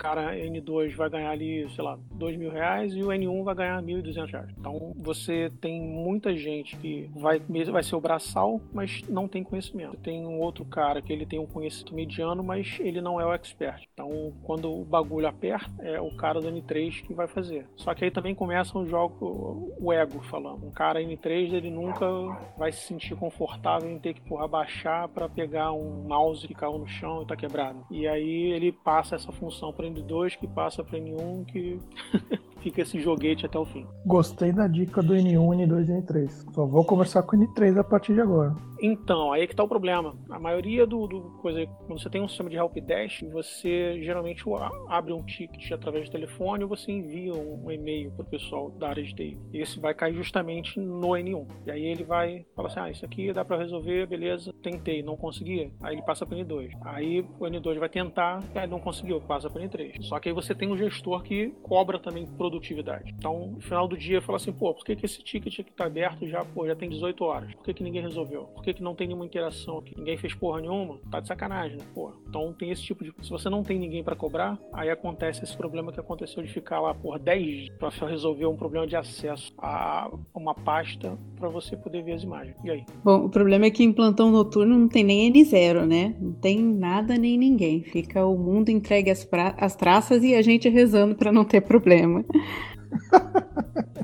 Cara 0.04 0.36
N2 0.36 0.96
vai 0.98 1.10
ganhar 1.10 1.32
ali, 1.32 1.68
sei 1.70 1.82
lá, 1.82 1.98
dois 2.12 2.36
mil 2.36 2.52
reais 2.52 2.94
e 2.94 3.02
o 3.02 3.08
N1 3.08 3.44
vai 3.46 3.56
ganhar 3.56 3.82
mil 3.82 4.00
e 4.00 4.02
duzentos 4.02 4.34
reais. 4.34 4.50
Então 4.60 4.94
você 4.98 5.50
tem 5.62 5.82
muita 5.82 6.36
gente 6.36 6.76
que 6.76 7.10
vai, 7.16 7.40
vai 7.40 7.82
ser 7.82 7.96
o 7.96 8.02
braçal, 8.02 8.60
mas 8.74 9.02
não 9.08 9.30
tem 9.30 9.46
conhecimento. 9.46 9.96
Tem 9.98 10.26
um 10.26 10.42
outro 10.42 10.66
cara 10.66 11.02
que 11.02 11.14
ele 11.14 11.26
tem 11.26 11.40
um 11.40 11.46
conhecimento 11.46 11.96
mediano, 11.96 12.44
mas 12.44 12.78
ele 12.82 13.00
não 13.00 13.20
é 13.20 13.26
o 13.26 13.34
expert. 13.34 13.88
Então 13.94 14.34
quando 14.44 14.70
o 14.70 14.84
bagulho 14.84 15.26
aperta, 15.26 15.72
é 15.82 16.02
o 16.02 16.14
cara 16.18 16.42
do 16.42 16.50
N3 16.50 17.02
que 17.04 17.14
vai 17.14 17.28
fazer. 17.28 17.66
Só 17.78 17.94
que 17.94 18.04
aí 18.04 18.12
também 18.12 18.36
começa 18.36 18.78
o 18.78 18.86
jogo, 18.86 19.74
o 19.80 19.94
ego 19.94 20.22
falando. 20.24 20.66
Um 20.66 20.72
cara 20.72 21.00
N3 21.00 21.54
ele 21.54 21.72
nunca 21.72 22.06
vai 22.58 22.74
se 22.74 22.88
sentir 22.88 23.16
confortável 23.16 23.90
em 23.90 24.00
ter 24.00 24.14
que 24.14 24.22
porra, 24.22 24.50
baixar 24.50 25.08
para 25.08 25.30
pegar 25.30 25.72
um 25.72 26.04
mouse 26.10 26.46
que 26.46 26.54
caiu 26.54 26.78
no 26.78 26.88
chão 26.88 27.24
e 27.24 27.26
tá 27.26 27.38
quebrado. 27.38 27.86
E 27.90 28.06
aí 28.06 28.52
ele 28.52 28.74
passa 28.74 29.16
essa 29.16 29.32
função 29.32 29.72
para 29.72 29.93
N2 29.94 30.38
que 30.38 30.48
passa 30.48 30.84
para 30.84 31.00
N1 31.00 31.46
que 31.46 31.80
fica 32.64 32.82
esse 32.82 33.00
joguete 33.02 33.46
até 33.46 33.60
o 33.60 33.66
fim. 33.66 33.86
Gostei 34.06 34.52
da 34.52 34.68
dica 34.68 35.04
do 35.04 35.14
N1, 35.14 35.68
N2 35.68 35.90
e 35.90 36.02
N3. 36.02 36.54
Só 36.54 36.66
vou 36.66 36.86
conversar 36.86 37.24
com 37.24 37.36
o 37.36 37.40
N3 37.40 37.78
a 37.78 37.84
partir 37.84 38.14
de 38.14 38.22
agora. 38.22 38.56
Então, 38.86 39.32
aí 39.32 39.44
é 39.44 39.48
que 39.48 39.56
tá 39.56 39.64
o 39.64 39.68
problema. 39.68 40.14
A 40.30 40.38
maioria 40.38 40.86
do, 40.86 41.08
do 41.08 41.22
coisa, 41.42 41.66
quando 41.88 42.02
você 42.02 42.10
tem 42.10 42.22
um 42.22 42.28
sistema 42.28 42.50
de 42.50 42.58
helpdesk, 42.58 43.24
você 43.32 44.02
geralmente 44.04 44.44
abre 44.90 45.14
um 45.14 45.24
ticket 45.24 45.72
através 45.72 46.10
do 46.10 46.12
telefone 46.12 46.64
ou 46.64 46.70
você 46.70 46.92
envia 46.92 47.34
um 47.34 47.72
e-mail 47.72 48.12
pro 48.12 48.26
pessoal 48.26 48.70
da 48.72 48.90
área 48.90 49.02
de 49.02 49.16
TI. 49.16 49.38
E 49.54 49.62
esse 49.62 49.80
vai 49.80 49.94
cair 49.94 50.14
justamente 50.14 50.80
no 50.80 51.12
N1. 51.12 51.48
E 51.66 51.72
aí 51.72 51.86
ele 51.86 52.04
vai 52.04 52.46
falar 52.54 52.68
assim: 52.68 52.80
ah, 52.82 52.92
isso 52.92 53.06
aqui 53.06 53.32
dá 53.32 53.46
para 53.46 53.58
resolver, 53.58 54.06
beleza, 54.06 54.54
tentei, 54.62 55.02
não 55.02 55.16
consegui. 55.16 55.72
Aí 55.82 55.96
ele 55.96 56.02
passa 56.02 56.26
para 56.26 56.38
N2. 56.38 56.72
Aí 56.84 57.22
o 57.22 57.46
N2 57.46 57.80
vai 57.80 57.90
tentar, 57.90 58.44
aí 58.54 58.68
não 58.68 58.82
conseguiu, 58.82 59.22
passa 59.22 59.50
para 59.50 59.64
N3. 59.64 60.02
Só 60.02 60.20
que 60.20 60.28
aí 60.28 60.36
você 60.36 60.54
tem 60.54 60.70
um 60.70 60.78
gestor 60.78 61.24
que 61.24 61.54
cobra 61.62 62.00
também 62.00 62.28
produtividade. 62.54 63.14
Então, 63.18 63.52
no 63.56 63.62
final 63.62 63.88
do 63.88 63.98
dia, 63.98 64.22
fala 64.22 64.38
assim: 64.38 64.52
pô, 64.52 64.74
por 64.74 64.86
que, 64.86 64.96
que 64.96 65.06
esse 65.06 65.24
ticket 65.24 65.60
aqui 65.60 65.72
tá 65.72 65.86
aberto 65.86 66.28
já, 66.28 66.46
pô, 66.46 66.68
já 66.68 66.76
tem 66.76 66.90
18 66.90 67.24
horas? 67.24 67.54
Por 67.56 67.64
que, 67.64 67.74
que 67.74 67.84
ninguém 67.84 68.02
resolveu? 68.02 68.44
Por 68.54 68.64
que 68.64 68.74
que 68.74 68.84
não 68.84 68.94
tem 68.94 69.08
nenhuma 69.08 69.26
interação 69.26 69.80
aqui? 69.80 69.96
Ninguém 69.98 70.18
fez 70.18 70.34
porra 70.34 70.62
nenhuma? 70.62 71.00
Tá 71.10 71.20
de 71.20 71.28
sacanagem, 71.28 71.78
né? 71.78 71.84
Porra. 71.94 72.14
Então 72.28 72.54
tem 72.54 72.72
esse 72.72 72.84
tipo 72.84 73.04
de. 73.04 73.14
Se 73.22 73.30
você 73.30 73.50
não 73.50 73.64
tem 73.64 73.80
ninguém 73.80 74.04
para 74.04 74.16
cobrar, 74.16 74.58
aí 74.72 74.90
acontece 74.90 75.44
esse 75.44 75.56
problema 75.58 75.92
que 75.92 76.00
aconteceu 76.00 76.44
de 76.44 76.50
ficar 76.50 76.80
lá 76.80 76.94
por 76.94 77.18
10 77.18 77.44
dias 77.44 77.70
pra 77.78 77.90
resolver 78.08 78.46
um 78.46 78.56
problema 78.56 78.86
de 78.86 78.96
acesso 78.96 79.54
a 79.58 80.12
uma 80.34 80.54
pasta 80.54 81.18
para 81.40 81.50
você 81.50 81.76
poder 81.76 82.04
ver 82.04 82.14
as 82.14 82.24
imagens. 82.24 82.56
E 82.64 82.70
aí? 82.70 82.86
Bom, 83.04 83.26
o 83.26 83.30
problema 83.30 83.66
é 83.66 83.72
que 83.72 83.84
em 83.84 83.92
plantão 83.92 84.32
noturno 84.32 84.78
não 84.78 84.88
tem 84.88 85.04
nem 85.04 85.32
N0, 85.32 85.86
né? 85.86 86.16
Não 86.20 86.34
tem 86.34 86.62
nada 86.62 87.18
nem 87.18 87.38
ninguém. 87.38 87.84
Fica 87.84 88.26
o 88.26 88.38
mundo 88.38 88.70
entregue 88.70 89.10
às, 89.10 89.24
pra... 89.24 89.56
às 89.58 89.76
traças 89.76 90.24
e 90.24 90.36
a 90.36 90.42
gente 90.42 90.70
rezando 90.70 91.16
para 91.16 91.32
não 91.32 91.46
ter 91.46 91.62
problema. 91.62 92.24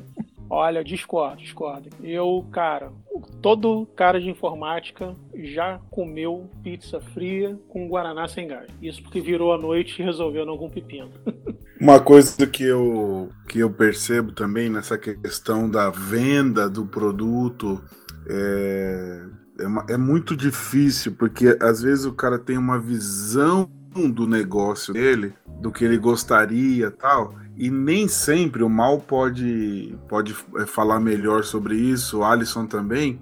Olha, 0.52 0.84
discordo, 0.84 1.38
discordo. 1.38 1.89
Eu, 2.04 2.43
cara, 2.52 2.91
todo 3.39 3.86
cara 3.95 4.19
de 4.19 4.30
informática 4.30 5.15
já 5.36 5.80
comeu 5.91 6.49
pizza 6.63 6.99
fria 6.99 7.56
com 7.69 7.88
guaraná 7.88 8.28
sem 8.28 8.47
gás. 8.47 8.67
Isso 8.82 9.04
porque 9.04 9.21
virou 9.21 9.54
a 9.54 9.60
noite 9.60 10.02
e 10.02 10.06
resolveu 10.06 10.49
algum 10.49 10.67
pepino. 10.67 11.12
Uma 11.80 11.99
coisa 11.99 12.47
que 12.47 12.63
eu, 12.63 13.30
que 13.47 13.60
eu 13.60 13.69
percebo 13.69 14.34
também 14.34 14.69
nessa 14.69 14.97
questão 14.97 15.69
da 15.69 15.89
venda 15.89 16.67
do 16.67 16.86
produto 16.86 17.82
é, 18.28 19.21
é, 19.60 19.93
é 19.93 19.97
muito 19.97 20.36
difícil, 20.36 21.13
porque 21.13 21.58
às 21.62 21.82
vezes 21.82 22.06
o 22.06 22.13
cara 22.13 22.38
tem 22.38 22.58
uma 22.58 22.80
visão 22.80 23.69
do 24.13 24.28
negócio 24.28 24.93
dele, 24.93 25.34
do 25.62 25.71
que 25.71 25.86
ele 25.86 25.97
gostaria 25.97 26.91
tal, 26.91 27.34
e 27.60 27.69
nem 27.69 28.08
sempre 28.08 28.63
o 28.63 28.69
Mal 28.69 29.02
pode, 29.02 29.93
pode 30.08 30.34
é, 30.56 30.65
falar 30.65 31.02
melhor 31.02 31.43
sobre 31.43 31.76
isso, 31.76 32.19
o 32.19 32.24
Alisson 32.24 32.65
também. 32.65 33.19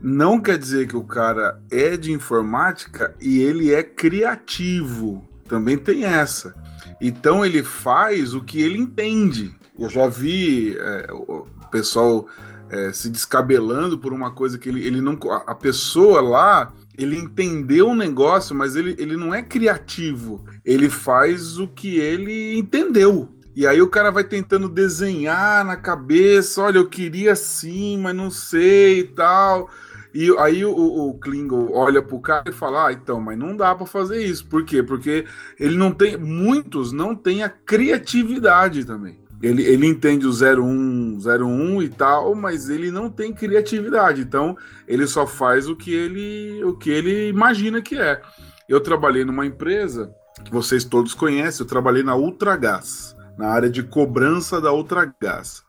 Não 0.00 0.40
quer 0.40 0.56
dizer 0.56 0.86
que 0.86 0.96
o 0.96 1.02
cara 1.02 1.60
é 1.72 1.96
de 1.96 2.12
informática 2.12 3.12
e 3.20 3.40
ele 3.40 3.74
é 3.74 3.82
criativo. 3.82 5.28
Também 5.48 5.76
tem 5.76 6.04
essa. 6.04 6.54
Então 7.00 7.44
ele 7.44 7.64
faz 7.64 8.32
o 8.32 8.44
que 8.44 8.62
ele 8.62 8.78
entende. 8.78 9.52
Eu 9.76 9.88
já 9.88 10.06
vi 10.06 10.76
é, 10.78 11.08
o 11.12 11.44
pessoal 11.72 12.28
é, 12.70 12.92
se 12.92 13.10
descabelando 13.10 13.98
por 13.98 14.12
uma 14.12 14.30
coisa 14.30 14.56
que 14.56 14.68
ele, 14.68 14.86
ele 14.86 15.00
não. 15.00 15.18
A 15.48 15.54
pessoa 15.54 16.20
lá 16.20 16.72
ele 16.96 17.16
entendeu 17.16 17.88
o 17.88 17.96
negócio, 17.96 18.54
mas 18.54 18.76
ele, 18.76 18.94
ele 18.98 19.16
não 19.16 19.34
é 19.34 19.42
criativo. 19.42 20.44
Ele 20.64 20.88
faz 20.88 21.58
o 21.58 21.66
que 21.66 21.98
ele 21.98 22.56
entendeu. 22.56 23.39
E 23.60 23.66
aí 23.66 23.82
o 23.82 23.88
cara 23.88 24.10
vai 24.10 24.24
tentando 24.24 24.70
desenhar 24.70 25.62
na 25.66 25.76
cabeça, 25.76 26.62
olha, 26.62 26.78
eu 26.78 26.88
queria 26.88 27.32
assim, 27.32 27.98
mas 27.98 28.16
não 28.16 28.30
sei 28.30 29.00
e 29.00 29.04
tal. 29.04 29.68
E 30.14 30.34
aí 30.38 30.64
o, 30.64 30.74
o 30.74 31.18
Klingon 31.18 31.68
olha 31.70 32.00
pro 32.00 32.18
cara 32.20 32.48
e 32.48 32.54
fala: 32.54 32.86
Ah, 32.86 32.92
então, 32.94 33.20
mas 33.20 33.36
não 33.36 33.54
dá 33.54 33.74
para 33.74 33.84
fazer 33.84 34.24
isso. 34.24 34.46
Por 34.46 34.64
quê? 34.64 34.82
Porque 34.82 35.26
ele 35.58 35.76
não 35.76 35.92
tem. 35.92 36.16
Muitos 36.16 36.90
não 36.90 37.14
têm 37.14 37.42
a 37.42 37.50
criatividade 37.50 38.86
também. 38.86 39.20
Ele, 39.42 39.62
ele 39.62 39.86
entende 39.86 40.26
o 40.26 40.30
01, 40.30 41.18
01 41.18 41.82
e 41.82 41.88
tal, 41.90 42.34
mas 42.34 42.70
ele 42.70 42.90
não 42.90 43.10
tem 43.10 43.30
criatividade. 43.30 44.22
Então, 44.22 44.56
ele 44.88 45.06
só 45.06 45.26
faz 45.26 45.68
o 45.68 45.76
que 45.76 45.92
ele, 45.92 46.64
o 46.64 46.78
que 46.78 46.88
ele 46.88 47.28
imagina 47.28 47.82
que 47.82 47.98
é. 47.98 48.22
Eu 48.66 48.80
trabalhei 48.80 49.22
numa 49.22 49.44
empresa 49.44 50.10
que 50.42 50.50
vocês 50.50 50.82
todos 50.82 51.12
conhecem, 51.12 51.62
eu 51.62 51.68
trabalhei 51.68 52.02
na 52.02 52.16
Ultragás 52.16 53.19
na 53.36 53.48
área 53.48 53.70
de 53.70 53.82
cobrança 53.82 54.60
da 54.60 54.72
Ultragás. 54.72 55.62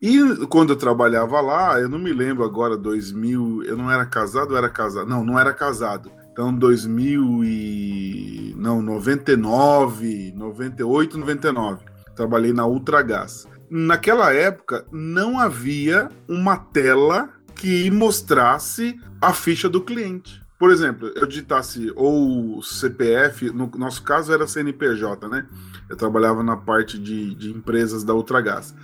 E 0.00 0.18
quando 0.48 0.70
eu 0.70 0.76
trabalhava 0.76 1.40
lá, 1.40 1.80
eu 1.80 1.88
não 1.88 1.98
me 1.98 2.12
lembro 2.12 2.44
agora, 2.44 2.76
2000, 2.76 3.62
eu 3.64 3.76
não 3.76 3.90
era 3.90 4.04
casado, 4.04 4.56
era 4.56 4.68
casado. 4.68 5.08
Não, 5.08 5.24
não 5.24 5.38
era 5.38 5.52
casado. 5.52 6.10
Então, 6.30 6.52
2000 6.52 7.44
e 7.44 8.54
não, 8.56 8.82
99, 8.82 10.32
98, 10.36 11.16
99. 11.16 11.84
Trabalhei 12.14 12.52
na 12.52 12.66
Ultragás. 12.66 13.46
Naquela 13.70 14.32
época 14.32 14.84
não 14.92 15.38
havia 15.38 16.08
uma 16.28 16.56
tela 16.56 17.30
que 17.54 17.90
mostrasse 17.90 18.98
a 19.20 19.32
ficha 19.32 19.68
do 19.68 19.80
cliente. 19.80 20.42
Por 20.58 20.70
exemplo, 20.70 21.12
eu 21.14 21.26
digitasse 21.26 21.92
ou 21.94 22.62
CPF, 22.62 23.50
no 23.50 23.70
nosso 23.76 24.02
caso 24.02 24.32
era 24.32 24.46
CNPJ, 24.46 25.28
né? 25.28 25.46
Eu 25.88 25.96
trabalhava 25.96 26.42
na 26.42 26.56
parte 26.56 26.98
de, 26.98 27.34
de 27.34 27.50
empresas 27.50 28.04
da 28.04 28.14
Ultragás. 28.14 28.74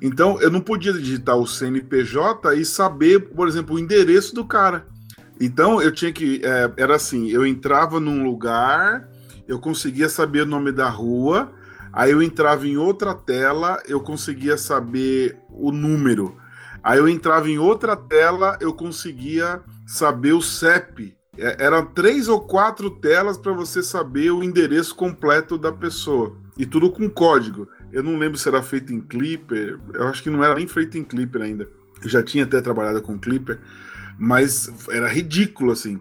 Então, 0.00 0.40
eu 0.40 0.50
não 0.50 0.60
podia 0.60 0.92
digitar 0.92 1.36
o 1.36 1.46
CNPJ 1.46 2.54
e 2.54 2.64
saber, 2.64 3.20
por 3.30 3.48
exemplo, 3.48 3.76
o 3.76 3.78
endereço 3.78 4.34
do 4.34 4.44
cara. 4.44 4.86
Então, 5.40 5.80
eu 5.80 5.92
tinha 5.92 6.12
que. 6.12 6.40
É, 6.44 6.72
era 6.76 6.96
assim: 6.96 7.28
eu 7.28 7.46
entrava 7.46 7.98
num 7.98 8.24
lugar, 8.24 9.08
eu 9.48 9.58
conseguia 9.58 10.08
saber 10.08 10.42
o 10.42 10.46
nome 10.46 10.72
da 10.72 10.88
rua, 10.88 11.52
aí 11.92 12.10
eu 12.10 12.22
entrava 12.22 12.66
em 12.66 12.76
outra 12.76 13.14
tela, 13.14 13.82
eu 13.88 14.00
conseguia 14.00 14.56
saber 14.56 15.38
o 15.50 15.72
número. 15.72 16.36
Aí 16.82 16.98
eu 16.98 17.08
entrava 17.08 17.48
em 17.48 17.58
outra 17.58 17.96
tela, 17.96 18.56
eu 18.60 18.72
conseguia 18.72 19.60
saber 19.86 20.32
o 20.32 20.42
CEP. 20.42 21.16
É, 21.38 21.64
eram 21.64 21.84
três 21.86 22.28
ou 22.28 22.40
quatro 22.40 22.90
telas 22.90 23.36
para 23.36 23.52
você 23.52 23.82
saber 23.82 24.30
o 24.30 24.42
endereço 24.42 24.94
completo 24.94 25.58
da 25.58 25.72
pessoa. 25.72 26.36
E 26.58 26.64
tudo 26.64 26.90
com 26.90 27.08
código. 27.08 27.68
Eu 27.92 28.02
não 28.02 28.18
lembro 28.18 28.38
se 28.38 28.48
era 28.48 28.62
feito 28.62 28.92
em 28.92 29.00
Clipper. 29.00 29.78
Eu 29.92 30.08
acho 30.08 30.22
que 30.22 30.30
não 30.30 30.42
era 30.42 30.54
nem 30.54 30.66
feito 30.66 30.96
em 30.96 31.04
Clipper 31.04 31.42
ainda. 31.42 31.68
Eu 32.02 32.08
já 32.08 32.22
tinha 32.22 32.44
até 32.44 32.60
trabalhado 32.60 33.02
com 33.02 33.18
Clipper. 33.18 33.58
Mas 34.18 34.70
era 34.90 35.08
ridículo, 35.08 35.72
assim. 35.72 36.00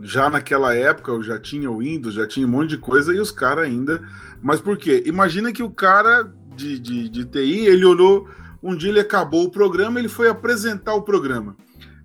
já 0.00 0.30
naquela 0.30 0.74
época 0.74 1.10
eu 1.10 1.22
já 1.22 1.38
tinha 1.38 1.70
o 1.70 1.78
Windows, 1.78 2.14
já 2.14 2.26
tinha 2.26 2.46
um 2.46 2.50
monte 2.50 2.70
de 2.70 2.78
coisa 2.78 3.14
e 3.14 3.20
os 3.20 3.30
caras 3.30 3.64
ainda. 3.64 4.02
Mas 4.40 4.60
por 4.60 4.76
quê? 4.78 5.02
Imagina 5.06 5.52
que 5.52 5.62
o 5.62 5.70
cara 5.70 6.32
de, 6.56 6.78
de, 6.78 7.08
de 7.08 7.24
TI, 7.26 7.66
ele 7.66 7.84
olhou 7.84 8.28
um 8.62 8.76
dia 8.76 8.90
ele 8.90 9.00
acabou 9.00 9.44
o 9.44 9.50
programa, 9.50 9.98
ele 9.98 10.08
foi 10.08 10.28
apresentar 10.28 10.94
o 10.94 11.02
programa. 11.02 11.56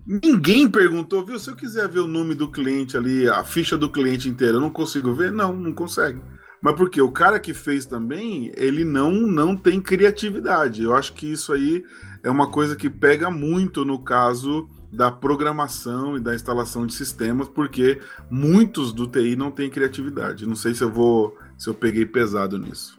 Ninguém 0.08 0.66
perguntou, 0.66 1.22
viu? 1.22 1.38
Se 1.38 1.50
eu 1.50 1.54
quiser 1.54 1.86
ver 1.86 2.00
o 2.00 2.06
nome 2.06 2.34
do 2.34 2.50
cliente 2.50 2.96
ali, 2.96 3.28
a 3.28 3.44
ficha 3.44 3.76
do 3.76 3.90
cliente 3.90 4.26
inteira, 4.26 4.54
eu 4.54 4.60
não 4.60 4.70
consigo 4.70 5.12
ver? 5.12 5.30
Não, 5.30 5.54
não 5.54 5.70
consegue. 5.70 6.18
Mas 6.62 6.74
porque 6.76 6.98
o 6.98 7.12
cara 7.12 7.38
que 7.38 7.52
fez 7.52 7.84
também, 7.84 8.50
ele 8.56 8.86
não 8.86 9.12
não 9.12 9.54
tem 9.54 9.82
criatividade. 9.82 10.82
Eu 10.82 10.94
acho 10.94 11.12
que 11.12 11.30
isso 11.30 11.52
aí 11.52 11.84
é 12.22 12.30
uma 12.30 12.50
coisa 12.50 12.74
que 12.74 12.88
pega 12.88 13.30
muito 13.30 13.84
no 13.84 14.02
caso 14.02 14.66
da 14.90 15.10
programação 15.10 16.16
e 16.16 16.20
da 16.20 16.34
instalação 16.34 16.86
de 16.86 16.94
sistemas, 16.94 17.46
porque 17.46 18.00
muitos 18.30 18.94
do 18.94 19.06
TI 19.06 19.36
não 19.36 19.50
têm 19.50 19.68
criatividade. 19.68 20.46
Não 20.46 20.56
sei 20.56 20.74
se 20.74 20.82
eu 20.82 20.90
vou 20.90 21.36
se 21.58 21.68
eu 21.68 21.74
peguei 21.74 22.06
pesado 22.06 22.58
nisso. 22.58 22.97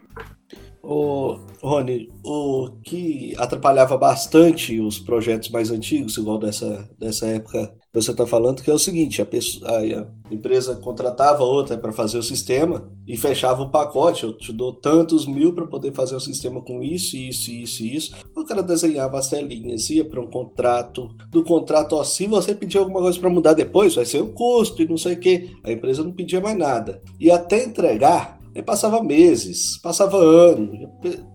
O 0.81 1.37
Rony, 1.61 2.09
o 2.23 2.69
que 2.83 3.33
atrapalhava 3.37 3.97
bastante 3.97 4.79
os 4.79 4.97
projetos 4.97 5.49
mais 5.49 5.71
antigos, 5.71 6.17
igual 6.17 6.37
dessa, 6.37 6.89
dessa 6.97 7.27
época 7.27 7.75
que 7.91 8.01
você 8.01 8.11
está 8.11 8.25
falando, 8.25 8.61
que 8.61 8.71
é 8.71 8.73
o 8.73 8.79
seguinte: 8.79 9.21
a, 9.21 9.25
pessoa, 9.25 9.69
a 9.69 10.33
empresa 10.33 10.75
contratava 10.75 11.43
outra 11.43 11.77
para 11.77 11.91
fazer 11.91 12.17
o 12.17 12.23
sistema 12.23 12.89
e 13.05 13.17
fechava 13.17 13.63
o 13.63 13.69
pacote. 13.69 14.23
Eu 14.23 14.37
te 14.37 14.53
dou 14.53 14.73
tantos 14.73 15.25
mil 15.25 15.53
para 15.53 15.67
poder 15.67 15.93
fazer 15.93 16.15
o 16.15 16.19
sistema 16.19 16.61
com 16.61 16.81
isso, 16.81 17.17
isso, 17.17 17.51
isso 17.51 17.83
isso. 17.83 18.15
O 18.35 18.45
cara 18.45 18.63
desenhava 18.63 19.17
as 19.19 19.29
telinhas, 19.29 19.89
ia 19.89 20.05
para 20.05 20.21
um 20.21 20.29
contrato. 20.29 21.09
Do 21.29 21.43
contrato, 21.43 21.93
ó, 21.93 22.03
se 22.03 22.25
você 22.25 22.55
pedir 22.55 22.77
alguma 22.77 23.01
coisa 23.01 23.19
para 23.19 23.29
mudar 23.29 23.53
depois, 23.53 23.95
vai 23.95 24.05
ser 24.05 24.21
o 24.21 24.31
custo 24.33 24.81
e 24.81 24.87
não 24.87 24.97
sei 24.97 25.13
o 25.15 25.19
que. 25.19 25.51
A 25.63 25.71
empresa 25.71 26.03
não 26.03 26.13
pedia 26.13 26.39
mais 26.39 26.57
nada. 26.57 27.01
E 27.19 27.29
até 27.29 27.65
entregar 27.65 28.38
Passava 28.61 29.03
meses, 29.03 29.77
passava 29.77 30.17
anos. 30.17 30.87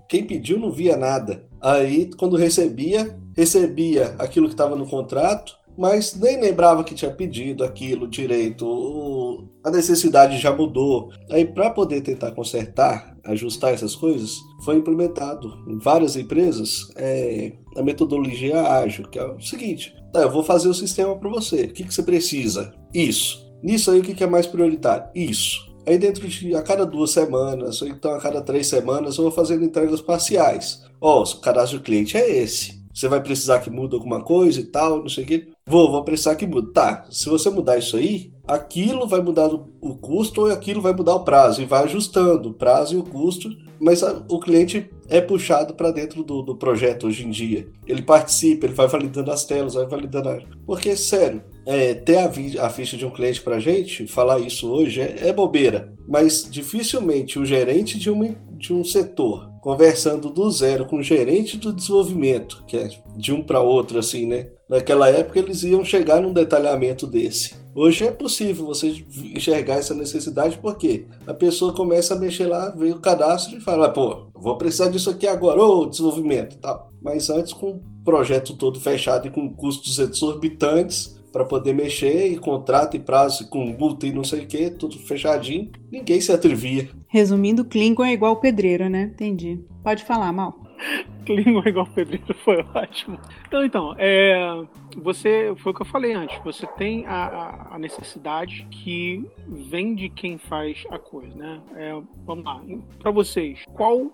Quem 0.08 0.24
pediu 0.24 0.58
não 0.58 0.70
via 0.70 0.96
nada. 0.96 1.44
Aí, 1.60 2.10
quando 2.16 2.36
recebia, 2.36 3.18
recebia 3.36 4.14
aquilo 4.18 4.46
que 4.46 4.54
estava 4.54 4.76
no 4.76 4.86
contrato, 4.86 5.56
mas 5.76 6.14
nem 6.14 6.40
lembrava 6.40 6.84
que 6.84 6.94
tinha 6.94 7.10
pedido 7.10 7.64
aquilo 7.64 8.06
direito. 8.06 9.48
A 9.64 9.70
necessidade 9.70 10.38
já 10.38 10.54
mudou. 10.54 11.10
Aí, 11.30 11.44
para 11.44 11.70
poder 11.70 12.00
tentar 12.02 12.32
consertar, 12.32 13.16
ajustar 13.24 13.72
essas 13.72 13.94
coisas, 13.94 14.36
foi 14.64 14.76
implementado 14.76 15.52
em 15.68 15.78
várias 15.78 16.16
empresas 16.16 16.88
é, 16.96 17.52
a 17.76 17.82
metodologia 17.82 18.60
ágil, 18.60 19.08
que 19.08 19.18
é 19.18 19.24
o 19.24 19.40
seguinte: 19.40 19.94
tá, 20.12 20.20
eu 20.20 20.30
vou 20.30 20.44
fazer 20.44 20.68
o 20.68 20.74
sistema 20.74 21.16
para 21.16 21.30
você. 21.30 21.64
O 21.64 21.72
que, 21.72 21.84
que 21.84 21.94
você 21.94 22.02
precisa? 22.02 22.74
Isso. 22.92 23.44
Nisso 23.62 23.90
aí, 23.90 24.00
o 24.00 24.02
que, 24.02 24.14
que 24.14 24.22
é 24.22 24.26
mais 24.26 24.46
prioritário? 24.46 25.08
Isso. 25.14 25.73
Aí 25.86 25.98
dentro 25.98 26.26
de 26.26 26.54
a 26.54 26.62
cada 26.62 26.86
duas 26.86 27.10
semanas, 27.10 27.82
ou 27.82 27.88
então 27.88 28.12
a 28.14 28.20
cada 28.20 28.40
três 28.40 28.66
semanas, 28.66 29.16
eu 29.16 29.24
vou 29.24 29.32
fazendo 29.32 29.64
entregas 29.64 30.00
parciais. 30.00 30.82
Ó, 31.00 31.20
oh, 31.20 31.22
o 31.22 31.40
cadastro 31.40 31.78
do 31.78 31.84
cliente 31.84 32.16
é 32.16 32.28
esse. 32.38 32.82
Você 32.92 33.08
vai 33.08 33.22
precisar 33.22 33.60
que 33.60 33.70
mude 33.70 33.94
alguma 33.94 34.22
coisa 34.22 34.60
e 34.60 34.64
tal, 34.64 35.00
não 35.00 35.08
sei 35.08 35.24
o 35.24 35.26
quê. 35.26 35.48
Vou, 35.66 35.90
vou 35.90 36.04
precisar 36.04 36.36
que 36.36 36.46
mude. 36.46 36.72
Tá, 36.72 37.06
se 37.10 37.28
você 37.28 37.48
mudar 37.48 37.78
isso 37.78 37.96
aí, 37.96 38.32
aquilo 38.46 39.06
vai 39.06 39.20
mudar 39.22 39.48
o 39.48 39.96
custo 39.96 40.42
ou 40.42 40.52
aquilo 40.52 40.82
vai 40.82 40.92
mudar 40.92 41.14
o 41.14 41.24
prazo. 41.24 41.62
E 41.62 41.66
vai 41.66 41.84
ajustando 41.84 42.50
o 42.50 42.54
prazo 42.54 42.94
e 42.94 42.98
o 42.98 43.02
custo. 43.02 43.48
Mas 43.80 44.02
a, 44.02 44.24
o 44.28 44.38
cliente 44.38 44.90
é 45.08 45.20
puxado 45.20 45.74
para 45.74 45.90
dentro 45.90 46.22
do, 46.22 46.42
do 46.42 46.56
projeto 46.56 47.06
hoje 47.06 47.26
em 47.26 47.30
dia. 47.30 47.66
Ele 47.86 48.02
participa, 48.02 48.66
ele 48.66 48.74
vai 48.74 48.86
validando 48.86 49.30
as 49.30 49.44
telas, 49.44 49.74
vai 49.74 49.86
validando. 49.86 50.28
A... 50.28 50.38
Porque, 50.66 50.94
sério, 50.96 51.42
é, 51.66 51.94
ter 51.94 52.18
a, 52.18 52.66
a, 52.66 52.70
ficha 52.70 52.96
de 52.96 53.06
um 53.06 53.10
cliente 53.10 53.40
para 53.40 53.58
gente, 53.58 54.06
falar 54.06 54.40
isso 54.40 54.70
hoje 54.70 55.00
é, 55.00 55.28
é, 55.28 55.32
bobeira. 55.32 55.92
Mas 56.06 56.46
dificilmente 56.48 57.38
o 57.38 57.44
gerente 57.44 57.98
de, 57.98 58.10
uma, 58.10 58.36
de 58.52 58.72
um 58.72 58.84
setor 58.84 59.50
conversando 59.62 60.28
do 60.28 60.50
zero 60.50 60.84
com 60.84 60.98
o 60.98 61.02
gerente 61.02 61.56
do 61.56 61.72
desenvolvimento, 61.72 62.62
que 62.66 62.76
é 62.76 62.88
de 63.16 63.32
um 63.32 63.42
para 63.42 63.60
outro, 63.60 63.98
assim, 63.98 64.26
né? 64.26 64.48
Naquela 64.68 65.08
época 65.08 65.38
eles 65.38 65.62
iam 65.62 65.84
chegar 65.84 66.20
num 66.20 66.32
detalhamento 66.32 67.06
desse. 67.06 67.54
Hoje 67.74 68.06
é 68.06 68.10
possível 68.10 68.66
você 68.66 69.04
enxergar 69.34 69.74
essa 69.74 69.94
necessidade 69.94 70.58
porque 70.58 71.06
a 71.26 71.34
pessoa 71.34 71.72
começa 71.72 72.14
a 72.14 72.18
mexer 72.18 72.46
lá, 72.46 72.70
vê 72.70 72.90
o 72.92 73.00
cadastro 73.00 73.58
e 73.58 73.60
fala, 73.60 73.90
pô, 73.90 74.28
vou 74.34 74.56
precisar 74.56 74.88
disso 74.88 75.10
aqui 75.10 75.26
agora, 75.26 75.60
ou 75.60 75.90
desenvolvimento 75.90 76.56
tal. 76.58 76.92
Mas 77.02 77.28
antes, 77.28 77.52
com 77.52 77.70
o 77.72 77.82
projeto 78.04 78.56
todo 78.56 78.80
fechado 78.80 79.26
e 79.26 79.30
com 79.30 79.52
custos 79.52 79.98
exorbitantes, 79.98 81.20
para 81.34 81.44
poder 81.44 81.72
mexer 81.72 82.28
e 82.28 82.38
contrato 82.38 82.96
e 82.96 83.00
prazo 83.00 83.50
com 83.50 83.66
multa 83.66 84.06
e 84.06 84.12
não 84.12 84.22
sei 84.22 84.44
o 84.44 84.46
que, 84.46 84.70
tudo 84.70 84.96
fechadinho, 85.00 85.68
ninguém 85.90 86.20
se 86.20 86.30
atrevia. 86.30 86.88
Resumindo, 87.08 87.64
Klingon 87.64 88.04
é 88.04 88.12
igual 88.12 88.36
pedreiro, 88.36 88.88
né? 88.88 89.10
Entendi. 89.12 89.58
Pode 89.82 90.04
falar, 90.04 90.32
Mal. 90.32 90.56
Klingon 91.26 91.60
é 91.64 91.70
igual 91.70 91.88
pedreiro, 91.88 92.32
foi 92.44 92.64
ótimo. 92.72 93.18
Então, 93.48 93.64
então, 93.64 93.94
é, 93.98 94.62
você 94.96 95.52
foi 95.56 95.72
o 95.72 95.74
que 95.74 95.82
eu 95.82 95.86
falei 95.86 96.12
antes. 96.12 96.38
Você 96.44 96.68
tem 96.68 97.04
a, 97.04 97.70
a 97.72 97.78
necessidade 97.80 98.64
que 98.70 99.28
vem 99.48 99.96
de 99.96 100.08
quem 100.10 100.38
faz 100.38 100.84
a 100.88 101.00
coisa, 101.00 101.34
né? 101.34 101.60
É, 101.74 102.00
vamos 102.24 102.44
lá. 102.44 102.62
Para 103.00 103.10
vocês, 103.10 103.64
qual 103.74 104.08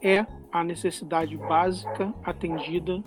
é 0.00 0.24
a 0.50 0.64
necessidade 0.64 1.36
básica 1.36 2.14
atendida 2.24 3.02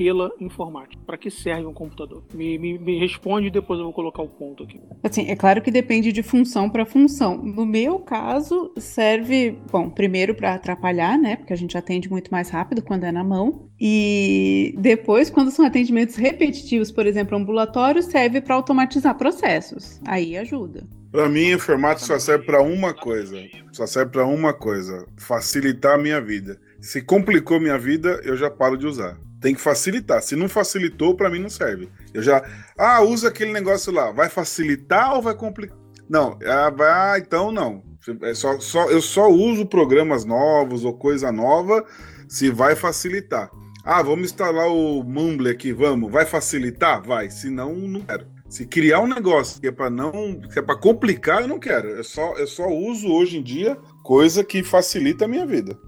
pela 0.00 0.30
informática? 0.40 1.02
Para 1.04 1.18
que 1.18 1.30
serve 1.30 1.66
um 1.66 1.74
computador? 1.74 2.24
Me, 2.32 2.56
me, 2.56 2.78
me, 2.78 2.98
responde 2.98 3.48
e 3.48 3.50
depois 3.50 3.78
eu 3.78 3.84
vou 3.84 3.92
colocar 3.92 4.22
o 4.22 4.28
ponto 4.28 4.62
aqui. 4.62 4.80
Assim, 5.02 5.28
é 5.28 5.36
claro 5.36 5.60
que 5.60 5.70
depende 5.70 6.10
de 6.10 6.22
função 6.22 6.70
para 6.70 6.86
função. 6.86 7.36
No 7.36 7.66
meu 7.66 7.98
caso, 7.98 8.72
serve, 8.78 9.58
bom, 9.70 9.90
primeiro 9.90 10.34
para 10.34 10.54
atrapalhar, 10.54 11.18
né? 11.18 11.36
Porque 11.36 11.52
a 11.52 11.56
gente 11.56 11.76
atende 11.76 12.08
muito 12.08 12.30
mais 12.30 12.48
rápido 12.48 12.80
quando 12.80 13.04
é 13.04 13.12
na 13.12 13.22
mão. 13.22 13.68
E 13.78 14.74
depois, 14.78 15.28
quando 15.28 15.50
são 15.50 15.66
atendimentos 15.66 16.16
repetitivos, 16.16 16.90
por 16.90 17.06
exemplo, 17.06 17.36
ambulatório, 17.36 18.02
serve 18.02 18.40
para 18.40 18.54
automatizar 18.54 19.18
processos. 19.18 20.00
Aí 20.06 20.34
ajuda. 20.34 20.82
Para 21.12 21.28
mim, 21.28 21.50
informática 21.50 22.06
só 22.06 22.18
serve 22.18 22.46
para 22.46 22.62
uma 22.62 22.94
coisa. 22.94 23.36
Só 23.70 23.86
serve 23.86 24.12
para 24.12 24.24
uma 24.24 24.54
coisa: 24.54 25.06
facilitar 25.18 25.96
a 25.96 26.02
minha 26.02 26.22
vida. 26.22 26.58
Se 26.80 27.02
complicou 27.02 27.60
minha 27.60 27.76
vida, 27.76 28.18
eu 28.24 28.34
já 28.34 28.48
paro 28.50 28.78
de 28.78 28.86
usar. 28.86 29.18
Tem 29.40 29.54
que 29.54 29.60
facilitar. 29.60 30.22
Se 30.22 30.36
não 30.36 30.48
facilitou, 30.48 31.14
para 31.14 31.30
mim 31.30 31.38
não 31.38 31.48
serve. 31.48 31.88
Eu 32.12 32.22
já. 32.22 32.44
Ah, 32.78 33.00
usa 33.00 33.28
aquele 33.28 33.52
negócio 33.52 33.92
lá. 33.92 34.10
Vai 34.12 34.28
facilitar 34.28 35.14
ou 35.14 35.22
vai 35.22 35.34
complicar? 35.34 35.76
Não. 36.08 36.38
Ah, 36.44 37.18
então 37.18 37.50
não. 37.50 37.82
É 38.22 38.34
só, 38.34 38.58
só, 38.58 38.90
eu 38.90 39.00
só 39.00 39.28
uso 39.28 39.66
programas 39.66 40.24
novos 40.24 40.84
ou 40.84 40.94
coisa 40.94 41.30
nova 41.30 41.84
se 42.28 42.50
vai 42.50 42.74
facilitar. 42.74 43.50
Ah, 43.84 44.02
vamos 44.02 44.30
instalar 44.30 44.68
o 44.68 45.02
Mumble 45.02 45.50
aqui, 45.50 45.72
vamos. 45.72 46.12
Vai 46.12 46.26
facilitar? 46.26 47.02
Vai. 47.02 47.30
Se 47.30 47.48
não, 47.50 47.74
não 47.74 48.00
quero. 48.02 48.26
Se 48.48 48.66
criar 48.66 49.00
um 49.00 49.06
negócio 49.06 49.60
que 49.60 49.68
é 49.68 49.72
para 49.72 49.88
não, 49.88 50.40
que 50.40 50.58
é 50.58 50.62
para 50.62 50.76
complicar, 50.76 51.42
eu 51.42 51.48
não 51.48 51.58
quero. 51.58 51.88
Eu 51.88 52.04
só, 52.04 52.34
eu 52.36 52.46
só 52.46 52.66
uso 52.68 53.08
hoje 53.08 53.38
em 53.38 53.42
dia 53.42 53.76
coisa 54.02 54.42
que 54.42 54.62
facilita 54.62 55.24
a 55.24 55.28
minha 55.28 55.46
vida. 55.46 55.78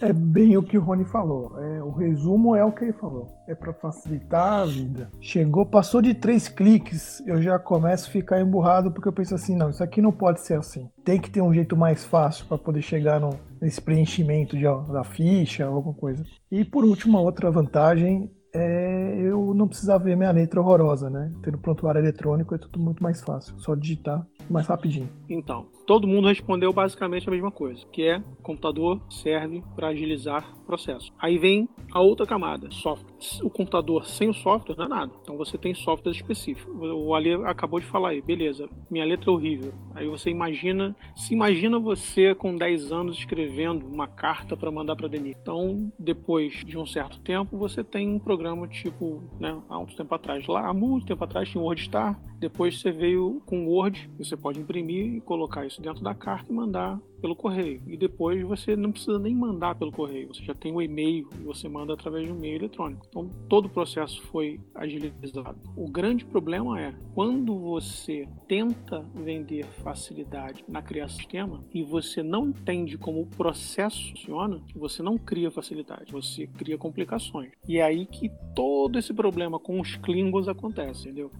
É 0.00 0.12
bem 0.12 0.56
o 0.56 0.62
que 0.62 0.78
o 0.78 0.80
Rony 0.80 1.04
falou. 1.04 1.58
É, 1.58 1.82
o 1.82 1.90
resumo 1.90 2.56
é 2.56 2.64
o 2.64 2.72
que 2.72 2.84
ele 2.84 2.92
falou. 2.92 3.28
É 3.46 3.54
para 3.54 3.72
facilitar 3.72 4.60
a 4.60 4.64
vida. 4.64 5.10
Chegou, 5.20 5.66
passou 5.66 6.00
de 6.00 6.14
três 6.14 6.48
cliques, 6.48 7.22
eu 7.26 7.42
já 7.42 7.58
começo 7.58 8.08
a 8.08 8.12
ficar 8.12 8.40
emburrado 8.40 8.90
porque 8.90 9.08
eu 9.08 9.12
penso 9.12 9.34
assim, 9.34 9.54
não, 9.54 9.70
isso 9.70 9.82
aqui 9.82 10.00
não 10.00 10.12
pode 10.12 10.40
ser 10.40 10.58
assim. 10.58 10.88
Tem 11.04 11.20
que 11.20 11.30
ter 11.30 11.42
um 11.42 11.52
jeito 11.52 11.76
mais 11.76 12.04
fácil 12.04 12.46
para 12.46 12.58
poder 12.58 12.82
chegar 12.82 13.20
no, 13.20 13.30
nesse 13.60 13.80
preenchimento 13.80 14.56
de, 14.56 14.64
da 14.64 15.04
ficha 15.04 15.66
alguma 15.66 15.94
coisa. 15.94 16.24
E 16.50 16.64
por 16.64 16.84
último, 16.84 17.18
uma 17.18 17.22
outra 17.22 17.50
vantagem 17.50 18.30
é 18.54 19.20
eu 19.20 19.54
não 19.54 19.68
precisava 19.68 20.04
ver 20.04 20.16
minha 20.16 20.30
letra 20.30 20.60
horrorosa, 20.60 21.08
né? 21.08 21.30
Tendo 21.42 21.58
prontuário 21.58 22.00
eletrônico 22.00 22.54
é 22.54 22.58
tudo 22.58 22.80
muito 22.80 23.02
mais 23.02 23.20
fácil. 23.20 23.58
Só 23.60 23.74
digitar 23.74 24.26
mais 24.48 24.66
rapidinho. 24.66 25.08
Então, 25.28 25.66
todo 25.86 26.06
mundo 26.06 26.28
respondeu 26.28 26.72
basicamente 26.72 27.28
a 27.28 27.32
mesma 27.32 27.50
coisa, 27.50 27.84
que 27.92 28.02
é 28.02 28.22
computador 28.42 29.00
serve 29.08 29.62
para 29.76 29.88
agilizar 29.88 30.52
o 30.62 30.66
processo. 30.66 31.12
Aí 31.18 31.38
vem 31.38 31.68
a 31.92 32.00
outra 32.00 32.26
camada, 32.26 32.70
software. 32.70 33.10
O 33.42 33.50
computador 33.50 34.06
sem 34.06 34.28
o 34.28 34.34
software 34.34 34.76
não 34.76 34.84
é 34.84 34.88
nada. 34.88 35.12
Então 35.22 35.36
você 35.36 35.58
tem 35.58 35.74
software 35.74 36.12
específico. 36.12 36.70
O 36.72 37.14
Ali 37.14 37.32
acabou 37.44 37.80
de 37.80 37.86
falar 37.86 38.10
aí, 38.10 38.22
beleza, 38.22 38.68
minha 38.90 39.04
letra 39.04 39.30
é 39.30 39.32
horrível. 39.32 39.72
Aí 39.94 40.06
você 40.06 40.30
imagina, 40.30 40.94
se 41.16 41.34
imagina 41.34 41.78
você 41.78 42.34
com 42.34 42.56
10 42.56 42.92
anos 42.92 43.18
escrevendo 43.18 43.86
uma 43.86 44.06
carta 44.06 44.56
para 44.56 44.70
mandar 44.70 44.96
para 44.96 45.08
Denis. 45.08 45.36
Então, 45.40 45.92
depois 45.98 46.64
de 46.64 46.78
um 46.78 46.86
certo 46.86 47.20
tempo, 47.20 47.56
você 47.56 47.82
tem 47.82 48.08
um 48.08 48.18
programa 48.18 48.66
tipo, 48.68 49.22
né, 49.38 49.56
há 49.68 49.76
muito 49.76 49.96
tempo 49.96 50.14
atrás, 50.14 50.46
lá 50.46 50.68
há 50.68 50.74
muito 50.74 51.06
tempo 51.06 51.22
atrás 51.24 51.48
tinha 51.48 51.60
o 51.60 51.64
WordStar, 51.64 52.20
depois 52.38 52.80
você 52.80 52.90
veio 52.90 53.42
com 53.44 53.66
Word, 53.66 54.10
você 54.16 54.34
pode 54.34 54.58
imprimir 54.58 55.16
e 55.16 55.20
colocar 55.20 55.66
isso 55.70 55.80
dentro 55.80 56.02
da 56.02 56.14
carta 56.14 56.50
e 56.50 56.54
mandar 56.54 57.00
pelo 57.20 57.36
correio. 57.36 57.82
E 57.86 57.96
depois 57.96 58.42
você 58.42 58.74
não 58.74 58.92
precisa 58.92 59.18
nem 59.18 59.34
mandar 59.34 59.74
pelo 59.74 59.92
correio, 59.92 60.28
você 60.28 60.42
já 60.42 60.54
tem 60.54 60.72
o 60.72 60.82
e-mail 60.82 61.28
e 61.40 61.44
você 61.44 61.68
manda 61.68 61.94
através 61.94 62.26
de 62.26 62.32
um 62.32 62.36
e-mail 62.36 62.56
eletrônico. 62.56 63.06
Então 63.08 63.28
todo 63.48 63.66
o 63.66 63.70
processo 63.70 64.20
foi 64.22 64.60
agilizado. 64.74 65.58
O 65.76 65.90
grande 65.90 66.24
problema 66.24 66.80
é 66.80 66.94
quando 67.14 67.58
você 67.58 68.28
tenta 68.48 69.00
vender 69.14 69.64
facilidade 69.82 70.64
na 70.68 70.80
criação 70.80 71.10
do 71.10 71.10
sistema 71.10 71.64
e 71.74 71.82
você 71.82 72.22
não 72.22 72.48
entende 72.48 72.96
como 72.96 73.22
o 73.22 73.26
processo 73.26 74.10
funciona, 74.10 74.62
você 74.74 75.02
não 75.02 75.18
cria 75.18 75.50
facilidade, 75.50 76.12
você 76.12 76.46
cria 76.46 76.78
complicações. 76.78 77.50
E 77.66 77.78
é 77.78 77.82
aí 77.82 78.06
que 78.06 78.30
todo 78.54 78.98
esse 78.98 79.12
problema 79.12 79.58
com 79.58 79.80
os 79.80 79.96
Klingons 79.96 80.48
acontece, 80.48 81.08
entendeu? 81.08 81.30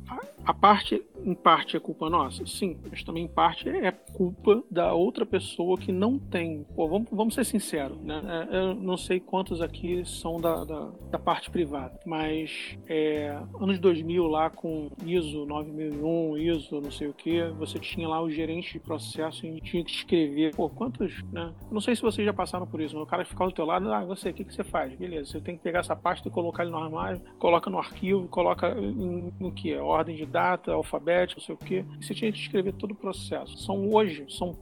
A 0.44 0.54
parte, 0.54 1.02
em 1.24 1.34
parte, 1.34 1.76
é 1.76 1.80
culpa 1.80 2.10
nossa? 2.10 2.44
Sim, 2.46 2.78
mas 2.90 3.04
também 3.04 3.24
em 3.24 3.28
parte 3.28 3.68
é 3.68 3.92
culpa 3.92 4.62
da 4.70 4.92
outra 4.92 5.24
pessoa 5.24 5.69
pessoa 5.70 5.78
que 5.78 5.92
não 5.92 6.18
tem. 6.18 6.64
Pô, 6.74 6.88
vamos, 6.88 7.08
vamos 7.10 7.34
ser 7.34 7.44
sinceros, 7.44 7.98
né? 8.02 8.48
É, 8.50 8.56
eu 8.56 8.74
não 8.74 8.96
sei 8.96 9.20
quantos 9.20 9.60
aqui 9.60 10.04
são 10.04 10.40
da, 10.40 10.64
da, 10.64 10.90
da 11.10 11.18
parte 11.18 11.50
privada, 11.50 11.98
mas 12.04 12.78
é, 12.88 13.38
anos 13.60 13.78
2000 13.78 14.26
lá 14.26 14.50
com 14.50 14.90
ISO 15.04 15.44
9001, 15.46 16.38
ISO 16.38 16.80
não 16.80 16.90
sei 16.90 17.08
o 17.08 17.12
que, 17.12 17.42
você 17.50 17.78
tinha 17.78 18.08
lá 18.08 18.20
o 18.20 18.30
gerente 18.30 18.72
de 18.72 18.80
processo 18.80 19.46
e 19.46 19.60
tinha 19.60 19.84
que 19.84 19.90
escrever, 19.90 20.54
pô, 20.54 20.68
quantos, 20.68 21.22
né? 21.32 21.52
Não 21.70 21.80
sei 21.80 21.94
se 21.94 22.02
vocês 22.02 22.24
já 22.24 22.32
passaram 22.32 22.66
por 22.66 22.80
isso, 22.80 22.94
mas 22.94 23.04
o 23.04 23.06
cara 23.06 23.24
ficava 23.24 23.50
do 23.50 23.54
teu 23.54 23.64
lado, 23.64 23.92
ah, 23.92 24.04
você, 24.04 24.30
o 24.30 24.34
que, 24.34 24.44
que 24.44 24.54
você 24.54 24.64
faz? 24.64 24.94
Beleza, 24.94 25.32
você 25.32 25.40
tem 25.40 25.56
que 25.56 25.62
pegar 25.62 25.80
essa 25.80 25.96
pasta 25.96 26.28
e 26.28 26.30
colocar 26.30 26.62
ele 26.62 26.72
no 26.72 26.78
armário, 26.78 27.20
coloca 27.38 27.70
no 27.70 27.78
arquivo, 27.78 28.26
coloca 28.28 28.70
em, 28.78 29.32
no 29.38 29.52
que? 29.52 29.74
Ordem 29.76 30.16
de 30.16 30.26
data, 30.26 30.72
alfabético, 30.72 31.40
não 31.40 31.46
sei 31.46 31.54
o 31.54 31.58
que. 31.58 31.84
Você 32.00 32.14
tinha 32.14 32.32
que 32.32 32.38
escrever 32.38 32.72
todo 32.72 32.92
o 32.92 32.94
processo. 32.94 33.58
São 33.58 33.92
hoje, 33.92 34.24
são 34.28 34.56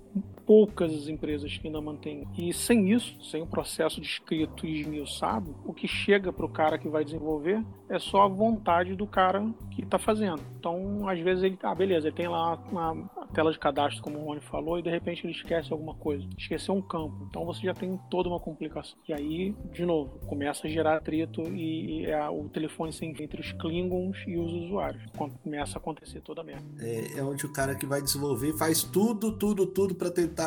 poucas 0.48 0.94
as 0.94 1.08
empresas 1.08 1.58
que 1.58 1.66
ainda 1.66 1.78
mantêm. 1.78 2.26
E 2.38 2.54
sem 2.54 2.90
isso, 2.90 3.22
sem 3.22 3.42
o 3.42 3.46
processo 3.46 4.00
de 4.00 4.06
escrito 4.06 4.66
e 4.66 4.80
esmiuçado, 4.80 5.54
o 5.62 5.74
que 5.74 5.86
chega 5.86 6.32
para 6.32 6.46
o 6.46 6.48
cara 6.48 6.78
que 6.78 6.88
vai 6.88 7.04
desenvolver 7.04 7.62
é 7.86 7.98
só 7.98 8.22
a 8.22 8.28
vontade 8.28 8.94
do 8.94 9.06
cara 9.06 9.46
que 9.70 9.82
está 9.82 9.98
fazendo. 9.98 10.42
Então, 10.58 11.06
às 11.06 11.20
vezes 11.20 11.44
ele, 11.44 11.58
ah, 11.62 11.74
beleza, 11.74 12.08
ele 12.08 12.16
tem 12.16 12.28
lá 12.28 12.54
uma 12.70 13.10
tela 13.34 13.52
de 13.52 13.58
cadastro, 13.58 14.02
como 14.02 14.18
o 14.18 14.24
Rony 14.24 14.40
falou, 14.40 14.78
e 14.78 14.82
de 14.82 14.88
repente 14.88 15.26
ele 15.26 15.34
esquece 15.34 15.70
alguma 15.70 15.94
coisa, 15.94 16.26
esqueceu 16.38 16.74
um 16.74 16.80
campo. 16.80 17.26
Então 17.28 17.44
você 17.44 17.66
já 17.66 17.74
tem 17.74 17.98
toda 18.10 18.30
uma 18.30 18.40
complicação. 18.40 18.98
E 19.06 19.12
aí, 19.12 19.54
de 19.70 19.84
novo, 19.84 20.18
começa 20.26 20.66
a 20.66 20.70
gerar 20.70 20.96
atrito 20.96 21.42
e, 21.42 22.04
e 22.04 22.06
é 22.06 22.28
o 22.28 22.48
telefone 22.48 22.90
sem 22.90 23.10
entre 23.20 23.40
os 23.40 23.52
Klingons 23.52 24.16
e 24.26 24.38
os 24.38 24.50
usuários. 24.52 25.02
Quando 25.16 25.36
começa 25.38 25.76
a 25.76 25.78
acontecer 25.78 26.20
toda 26.22 26.40
a 26.40 26.44
merda. 26.44 26.64
É, 26.78 27.18
é 27.18 27.22
onde 27.22 27.44
o 27.44 27.52
cara 27.52 27.74
que 27.74 27.84
vai 27.84 28.00
desenvolver 28.00 28.56
faz 28.56 28.82
tudo, 28.82 29.36
tudo, 29.36 29.66
tudo 29.66 29.94
para 29.94 30.10
tentar 30.10 30.37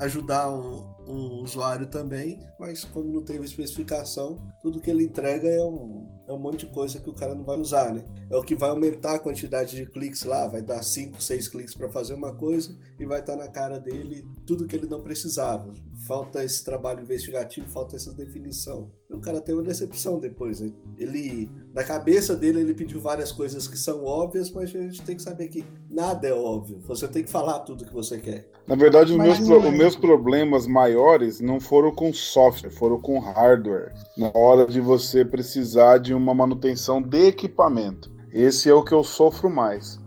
ajudar 0.00 0.50
um, 0.50 0.84
um 1.06 1.42
usuário 1.42 1.86
também, 1.86 2.38
mas 2.58 2.84
como 2.84 3.12
não 3.12 3.22
tem 3.22 3.36
uma 3.36 3.44
especificação, 3.44 4.38
tudo 4.62 4.80
que 4.80 4.90
ele 4.90 5.04
entrega 5.04 5.48
é 5.48 5.62
um, 5.62 6.08
é 6.26 6.32
um 6.32 6.38
monte 6.38 6.66
de 6.66 6.72
coisa 6.72 7.00
que 7.00 7.10
o 7.10 7.14
cara 7.14 7.34
não 7.34 7.44
vai 7.44 7.58
usar, 7.58 7.92
né? 7.92 8.04
É 8.30 8.36
o 8.36 8.42
que 8.42 8.54
vai 8.54 8.70
aumentar 8.70 9.16
a 9.16 9.18
quantidade 9.18 9.76
de 9.76 9.86
cliques 9.86 10.24
lá, 10.24 10.46
vai 10.46 10.62
dar 10.62 10.82
5, 10.82 11.22
6 11.22 11.48
cliques 11.48 11.74
para 11.74 11.88
fazer 11.90 12.14
uma 12.14 12.34
coisa 12.34 12.76
e 12.98 13.04
vai 13.04 13.20
estar 13.20 13.36
tá 13.36 13.44
na 13.44 13.48
cara 13.48 13.78
dele 13.78 14.24
tudo 14.46 14.66
que 14.66 14.76
ele 14.76 14.86
não 14.86 15.02
precisava. 15.02 15.72
Falta 16.10 16.42
esse 16.42 16.64
trabalho 16.64 17.02
investigativo, 17.02 17.68
falta 17.68 17.94
essa 17.94 18.12
definição. 18.12 18.90
E 19.08 19.14
o 19.14 19.20
cara 19.20 19.40
tem 19.40 19.54
uma 19.54 19.62
decepção 19.62 20.18
depois. 20.18 20.58
Né? 20.58 20.72
Ele, 20.98 21.48
na 21.72 21.84
cabeça 21.84 22.34
dele, 22.34 22.62
ele 22.62 22.74
pediu 22.74 23.00
várias 23.00 23.30
coisas 23.30 23.68
que 23.68 23.78
são 23.78 24.04
óbvias, 24.04 24.50
mas 24.50 24.74
a 24.74 24.80
gente 24.80 25.02
tem 25.02 25.14
que 25.14 25.22
saber 25.22 25.46
que 25.46 25.64
nada 25.88 26.26
é 26.26 26.32
óbvio. 26.32 26.80
Você 26.88 27.06
tem 27.06 27.22
que 27.22 27.30
falar 27.30 27.60
tudo 27.60 27.84
que 27.84 27.94
você 27.94 28.18
quer. 28.18 28.50
Na 28.66 28.74
verdade, 28.74 29.12
os 29.12 29.18
meus, 29.18 29.38
pro, 29.38 29.60
os 29.60 29.72
meus 29.72 29.94
problemas 29.94 30.66
maiores 30.66 31.38
não 31.38 31.60
foram 31.60 31.94
com 31.94 32.12
software, 32.12 32.70
foram 32.70 33.00
com 33.00 33.20
hardware. 33.20 33.94
Na 34.18 34.32
hora 34.34 34.66
de 34.66 34.80
você 34.80 35.24
precisar 35.24 35.98
de 35.98 36.12
uma 36.12 36.34
manutenção 36.34 37.00
de 37.00 37.28
equipamento. 37.28 38.10
Esse 38.32 38.68
é 38.68 38.74
o 38.74 38.82
que 38.82 38.92
eu 38.92 39.04
sofro 39.04 39.48
mais. 39.48 40.00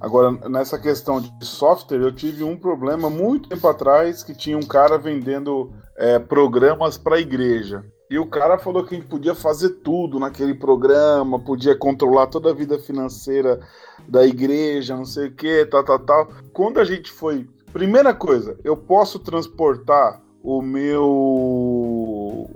Agora, 0.00 0.30
nessa 0.48 0.78
questão 0.78 1.20
de 1.20 1.46
software, 1.46 2.00
eu 2.00 2.12
tive 2.12 2.44
um 2.44 2.56
problema 2.56 3.08
muito 3.08 3.48
tempo 3.48 3.66
atrás 3.66 4.22
que 4.22 4.34
tinha 4.34 4.56
um 4.56 4.62
cara 4.62 4.98
vendendo 4.98 5.72
é, 5.96 6.18
programas 6.18 6.98
para 6.98 7.16
a 7.16 7.20
igreja. 7.20 7.84
E 8.08 8.18
o 8.18 8.26
cara 8.26 8.56
falou 8.56 8.84
que 8.84 8.94
a 8.94 8.98
gente 8.98 9.08
podia 9.08 9.34
fazer 9.34 9.70
tudo 9.80 10.20
naquele 10.20 10.54
programa, 10.54 11.40
podia 11.40 11.76
controlar 11.76 12.28
toda 12.28 12.50
a 12.50 12.54
vida 12.54 12.78
financeira 12.78 13.58
da 14.06 14.24
igreja, 14.24 14.96
não 14.96 15.04
sei 15.04 15.26
o 15.26 15.34
que, 15.34 15.66
tal, 15.66 15.82
tal, 15.82 15.98
tal. 15.98 16.28
Quando 16.52 16.78
a 16.78 16.84
gente 16.84 17.10
foi. 17.10 17.48
Primeira 17.72 18.14
coisa, 18.14 18.56
eu 18.62 18.76
posso 18.76 19.18
transportar 19.18 20.22
o 20.42 20.62
meu 20.62 21.04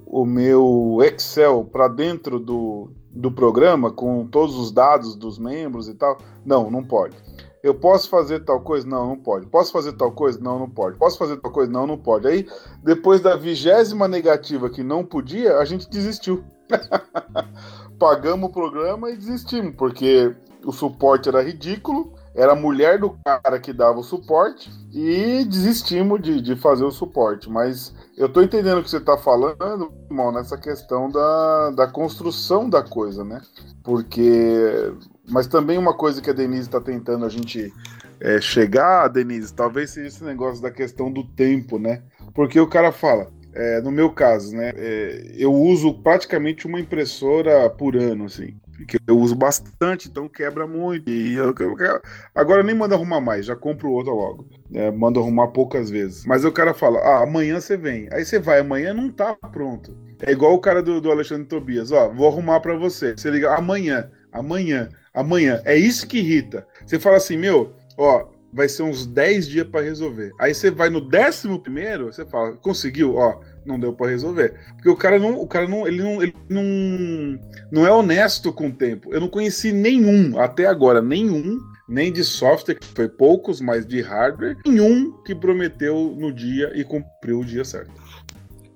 o 0.06 0.24
meu 0.24 0.98
Excel 1.02 1.64
para 1.64 1.88
dentro 1.88 2.38
do, 2.38 2.90
do 3.10 3.32
programa 3.32 3.90
com 3.90 4.26
todos 4.26 4.56
os 4.56 4.70
dados 4.70 5.16
dos 5.16 5.38
membros 5.38 5.88
e 5.88 5.94
tal? 5.94 6.18
Não, 6.44 6.70
não 6.70 6.84
pode. 6.84 7.16
Eu 7.62 7.74
posso 7.74 8.08
fazer 8.08 8.44
tal 8.44 8.60
coisa? 8.60 8.86
Não, 8.86 9.08
não 9.08 9.18
pode. 9.18 9.46
Posso 9.46 9.70
fazer 9.70 9.92
tal 9.92 10.12
coisa? 10.12 10.40
Não, 10.40 10.58
não 10.58 10.70
pode. 10.70 10.96
Posso 10.96 11.18
fazer 11.18 11.36
tal 11.36 11.52
coisa? 11.52 11.70
Não, 11.70 11.86
não 11.86 11.98
pode. 11.98 12.26
Aí, 12.26 12.48
depois 12.82 13.20
da 13.20 13.36
vigésima 13.36 14.08
negativa 14.08 14.70
que 14.70 14.82
não 14.82 15.04
podia, 15.04 15.58
a 15.58 15.64
gente 15.64 15.88
desistiu. 15.88 16.42
Pagamos 17.98 18.48
o 18.48 18.52
programa 18.52 19.10
e 19.10 19.16
desistimos, 19.16 19.74
porque 19.76 20.34
o 20.64 20.72
suporte 20.72 21.28
era 21.28 21.42
ridículo, 21.42 22.14
era 22.34 22.52
a 22.52 22.56
mulher 22.56 22.98
do 22.98 23.10
cara 23.24 23.58
que 23.58 23.72
dava 23.72 23.98
o 23.98 24.04
suporte 24.04 24.70
e 24.92 25.44
desistimos 25.44 26.20
de, 26.22 26.40
de 26.40 26.56
fazer 26.56 26.84
o 26.84 26.90
suporte. 26.90 27.50
Mas 27.50 27.94
eu 28.16 28.28
tô 28.28 28.40
entendendo 28.40 28.78
o 28.78 28.82
que 28.82 28.90
você 28.90 29.00
tá 29.00 29.18
falando, 29.18 29.92
mal, 30.08 30.32
nessa 30.32 30.56
questão 30.56 31.10
da, 31.10 31.70
da 31.70 31.86
construção 31.86 32.70
da 32.70 32.82
coisa, 32.82 33.24
né? 33.24 33.42
Porque 33.82 34.94
mas 35.30 35.46
também 35.46 35.78
uma 35.78 35.94
coisa 35.94 36.20
que 36.20 36.30
a 36.30 36.34
Denise 36.34 36.62
está 36.62 36.80
tentando 36.80 37.24
a 37.24 37.28
gente 37.28 37.72
é, 38.20 38.40
chegar, 38.40 39.08
Denise, 39.08 39.52
talvez 39.52 39.90
seja 39.90 40.08
esse 40.08 40.24
negócio 40.24 40.62
da 40.62 40.70
questão 40.70 41.10
do 41.10 41.24
tempo, 41.24 41.78
né? 41.78 42.02
Porque 42.34 42.60
o 42.60 42.66
cara 42.66 42.92
fala, 42.92 43.28
é, 43.52 43.80
no 43.80 43.90
meu 43.90 44.10
caso, 44.10 44.54
né? 44.54 44.72
É, 44.76 45.32
eu 45.36 45.52
uso 45.52 45.94
praticamente 45.94 46.66
uma 46.66 46.78
impressora 46.78 47.68
por 47.70 47.96
ano, 47.96 48.26
assim. 48.26 48.54
Porque 48.76 48.98
eu 49.06 49.18
uso 49.18 49.34
bastante, 49.34 50.08
então 50.08 50.26
quebra 50.26 50.66
muito. 50.66 51.10
E 51.10 51.34
eu, 51.34 51.54
eu, 51.58 51.78
eu, 51.78 52.00
agora 52.34 52.62
nem 52.62 52.74
mando 52.74 52.94
arrumar 52.94 53.20
mais, 53.20 53.44
já 53.44 53.54
compro 53.54 53.90
outra 53.90 54.12
logo. 54.12 54.48
É, 54.72 54.90
mando 54.90 55.20
arrumar 55.20 55.48
poucas 55.48 55.90
vezes. 55.90 56.24
Mas 56.24 56.44
o 56.44 56.52
cara 56.52 56.72
fala: 56.72 56.98
ah, 57.00 57.22
amanhã 57.22 57.60
você 57.60 57.76
vem. 57.76 58.08
Aí 58.10 58.24
você 58.24 58.38
vai, 58.38 58.60
amanhã 58.60 58.94
não 58.94 59.10
tá 59.10 59.34
pronto. 59.52 59.94
É 60.22 60.32
igual 60.32 60.54
o 60.54 60.60
cara 60.60 60.82
do, 60.82 61.00
do 61.00 61.10
Alexandre 61.10 61.46
Tobias: 61.46 61.92
ó, 61.92 62.08
vou 62.08 62.28
arrumar 62.28 62.60
para 62.60 62.74
você. 62.74 63.14
Você 63.14 63.30
liga 63.30 63.54
amanhã, 63.54 64.10
amanhã 64.32 64.88
amanhã. 65.12 65.60
É 65.64 65.76
isso 65.76 66.06
que 66.06 66.18
irrita. 66.18 66.66
Você 66.84 66.98
fala 66.98 67.16
assim, 67.16 67.36
meu, 67.36 67.74
ó, 67.96 68.28
vai 68.52 68.68
ser 68.68 68.82
uns 68.82 69.06
10 69.06 69.48
dias 69.48 69.66
para 69.66 69.84
resolver. 69.84 70.32
Aí 70.38 70.54
você 70.54 70.70
vai 70.70 70.90
no 70.90 71.00
décimo 71.00 71.60
primeiro, 71.60 72.12
você 72.12 72.24
fala, 72.24 72.52
conseguiu, 72.56 73.16
ó, 73.16 73.40
não 73.64 73.78
deu 73.78 73.92
para 73.92 74.10
resolver. 74.10 74.54
Porque 74.74 74.88
o 74.88 74.96
cara 74.96 75.18
não, 75.18 75.40
o 75.40 75.46
cara 75.46 75.68
não, 75.68 75.86
ele 75.86 76.02
não, 76.02 76.22
ele 76.22 76.34
não, 76.48 77.40
não 77.70 77.86
é 77.86 77.92
honesto 77.92 78.52
com 78.52 78.68
o 78.68 78.72
tempo. 78.72 79.12
Eu 79.12 79.20
não 79.20 79.28
conheci 79.28 79.72
nenhum 79.72 80.38
até 80.38 80.66
agora, 80.66 81.02
nenhum, 81.02 81.58
nem 81.88 82.12
de 82.12 82.24
software, 82.24 82.76
que 82.76 82.86
foi 82.86 83.08
poucos, 83.08 83.60
mas 83.60 83.86
de 83.86 84.00
hardware, 84.00 84.56
nenhum 84.64 85.12
que 85.22 85.34
prometeu 85.34 86.14
no 86.16 86.32
dia 86.32 86.72
e 86.74 86.84
cumpriu 86.84 87.40
o 87.40 87.44
dia 87.44 87.64
certo. 87.64 87.99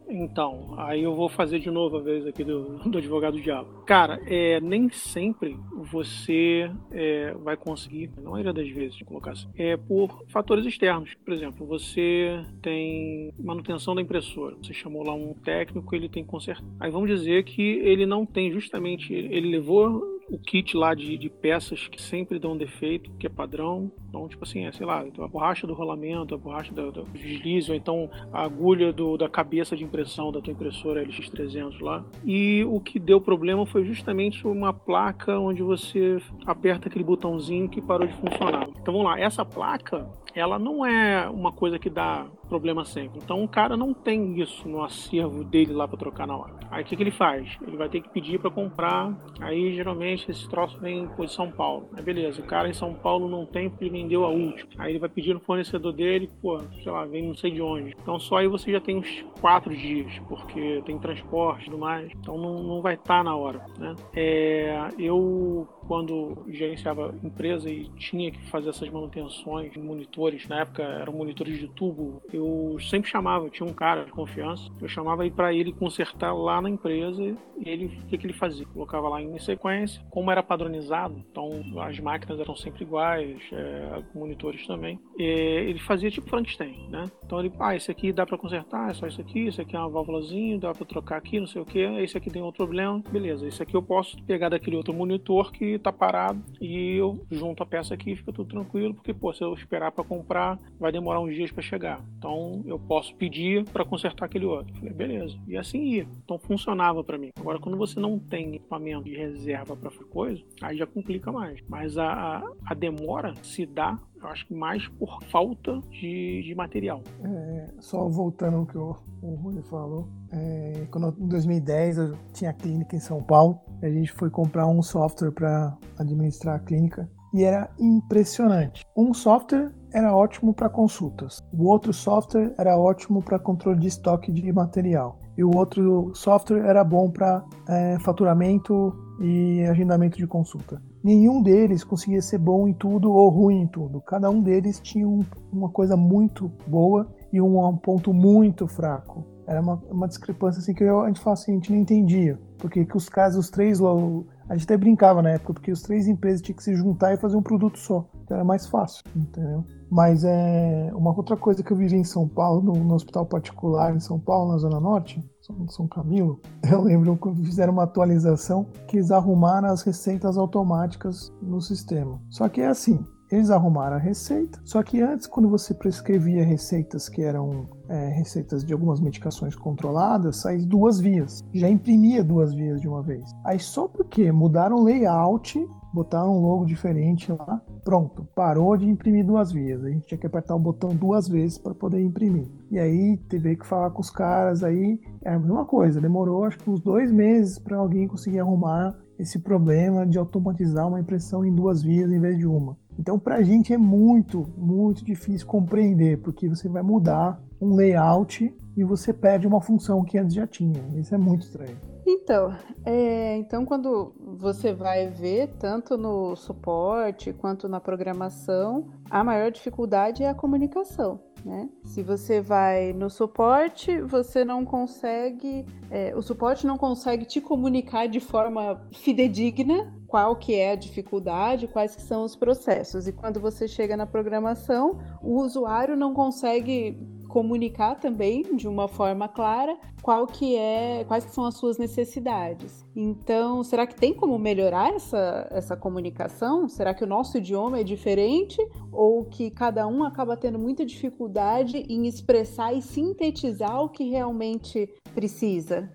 Então, 0.08 0.74
aí 0.76 1.02
eu 1.02 1.14
vou 1.14 1.28
fazer 1.28 1.58
de 1.58 1.70
novo 1.70 1.96
a 1.96 2.00
vez 2.00 2.26
aqui 2.26 2.44
do, 2.44 2.78
do 2.88 2.98
advogado 2.98 3.34
do 3.34 3.42
diabo. 3.42 3.84
Cara, 3.86 4.20
é, 4.26 4.60
nem 4.60 4.90
sempre 4.90 5.56
você 5.72 6.70
é, 6.90 7.32
vai 7.42 7.56
conseguir, 7.56 8.10
na 8.22 8.30
maioria 8.30 8.52
das 8.52 8.68
vezes, 8.68 9.00
colocar 9.02 9.32
assim, 9.32 9.48
é 9.56 9.76
por 9.76 10.24
fatores 10.28 10.64
externos. 10.66 11.14
Por 11.24 11.32
exemplo, 11.32 11.66
você 11.66 12.44
tem 12.62 13.32
manutenção 13.38 13.94
da 13.94 14.02
impressora. 14.02 14.56
Você 14.62 14.74
chamou 14.74 15.02
lá 15.02 15.14
um 15.14 15.34
técnico, 15.34 15.94
ele 15.94 16.08
tem 16.08 16.24
que 16.24 16.30
consertar. 16.30 16.64
Aí 16.78 16.90
vamos 16.90 17.08
dizer 17.08 17.44
que 17.44 17.62
ele 17.62 18.06
não 18.06 18.26
tem 18.26 18.50
justamente, 18.52 19.12
ele 19.12 19.50
levou 19.50 20.13
o 20.28 20.38
kit 20.38 20.76
lá 20.76 20.94
de, 20.94 21.16
de, 21.16 21.28
peças 21.28 21.88
que 21.88 22.00
sempre 22.00 22.38
dão 22.38 22.56
defeito, 22.56 23.10
que 23.18 23.26
é 23.26 23.30
padrão. 23.30 23.90
Então, 24.08 24.28
tipo 24.28 24.44
assim, 24.44 24.64
é, 24.64 24.72
sei 24.72 24.86
lá, 24.86 25.06
então 25.06 25.24
a 25.24 25.28
borracha 25.28 25.66
do 25.66 25.74
rolamento, 25.74 26.34
a 26.34 26.38
borracha 26.38 26.72
do, 26.72 26.92
do 26.92 27.02
deslize, 27.04 27.70
ou 27.70 27.76
então 27.76 28.10
a 28.32 28.42
agulha 28.42 28.92
do, 28.92 29.16
da 29.16 29.28
cabeça 29.28 29.76
de 29.76 29.84
impressão 29.84 30.30
da 30.30 30.40
tua 30.40 30.52
impressora 30.52 31.04
LX300 31.04 31.80
lá. 31.80 32.04
E 32.24 32.64
o 32.64 32.80
que 32.80 32.98
deu 32.98 33.20
problema 33.20 33.66
foi 33.66 33.84
justamente 33.84 34.46
uma 34.46 34.72
placa 34.72 35.38
onde 35.38 35.62
você 35.62 36.18
aperta 36.46 36.88
aquele 36.88 37.04
botãozinho 37.04 37.68
que 37.68 37.80
parou 37.80 38.06
de 38.06 38.14
funcionar. 38.14 38.68
Então 38.80 38.94
vamos 38.94 39.04
lá, 39.04 39.20
essa 39.20 39.44
placa, 39.44 40.08
ela 40.34 40.58
não 40.58 40.84
é 40.84 41.28
uma 41.28 41.52
coisa 41.52 41.78
que 41.78 41.88
dá 41.88 42.26
problema 42.48 42.84
sempre. 42.84 43.18
Então 43.22 43.42
o 43.42 43.48
cara 43.48 43.76
não 43.76 43.92
tem 43.92 44.40
isso 44.40 44.68
no 44.68 44.82
acervo 44.82 45.44
dele 45.44 45.72
lá 45.72 45.88
para 45.88 45.98
trocar 45.98 46.26
na 46.26 46.36
hora. 46.36 46.54
Aí 46.70 46.82
o 46.82 46.86
que, 46.86 46.96
que, 46.96 47.02
ele 47.02 47.10
faz? 47.10 47.56
Ele 47.66 47.76
vai 47.76 47.88
ter 47.88 48.00
que 48.00 48.08
pedir 48.08 48.38
para 48.38 48.50
comprar. 48.50 49.12
Aí 49.40 49.74
geralmente 49.74 50.30
esse 50.30 50.48
troço 50.48 50.78
vem 50.78 51.06
de 51.06 51.32
São 51.32 51.50
Paulo. 51.50 51.88
Aí 51.96 52.02
beleza, 52.02 52.40
o 52.40 52.44
cara 52.44 52.68
em 52.68 52.74
São 52.74 52.94
Paulo 52.94 53.28
não 53.28 53.46
tem 53.46 53.70
porque 53.70 53.88
vendeu 53.88 54.24
a 54.24 54.28
última. 54.28 54.70
Aí 54.78 54.92
ele 54.92 54.98
vai 54.98 55.08
pedir 55.08 55.34
no 55.34 55.40
fornecedor 55.40 55.92
dele, 55.92 56.30
pô, 56.40 56.60
sei 56.82 56.92
lá, 56.92 57.04
vem 57.04 57.26
não 57.26 57.34
sei 57.34 57.50
de 57.50 57.62
onde. 57.62 57.94
Então 58.00 58.18
só 58.18 58.36
aí 58.36 58.48
você 58.48 58.72
já 58.72 58.80
tem 58.80 58.96
uns 58.96 59.24
quatro 59.40 59.74
dias, 59.74 60.18
porque 60.28 60.82
tem 60.84 60.98
transporte 60.98 61.62
e 61.62 61.64
tudo 61.66 61.78
mais. 61.78 62.10
Então 62.20 62.36
não, 62.38 62.62
não 62.62 62.82
vai 62.82 62.94
estar 62.94 63.18
tá 63.18 63.24
na 63.24 63.36
hora, 63.36 63.64
né? 63.78 63.94
É, 64.14 64.88
eu 64.98 65.66
quando 65.86 66.44
gerenciava 66.48 67.14
empresa 67.22 67.70
e 67.70 67.88
tinha 67.96 68.30
que 68.30 68.40
fazer 68.46 68.70
essas 68.70 68.88
manutenções 68.88 69.76
monitores, 69.76 70.46
na 70.48 70.60
época 70.60 70.82
eram 70.82 71.12
monitores 71.12 71.58
de 71.58 71.68
tubo, 71.68 72.22
eu 72.32 72.76
sempre 72.80 73.10
chamava, 73.10 73.48
tinha 73.50 73.68
um 73.68 73.72
cara 73.72 74.04
de 74.04 74.12
confiança, 74.12 74.70
eu 74.80 74.88
chamava 74.88 75.28
para 75.30 75.52
ele 75.52 75.72
consertar 75.72 76.32
lá 76.32 76.60
na 76.60 76.70
empresa 76.70 77.22
e 77.22 77.68
ele, 77.68 77.86
o 77.86 78.06
que, 78.06 78.18
que 78.18 78.26
ele 78.26 78.32
fazia? 78.32 78.66
Colocava 78.66 79.08
lá 79.08 79.22
em 79.22 79.38
sequência, 79.38 80.02
como 80.10 80.30
era 80.30 80.42
padronizado, 80.42 81.22
então 81.30 81.50
as 81.80 81.98
máquinas 81.98 82.40
eram 82.40 82.54
sempre 82.56 82.84
iguais, 82.84 83.40
é, 83.52 84.02
monitores 84.14 84.66
também, 84.66 84.98
ele 85.18 85.78
fazia 85.78 86.10
tipo 86.10 86.28
Frankenstein, 86.28 86.88
né? 86.88 87.10
Então 87.24 87.40
ele, 87.40 87.52
ah, 87.58 87.74
esse 87.74 87.90
aqui 87.90 88.12
dá 88.12 88.26
para 88.26 88.38
consertar, 88.38 88.90
é 88.90 88.94
só 88.94 89.06
isso 89.06 89.20
aqui, 89.20 89.46
isso 89.46 89.60
aqui 89.60 89.76
é 89.76 89.78
uma 89.78 89.88
válvulazinha, 89.88 90.58
dá 90.58 90.72
para 90.72 90.86
trocar 90.86 91.16
aqui, 91.16 91.38
não 91.38 91.46
sei 91.46 91.62
o 91.62 91.64
que, 91.64 91.78
esse 91.78 92.16
aqui 92.16 92.30
tem 92.30 92.42
outro 92.42 92.64
problema, 92.64 93.02
beleza, 93.10 93.46
esse 93.46 93.62
aqui 93.62 93.74
eu 93.74 93.82
posso 93.82 94.20
pegar 94.24 94.48
daquele 94.48 94.76
outro 94.76 94.94
monitor 94.94 95.52
que 95.52 95.73
tá 95.78 95.92
parado 95.92 96.42
e 96.60 96.96
eu 96.96 97.24
junto 97.30 97.62
a 97.62 97.66
peça 97.66 97.94
aqui 97.94 98.12
e 98.12 98.16
fica 98.16 98.32
tudo 98.32 98.48
tranquilo, 98.48 98.94
porque 98.94 99.12
pô, 99.12 99.32
se 99.32 99.42
eu 99.42 99.52
esperar 99.54 99.92
para 99.92 100.04
comprar, 100.04 100.58
vai 100.78 100.92
demorar 100.92 101.20
uns 101.20 101.34
dias 101.34 101.50
para 101.50 101.62
chegar. 101.62 102.04
Então 102.18 102.62
eu 102.66 102.78
posso 102.78 103.14
pedir 103.16 103.64
para 103.64 103.84
consertar 103.84 104.26
aquele 104.26 104.46
outro. 104.46 104.74
Falei, 104.74 104.92
beleza. 104.92 105.38
E 105.46 105.56
assim 105.56 105.82
ia. 105.82 106.06
Então 106.24 106.38
funcionava 106.38 107.02
para 107.02 107.18
mim. 107.18 107.30
Agora 107.38 107.58
quando 107.58 107.76
você 107.76 107.98
não 107.98 108.18
tem 108.18 108.56
equipamento 108.56 109.04
de 109.04 109.16
reserva 109.16 109.76
para 109.76 109.90
coisa, 110.04 110.42
aí 110.60 110.76
já 110.76 110.86
complica 110.86 111.32
mais. 111.32 111.60
Mas 111.68 111.96
a, 111.98 112.12
a, 112.12 112.52
a 112.66 112.74
demora 112.74 113.34
se 113.42 113.66
dá 113.66 113.98
eu 114.24 114.30
acho 114.30 114.46
que 114.46 114.54
mais 114.54 114.88
por 114.88 115.22
falta 115.24 115.80
de, 115.90 116.42
de 116.42 116.54
material. 116.54 117.02
É, 117.22 117.66
só 117.80 118.08
voltando 118.08 118.56
ao 118.56 118.66
que 118.66 118.78
o, 118.78 118.96
o 119.22 119.34
Rui 119.34 119.62
falou, 119.62 120.08
é, 120.32 120.86
quando, 120.90 121.14
em 121.18 121.28
2010 121.28 121.98
eu 121.98 122.16
tinha 122.32 122.52
clínica 122.52 122.96
em 122.96 123.00
São 123.00 123.22
Paulo, 123.22 123.60
a 123.82 123.88
gente 123.88 124.12
foi 124.12 124.30
comprar 124.30 124.66
um 124.66 124.82
software 124.82 125.30
para 125.30 125.76
administrar 125.98 126.56
a 126.56 126.58
clínica 126.58 127.08
e 127.34 127.44
era 127.44 127.68
impressionante. 127.78 128.84
Um 128.96 129.12
software 129.12 129.72
era 129.92 130.14
ótimo 130.16 130.54
para 130.54 130.68
consultas, 130.68 131.38
o 131.52 131.68
outro 131.68 131.92
software 131.92 132.54
era 132.58 132.76
ótimo 132.76 133.22
para 133.22 133.38
controle 133.38 133.78
de 133.78 133.88
estoque 133.88 134.32
de 134.32 134.52
material 134.52 135.20
e 135.36 135.44
o 135.44 135.54
outro 135.54 136.12
software 136.14 136.64
era 136.64 136.82
bom 136.82 137.10
para 137.10 137.44
é, 137.68 137.98
faturamento 138.00 138.94
e 139.20 139.62
agendamento 139.64 140.16
de 140.16 140.26
consulta 140.26 140.80
nenhum 141.04 141.42
deles 141.42 141.84
conseguia 141.84 142.22
ser 142.22 142.38
bom 142.38 142.66
em 142.66 142.72
tudo 142.72 143.12
ou 143.12 143.28
ruim 143.28 143.60
em 143.60 143.66
tudo. 143.66 144.00
Cada 144.00 144.30
um 144.30 144.40
deles 144.42 144.80
tinha 144.80 145.06
um, 145.06 145.22
uma 145.52 145.68
coisa 145.68 145.96
muito 145.96 146.50
boa 146.66 147.06
e 147.30 147.40
um, 147.40 147.62
um 147.62 147.76
ponto 147.76 148.14
muito 148.14 148.66
fraco. 148.66 149.22
Era 149.46 149.60
uma, 149.60 149.74
uma 149.90 150.08
discrepância 150.08 150.60
assim 150.60 150.72
que 150.72 150.82
eu, 150.82 151.02
a 151.02 151.08
gente 151.08 151.20
fala 151.20 151.34
assim, 151.34 151.52
a 151.52 151.54
gente 151.56 151.70
não 151.70 151.78
entendia. 151.78 152.40
Porque 152.56 152.86
que 152.86 152.96
os 152.96 153.10
casos, 153.10 153.44
os 153.44 153.50
três, 153.50 153.78
a 153.82 154.56
gente 154.56 154.64
até 154.64 154.76
brincava 154.78 155.20
na 155.20 155.32
época, 155.32 155.52
porque 155.52 155.70
os 155.70 155.82
três 155.82 156.08
empresas 156.08 156.40
tinham 156.40 156.56
que 156.56 156.62
se 156.62 156.74
juntar 156.74 157.12
e 157.12 157.18
fazer 157.18 157.36
um 157.36 157.42
produto 157.42 157.78
só. 157.78 158.08
Então 158.22 158.38
era 158.38 158.44
mais 158.44 158.66
fácil, 158.66 159.04
entendeu? 159.14 159.62
Mas 159.90 160.24
é 160.24 160.90
uma 160.94 161.14
outra 161.14 161.36
coisa 161.36 161.62
que 161.62 161.70
eu 161.70 161.76
vivi 161.76 161.96
em 161.96 162.04
São 162.04 162.26
Paulo, 162.26 162.62
no, 162.62 162.72
no 162.72 162.94
hospital 162.94 163.26
particular 163.26 163.94
em 163.94 164.00
São 164.00 164.18
Paulo, 164.18 164.52
na 164.52 164.58
Zona 164.58 164.80
Norte, 164.80 165.22
são 165.68 165.86
Camilo, 165.86 166.40
eu 166.70 166.82
lembro 166.82 167.16
que 167.16 167.44
fizeram 167.44 167.72
uma 167.72 167.84
atualização 167.84 168.66
que 168.88 168.96
eles 168.96 169.10
arrumaram 169.10 169.68
as 169.68 169.82
receitas 169.82 170.38
automáticas 170.38 171.32
no 171.42 171.60
sistema. 171.60 172.20
Só 172.30 172.48
que 172.48 172.60
é 172.60 172.68
assim, 172.68 173.04
eles 173.30 173.50
arrumaram 173.50 173.96
a 173.96 173.98
receita, 173.98 174.60
só 174.64 174.82
que 174.82 175.00
antes, 175.00 175.26
quando 175.26 175.48
você 175.48 175.74
prescrevia 175.74 176.44
receitas 176.44 177.08
que 177.08 177.22
eram 177.22 177.68
é, 177.88 178.08
receitas 178.08 178.64
de 178.64 178.72
algumas 178.72 179.00
medicações 179.00 179.54
controladas, 179.54 180.36
saía 180.36 180.64
duas 180.64 180.98
vias. 180.98 181.44
Já 181.52 181.68
imprimia 181.68 182.24
duas 182.24 182.54
vias 182.54 182.80
de 182.80 182.88
uma 182.88 183.02
vez. 183.02 183.24
Aí 183.44 183.58
só 183.58 183.86
porque 183.88 184.30
mudaram 184.32 184.76
o 184.76 184.84
layout 184.84 185.58
botaram 185.94 186.36
um 186.36 186.40
logo 186.40 186.66
diferente 186.66 187.30
lá, 187.30 187.62
pronto, 187.84 188.26
parou 188.34 188.76
de 188.76 188.88
imprimir 188.88 189.24
duas 189.24 189.52
vias. 189.52 189.84
A 189.84 189.88
gente 189.88 190.06
tinha 190.08 190.18
que 190.18 190.26
apertar 190.26 190.56
o 190.56 190.58
botão 190.58 190.90
duas 190.90 191.28
vezes 191.28 191.56
para 191.56 191.72
poder 191.72 192.02
imprimir. 192.02 192.48
E 192.70 192.78
aí 192.78 193.16
teve 193.28 193.56
que 193.56 193.66
falar 193.66 193.90
com 193.90 194.00
os 194.00 194.10
caras 194.10 194.64
aí, 194.64 195.00
é 195.22 195.32
a 195.32 195.38
mesma 195.38 195.64
coisa, 195.64 196.00
demorou 196.00 196.44
acho 196.44 196.58
que 196.58 196.68
uns 196.68 196.80
dois 196.80 197.12
meses 197.12 197.58
para 197.58 197.76
alguém 197.76 198.08
conseguir 198.08 198.40
arrumar 198.40 198.98
esse 199.16 199.38
problema 199.38 200.04
de 200.04 200.18
automatizar 200.18 200.88
uma 200.88 200.98
impressão 200.98 201.44
em 201.44 201.54
duas 201.54 201.80
vias 201.80 202.10
em 202.10 202.18
vez 202.18 202.36
de 202.36 202.46
uma. 202.46 202.76
Então, 202.98 203.16
para 203.16 203.36
a 203.36 203.42
gente 203.42 203.72
é 203.72 203.78
muito, 203.78 204.48
muito 204.56 205.04
difícil 205.04 205.46
compreender, 205.46 206.20
porque 206.20 206.48
você 206.48 206.68
vai 206.68 206.82
mudar 206.82 207.40
um 207.60 207.74
layout 207.74 208.52
e 208.76 208.84
você 208.84 209.12
perde 209.12 209.46
uma 209.46 209.60
função 209.60 210.04
que 210.04 210.18
antes 210.18 210.34
já 210.34 210.46
tinha. 210.46 210.82
Isso 210.96 211.14
é 211.14 211.18
muito 211.18 211.42
estranho. 211.42 211.93
Então, 212.06 212.54
é, 212.84 213.36
então 213.36 213.64
quando 213.64 214.14
você 214.18 214.72
vai 214.72 215.08
ver, 215.08 215.48
tanto 215.58 215.96
no 215.96 216.36
suporte 216.36 217.32
quanto 217.32 217.68
na 217.68 217.80
programação, 217.80 218.90
a 219.10 219.24
maior 219.24 219.50
dificuldade 219.50 220.22
é 220.22 220.28
a 220.28 220.34
comunicação. 220.34 221.20
Né? 221.44 221.68
Se 221.84 222.02
você 222.02 222.40
vai 222.40 222.94
no 222.94 223.10
suporte, 223.10 224.00
você 224.00 224.44
não 224.44 224.64
consegue, 224.64 225.66
é, 225.90 226.14
o 226.16 226.22
suporte 226.22 226.66
não 226.66 226.78
consegue 226.78 227.26
te 227.26 227.40
comunicar 227.40 228.06
de 228.06 228.18
forma 228.18 228.80
fidedigna 228.92 229.92
qual 230.06 230.36
que 230.36 230.54
é 230.54 230.72
a 230.72 230.76
dificuldade, 230.76 231.68
quais 231.68 231.94
que 231.94 232.02
são 232.02 232.24
os 232.24 232.34
processos. 232.34 233.06
E 233.06 233.12
quando 233.12 233.40
você 233.40 233.68
chega 233.68 233.96
na 233.96 234.06
programação, 234.06 234.98
o 235.22 235.40
usuário 235.40 235.96
não 235.96 236.14
consegue 236.14 236.98
comunicar 237.34 237.96
também 237.96 238.44
de 238.54 238.68
uma 238.68 238.86
forma 238.86 239.26
clara 239.26 239.76
qual 240.00 240.24
que 240.24 240.54
é, 240.54 241.02
quais 241.08 241.24
que 241.24 241.32
são 241.32 241.44
as 241.44 241.56
suas 241.56 241.78
necessidades. 241.78 242.86
Então, 242.94 243.64
será 243.64 243.88
que 243.88 243.96
tem 243.96 244.14
como 244.14 244.38
melhorar 244.38 244.94
essa, 244.94 245.48
essa 245.50 245.76
comunicação? 245.76 246.68
Será 246.68 246.94
que 246.94 247.02
o 247.02 247.08
nosso 247.08 247.38
idioma 247.38 247.80
é 247.80 247.82
diferente 247.82 248.64
ou 248.92 249.24
que 249.24 249.50
cada 249.50 249.84
um 249.84 250.04
acaba 250.04 250.36
tendo 250.36 250.60
muita 250.60 250.86
dificuldade 250.86 251.78
em 251.88 252.06
expressar 252.06 252.72
e 252.72 252.80
sintetizar 252.80 253.82
o 253.82 253.88
que 253.88 254.04
realmente 254.04 254.88
precisa? 255.12 255.92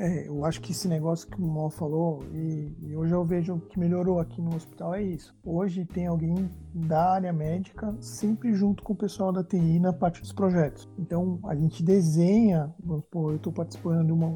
É, 0.00 0.26
eu 0.26 0.46
acho 0.46 0.62
que 0.62 0.72
esse 0.72 0.88
negócio 0.88 1.28
que 1.28 1.38
o 1.38 1.46
Mal 1.46 1.68
falou, 1.68 2.24
e, 2.32 2.74
e, 2.80 2.96
hoje 2.96 3.12
eu 3.12 3.22
vejo 3.22 3.60
que 3.68 3.78
melhorou 3.78 4.18
aqui 4.18 4.40
no 4.40 4.56
hospital, 4.56 4.94
é 4.94 5.02
isso. 5.02 5.36
Hoje 5.44 5.84
tem 5.84 6.06
alguém 6.06 6.50
da 6.74 7.12
área 7.12 7.30
médica 7.34 7.94
sempre 8.00 8.54
junto 8.54 8.82
com 8.82 8.94
o 8.94 8.96
pessoal 8.96 9.30
da 9.30 9.44
TI 9.44 9.78
na 9.78 9.92
parte 9.92 10.22
dos 10.22 10.32
projetos. 10.32 10.88
Então 10.98 11.38
a 11.44 11.54
gente 11.54 11.82
desenha, 11.82 12.74
vamos 12.82 13.04
supor, 13.04 13.32
eu 13.32 13.36
estou 13.36 13.52
participando 13.52 14.06
de 14.06 14.12
uma, 14.12 14.28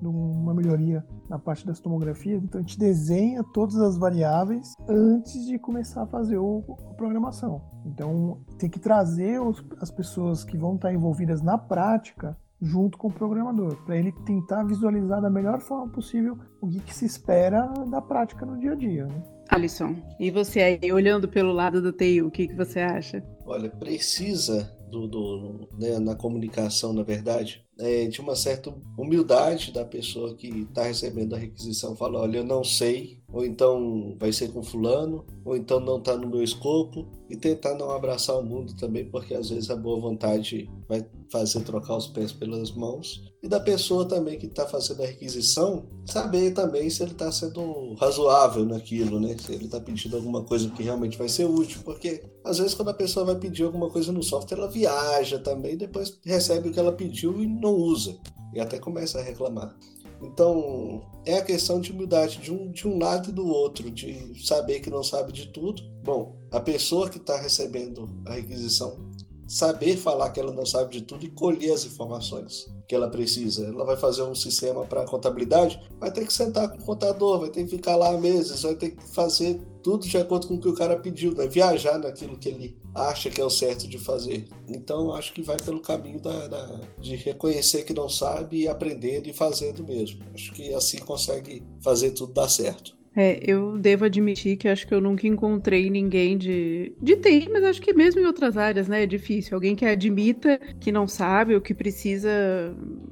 de 0.00 0.06
uma 0.06 0.54
melhoria 0.54 1.04
na 1.28 1.38
parte 1.38 1.66
das 1.66 1.80
tomografias, 1.80 2.42
então 2.42 2.58
a 2.58 2.62
gente 2.62 2.78
desenha 2.78 3.44
todas 3.52 3.76
as 3.76 3.98
variáveis 3.98 4.72
antes 4.88 5.44
de 5.44 5.58
começar 5.58 6.04
a 6.04 6.06
fazer 6.06 6.38
o, 6.38 6.64
a 6.90 6.94
programação. 6.94 7.60
Então 7.84 8.38
tem 8.58 8.70
que 8.70 8.80
trazer 8.80 9.38
os, 9.38 9.62
as 9.82 9.90
pessoas 9.90 10.44
que 10.44 10.56
vão 10.56 10.76
estar 10.76 10.94
envolvidas 10.94 11.42
na 11.42 11.58
prática 11.58 12.34
junto 12.64 12.96
com 12.96 13.08
o 13.08 13.12
programador, 13.12 13.76
para 13.84 13.98
ele 13.98 14.10
tentar 14.24 14.64
visualizar 14.64 15.20
da 15.20 15.28
melhor 15.28 15.60
forma 15.60 15.92
possível 15.92 16.38
o 16.60 16.68
que, 16.68 16.80
que 16.80 16.94
se 16.94 17.04
espera 17.04 17.66
da 17.90 18.00
prática 18.00 18.46
no 18.46 18.58
dia 18.58 18.72
a 18.72 18.74
dia. 18.74 19.06
Né? 19.06 19.22
Alisson, 19.50 19.94
e 20.18 20.30
você 20.30 20.60
aí, 20.60 20.92
olhando 20.92 21.28
pelo 21.28 21.52
lado 21.52 21.82
do 21.82 21.92
TI, 21.92 22.22
o 22.22 22.30
que, 22.30 22.48
que 22.48 22.54
você 22.54 22.80
acha? 22.80 23.22
Olha, 23.44 23.68
precisa 23.68 24.74
do, 24.90 25.06
do 25.06 25.68
né, 25.78 25.98
na 25.98 26.14
comunicação, 26.14 26.92
na 26.92 27.02
verdade, 27.02 27.64
é, 27.78 28.06
de 28.06 28.20
uma 28.20 28.36
certa 28.36 28.72
humildade 28.96 29.72
da 29.72 29.84
pessoa 29.84 30.34
que 30.34 30.48
está 30.48 30.84
recebendo 30.84 31.34
a 31.34 31.38
requisição. 31.38 31.96
Fala, 31.96 32.20
olha, 32.20 32.38
eu 32.38 32.44
não 32.44 32.62
sei, 32.62 33.18
ou 33.32 33.44
então 33.44 34.16
vai 34.18 34.32
ser 34.32 34.52
com 34.52 34.62
fulano, 34.62 35.24
ou 35.44 35.56
então 35.56 35.80
não 35.80 35.98
está 35.98 36.16
no 36.16 36.28
meu 36.28 36.42
escopo, 36.42 37.06
e 37.28 37.36
tentar 37.36 37.74
não 37.74 37.90
abraçar 37.90 38.38
o 38.38 38.44
mundo 38.44 38.74
também, 38.76 39.04
porque 39.04 39.34
às 39.34 39.50
vezes 39.50 39.70
a 39.70 39.76
boa 39.76 39.98
vontade 39.98 40.70
vai 40.88 41.04
fazer 41.30 41.60
trocar 41.62 41.96
os 41.96 42.06
pés 42.06 42.32
pelas 42.32 42.70
mãos. 42.72 43.24
E 43.42 43.48
da 43.48 43.58
pessoa 43.58 44.06
também 44.06 44.38
que 44.38 44.46
está 44.46 44.66
fazendo 44.66 45.02
a 45.02 45.06
requisição, 45.06 45.86
saber 46.06 46.52
também 46.52 46.88
se 46.88 47.02
ele 47.02 47.12
está 47.12 47.30
sendo 47.32 47.94
razoável 47.94 48.64
naquilo, 48.64 49.20
né? 49.20 49.36
Se 49.38 49.52
ele 49.52 49.64
está 49.66 49.80
pedindo 49.80 50.16
alguma 50.16 50.42
coisa 50.42 50.70
que 50.70 50.82
realmente 50.82 51.18
vai 51.18 51.28
ser 51.28 51.44
útil, 51.44 51.80
porque 51.84 52.22
às 52.44 52.58
vezes 52.58 52.74
quando 52.74 52.88
a 52.88 52.94
pessoa 52.94 53.26
vai 53.26 53.36
pedir 53.36 53.64
alguma 53.64 53.90
coisa 53.90 54.12
no 54.12 54.22
software, 54.22 54.58
ela 54.58 54.70
viaja 54.70 55.38
também, 55.38 55.76
depois 55.76 56.18
recebe 56.24 56.68
o 56.68 56.72
que 56.72 56.80
ela 56.80 56.92
pediu 56.92 57.42
e 57.42 57.46
não 57.64 57.74
usa, 57.74 58.16
e 58.52 58.60
até 58.60 58.78
começa 58.78 59.18
a 59.18 59.22
reclamar. 59.22 59.74
Então, 60.22 61.02
é 61.26 61.38
a 61.38 61.44
questão 61.44 61.80
de 61.80 61.92
humildade 61.92 62.38
de 62.38 62.52
um, 62.52 62.70
de 62.70 62.86
um 62.86 62.98
lado 62.98 63.30
e 63.30 63.32
do 63.32 63.46
outro, 63.46 63.90
de 63.90 64.32
saber 64.46 64.80
que 64.80 64.90
não 64.90 65.02
sabe 65.02 65.32
de 65.32 65.48
tudo. 65.48 65.82
Bom, 66.02 66.36
a 66.50 66.60
pessoa 66.60 67.10
que 67.10 67.18
está 67.18 67.36
recebendo 67.36 68.08
a 68.26 68.34
requisição, 68.34 68.98
saber 69.46 69.96
falar 69.96 70.30
que 70.30 70.40
ela 70.40 70.52
não 70.52 70.64
sabe 70.64 70.92
de 70.92 71.02
tudo 71.02 71.24
e 71.24 71.30
colher 71.30 71.72
as 71.72 71.84
informações 71.84 72.72
que 72.88 72.94
ela 72.94 73.08
precisa. 73.08 73.66
Ela 73.66 73.84
vai 73.84 73.96
fazer 73.96 74.22
um 74.22 74.34
sistema 74.34 74.84
para 74.84 75.04
contabilidade, 75.04 75.80
vai 75.98 76.10
ter 76.10 76.26
que 76.26 76.32
sentar 76.32 76.70
com 76.70 76.78
o 76.78 76.84
contador, 76.84 77.40
vai 77.40 77.50
ter 77.50 77.64
que 77.64 77.70
ficar 77.70 77.96
lá 77.96 78.16
meses, 78.18 78.62
vai 78.62 78.74
ter 78.74 78.90
que 78.90 79.08
fazer 79.08 79.60
tudo 79.82 80.06
de 80.06 80.16
acordo 80.16 80.48
com 80.48 80.54
o 80.54 80.60
que 80.60 80.68
o 80.68 80.74
cara 80.74 80.96
pediu, 80.96 81.34
né? 81.34 81.46
viajar 81.46 81.98
naquilo 81.98 82.38
que 82.38 82.48
ele 82.48 82.78
acha 82.94 83.30
que 83.30 83.40
é 83.40 83.44
o 83.44 83.50
certo 83.50 83.88
de 83.88 83.98
fazer. 83.98 84.44
Então 84.68 85.12
acho 85.14 85.32
que 85.32 85.42
vai 85.42 85.56
pelo 85.56 85.80
caminho 85.80 86.20
da, 86.20 86.46
da, 86.46 86.80
de 87.00 87.16
reconhecer 87.16 87.84
que 87.84 87.92
não 87.92 88.08
sabe 88.08 88.62
e 88.62 88.68
aprendendo 88.68 89.28
e 89.28 89.32
fazendo 89.32 89.84
mesmo. 89.84 90.22
Acho 90.32 90.52
que 90.52 90.72
assim 90.74 90.98
consegue 90.98 91.62
fazer 91.80 92.12
tudo 92.12 92.32
dar 92.32 92.48
certo. 92.48 92.94
É, 93.16 93.38
eu 93.48 93.78
devo 93.78 94.04
admitir 94.04 94.56
que 94.56 94.66
acho 94.66 94.88
que 94.88 94.92
eu 94.92 95.00
nunca 95.00 95.26
encontrei 95.26 95.88
ninguém 95.88 96.36
de, 96.36 96.92
de 97.00 97.14
TI, 97.16 97.48
mas 97.52 97.62
acho 97.62 97.80
que 97.80 97.92
mesmo 97.92 98.20
em 98.20 98.24
outras 98.26 98.56
áreas, 98.56 98.88
né, 98.88 99.04
é 99.04 99.06
difícil. 99.06 99.54
Alguém 99.54 99.76
que 99.76 99.84
admita 99.84 100.58
que 100.80 100.90
não 100.90 101.06
sabe 101.06 101.54
ou 101.54 101.60
que 101.60 101.72
precisa 101.72 102.28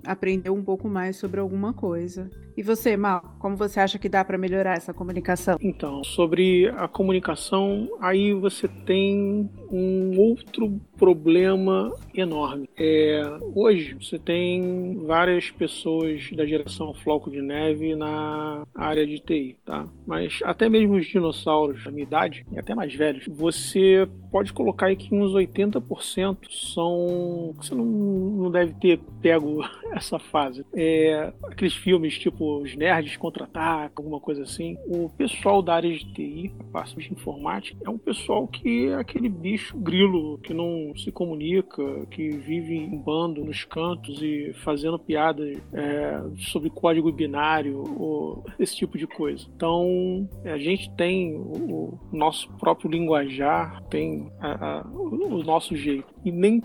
aprender 0.05 0.51
um 0.51 0.63
pouco 0.63 0.89
mais 0.89 1.17
sobre 1.17 1.39
alguma 1.39 1.73
coisa. 1.73 2.29
E 2.57 2.63
você, 2.63 2.97
Mal, 2.97 3.37
como 3.39 3.57
você 3.57 3.81
acha 3.81 3.99
que 3.99 4.09
dá 4.09 4.25
para 4.25 4.37
melhorar 4.37 4.77
essa 4.77 4.93
comunicação? 4.93 5.57
Então, 5.61 6.05
sobre 6.05 6.69
a 6.77 6.87
comunicação, 6.87 7.89
aí 8.01 8.33
você 8.35 8.69
tem 8.69 9.49
um 9.71 10.19
outro 10.19 10.81
problema 10.99 11.93
enorme. 12.15 12.69
É, 12.77 13.23
hoje 13.55 13.95
você 13.95 14.19
tem 14.19 14.99
várias 15.07 15.51
pessoas 15.51 16.31
da 16.33 16.47
geração 16.47 16.93
Floco 16.95 17.31
de 17.31 17.41
Neve 17.41 17.97
na 17.97 18.65
área 18.75 19.07
de 19.07 19.19
TI, 19.19 19.57
tá? 19.65 19.87
Mas 20.07 20.41
até 20.45 20.69
mesmo 20.69 20.95
os 20.95 21.07
dinossauros 21.07 21.83
da 21.85 21.91
minha 21.91 22.05
idade, 22.05 22.45
e 22.53 22.59
até 22.59 22.75
mais 22.75 22.95
velhos, 22.95 23.27
você 23.27 24.07
pode 24.31 24.53
colocar 24.53 24.87
aí 24.87 24.97
que 24.97 25.15
uns 25.15 25.33
80% 25.33 26.37
são. 26.51 27.55
Você 27.57 27.75
não, 27.75 27.85
não 27.85 28.51
deve 28.51 28.75
ter 28.75 29.01
pego 29.21 29.65
essa 29.93 30.19
fase. 30.19 30.65
É, 30.75 31.33
aqueles 31.45 31.75
filmes 31.75 32.19
tipo 32.19 32.52
Os 32.59 32.77
Nerds 32.77 33.17
Contra-Ataque, 33.17 33.95
alguma 33.97 34.21
coisa 34.21 34.43
assim. 34.43 34.77
O 34.87 35.09
pessoal 35.09 35.63
da 35.63 35.75
área 35.75 35.91
de 35.91 36.05
TI, 36.13 36.53
a 36.61 36.65
parte 36.65 36.97
de 36.97 37.13
informática, 37.13 37.79
é 37.85 37.91
um 37.91 37.99
pessoal 37.99 38.47
que 38.47 38.89
é 38.89 38.95
aquele 38.95 39.29
bicho 39.29 39.77
grilo 39.79 40.39
que 40.39 40.53
não 40.53 40.93
se 40.97 41.11
comunica, 41.11 42.07
que 42.11 42.31
vive 42.31 42.77
em 42.77 42.97
bando 42.97 43.45
nos 43.45 43.65
cantos 43.65 44.23
e 44.23 44.53
fazendo 44.65 44.99
piadas 44.99 45.59
é, 45.73 46.23
sobre 46.37 46.71
código 46.71 47.11
binário 47.13 47.83
ou 47.99 48.45
esse 48.59 48.77
tipo 48.77 48.99
de 48.99 49.07
coisa. 49.07 49.47
Então, 49.55 50.29
a 50.45 50.59
gente 50.59 50.91
tem 50.95 51.35
o, 51.35 51.99
o 52.13 52.17
nosso 52.17 52.51
próprio 52.59 52.91
linguajar, 52.91 53.83
tem 53.85 54.31
a, 54.41 54.81
a, 54.81 54.87
o 54.89 55.43
nosso 55.43 55.77
jeito. 55.77 56.12
E 56.25 56.31
nem 56.31 56.63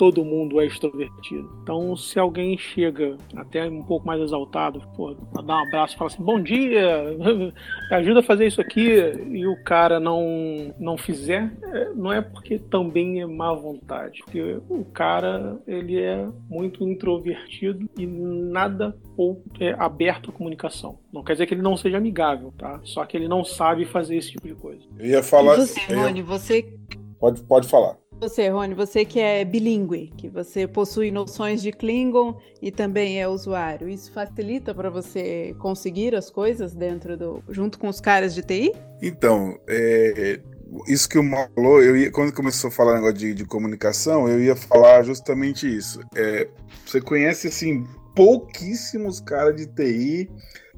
todo 0.00 0.24
mundo 0.24 0.58
é 0.58 0.64
extrovertido. 0.64 1.46
Então, 1.62 1.94
se 1.94 2.18
alguém 2.18 2.56
chega 2.56 3.18
até 3.36 3.68
um 3.68 3.82
pouco 3.82 4.06
mais 4.06 4.18
exaltado, 4.22 4.80
pô, 4.96 5.14
dá 5.44 5.56
um 5.56 5.68
abraço 5.68 5.94
e 5.94 5.98
fala 5.98 6.10
assim: 6.10 6.22
bom 6.22 6.40
dia, 6.40 7.04
me 7.20 7.52
ajuda 7.96 8.20
a 8.20 8.22
fazer 8.22 8.46
isso 8.46 8.62
aqui, 8.62 8.88
e 9.30 9.46
o 9.46 9.62
cara 9.62 10.00
não, 10.00 10.74
não 10.78 10.96
fizer, 10.96 11.52
é, 11.62 11.90
não 11.94 12.10
é 12.10 12.22
porque 12.22 12.58
também 12.58 13.20
é 13.20 13.26
má 13.26 13.52
vontade, 13.52 14.22
porque 14.24 14.58
o 14.70 14.86
cara 14.86 15.60
ele 15.66 16.00
é 16.00 16.26
muito 16.48 16.82
introvertido 16.82 17.86
e 17.98 18.06
nada 18.06 18.96
ou 19.18 19.44
é 19.60 19.74
aberto 19.78 20.30
à 20.30 20.32
comunicação. 20.32 20.98
Não 21.12 21.22
quer 21.22 21.32
dizer 21.32 21.46
que 21.46 21.52
ele 21.52 21.60
não 21.60 21.76
seja 21.76 21.98
amigável, 21.98 22.54
tá? 22.56 22.80
Só 22.84 23.04
que 23.04 23.18
ele 23.18 23.28
não 23.28 23.44
sabe 23.44 23.84
fazer 23.84 24.16
esse 24.16 24.30
tipo 24.30 24.48
de 24.48 24.54
coisa. 24.54 24.82
Eu 24.98 25.06
ia 25.06 25.22
falar. 25.22 25.58
E 25.58 25.66
você, 25.66 25.94
Rony, 25.94 26.22
você. 26.22 26.74
Pode, 27.18 27.42
pode 27.42 27.68
falar. 27.68 27.99
Você, 28.20 28.50
Rony, 28.50 28.74
você 28.74 29.02
que 29.02 29.18
é 29.18 29.42
bilíngue, 29.46 30.12
que 30.14 30.28
você 30.28 30.66
possui 30.68 31.10
noções 31.10 31.62
de 31.62 31.72
Klingon 31.72 32.38
e 32.60 32.70
também 32.70 33.18
é 33.18 33.26
usuário, 33.26 33.88
isso 33.88 34.12
facilita 34.12 34.74
para 34.74 34.90
você 34.90 35.56
conseguir 35.58 36.14
as 36.14 36.28
coisas 36.28 36.74
dentro 36.74 37.16
do, 37.16 37.42
junto 37.48 37.78
com 37.78 37.88
os 37.88 37.98
caras 37.98 38.34
de 38.34 38.42
TI? 38.42 38.74
Então, 39.00 39.58
é, 39.66 40.38
isso 40.86 41.08
que 41.08 41.18
o 41.18 41.24
Mal 41.24 41.48
falou, 41.54 41.82
eu 41.82 41.96
ia, 41.96 42.12
quando 42.12 42.30
começou 42.30 42.68
a 42.68 42.70
falar 42.70 42.96
negócio 42.96 43.16
de, 43.16 43.32
de 43.32 43.44
comunicação, 43.46 44.28
eu 44.28 44.38
ia 44.38 44.54
falar 44.54 45.02
justamente 45.02 45.66
isso. 45.66 46.00
É, 46.14 46.46
você 46.84 47.00
conhece 47.00 47.48
assim 47.48 47.86
pouquíssimos 48.14 49.18
caras 49.18 49.56
de 49.56 49.66
TI 49.66 50.30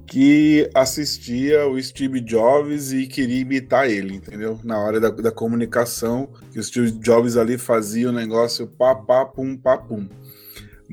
que 0.07 0.69
assistia 0.75 1.67
o 1.67 1.81
Steve 1.83 2.21
Jobs 2.21 2.93
e 2.93 3.07
queria 3.07 3.41
imitar 3.41 3.89
ele, 3.89 4.17
entendeu? 4.17 4.59
Na 4.63 4.79
hora 4.79 5.01
da, 5.01 5.11
da 5.11 5.31
comunicação, 5.31 6.29
que 6.53 6.59
o 6.59 6.63
Steve 6.63 6.93
Jobs 6.93 7.37
ali 7.37 7.57
fazia 7.57 8.09
o 8.09 8.13
negócio 8.13 8.67
pá, 8.67 8.95
pá, 8.95 9.25
pum, 9.25 9.57
pá, 9.57 9.79
pum. 9.79 10.09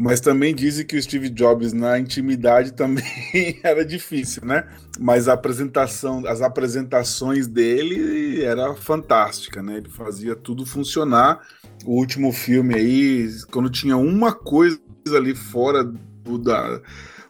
Mas 0.01 0.22
também 0.22 0.55
dizem 0.55 0.86
que 0.86 0.95
o 0.95 1.01
Steve 1.01 1.30
Jobs 1.30 1.74
na 1.74 1.99
intimidade 1.99 2.72
também 2.74 3.60
era 3.62 3.84
difícil, 3.84 4.45
né? 4.45 4.66
Mas 4.97 5.28
a 5.28 5.34
apresentação, 5.34 6.26
as 6.26 6.41
apresentações 6.41 7.47
dele 7.47 8.41
era 8.41 8.74
fantástica, 8.76 9.62
né? 9.62 9.78
Ele 9.78 9.89
fazia 9.89 10.36
tudo 10.36 10.66
funcionar. 10.66 11.41
O 11.86 11.95
último 11.95 12.32
filme 12.32 12.76
aí, 12.76 13.30
quando 13.51 13.70
tinha 13.70 13.97
uma 13.97 14.34
coisa 14.34 14.80
ali 15.14 15.36
fora 15.36 15.84
do, 15.84 16.38
da, 16.38 16.82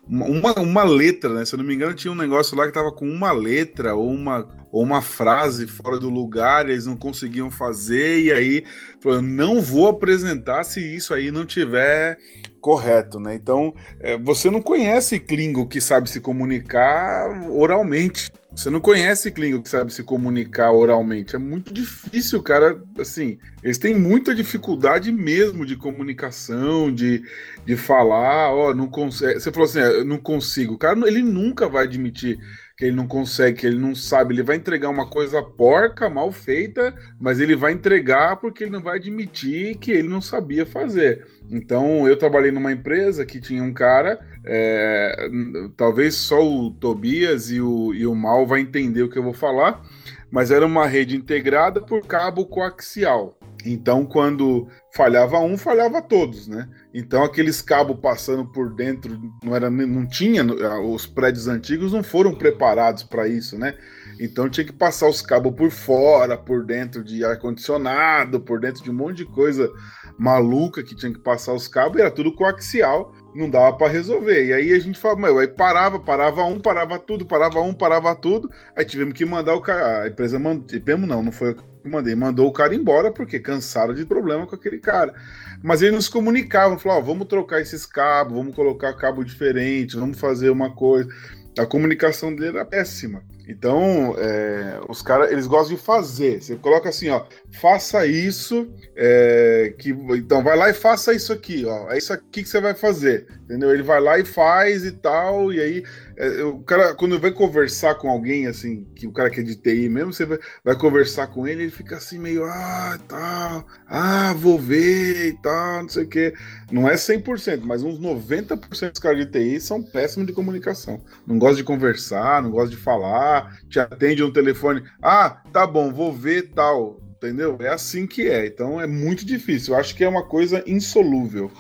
uma, 0.10 0.54
uma 0.60 0.84
letra, 0.84 1.32
né? 1.34 1.46
Se 1.46 1.54
eu 1.54 1.58
não 1.60 1.66
me 1.66 1.76
engano, 1.76 1.94
tinha 1.94 2.12
um 2.12 2.16
negócio 2.16 2.58
lá 2.58 2.66
que 2.66 2.74
tava 2.74 2.92
com 2.92 3.08
uma 3.08 3.32
letra 3.32 3.94
ou 3.94 4.10
uma, 4.10 4.48
ou 4.72 4.82
uma 4.82 5.02
frase 5.02 5.68
fora 5.68 6.00
do 6.00 6.10
lugar, 6.10 6.68
eles 6.68 6.88
não 6.88 6.98
conseguiam 6.98 7.52
fazer, 7.52 8.20
e 8.24 8.32
aí 8.32 8.64
falou, 9.00 9.22
não 9.22 9.62
vou 9.62 9.88
apresentar 9.88 10.64
se 10.64 10.80
isso 10.80 11.14
aí 11.14 11.30
não 11.30 11.46
tiver 11.46 12.18
correto, 12.60 13.20
né? 13.20 13.36
Então, 13.36 13.74
é, 14.00 14.18
você 14.18 14.50
não 14.50 14.62
conhece 14.62 15.20
Klingon 15.20 15.68
que 15.68 15.80
sabe 15.80 16.10
se 16.10 16.20
comunicar 16.20 17.48
oralmente. 17.52 18.32
Você 18.56 18.70
não 18.70 18.82
conhece 18.82 19.32
Klingon 19.32 19.62
que 19.62 19.70
sabe 19.70 19.94
se 19.94 20.04
comunicar 20.04 20.72
oralmente. 20.72 21.36
É 21.36 21.40
muito 21.40 21.74
difícil, 21.74 22.42
cara. 22.42 22.82
Assim, 22.98 23.38
eles 23.64 23.78
têm 23.78 23.98
muita 23.98 24.34
dificuldade 24.34 25.12
mesmo 25.12 25.66
de 25.66 25.76
comunicação, 25.76 26.92
de, 26.92 27.24
de 27.66 27.78
falar. 27.78 28.52
Ó, 28.52 28.74
não 28.74 28.88
consegue. 28.88 29.40
Você 29.40 29.52
falou 29.52 29.66
assim, 29.66 29.80
é, 29.80 30.04
não 30.04 30.18
consigo. 30.18 30.74
O 30.74 30.78
cara, 30.78 31.00
ele 31.08 31.22
nunca 31.22 31.70
vai 31.70 31.86
admitir 31.86 32.40
que 32.80 32.86
ele 32.86 32.96
não 32.96 33.06
consegue, 33.06 33.60
que 33.60 33.68
ele 33.68 33.78
não 33.78 33.94
sabe. 33.94 34.34
Ele 34.34 34.42
vai 34.42 34.56
entregar 34.56 34.88
uma 34.88 35.06
coisa 35.06 35.44
porca, 35.44 36.10
mal 36.10 36.32
feita, 36.32 36.96
mas 37.20 37.42
ele 37.42 37.54
vai 37.54 37.74
entregar 37.74 38.38
porque 38.38 38.64
ele 38.64 38.72
não 38.72 38.82
vai 38.82 38.96
admitir 38.96 39.76
que 39.76 39.92
ele 39.92 40.08
não 40.08 40.22
sabia 40.22 40.66
fazer. 40.66 41.28
Então, 41.52 42.08
eu 42.08 42.16
trabalhei 42.16 42.52
numa 42.52 42.72
empresa 42.72 43.26
que 43.26 43.42
tinha 43.42 43.62
um 43.62 43.74
cara, 43.74 44.18
é, 44.46 45.30
talvez 45.76 46.16
só 46.16 46.42
o 46.42 46.72
Tobias 46.72 47.52
e 47.52 47.60
o, 47.60 47.94
e 47.94 48.08
o 48.08 48.16
Mal 48.16 48.48
vai 48.48 48.62
entender 48.62 49.04
o 49.04 49.10
que 49.10 49.20
eu 49.20 49.24
vou 49.24 49.34
falar, 49.34 49.84
mas 50.32 50.50
era 50.50 50.66
uma 50.66 50.88
rede 50.88 51.18
integrada 51.18 51.82
por 51.82 52.08
cabo 52.08 52.46
coaxial. 52.46 53.38
Então, 53.66 54.06
quando 54.06 54.70
falhava 54.96 55.38
um, 55.40 55.58
falhava 55.58 56.02
todos, 56.02 56.48
né? 56.48 56.70
Então, 56.94 57.24
aqueles 57.24 57.62
cabos 57.62 58.00
passando 58.02 58.46
por 58.46 58.74
dentro, 58.74 59.20
não 59.44 59.56
era, 59.56 59.70
não 59.70 60.08
tinha, 60.08 60.44
os 60.84 61.06
prédios 61.06 61.48
antigos 61.48 61.94
não 61.94 62.02
foram 62.02 62.34
preparados 62.34 63.04
para 63.04 63.28
isso, 63.28 63.60
né? 63.60 63.76
Então, 64.20 64.50
tinha 64.50 64.66
que 64.66 64.74
passar 64.74 65.08
os 65.08 65.22
cabos 65.22 65.54
por 65.54 65.70
fora, 65.70 66.36
por 66.36 66.66
dentro 66.66 67.04
de 67.04 67.24
ar 67.24 67.38
condicionado, 67.38 68.40
por 68.42 68.60
dentro 68.60 68.84
de 68.84 68.90
um 68.90 68.94
monte 68.94 69.18
de 69.18 69.26
coisa 69.26 69.72
maluca 70.18 70.84
que 70.84 70.96
tinha 70.96 71.14
que 71.14 71.20
passar 71.20 71.54
os 71.54 71.68
cabos, 71.68 72.02
era 72.02 72.12
tudo 72.12 72.34
coaxial, 72.34 73.14
não 73.34 73.50
dava 73.50 73.78
para 73.78 73.92
resolver. 73.92 74.48
E 74.48 74.54
aí 74.54 74.74
a 74.74 74.80
gente 74.80 75.00
falava, 75.00 75.22
meu, 75.22 75.40
aí 75.40 75.48
parava, 75.48 76.00
parava 76.00 76.44
um, 76.44 76.60
parava 76.60 76.98
tudo, 76.98 77.26
parava 77.26 77.62
um, 77.62 77.74
parava 77.74 78.16
tudo. 78.16 78.50
Aí 78.76 78.84
tivemos 78.84 79.14
que 79.14 79.24
mandar 79.26 79.54
o 79.54 79.62
cara, 79.62 80.04
a 80.04 80.08
empresa 80.08 80.40
mandou, 80.40 80.68
não, 81.08 81.24
não 81.24 81.32
foi 81.32 81.56
mandei, 81.86 82.14
mandou 82.14 82.48
o 82.48 82.52
cara 82.52 82.76
embora 82.76 83.12
porque 83.12 83.40
cansaram 83.40 83.94
de 83.94 84.06
problema 84.06 84.46
com 84.46 84.56
aquele 84.56 84.80
cara. 84.80 85.14
Mas 85.62 85.82
eles 85.82 85.96
nos 85.96 86.10
comunicavam, 86.10 86.80
falavam, 86.80 87.06
vamos 87.14 87.28
trocar 87.28 87.62
esses 87.62 87.86
cabos, 87.86 88.36
vamos 88.36 88.56
colocar 88.56 88.94
cabo 88.94 89.24
diferente, 89.24 89.98
vamos 89.98 90.20
fazer 90.20 90.50
uma 90.50 90.74
coisa. 90.74 91.10
A 91.58 91.66
comunicação 91.66 92.34
dele 92.34 92.58
era 92.58 92.66
péssima. 92.66 93.24
Então, 93.50 94.14
é, 94.20 94.80
os 94.88 95.02
caras, 95.02 95.32
eles 95.32 95.48
gostam 95.48 95.76
de 95.76 95.82
fazer. 95.82 96.40
Você 96.40 96.56
coloca 96.56 96.88
assim, 96.88 97.10
ó, 97.10 97.26
faça 97.60 98.06
isso, 98.06 98.72
é, 98.96 99.74
que, 99.76 99.90
então 99.90 100.44
vai 100.44 100.56
lá 100.56 100.70
e 100.70 100.74
faça 100.74 101.14
isso 101.14 101.34
aqui, 101.34 101.66
ó, 101.66 101.92
é 101.92 101.98
isso 101.98 102.14
aqui 102.14 102.44
que 102.44 102.50
você 102.50 102.62
vai 102.62 102.76
fazer, 102.76 103.26
entendeu? 103.46 103.74
Ele 103.74 103.82
vai 103.82 104.00
lá 104.00 104.20
e 104.20 104.24
faz 104.24 104.86
e 104.86 104.92
tal, 104.92 105.52
e 105.52 105.60
aí 105.60 105.84
é, 106.20 106.44
o 106.44 106.60
cara, 106.60 106.94
quando 106.96 107.18
vai 107.18 107.32
conversar 107.32 107.96
com 107.96 108.10
alguém, 108.10 108.46
assim, 108.46 108.86
que 108.94 109.08
o 109.08 109.12
cara 109.14 109.30
que 109.30 109.40
é 109.40 109.44
de 109.44 109.56
TI 109.56 109.88
mesmo, 109.88 110.12
você 110.12 110.26
vai, 110.26 110.38
vai 110.66 110.76
conversar 110.76 111.28
com 111.28 111.48
ele, 111.48 111.64
ele 111.64 111.72
fica 111.72 111.96
assim 111.96 112.20
meio, 112.20 112.44
ah, 112.44 113.00
tal, 113.08 113.66
ah, 113.88 114.34
vou 114.34 114.60
ver 114.60 115.30
e 115.30 115.34
tal, 115.42 115.84
não 115.84 115.88
sei 115.88 116.04
o 116.04 116.08
quê. 116.10 116.34
Não 116.70 116.90
é 116.90 116.96
100%, 116.96 117.62
mas 117.64 117.84
uns 117.84 117.98
90% 117.98 118.92
dos 118.92 119.00
caras 119.00 119.26
de 119.26 119.32
TI 119.32 119.62
são 119.62 119.82
péssimos 119.82 120.28
de 120.28 120.34
comunicação. 120.34 121.02
Não 121.26 121.40
gostam 121.40 121.56
de 121.56 121.64
conversar, 121.64 122.44
não 122.44 122.52
gostam 122.52 122.72
de 122.72 122.84
falar, 122.84 123.39
te 123.70 123.80
atende 123.80 124.22
no 124.22 124.34
telefone, 124.34 124.84
ah, 125.02 125.42
tá 125.52 125.66
bom, 125.68 125.94
vou 125.94 126.12
ver 126.14 126.52
tal, 126.52 127.00
entendeu? 127.16 127.58
É 127.60 127.70
assim 127.70 128.08
que 128.08 128.28
é, 128.28 128.48
então 128.48 128.80
é 128.80 128.88
muito 128.88 129.26
difícil. 129.26 129.74
Eu 129.74 129.80
acho 129.80 129.96
que 129.96 130.04
é 130.04 130.10
uma 130.10 130.26
coisa 130.26 130.64
insolúvel 130.66 131.52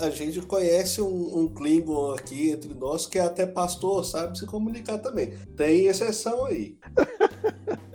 a 0.00 0.10
gente 0.10 0.40
conhece 0.42 1.00
um, 1.02 1.38
um 1.38 1.48
Klingon 1.48 2.12
aqui 2.12 2.50
entre 2.50 2.72
nós 2.74 3.06
que 3.06 3.18
é 3.18 3.22
até 3.22 3.44
pastor, 3.44 4.04
sabe 4.04 4.38
se 4.38 4.46
comunicar 4.46 4.98
também. 4.98 5.32
Tem 5.56 5.86
exceção 5.86 6.46
aí. 6.46 6.76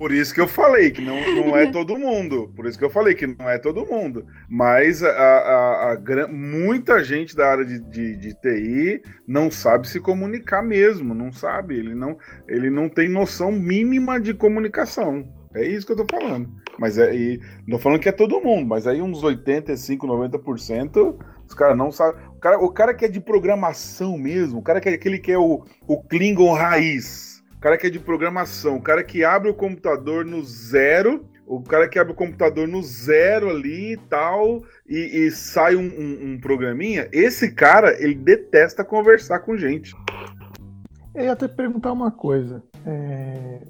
Por 0.00 0.12
isso 0.12 0.32
que 0.32 0.40
eu 0.40 0.48
falei 0.48 0.90
que 0.90 1.02
não, 1.02 1.20
não 1.34 1.54
é 1.54 1.66
todo 1.70 1.98
mundo. 1.98 2.50
Por 2.56 2.64
isso 2.64 2.78
que 2.78 2.84
eu 2.86 2.88
falei 2.88 3.14
que 3.14 3.26
não 3.26 3.46
é 3.46 3.58
todo 3.58 3.84
mundo. 3.84 4.24
Mas 4.48 5.02
a, 5.02 5.10
a, 5.10 5.92
a 5.92 6.26
muita 6.26 7.04
gente 7.04 7.36
da 7.36 7.50
área 7.50 7.66
de, 7.66 7.78
de, 7.78 8.16
de, 8.16 8.34
TI 8.34 9.02
não 9.28 9.50
sabe 9.50 9.86
se 9.86 10.00
comunicar 10.00 10.62
mesmo. 10.62 11.12
Não 11.12 11.30
sabe. 11.30 11.78
Ele 11.78 11.94
não, 11.94 12.16
ele 12.48 12.70
não 12.70 12.88
tem 12.88 13.10
noção 13.10 13.52
mínima 13.52 14.18
de 14.18 14.32
comunicação. 14.32 15.28
É 15.52 15.66
isso 15.66 15.84
que 15.84 15.92
eu 15.92 15.96
tô 15.96 16.06
falando. 16.10 16.48
Mas 16.78 16.96
é, 16.96 17.14
e, 17.14 17.38
não 17.66 17.78
falando 17.78 18.00
que 18.00 18.08
é 18.08 18.12
todo 18.12 18.40
mundo, 18.40 18.66
mas 18.66 18.86
aí 18.86 19.02
uns 19.02 19.22
85, 19.22 20.06
90%, 20.06 21.14
os 21.46 21.52
caras 21.52 21.76
não 21.76 21.92
sabem. 21.92 22.18
O 22.28 22.40
cara, 22.40 22.58
o 22.58 22.72
cara 22.72 22.94
que 22.94 23.04
é 23.04 23.08
de 23.08 23.20
programação 23.20 24.16
mesmo, 24.16 24.60
o 24.60 24.62
cara 24.62 24.80
que 24.80 24.88
é 24.88 24.94
aquele 24.94 25.18
que 25.18 25.30
é 25.30 25.38
o, 25.38 25.62
o 25.86 26.02
Klingon 26.02 26.54
raiz, 26.54 27.29
o 27.60 27.62
cara 27.62 27.76
que 27.76 27.88
é 27.88 27.90
de 27.90 27.98
programação, 27.98 28.76
o 28.78 28.80
cara 28.80 29.04
que 29.04 29.22
abre 29.22 29.50
o 29.50 29.54
computador 29.54 30.24
no 30.24 30.42
zero, 30.42 31.26
o 31.46 31.60
cara 31.60 31.86
que 31.86 31.98
abre 31.98 32.14
o 32.14 32.16
computador 32.16 32.66
no 32.66 32.82
zero 32.82 33.50
ali 33.50 33.92
e 33.92 33.96
tal, 33.98 34.62
e, 34.88 35.26
e 35.26 35.30
sai 35.30 35.76
um, 35.76 35.82
um, 35.82 36.32
um 36.32 36.40
programinha, 36.40 37.06
esse 37.12 37.52
cara, 37.52 38.02
ele 38.02 38.14
detesta 38.14 38.82
conversar 38.82 39.40
com 39.40 39.58
gente. 39.58 39.94
Eu 41.14 41.24
ia 41.24 41.32
até 41.32 41.46
perguntar 41.46 41.92
uma 41.92 42.10
coisa 42.10 42.62
é, 42.86 43.60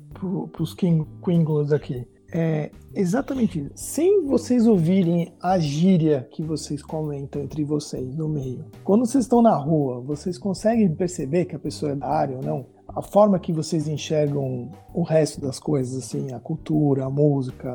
para 0.53 0.63
os 0.63 0.73
Klingons 0.73 1.73
aqui. 1.73 2.07
É 2.33 2.71
exatamente 2.95 3.59
isso. 3.59 3.73
Sem 3.75 4.25
vocês 4.25 4.69
ouvirem 4.69 5.35
a 5.43 5.59
gíria 5.59 6.29
que 6.31 6.45
vocês 6.45 6.81
comentam 6.81 7.43
entre 7.43 7.65
vocês 7.65 8.15
no 8.15 8.29
meio, 8.29 8.67
quando 8.85 9.05
vocês 9.05 9.25
estão 9.25 9.43
na 9.43 9.57
rua, 9.57 10.01
vocês 10.01 10.39
conseguem 10.39 10.95
perceber 10.95 11.47
que 11.47 11.57
a 11.57 11.59
pessoa 11.59 11.91
é 11.91 11.97
da 11.97 12.07
área 12.07 12.37
ou 12.37 12.43
não? 12.45 12.80
A 12.95 13.03
forma 13.03 13.39
que 13.39 13.53
vocês 13.53 13.87
enxergam 13.87 14.71
o 14.93 15.03
resto 15.03 15.41
das 15.41 15.59
coisas, 15.59 16.05
assim, 16.05 16.33
a 16.33 16.41
cultura, 16.41 17.05
a 17.05 17.11
música, 17.11 17.73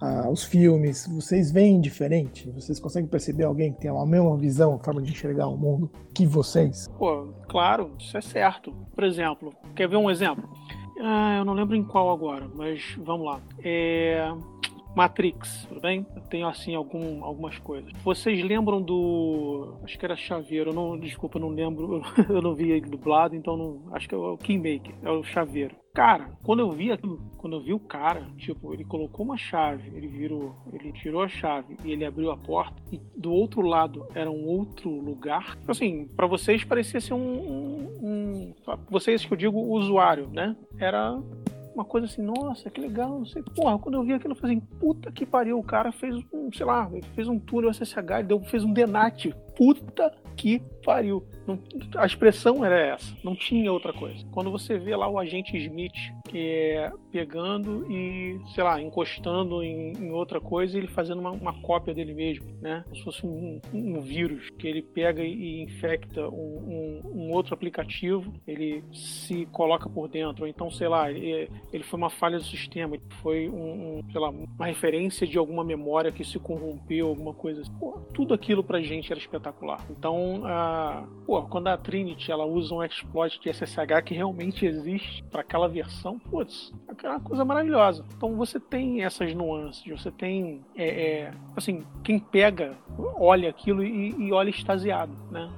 a, 0.00 0.28
os 0.28 0.44
filmes, 0.44 1.06
vocês 1.06 1.50
veem 1.50 1.80
diferente? 1.80 2.50
Vocês 2.50 2.78
conseguem 2.78 3.08
perceber 3.08 3.44
alguém 3.44 3.72
que 3.72 3.80
tem 3.80 3.90
a 3.90 4.06
mesma 4.06 4.36
visão, 4.36 4.74
a 4.74 4.78
forma 4.78 5.00
de 5.00 5.12
enxergar 5.12 5.48
o 5.48 5.56
mundo 5.56 5.90
que 6.14 6.26
vocês? 6.26 6.88
Pô, 6.98 7.28
claro, 7.48 7.90
isso 7.98 8.16
é 8.16 8.20
certo. 8.20 8.72
Por 8.94 9.04
exemplo, 9.04 9.52
quer 9.74 9.88
ver 9.88 9.96
um 9.96 10.10
exemplo? 10.10 10.48
Ah, 11.00 11.36
eu 11.38 11.44
não 11.44 11.52
lembro 11.52 11.76
em 11.76 11.84
qual 11.84 12.10
agora, 12.10 12.48
mas 12.54 12.96
vamos 12.98 13.26
lá. 13.26 13.40
É... 13.62 14.32
Matrix, 14.96 15.66
tudo 15.68 15.78
bem? 15.78 16.06
Eu 16.16 16.22
tenho 16.22 16.48
assim 16.48 16.74
algum, 16.74 17.22
algumas 17.22 17.58
coisas. 17.58 17.92
Vocês 18.02 18.42
lembram 18.42 18.80
do. 18.80 19.76
Acho 19.84 19.98
que 19.98 20.04
era 20.06 20.16
Chaveiro, 20.16 20.72
não, 20.72 20.98
desculpa, 20.98 21.38
não 21.38 21.50
lembro, 21.50 22.00
eu 22.30 22.40
não 22.40 22.54
vi 22.54 22.70
ele 22.70 22.88
dublado, 22.88 23.36
então 23.36 23.58
não. 23.58 23.82
Acho 23.92 24.08
que 24.08 24.14
é 24.14 24.18
o 24.18 24.38
Kingmaker, 24.38 24.94
é 25.02 25.10
o 25.10 25.22
Chaveiro. 25.22 25.76
Cara, 25.92 26.30
quando 26.42 26.60
eu 26.60 26.70
vi 26.70 26.92
aquilo, 26.92 27.18
quando 27.36 27.56
eu 27.56 27.62
vi 27.62 27.74
o 27.74 27.78
cara, 27.78 28.26
tipo, 28.38 28.72
ele 28.72 28.84
colocou 28.84 29.24
uma 29.24 29.36
chave, 29.36 29.94
ele 29.94 30.08
virou, 30.08 30.54
ele 30.72 30.92
tirou 30.92 31.22
a 31.22 31.28
chave 31.28 31.76
e 31.84 31.92
ele 31.92 32.04
abriu 32.04 32.30
a 32.30 32.36
porta, 32.36 32.82
e 32.90 32.98
do 33.16 33.32
outro 33.32 33.60
lado 33.62 34.06
era 34.14 34.30
um 34.30 34.46
outro 34.46 34.90
lugar. 34.90 35.58
Assim, 35.68 36.06
para 36.08 36.26
vocês 36.26 36.64
parecia 36.64 37.00
ser 37.00 37.12
um, 37.12 37.18
um, 37.18 37.98
um. 38.02 38.54
Vocês 38.90 39.26
que 39.26 39.32
eu 39.32 39.36
digo 39.36 39.58
usuário, 39.58 40.28
né? 40.28 40.56
Era 40.78 41.18
uma 41.76 41.84
coisa 41.84 42.06
assim, 42.06 42.22
nossa, 42.22 42.70
que 42.70 42.80
legal, 42.80 43.18
não 43.18 43.26
sei. 43.26 43.42
Porra, 43.42 43.78
quando 43.78 43.96
eu 43.96 44.02
vi 44.02 44.14
aquilo, 44.14 44.32
eu 44.32 44.36
falei 44.36 44.56
assim, 44.56 44.66
puta 44.80 45.12
que 45.12 45.26
pariu, 45.26 45.58
o 45.58 45.62
cara 45.62 45.92
fez 45.92 46.16
um, 46.32 46.50
sei 46.50 46.64
lá, 46.64 46.90
fez 47.14 47.28
um 47.28 47.38
túnel 47.38 47.72
SSH, 47.72 48.24
deu, 48.26 48.40
fez 48.40 48.64
um 48.64 48.72
Denat. 48.72 49.34
Puta 49.56 50.12
que 50.36 50.60
pariu. 50.84 51.24
Não, 51.46 51.58
a 51.96 52.06
expressão 52.06 52.64
era 52.64 52.78
essa, 52.78 53.16
não 53.24 53.34
tinha 53.34 53.72
outra 53.72 53.92
coisa. 53.92 54.24
Quando 54.30 54.50
você 54.50 54.78
vê 54.78 54.94
lá 54.94 55.08
o 55.08 55.18
agente 55.18 55.56
Smith 55.56 55.94
é, 56.34 56.92
pegando 57.10 57.90
e, 57.90 58.38
sei 58.54 58.62
lá, 58.62 58.80
encostando 58.80 59.62
em, 59.62 59.92
em 59.92 60.10
outra 60.10 60.40
coisa 60.40 60.76
ele 60.76 60.88
fazendo 60.88 61.20
uma, 61.20 61.30
uma, 61.30 61.60
cópia 61.62 61.94
dele 61.94 62.12
mesmo, 62.12 62.46
né? 62.60 62.82
Como 62.84 62.96
se 62.96 63.02
fosse 63.02 63.26
um, 63.26 63.60
um, 63.72 64.00
vírus 64.00 64.50
que 64.50 64.66
ele 64.66 64.82
pega 64.82 65.22
e 65.22 65.62
infecta 65.62 66.28
um, 66.28 67.00
um, 67.04 67.32
outro 67.32 67.54
aplicativo, 67.54 68.34
ele 68.46 68.84
se 68.92 69.46
coloca 69.46 69.88
por 69.88 70.08
dentro. 70.08 70.42
Ou 70.42 70.48
então, 70.48 70.70
sei 70.70 70.88
lá, 70.88 71.10
ele, 71.10 71.48
ele 71.72 71.84
foi 71.84 71.96
uma 71.96 72.10
falha 72.10 72.38
do 72.38 72.44
sistema, 72.44 72.98
foi 73.22 73.48
um, 73.48 74.02
sei 74.10 74.20
lá, 74.20 74.28
uma 74.28 74.66
referência 74.66 75.26
de 75.26 75.38
alguma 75.38 75.64
memória 75.64 76.12
que 76.12 76.24
se 76.24 76.38
corrompeu, 76.38 77.08
alguma 77.08 77.32
coisa 77.32 77.62
assim. 77.62 77.72
Pô, 77.78 78.00
tudo 78.12 78.34
aquilo 78.34 78.62
pra 78.62 78.80
gente 78.82 79.12
era 79.12 79.20
espetacular. 79.20 79.45
Então, 79.90 80.42
a, 80.44 81.04
pô, 81.26 81.42
quando 81.42 81.68
a 81.68 81.76
Trinity 81.76 82.30
ela 82.30 82.44
usa 82.44 82.74
um 82.74 82.82
exploit 82.82 83.40
de 83.40 83.52
SSH 83.52 84.02
que 84.04 84.14
realmente 84.14 84.66
existe 84.66 85.22
para 85.24 85.40
aquela 85.40 85.68
versão, 85.68 86.18
putz, 86.18 86.72
é 87.02 87.08
uma 87.08 87.20
coisa 87.20 87.44
maravilhosa. 87.44 88.04
Então 88.16 88.34
você 88.36 88.58
tem 88.58 89.04
essas 89.04 89.34
nuances, 89.34 89.84
você 89.86 90.10
tem, 90.10 90.64
é, 90.76 90.88
é, 90.88 91.34
assim, 91.54 91.84
quem 92.02 92.18
pega, 92.18 92.76
olha 93.18 93.48
aquilo 93.48 93.82
e, 93.82 94.10
e 94.18 94.32
olha 94.32 94.50
extasiado, 94.50 95.12
né? 95.30 95.50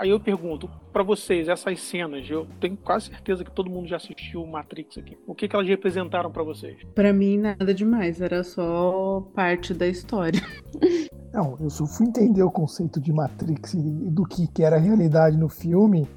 Aí 0.00 0.08
eu 0.08 0.18
pergunto, 0.18 0.66
para 0.94 1.02
vocês, 1.02 1.46
essas 1.46 1.78
cenas, 1.78 2.26
eu 2.30 2.46
tenho 2.58 2.74
quase 2.74 3.08
certeza 3.08 3.44
que 3.44 3.50
todo 3.50 3.68
mundo 3.68 3.86
já 3.86 3.96
assistiu 3.96 4.46
Matrix 4.46 4.96
aqui. 4.96 5.18
O 5.26 5.34
que, 5.34 5.46
que 5.46 5.54
elas 5.54 5.68
representaram 5.68 6.32
para 6.32 6.42
vocês? 6.42 6.78
Para 6.94 7.12
mim, 7.12 7.36
nada 7.36 7.74
demais, 7.74 8.18
era 8.18 8.42
só 8.42 9.20
parte 9.34 9.74
da 9.74 9.86
história. 9.86 10.40
Não, 11.34 11.58
eu 11.60 11.68
só 11.68 11.86
fui 11.86 12.06
entender 12.06 12.42
o 12.42 12.50
conceito 12.50 12.98
de 12.98 13.12
Matrix 13.12 13.74
e 13.74 14.10
do 14.10 14.24
que, 14.24 14.48
que 14.48 14.62
era 14.64 14.76
a 14.76 14.80
realidade 14.80 15.36
no 15.36 15.50
filme 15.50 16.08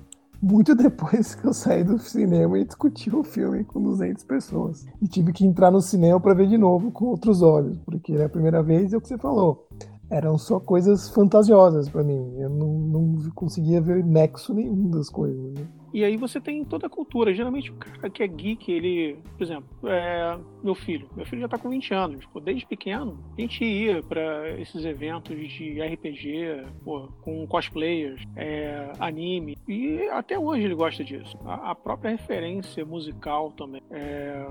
muito 0.42 0.74
depois 0.80 1.36
que 1.36 1.46
eu 1.46 1.54
saí 1.54 1.84
do 1.84 2.00
cinema 2.00 2.58
e 2.58 2.64
discuti 2.64 3.14
o 3.14 3.22
filme 3.22 3.66
com 3.66 3.84
200 3.84 4.24
pessoas. 4.24 4.86
E 5.02 5.10
tive 5.10 5.34
que 5.34 5.46
entrar 5.46 5.72
no 5.72 5.82
cinema 5.82 6.22
para 6.22 6.34
ver 6.34 6.48
de 6.48 6.58
novo 6.58 6.90
com 6.90 7.06
outros 7.06 7.42
olhos, 7.42 7.78
porque 7.80 8.14
era 8.14 8.28
a 8.28 8.30
primeira 8.30 8.64
vez 8.64 8.94
é 8.94 8.98
o 8.98 9.02
que 9.02 9.10
você 9.10 9.18
falou. 9.18 9.68
Eram 10.14 10.38
só 10.38 10.60
coisas 10.60 11.10
fantasiosas 11.10 11.90
para 11.90 12.04
mim. 12.04 12.36
Eu 12.38 12.50
não, 12.50 12.68
não 12.68 13.32
conseguia 13.32 13.82
ver 13.82 14.06
nexo 14.06 14.54
nenhum 14.54 14.92
das 14.92 15.10
coisas. 15.10 15.54
Né? 15.54 15.66
E 15.94 16.04
aí 16.04 16.18
você 16.18 16.42
tem 16.42 16.66
toda 16.66 16.88
a 16.88 16.90
cultura. 16.90 17.34
Geralmente 17.34 17.72
o 17.72 17.76
cara 17.76 18.10
que 18.10 18.24
é 18.24 18.28
geek, 18.28 18.72
ele, 18.72 19.20
por 19.38 19.44
exemplo, 19.44 19.68
é, 19.88 20.38
meu 20.64 20.74
filho. 20.74 21.08
Meu 21.16 21.26
filho 21.26 21.42
já 21.42 21.48
tá 21.48 21.58
com 21.58 21.70
20 21.70 21.94
anos. 21.94 22.26
Pô, 22.26 22.40
desde 22.40 22.66
pequeno, 22.66 23.24
a 23.38 23.42
gente 23.42 23.64
ia 23.64 24.02
para 24.02 24.60
esses 24.60 24.84
eventos 24.84 25.38
de 25.38 25.82
RPG, 25.82 26.66
pô, 26.84 27.10
com 27.22 27.46
cosplayers, 27.46 28.24
é, 28.36 28.92
anime. 29.00 29.56
E 29.68 30.02
até 30.10 30.38
hoje 30.40 30.64
ele 30.64 30.74
gosta 30.74 31.04
disso. 31.04 31.38
A, 31.46 31.72
a 31.72 31.76
própria 31.76 32.12
referência 32.12 32.84
musical 32.84 33.52
também. 33.52 33.82
É, 33.92 34.48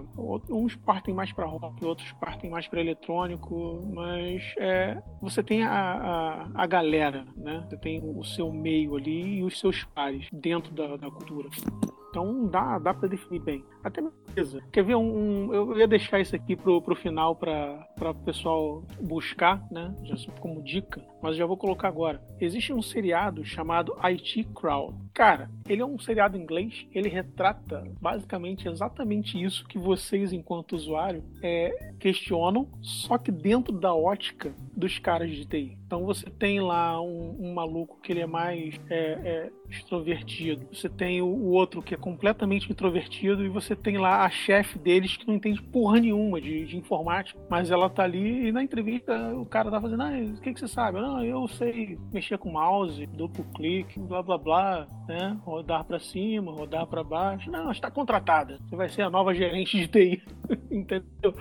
uns 0.48 0.76
partem 0.76 1.12
mais 1.12 1.32
para 1.32 1.44
rock, 1.46 1.84
outros 1.84 2.12
partem 2.12 2.50
mais 2.50 2.68
para 2.68 2.80
eletrônico, 2.80 3.82
mas 3.92 4.42
é, 4.58 5.02
você 5.20 5.42
tem 5.42 5.64
a, 5.64 5.72
a, 5.72 6.62
a 6.62 6.66
galera, 6.66 7.26
né? 7.36 7.64
Você 7.68 7.76
tem 7.76 8.00
o 8.04 8.22
seu 8.22 8.52
meio 8.52 8.96
ali 8.96 9.38
e 9.38 9.42
os 9.42 9.58
seus 9.58 9.82
pares 9.84 10.28
dentro 10.32 10.72
da, 10.72 10.96
da 10.96 11.10
cultura 11.10 11.31
cultura. 11.32 12.01
Então 12.12 12.46
dá, 12.46 12.78
dá 12.78 12.92
para 12.92 13.08
definir 13.08 13.40
bem. 13.40 13.64
Até 13.82 14.02
beleza. 14.02 14.62
Quer 14.70 14.84
ver 14.84 14.96
um, 14.96 15.48
um, 15.48 15.54
Eu 15.54 15.78
ia 15.78 15.88
deixar 15.88 16.20
isso 16.20 16.36
aqui 16.36 16.54
pro, 16.54 16.80
pro 16.82 16.94
final 16.94 17.34
para 17.34 18.10
o 18.10 18.14
pessoal 18.14 18.84
buscar, 19.00 19.66
né? 19.70 19.94
Já 20.04 20.30
como 20.38 20.62
dica, 20.62 21.02
mas 21.22 21.36
já 21.36 21.46
vou 21.46 21.56
colocar 21.56 21.88
agora. 21.88 22.22
Existe 22.38 22.72
um 22.72 22.82
seriado 22.82 23.44
chamado 23.44 23.96
IT 24.02 24.44
Crowd. 24.54 24.94
Cara, 25.14 25.50
ele 25.68 25.80
é 25.80 25.86
um 25.86 25.98
seriado 25.98 26.36
inglês, 26.36 26.86
ele 26.94 27.08
retrata 27.08 27.82
basicamente 28.00 28.68
exatamente 28.68 29.42
isso 29.42 29.66
que 29.66 29.78
vocês, 29.78 30.32
enquanto 30.32 30.76
usuário, 30.76 31.24
é, 31.42 31.92
questionam, 31.98 32.68
só 32.80 33.16
que 33.16 33.32
dentro 33.32 33.72
da 33.78 33.94
ótica 33.94 34.54
dos 34.76 34.98
caras 34.98 35.30
de 35.30 35.44
TI. 35.44 35.78
Então 35.86 36.04
você 36.04 36.28
tem 36.30 36.60
lá 36.60 37.00
um, 37.00 37.36
um 37.38 37.54
maluco 37.54 38.00
que 38.00 38.12
ele 38.12 38.20
é 38.20 38.26
mais 38.26 38.80
é, 38.88 38.96
é, 38.96 39.50
extrovertido, 39.68 40.66
você 40.72 40.88
tem 40.88 41.20
o, 41.20 41.26
o, 41.26 41.50
outro 41.50 41.82
que 41.82 41.94
é 41.94 41.98
completamente 42.02 42.70
introvertido 42.70 43.44
e 43.44 43.48
você 43.48 43.76
tem 43.76 43.96
lá 43.96 44.24
a 44.24 44.30
chefe 44.30 44.76
deles 44.76 45.16
que 45.16 45.26
não 45.26 45.36
entende 45.36 45.62
porra 45.62 46.00
nenhuma 46.00 46.40
de, 46.40 46.66
de, 46.66 46.76
informática, 46.76 47.38
mas 47.48 47.70
ela 47.70 47.88
tá 47.88 48.02
ali 48.02 48.48
e 48.48 48.52
na 48.52 48.62
entrevista 48.62 49.14
o 49.36 49.46
cara 49.46 49.70
tá 49.70 49.80
fazendo, 49.80 50.02
ah, 50.02 50.10
o 50.10 50.40
que, 50.40 50.52
que 50.52 50.60
você 50.60 50.66
sabe? 50.66 51.00
Não, 51.00 51.24
eu 51.24 51.46
sei 51.46 51.96
mexer 52.12 52.36
com 52.38 52.50
mouse, 52.50 53.06
duplo 53.06 53.44
clique, 53.54 54.00
blá 54.00 54.20
blá 54.22 54.36
blá, 54.36 54.86
né? 55.06 55.38
Rodar 55.44 55.84
para 55.84 56.00
cima, 56.00 56.50
rodar 56.50 56.86
para 56.86 57.04
baixo. 57.04 57.50
Não, 57.50 57.70
está 57.70 57.90
contratada. 57.90 58.58
Você 58.68 58.74
vai 58.74 58.88
ser 58.88 59.02
a 59.02 59.10
nova 59.10 59.32
gerente 59.32 59.78
de 59.78 59.86
TI, 59.86 60.22
entendeu? 60.70 61.34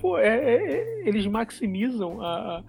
Pô, 0.00 0.18
é, 0.18 0.28
é, 0.28 0.54
é, 0.54 1.08
eles 1.08 1.26
maximizam, 1.26 2.20
a, 2.20 2.58
a, 2.58 2.62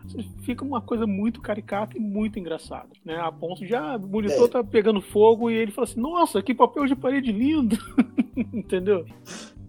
fica 0.44 0.64
uma 0.64 0.82
coisa 0.82 1.06
muito 1.06 1.42
caricata 1.42 1.98
e 1.98 2.00
muito 2.00 2.40
engraçada, 2.40 2.90
né? 3.04 3.18
A 3.18 3.32
ponto 3.32 3.66
de, 3.66 3.76
ah, 3.76 3.98
o 3.98 4.08
monitor 4.08 4.48
é. 4.48 4.52
tá 4.52 4.64
pegando 4.64 5.02
fogo 5.02 5.50
e 5.50 5.56
ele 5.56 5.72
fala 5.72 5.88
assim, 5.88 6.00
nossa, 6.00 6.42
que 6.42 6.54
papel 6.54 6.86
de 6.86 6.96
parede 6.96 7.32
lindo, 7.32 7.78
entendeu? 8.54 9.06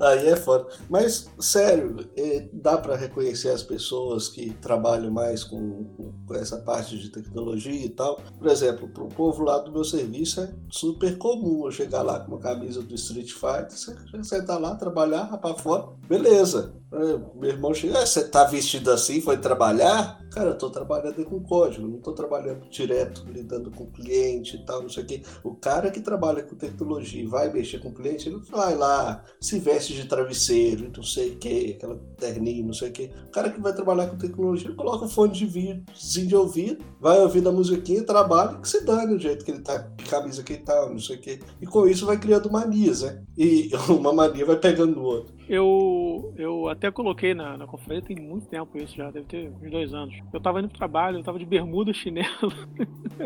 Aí 0.01 0.29
é 0.29 0.37
foda. 0.37 0.67
Mas, 0.89 1.29
sério, 1.41 2.09
é, 2.17 2.49
dá 2.53 2.79
para 2.79 2.97
reconhecer 2.97 3.51
as 3.51 3.63
pessoas 3.63 4.29
que 4.29 4.51
trabalham 4.55 5.11
mais 5.11 5.43
com, 5.43 5.85
com, 6.27 6.35
essa 6.35 6.59
parte 6.59 6.97
de 6.97 7.09
tecnologia 7.11 7.85
e 7.85 7.89
tal. 7.89 8.21
Por 8.39 8.47
exemplo, 8.47 8.89
para 8.89 9.03
o 9.03 9.09
povo 9.09 9.43
lá 9.43 9.59
do 9.59 9.73
meu 9.73 9.85
serviço 9.85 10.41
é 10.41 10.53
super 10.71 11.19
comum 11.19 11.65
eu 11.65 11.73
chegar 11.73 12.03
lá 12.03 12.21
com 12.21 12.33
uma 12.33 12.41
camisa 12.41 12.81
do 12.83 12.95
Street 12.95 13.33
Fighter, 13.33 13.73
você 13.73 13.97
sentar 14.23 14.61
lá, 14.61 14.75
trabalhar, 14.77 15.25
rapar 15.25 15.57
fora, 15.57 15.89
beleza. 16.09 16.75
É, 16.91 17.19
meu 17.35 17.51
irmão 17.51 17.75
chega, 17.75 17.99
ah, 17.99 18.07
você 18.07 18.27
tá 18.27 18.45
vestido 18.45 18.91
assim, 18.91 19.21
foi 19.21 19.37
trabalhar? 19.37 20.19
Cara, 20.31 20.51
eu 20.51 20.59
tô 20.59 20.71
trabalhando 20.71 21.23
com 21.25 21.43
código, 21.43 21.87
não 21.87 22.01
tô 22.01 22.13
trabalhando 22.13 22.69
direto, 22.71 23.27
lidando 23.31 23.71
com 23.71 23.91
cliente 23.91 24.57
e 24.57 24.65
tal, 24.65 24.83
não 24.83 24.89
sei 24.89 25.03
o 25.03 25.07
quê. 25.07 25.23
O 25.45 25.55
cara 25.55 25.91
que 25.91 26.01
trabalha 26.01 26.43
com 26.43 26.57
tecnologia 26.57 27.23
e 27.23 27.27
vai 27.27 27.53
mexer 27.53 27.79
com 27.81 27.93
cliente, 27.93 28.29
ele 28.29 28.41
vai 28.51 28.75
lá, 28.75 29.23
se 29.41 29.59
veste 29.59 29.88
de 29.95 30.07
travesseiro, 30.07 30.91
não 30.95 31.03
sei 31.03 31.31
o 31.31 31.37
quê, 31.37 31.75
aquela 31.77 31.97
terninho, 32.19 32.67
não 32.67 32.73
sei 32.73 32.89
o 32.89 32.93
quê. 32.93 33.11
O 33.29 33.31
cara 33.31 33.51
que 33.51 33.61
vai 33.61 33.73
trabalhar 33.73 34.09
com 34.09 34.17
tecnologia, 34.17 34.73
coloca 34.75 35.05
o 35.05 35.09
fone 35.09 35.33
de 35.33 35.47
vidrozinho 35.47 36.27
de 36.27 36.37
ouvido, 36.37 36.85
vai 37.01 37.19
ouvindo 37.21 37.49
a 37.49 37.53
musiquinha, 37.53 38.03
trabalha, 38.05 38.59
que 38.59 38.69
se 38.69 38.85
dane 38.85 39.15
o 39.15 39.19
jeito 39.19 39.45
que 39.45 39.51
ele 39.51 39.61
tá, 39.61 39.81
que 39.97 40.05
camisa 40.09 40.43
que 40.43 40.55
ele 40.55 40.63
tá, 40.63 40.89
não 40.89 40.99
sei 40.99 41.17
o 41.17 41.21
quê. 41.21 41.39
E 41.61 41.67
com 41.67 41.87
isso 41.87 42.07
vai 42.07 42.19
criando 42.19 42.51
manias, 42.51 43.03
né? 43.03 43.23
E 43.37 43.71
uma 43.89 44.13
mania 44.13 44.45
vai 44.45 44.57
pegando 44.57 44.97
no 44.97 45.03
outro. 45.03 45.38
Eu, 45.49 46.35
eu 46.37 46.69
até 46.69 46.91
coloquei 46.91 47.33
na, 47.33 47.57
na 47.57 47.67
conferência, 47.67 48.15
tem 48.15 48.23
muito 48.23 48.47
tempo 48.49 48.77
isso 48.77 48.95
já, 48.95 49.11
deve 49.11 49.27
ter 49.27 49.51
uns 49.51 49.71
dois 49.71 49.95
anos. 49.95 50.15
Eu 50.31 50.41
tava 50.41 50.59
indo 50.59 50.69
pro 50.69 50.77
trabalho, 50.77 51.19
eu 51.19 51.25
tava 51.25 51.39
de 51.39 51.47
bermuda, 51.47 51.93
chinelo, 51.95 52.53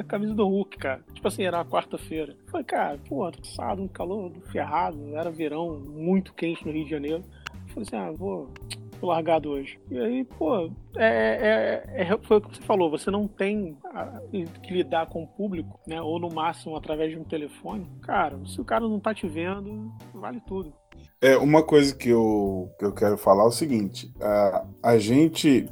camisa 0.07 0.33
do 0.33 0.47
Hulk, 0.47 0.79
cara. 0.79 1.05
Tipo 1.13 1.27
assim, 1.27 1.43
era 1.43 1.65
quarta-feira. 1.65 2.37
Falei, 2.47 2.65
cara, 2.65 2.99
pô, 3.09 3.29
tô 3.31 3.39
cansado, 3.39 3.83
um 3.83 3.89
calor 3.89 4.31
ferrado, 4.53 5.17
era 5.17 5.31
verão 5.31 5.81
muito 5.81 6.33
quente 6.33 6.65
no 6.65 6.73
Rio 6.73 6.85
de 6.85 6.91
Janeiro. 6.91 7.25
Falei 7.69 7.83
assim, 7.83 7.97
ah, 7.97 8.13
vou, 8.13 8.49
largado 9.07 9.51
hoje. 9.51 9.81
E 9.91 9.99
aí, 9.99 10.25
pô, 10.25 10.71
é, 10.97 11.83
é, 11.97 12.03
é, 12.03 12.19
foi 12.19 12.37
o 12.37 12.41
que 12.41 12.57
você 12.57 12.63
falou, 12.63 12.91
você 12.91 13.11
não 13.11 13.27
tem 13.27 13.77
que 14.63 14.73
lidar 14.73 15.07
com 15.07 15.25
o 15.25 15.27
público, 15.27 15.81
né? 15.87 16.01
Ou 16.01 16.19
no 16.19 16.33
máximo 16.33 16.77
através 16.77 17.11
de 17.11 17.19
um 17.19 17.25
telefone. 17.25 17.87
Cara, 18.03 18.39
se 18.47 18.61
o 18.61 18.65
cara 18.65 18.87
não 18.87 19.01
tá 19.01 19.13
te 19.15 19.27
vendo, 19.27 19.93
vale 20.15 20.41
tudo. 20.41 20.73
É, 21.23 21.37
uma 21.37 21.63
coisa 21.63 21.95
que 21.95 22.09
eu, 22.09 22.69
que 22.77 22.85
eu 22.85 22.93
quero 22.93 23.17
falar 23.17 23.45
é 23.45 23.47
o 23.47 23.53
seguinte: 23.53 24.13
a, 24.21 24.65
a 24.83 24.99
gente 24.99 25.69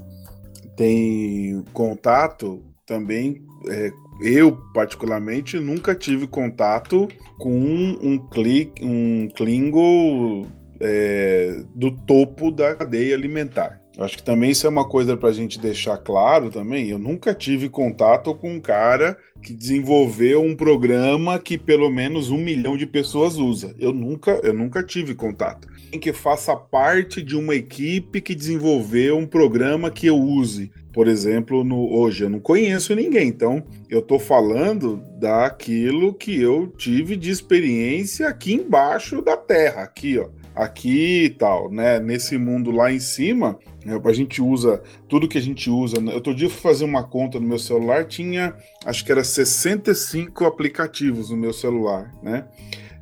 tem 0.76 1.62
contato 1.72 2.62
também. 2.86 3.44
É, 3.68 3.90
eu, 4.22 4.56
particularmente, 4.72 5.58
nunca 5.58 5.94
tive 5.94 6.26
contato 6.26 7.08
com 7.38 7.50
um, 7.50 7.98
um, 8.00 8.18
click, 8.28 8.84
um 8.84 9.28
Klingo 9.34 10.46
é, 10.80 11.62
do 11.74 11.90
topo 11.90 12.50
da 12.50 12.74
cadeia 12.74 13.14
alimentar. 13.14 13.80
Acho 13.98 14.16
que 14.16 14.22
também 14.22 14.50
isso 14.50 14.66
é 14.66 14.70
uma 14.70 14.88
coisa 14.88 15.14
para 15.14 15.28
a 15.28 15.32
gente 15.32 15.58
deixar 15.58 15.98
claro 15.98 16.48
também. 16.48 16.88
Eu 16.88 16.98
nunca 16.98 17.34
tive 17.34 17.68
contato 17.68 18.34
com 18.34 18.54
um 18.54 18.60
cara 18.60 19.18
que 19.42 19.52
desenvolveu 19.52 20.42
um 20.42 20.56
programa 20.56 21.38
que 21.38 21.58
pelo 21.58 21.90
menos 21.90 22.30
um 22.30 22.38
milhão 22.38 22.78
de 22.78 22.86
pessoas 22.86 23.36
usa. 23.36 23.74
Eu 23.78 23.92
nunca, 23.92 24.40
eu 24.42 24.54
nunca 24.54 24.82
tive 24.82 25.14
contato. 25.14 25.68
Em 25.92 25.98
que 25.98 26.14
faça 26.14 26.56
parte 26.56 27.20
de 27.20 27.36
uma 27.36 27.54
equipe 27.54 28.22
que 28.22 28.34
desenvolveu 28.34 29.18
um 29.18 29.26
programa 29.26 29.90
que 29.90 30.06
eu 30.06 30.16
use. 30.16 30.70
Por 30.94 31.06
exemplo, 31.06 31.62
no, 31.62 31.92
hoje 31.92 32.24
eu 32.24 32.30
não 32.30 32.40
conheço 32.40 32.94
ninguém, 32.94 33.28
então 33.28 33.62
eu 33.88 34.00
estou 34.00 34.18
falando 34.18 35.02
daquilo 35.18 36.14
que 36.14 36.40
eu 36.40 36.68
tive 36.68 37.16
de 37.16 37.30
experiência 37.30 38.28
aqui 38.28 38.54
embaixo 38.54 39.22
da 39.22 39.36
terra, 39.36 39.82
aqui, 39.82 40.18
ó 40.18 40.39
aqui 40.54 41.24
e 41.24 41.30
tal, 41.30 41.70
né? 41.70 41.98
Nesse 41.98 42.36
mundo 42.36 42.70
lá 42.70 42.92
em 42.92 43.00
cima, 43.00 43.58
né, 43.84 44.00
a 44.02 44.12
gente 44.12 44.42
usa 44.42 44.82
tudo 45.08 45.28
que 45.28 45.38
a 45.38 45.42
gente 45.42 45.70
usa. 45.70 45.98
Outro 46.12 46.34
dia 46.34 46.46
eu 46.46 46.50
fui 46.50 46.60
fazer 46.60 46.84
uma 46.84 47.02
conta 47.02 47.40
no 47.40 47.46
meu 47.46 47.58
celular, 47.58 48.04
tinha 48.04 48.54
acho 48.84 49.04
que 49.04 49.12
era 49.12 49.24
65 49.24 50.44
aplicativos 50.44 51.30
no 51.30 51.36
meu 51.36 51.52
celular, 51.52 52.12
né? 52.22 52.44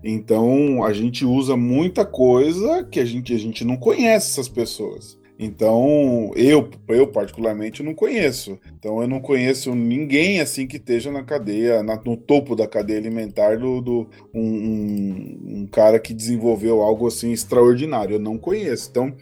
Então 0.03 0.85
a 0.85 0.93
gente 0.93 1.25
usa 1.25 1.57
muita 1.57 2.05
coisa 2.05 2.85
que 2.85 3.01
a 3.01 3.05
gente, 3.05 3.35
a 3.35 3.39
gente 3.39 3.65
não 3.65 3.77
conhece 3.77 4.31
essas 4.31 4.49
pessoas. 4.49 5.18
Então, 5.39 6.33
eu, 6.35 6.69
eu 6.89 7.07
particularmente 7.07 7.81
não 7.81 7.95
conheço. 7.95 8.59
Então, 8.77 9.01
eu 9.01 9.07
não 9.07 9.21
conheço 9.21 9.73
ninguém 9.73 10.41
assim 10.41 10.67
que 10.67 10.79
esteja 10.79 11.13
na 11.13 11.23
cadeia, 11.23 11.81
na, 11.81 11.95
no 11.95 12.17
topo 12.17 12.57
da 12.57 12.67
cadeia 12.67 12.99
alimentar 12.99 13.57
do, 13.57 13.81
do 13.81 14.11
um, 14.35 14.43
um, 14.43 15.41
um, 15.61 15.67
cara 15.69 16.01
que 16.01 16.13
desenvolveu 16.13 16.83
algo 16.83 17.07
assim 17.07 17.31
extraordinário. 17.31 18.17
Eu 18.17 18.21
não 18.21 18.37
conheço. 18.37 18.91
Então, 18.91 19.15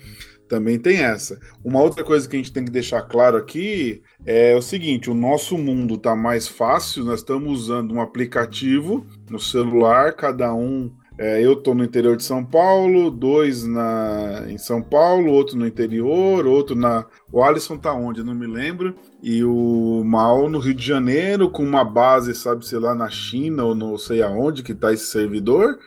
também 0.49 0.79
tem 0.79 1.03
essa. 1.03 1.39
Uma 1.63 1.83
outra 1.83 2.03
coisa 2.03 2.27
que 2.27 2.37
a 2.37 2.39
gente 2.39 2.53
tem 2.53 2.65
que 2.65 2.71
deixar 2.71 3.03
claro 3.03 3.37
aqui 3.37 4.03
é 4.25 4.55
o 4.57 4.63
seguinte: 4.63 5.11
o 5.11 5.15
nosso 5.15 5.59
mundo 5.59 5.97
está 5.97 6.17
mais 6.17 6.49
fácil. 6.49 7.05
Nós 7.05 7.21
estamos 7.21 7.61
usando 7.61 7.93
um 7.93 8.01
aplicativo 8.01 9.05
no 9.29 9.39
celular, 9.39 10.15
cada 10.15 10.55
um 10.55 10.91
é, 11.19 11.43
eu 11.43 11.55
estou 11.55 11.75
no 11.75 11.83
interior 11.83 12.15
de 12.17 12.23
São 12.25 12.45
Paulo, 12.45 13.11
dois 13.11 13.67
na, 13.67 14.45
em 14.49 14.59
São 14.59 14.83
Paulo, 14.83 15.33
outro 15.33 15.57
no 15.57 15.67
interior, 15.67 16.47
outro 16.47 16.77
na. 16.77 17.07
O 17.33 17.43
Alisson 17.43 17.79
tá 17.79 17.93
onde? 17.93 18.23
não 18.23 18.35
me 18.35 18.47
lembro. 18.47 18.95
E 19.23 19.43
o 19.43 20.03
Mal 20.05 20.49
no 20.51 20.59
Rio 20.59 20.75
de 20.75 20.87
Janeiro, 20.87 21.51
com 21.51 21.63
uma 21.63 21.85
base, 21.85 22.35
sabe, 22.35 22.67
sei 22.67 22.79
lá, 22.79 22.95
na 22.95 23.09
China 23.09 23.65
ou 23.65 23.75
não 23.75 23.97
sei 23.97 24.23
aonde 24.23 24.63
que 24.63 24.73
está 24.73 24.93
esse 24.93 25.07
servidor. 25.07 25.79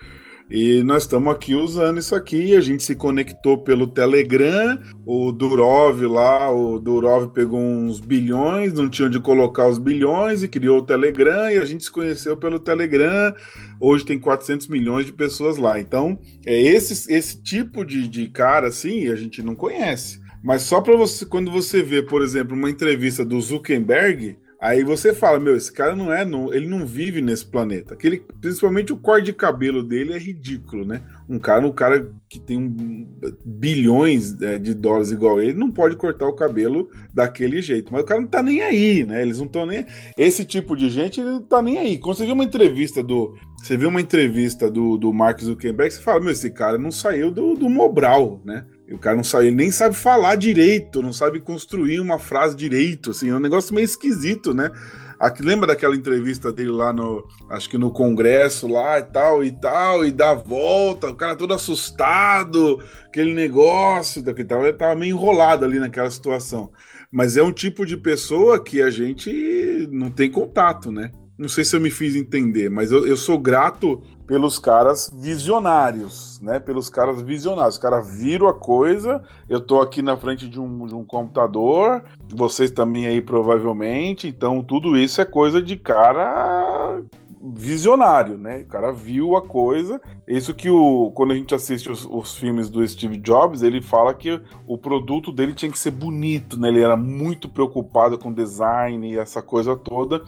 E 0.50 0.82
nós 0.82 1.04
estamos 1.04 1.32
aqui 1.32 1.54
usando 1.54 2.00
isso 2.00 2.16
aqui. 2.16 2.56
A 2.56 2.62
gente 2.62 2.82
se 2.82 2.96
conectou 2.96 3.60
pelo 3.60 3.86
Telegram. 3.86 4.80
O 5.06 5.32
Durov 5.32 6.02
lá, 6.08 6.52
o 6.52 6.80
Durov 6.80 7.28
pegou 7.32 7.60
uns 7.60 8.00
bilhões, 8.00 8.74
não 8.74 8.90
tinha 8.90 9.08
onde 9.08 9.20
colocar 9.20 9.68
os 9.68 9.78
bilhões 9.78 10.42
e 10.42 10.48
criou 10.48 10.80
o 10.80 10.86
Telegram. 10.86 11.52
E 11.52 11.58
a 11.60 11.66
gente 11.66 11.84
se 11.84 11.92
conheceu 11.92 12.36
pelo 12.36 12.60
Telegram. 12.60 13.34
Hoje 13.80 14.06
tem 14.06 14.18
400 14.18 14.68
milhões 14.68 15.06
de 15.06 15.14
pessoas 15.14 15.58
lá. 15.58 15.80
Então, 15.80 16.20
é 16.44 16.60
esse, 16.60 17.14
esse 17.14 17.42
tipo 17.44 17.86
de, 17.86 18.08
de 18.08 18.28
cara 18.28 18.70
assim, 18.70 19.08
a 19.08 19.16
gente 19.16 19.44
não 19.44 19.54
conhece. 19.54 20.20
Mas 20.44 20.64
só 20.64 20.82
para 20.82 20.96
você, 20.96 21.26
quando 21.26 21.52
você 21.52 21.84
vê, 21.84 22.02
por 22.02 22.24
exemplo, 22.24 22.56
uma 22.56 22.70
entrevista 22.70 23.24
do 23.24 23.40
Zuckerberg 23.40 24.38
Aí 24.62 24.84
você 24.84 25.14
fala, 25.14 25.40
meu, 25.40 25.56
esse 25.56 25.72
cara 25.72 25.96
não 25.96 26.12
é, 26.12 26.26
não, 26.26 26.54
ele 26.54 26.68
não 26.68 26.86
vive 26.86 27.22
nesse 27.22 27.46
planeta. 27.46 27.94
Aquele, 27.94 28.22
principalmente 28.42 28.92
o 28.92 28.98
corte 28.98 29.28
de 29.28 29.34
cabelo 29.34 29.82
dele 29.82 30.12
é 30.12 30.18
ridículo, 30.18 30.86
né? 30.86 31.02
Um 31.30 31.40
cara, 31.40 31.66
um 31.66 31.72
cara 31.72 32.12
que 32.28 32.38
tem 32.42 32.58
um, 32.58 33.08
bilhões 33.46 34.36
é, 34.42 34.60
de 34.60 34.74
dólares 34.74 35.12
igual 35.12 35.42
ele, 35.42 35.54
não 35.54 35.72
pode 35.72 35.96
cortar 35.96 36.28
o 36.28 36.36
cabelo 36.36 36.90
daquele 37.14 37.62
jeito. 37.62 37.94
Mas 37.94 38.02
o 38.02 38.06
cara 38.06 38.20
não 38.20 38.28
tá 38.28 38.44
nem 38.44 38.62
aí, 38.62 39.06
né? 39.06 39.22
Eles 39.22 39.38
não 39.38 39.46
estão 39.46 39.66
nem. 39.66 39.86
Esse 40.18 40.44
tipo 40.44 40.76
de 40.76 40.90
gente, 40.90 41.22
ele 41.22 41.30
não 41.30 41.42
tá 41.42 41.62
nem 41.62 41.78
aí. 41.78 41.98
Quando 41.98 42.18
você 42.18 42.26
vê 42.26 42.32
uma 42.34 42.44
entrevista 42.44 43.02
do. 43.02 43.38
Você 43.64 43.78
vê 43.78 43.86
uma 43.86 44.02
entrevista 44.02 44.70
do, 44.70 44.98
do 44.98 45.14
Mark 45.14 45.40
Zuckerberg, 45.40 45.94
você 45.94 46.02
fala, 46.02 46.20
meu, 46.20 46.32
esse 46.32 46.50
cara 46.50 46.78
não 46.78 46.92
saiu 46.92 47.32
do, 47.32 47.56
do 47.56 47.70
Mobral, 47.70 48.42
né? 48.44 48.66
O 48.92 48.98
cara 48.98 49.16
não 49.16 49.24
sabe, 49.24 49.52
nem 49.52 49.72
sabe 49.72 49.96
falar 49.96 50.36
direito, 50.36 51.02
não 51.02 51.14
sabe 51.14 51.40
construir 51.40 52.00
uma 52.00 52.18
frase 52.18 52.56
direito, 52.56 53.12
assim, 53.12 53.30
é 53.30 53.36
um 53.36 53.40
negócio 53.40 53.74
meio 53.74 53.86
esquisito, 53.86 54.54
né? 54.54 54.72
Aqui, 55.20 55.44
lembra 55.44 55.68
daquela 55.68 55.96
entrevista 55.96 56.50
dele 56.50 56.70
lá 56.70 56.94
no, 56.94 57.28
acho 57.50 57.70
que 57.70 57.78
no 57.78 57.92
Congresso 57.92 58.68
lá 58.68 59.00
e 59.00 59.04
tal 59.04 59.44
e 59.44 59.52
tal, 59.52 60.06
e 60.06 60.12
dá 60.12 60.34
volta, 60.34 61.10
o 61.10 61.16
cara 61.16 61.36
todo 61.36 61.54
assustado, 61.54 62.82
aquele 63.06 63.34
negócio, 63.34 64.24
que 64.24 64.46
tava, 64.46 64.64
ele 64.64 64.78
tava 64.78 64.96
meio 64.96 65.16
enrolado 65.16 65.66
ali 65.66 65.78
naquela 65.78 66.10
situação. 66.10 66.72
Mas 67.12 67.36
é 67.36 67.44
um 67.44 67.52
tipo 67.52 67.86
de 67.86 67.98
pessoa 67.98 68.64
que 68.64 68.82
a 68.82 68.90
gente 68.90 69.90
não 69.92 70.10
tem 70.10 70.32
contato, 70.32 70.90
né? 70.90 71.12
Não 71.38 71.50
sei 71.50 71.66
se 71.66 71.76
eu 71.76 71.82
me 71.82 71.92
fiz 71.92 72.16
entender, 72.16 72.70
mas 72.70 72.92
eu, 72.92 73.06
eu 73.06 73.18
sou 73.18 73.38
grato 73.38 74.02
pelos 74.30 74.60
caras 74.60 75.12
visionários, 75.12 76.40
né? 76.40 76.60
Pelos 76.60 76.88
caras 76.88 77.20
visionários. 77.20 77.74
Os 77.74 77.82
caras 77.82 78.16
viram 78.16 78.48
a 78.48 78.54
coisa. 78.54 79.24
Eu 79.50 79.60
tô 79.60 79.82
aqui 79.82 80.04
na 80.04 80.16
frente 80.16 80.48
de 80.48 80.60
um, 80.60 80.86
de 80.86 80.94
um 80.94 81.04
computador, 81.04 82.04
vocês 82.32 82.70
também 82.70 83.08
aí 83.08 83.22
provavelmente. 83.22 84.28
Então, 84.28 84.62
tudo 84.62 84.96
isso 84.96 85.20
é 85.20 85.26
coisa 85.26 85.60
de 85.60 85.76
cara 85.76 87.02
visionário, 87.42 88.38
né? 88.38 88.60
O 88.60 88.66
cara 88.66 88.92
viu 88.92 89.36
a 89.36 89.42
coisa. 89.42 90.00
Isso 90.28 90.54
que 90.54 90.70
o 90.70 91.12
quando 91.16 91.32
a 91.32 91.36
gente 91.36 91.56
assiste 91.56 91.90
os, 91.90 92.06
os, 92.06 92.36
filmes 92.36 92.70
do 92.70 92.88
Steve 92.88 93.18
Jobs, 93.18 93.64
ele 93.64 93.82
fala 93.82 94.14
que 94.14 94.40
o 94.68 94.78
produto 94.78 95.32
dele 95.32 95.56
tinha 95.56 95.72
que 95.72 95.80
ser 95.80 95.90
bonito, 95.90 96.56
né? 96.60 96.68
Ele 96.68 96.82
era 96.82 96.96
muito 96.96 97.50
preocupado 97.50 98.16
com 98.16 98.32
design 98.32 99.12
e 99.12 99.18
essa 99.18 99.42
coisa 99.42 99.76
toda 99.76 100.22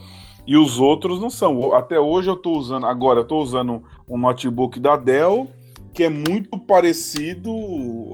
e 0.46 0.58
os 0.58 0.80
outros 0.80 1.20
não 1.20 1.30
são. 1.30 1.74
Até 1.74 2.00
hoje 2.00 2.30
eu 2.30 2.36
estou 2.36 2.58
usando, 2.58 2.86
agora 2.86 3.20
eu 3.20 3.24
estou 3.24 3.42
usando 3.42 3.84
um 4.10 4.18
notebook 4.18 4.80
da 4.80 4.96
Dell 4.96 5.48
que 5.94 6.04
é 6.04 6.10
muito 6.10 6.58
parecido 6.58 7.52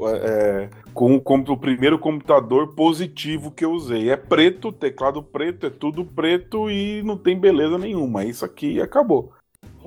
é, 0.07 0.69
com, 0.93 1.19
com 1.19 1.37
o 1.39 1.57
primeiro 1.57 1.99
computador 1.99 2.73
positivo 2.73 3.51
que 3.51 3.63
eu 3.63 3.71
usei. 3.71 4.09
É 4.09 4.17
preto, 4.17 4.71
teclado 4.71 5.21
preto, 5.21 5.67
é 5.67 5.69
tudo 5.69 6.03
preto 6.03 6.71
e 6.71 7.03
não 7.03 7.15
tem 7.15 7.39
beleza 7.39 7.77
nenhuma. 7.77 8.25
Isso 8.25 8.43
aqui 8.43 8.81
acabou. 8.81 9.31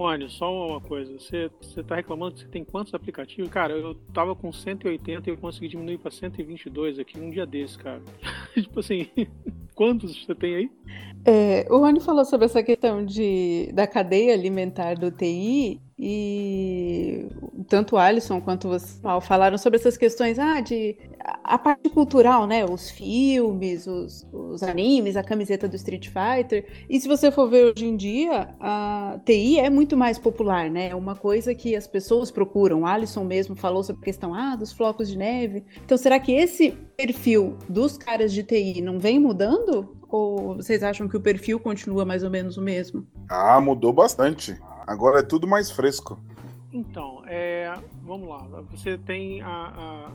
Rony, 0.01 0.31
só 0.31 0.69
uma 0.69 0.81
coisa. 0.81 1.13
Você, 1.19 1.51
você 1.61 1.83
tá 1.83 1.97
reclamando 1.97 2.35
que 2.35 2.41
você 2.41 2.49
tem 2.49 2.65
quantos 2.65 2.95
aplicativos? 2.95 3.51
Cara, 3.51 3.75
eu 3.75 3.95
tava 4.15 4.35
com 4.35 4.53
180 4.53 5.29
e 5.29 5.33
eu 5.33 5.37
consegui 5.37 5.69
diminuir 5.69 5.99
para 5.99 6.11
122 6.11 6.99
aqui 6.99 7.21
um 7.21 7.31
dia 7.31 7.45
desse, 7.45 7.79
cara. 7.79 8.01
tipo 8.55 8.81
assim, 8.81 9.09
quantos 9.75 10.25
você 10.25 10.35
tem 10.35 10.55
aí? 10.55 10.71
É, 11.25 11.67
o 11.71 11.79
Rony 11.79 12.01
falou 12.01 12.25
sobre 12.25 12.47
essa 12.47 12.63
questão 12.63 13.05
de, 13.05 13.71
da 13.75 13.87
cadeia 13.87 14.33
alimentar 14.33 14.95
do 14.95 15.11
TI 15.11 15.81
e 16.03 17.29
tanto 17.69 17.97
o 17.97 17.99
Alisson 17.99 18.41
quanto 18.41 18.69
você 18.69 18.99
Mal 19.03 19.21
falaram 19.21 19.59
sobre 19.59 19.79
essas 19.79 19.99
questões 19.99 20.39
ah, 20.39 20.61
de 20.61 20.97
a 21.45 21.59
parte 21.59 21.91
cultural, 21.91 22.47
né? 22.47 22.65
Os 22.65 22.91
filmes, 22.91 23.87
os, 23.87 24.27
os 24.33 24.63
animes, 24.63 25.17
a 25.17 25.23
camiseta 25.23 25.69
do 25.69 25.77
Street 25.77 26.09
Fighter. 26.09 26.67
E 26.89 26.99
se 26.99 27.07
você 27.07 27.31
for 27.31 27.49
ver 27.51 27.73
hoje 27.73 27.85
em 27.85 27.97
dia, 27.97 28.49
a 28.59 29.21
TI 29.27 29.59
é 29.59 29.69
muito 29.69 29.97
mais 29.97 30.19
popular, 30.19 30.71
né? 30.71 30.89
É 30.89 30.95
uma 30.95 31.15
coisa 31.15 31.55
que 31.55 31.77
as 31.77 31.87
pessoas 31.87 32.31
procuram. 32.31 32.81
O 32.81 32.87
Alisson 32.87 33.25
mesmo 33.25 33.55
falou 33.55 33.85
sobre 33.85 34.01
a 34.01 34.05
questão 34.05 34.35
ah, 34.35 34.57
dos 34.57 34.73
flocos 34.73 35.09
de 35.09 35.19
neve. 35.19 35.65
Então, 35.85 35.99
será 35.99 36.19
que 36.19 36.33
esse 36.33 36.71
perfil 36.97 37.59
dos 37.69 37.99
caras 37.99 38.33
de 38.33 38.43
TI 38.43 38.81
não 38.81 38.99
vem 38.99 39.19
mudando? 39.19 39.97
Ou 40.09 40.57
vocês 40.57 40.83
acham 40.83 41.07
que 41.09 41.17
o 41.17 41.21
perfil 41.21 41.61
continua 41.61 42.05
mais 42.05 42.25
ou 42.25 42.31
menos 42.31 42.57
o 42.57 42.63
mesmo? 42.63 43.07
Ah, 43.29 43.61
mudou 43.61 43.93
bastante. 43.93 44.59
Agora 44.91 45.21
é 45.21 45.23
tudo 45.23 45.47
mais 45.47 45.71
fresco. 45.71 46.19
Então, 46.73 47.23
é, 47.25 47.73
vamos 48.03 48.29
lá. 48.29 48.45
Você 48.73 48.99
tem 48.99 49.41
a, 49.41 49.47
a, 49.49 50.13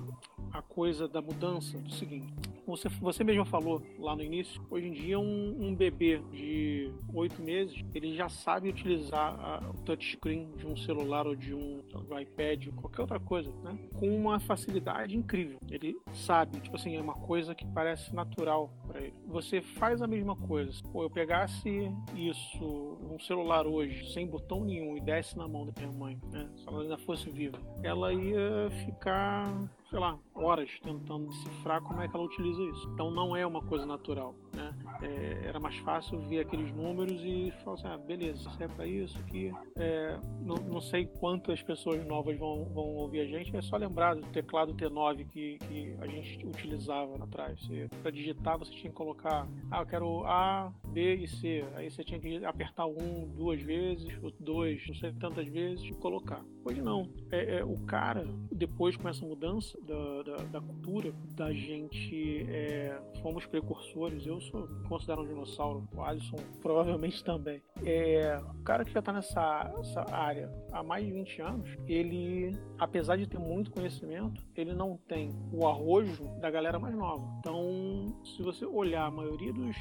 a 0.57 0.61
coisa 0.61 1.07
da 1.07 1.21
mudança 1.21 1.77
do 1.77 1.91
seguinte: 1.91 2.33
você, 2.65 2.89
você 2.89 3.23
mesmo 3.23 3.45
falou 3.45 3.81
lá 3.99 4.15
no 4.15 4.23
início, 4.23 4.61
hoje 4.69 4.87
em 4.87 4.93
dia 4.93 5.19
um, 5.19 5.67
um 5.67 5.75
bebê 5.75 6.19
de 6.31 6.91
oito 7.13 7.41
meses, 7.41 7.83
ele 7.93 8.15
já 8.15 8.27
sabe 8.27 8.69
utilizar 8.69 9.39
a, 9.39 9.69
o 9.69 9.73
touchscreen 9.83 10.51
de 10.57 10.65
um 10.65 10.75
celular 10.75 11.27
ou 11.27 11.35
de 11.35 11.53
um, 11.53 11.83
iPad, 12.19 12.67
ou 12.67 12.73
qualquer 12.73 13.01
outra 13.01 13.19
coisa, 13.19 13.51
né? 13.63 13.77
Com 13.95 14.15
uma 14.15 14.39
facilidade 14.39 15.15
incrível. 15.15 15.59
Ele 15.69 15.95
sabe, 16.13 16.59
tipo 16.59 16.75
assim, 16.75 16.95
é 16.95 17.01
uma 17.01 17.13
coisa 17.13 17.53
que 17.53 17.65
parece 17.67 18.13
natural 18.15 18.73
para 18.87 19.01
ele. 19.01 19.13
Você 19.27 19.61
faz 19.61 20.01
a 20.01 20.07
mesma 20.07 20.35
coisa. 20.35 20.71
Pô, 20.91 21.03
eu 21.03 21.09
pegasse 21.09 21.91
isso, 22.15 22.97
um 23.11 23.19
celular 23.19 23.67
hoje, 23.67 24.11
sem 24.13 24.27
botão 24.27 24.63
nenhum, 24.63 24.97
e 24.97 25.01
desse 25.01 25.37
na 25.37 25.47
mão 25.47 25.65
da 25.65 25.73
minha 25.77 25.91
mãe, 25.91 26.19
né? 26.31 26.49
Se 26.55 26.67
ela 26.67 26.81
ainda 26.81 26.97
fosse 26.97 27.29
viva, 27.29 27.57
ela 27.83 28.13
ia 28.13 28.69
ficar 28.85 29.45
sei 29.89 29.99
lá, 29.99 30.17
horas 30.33 30.69
tentando 30.81 31.27
decifrar 31.27 31.81
como 31.81 32.01
é 32.01 32.07
que 32.07 32.15
ela 32.15 32.25
utiliza 32.25 32.61
isso. 32.63 32.89
Então 32.93 33.11
não 33.11 33.35
é 33.35 33.45
uma 33.45 33.61
coisa 33.61 33.85
natural, 33.85 34.35
né? 34.53 34.73
É, 35.01 35.47
era 35.47 35.59
mais 35.59 35.77
fácil 35.77 36.19
ver 36.21 36.39
aqueles 36.39 36.73
números 36.75 37.21
e 37.23 37.51
falar 37.63 37.77
assim, 37.77 37.87
ah, 37.87 37.97
beleza, 37.97 38.49
é 38.59 38.67
para 38.67 38.87
isso 38.87 39.17
aqui. 39.19 39.53
É, 39.75 40.17
não, 40.41 40.55
não, 40.55 40.81
sei 40.81 41.05
quantas 41.05 41.61
pessoas 41.61 42.05
novas 42.05 42.37
vão, 42.37 42.65
vão 42.65 42.95
ouvir 42.95 43.21
a 43.21 43.25
gente, 43.25 43.55
é 43.55 43.61
só 43.61 43.77
lembrar 43.77 44.15
do 44.15 44.21
teclado 44.27 44.73
T9 44.73 45.27
que, 45.27 45.57
que 45.59 45.95
a 45.99 46.07
gente 46.07 46.45
utilizava 46.45 47.17
lá 47.17 47.25
atrás. 47.25 47.59
Para 48.01 48.11
digitar 48.11 48.57
você 48.57 48.71
tinha 48.71 48.89
que 48.89 48.95
colocar, 48.95 49.47
ah, 49.71 49.81
eu 49.81 49.85
quero 49.85 50.25
A, 50.25 50.71
B 50.87 51.15
e 51.15 51.27
C. 51.27 51.65
Aí 51.75 51.89
você 51.89 52.03
tinha 52.03 52.19
que 52.19 52.43
apertar 52.45 52.85
um 52.85 53.27
duas 53.35 53.61
vezes, 53.61 54.17
ou 54.23 54.31
dois, 54.39 54.85
não 54.87 54.95
sei 54.95 55.13
tantas 55.13 55.47
vezes, 55.47 55.85
e 55.85 55.93
colocar. 55.93 56.43
Hoje 56.63 56.81
não. 56.81 57.09
É, 57.31 57.59
é, 57.59 57.65
o 57.65 57.77
cara, 57.85 58.27
depois 58.51 58.95
com 58.95 59.07
essa 59.07 59.25
mudança 59.25 59.77
da, 59.85 60.23
da, 60.23 60.43
da 60.43 60.61
cultura, 60.61 61.13
da 61.35 61.53
gente 61.53 62.45
é, 62.49 62.99
fomos 63.21 63.45
precursores. 63.45 64.25
Eu 64.25 64.41
sou 64.41 64.67
considero 64.87 65.21
um 65.21 65.27
dinossauro, 65.27 65.87
o 65.95 66.01
Alisson 66.01 66.37
provavelmente 66.61 67.23
também. 67.23 67.61
É, 67.83 68.37
o 68.37 68.63
cara 68.63 68.83
que 68.83 68.91
já 68.91 68.99
está 68.99 69.13
nessa 69.13 69.71
área 70.11 70.51
há 70.71 70.83
mais 70.83 71.05
de 71.05 71.11
20 71.11 71.41
anos, 71.41 71.69
ele, 71.87 72.57
apesar 72.77 73.17
de 73.17 73.27
ter 73.27 73.39
muito 73.39 73.71
conhecimento, 73.71 74.41
ele 74.55 74.73
não 74.73 74.97
tem 75.07 75.31
o 75.51 75.67
arrojo 75.67 76.23
da 76.39 76.49
galera 76.49 76.79
mais 76.79 76.95
nova. 76.95 77.25
Então, 77.39 78.15
se 78.23 78.41
você 78.41 78.65
olhar 78.65 79.05
a 79.05 79.11
maioria 79.11 79.53
dos 79.53 79.75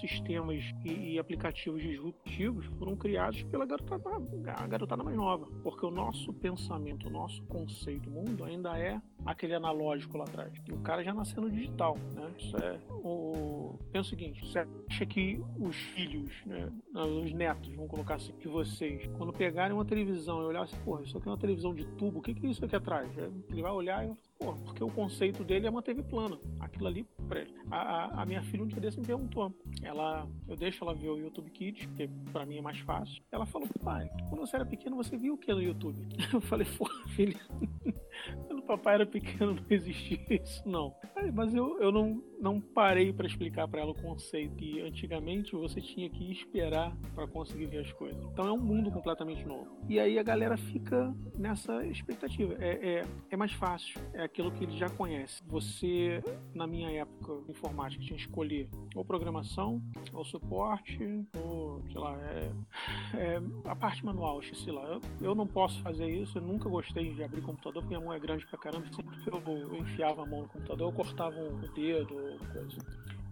sistemas 0.00 0.62
e, 0.84 1.14
e 1.14 1.18
aplicativos 1.18 1.82
disruptivos 1.82 2.66
foram 2.78 2.96
criados 2.96 3.42
pela 3.44 3.66
garotada, 3.66 4.02
a 4.56 4.66
garotada 4.66 5.02
mais 5.02 5.16
nova, 5.16 5.46
porque 5.62 5.84
o 5.84 5.90
nosso 5.90 6.32
pensamento, 6.34 7.08
o 7.08 7.10
nosso 7.10 7.42
conceito 7.44 8.10
mundo 8.10 8.44
ainda 8.44 8.78
é 8.78 9.00
aquele 9.38 9.54
analógico 9.54 10.18
lá 10.18 10.24
atrás. 10.24 10.52
E 10.66 10.72
o 10.72 10.78
cara 10.78 11.02
já 11.04 11.14
nasceu 11.14 11.40
no 11.40 11.50
digital, 11.50 11.96
né? 12.12 12.30
Isso 12.36 12.56
é 12.56 12.78
o... 12.90 13.78
Pensa 13.92 14.08
o 14.08 14.10
seguinte, 14.10 14.44
você 14.44 14.66
acha 14.90 15.06
que 15.06 15.40
os 15.58 15.76
filhos, 15.76 16.32
né, 16.44 16.70
os 16.92 17.32
netos, 17.32 17.72
vamos 17.74 17.90
colocar 17.90 18.16
assim, 18.16 18.34
de 18.36 18.48
vocês, 18.48 19.08
quando 19.16 19.32
pegarem 19.32 19.72
uma 19.72 19.84
televisão 19.84 20.42
e 20.42 20.44
olhar 20.44 20.62
assim, 20.62 20.76
porra, 20.84 21.02
isso 21.02 21.16
aqui 21.16 21.28
é 21.28 21.30
uma 21.30 21.38
televisão 21.38 21.72
de 21.72 21.86
tubo, 21.96 22.18
o 22.18 22.22
que, 22.22 22.34
que 22.34 22.46
é 22.46 22.50
isso 22.50 22.64
aqui 22.64 22.76
atrás? 22.76 23.08
Ele 23.16 23.62
vai 23.62 23.72
olhar 23.72 24.04
e 24.04 24.10
Pô, 24.38 24.54
porque 24.54 24.84
o 24.84 24.90
conceito 24.90 25.42
dele 25.42 25.66
é 25.66 25.70
uma 25.70 25.82
TV 25.82 26.02
plana. 26.02 26.38
Aquilo 26.60 26.86
ali. 26.86 27.06
A, 27.70 28.22
a, 28.22 28.26
minha 28.26 28.40
filha 28.42 28.62
um 28.62 28.68
dia 28.68 28.80
desse 28.80 29.00
me 29.00 29.04
perguntou. 29.04 29.52
Ela, 29.82 30.28
eu 30.46 30.56
deixo 30.56 30.84
ela 30.84 30.94
ver 30.94 31.08
o 31.08 31.18
YouTube 31.18 31.50
Kids, 31.50 31.86
que 31.96 32.08
pra 32.32 32.46
mim 32.46 32.58
é 32.58 32.62
mais 32.62 32.78
fácil. 32.78 33.20
Ela 33.32 33.44
falou, 33.44 33.68
pai, 33.82 34.08
quando 34.28 34.40
você 34.40 34.54
era 34.54 34.64
pequeno, 34.64 34.96
você 34.96 35.16
viu 35.16 35.34
o 35.34 35.38
que 35.38 35.52
no 35.52 35.60
YouTube? 35.60 35.98
Eu 36.32 36.40
falei, 36.40 36.66
pô, 36.76 36.88
filha, 37.08 37.38
quando 38.46 38.60
o 38.60 38.62
papai 38.62 38.94
era 38.94 39.06
pequeno 39.06 39.54
não 39.54 39.64
existia 39.68 40.20
isso, 40.30 40.62
não. 40.68 40.94
Mas 41.34 41.54
eu, 41.54 41.80
eu 41.80 41.90
não, 41.90 42.22
não 42.40 42.60
parei 42.60 43.12
para 43.12 43.26
explicar 43.26 43.66
para 43.68 43.80
ela 43.80 43.90
o 43.90 43.94
conceito. 43.94 44.62
E 44.62 44.80
antigamente 44.80 45.52
você 45.52 45.80
tinha 45.80 46.08
que 46.08 46.30
esperar 46.30 46.96
para 47.14 47.26
conseguir 47.26 47.66
ver 47.66 47.78
as 47.78 47.92
coisas. 47.92 48.22
Então 48.32 48.46
é 48.46 48.52
um 48.52 48.60
mundo 48.60 48.90
completamente 48.90 49.44
novo. 49.44 49.78
E 49.88 49.98
aí 49.98 50.18
a 50.18 50.22
galera 50.22 50.56
fica 50.56 51.14
nessa 51.36 51.84
expectativa. 51.86 52.54
É, 52.58 53.00
é, 53.00 53.04
é 53.30 53.36
mais 53.36 53.52
fácil. 53.52 54.00
É 54.12 54.22
aquilo 54.22 54.50
que 54.52 54.64
ele 54.64 54.76
já 54.76 54.88
conhece. 54.88 55.42
Você, 55.46 56.22
na 56.54 56.66
minha 56.66 56.90
época 56.90 57.32
informática, 57.48 58.02
tinha 58.02 58.16
que 58.16 58.22
escolher 58.22 58.68
ou 58.94 59.04
programação, 59.04 59.82
ou 60.12 60.24
suporte, 60.24 60.98
ou, 61.44 61.67
sei 61.90 62.00
lá, 62.00 62.16
é, 62.16 62.52
é 63.14 63.42
a 63.64 63.76
parte 63.76 64.04
manual, 64.04 64.42
sei 64.42 64.72
lá. 64.72 64.82
Eu, 64.84 65.00
eu 65.20 65.34
não 65.34 65.46
posso 65.46 65.80
fazer 65.82 66.08
isso, 66.08 66.38
eu 66.38 66.42
nunca 66.42 66.68
gostei 66.68 67.14
de 67.14 67.22
abrir 67.22 67.42
computador, 67.42 67.82
porque 67.82 67.96
minha 67.96 68.04
mão 68.04 68.14
é 68.14 68.18
grande 68.18 68.46
pra 68.46 68.58
caramba. 68.58 68.86
Sempre 68.92 69.16
que 69.20 69.30
eu, 69.30 69.42
eu 69.46 69.76
enfiava 69.76 70.22
a 70.22 70.26
mão 70.26 70.42
no 70.42 70.48
computador, 70.48 70.88
eu 70.88 70.92
cortava 70.92 71.36
o 71.36 71.68
dedo, 71.74 72.14
coisa. 72.52 72.78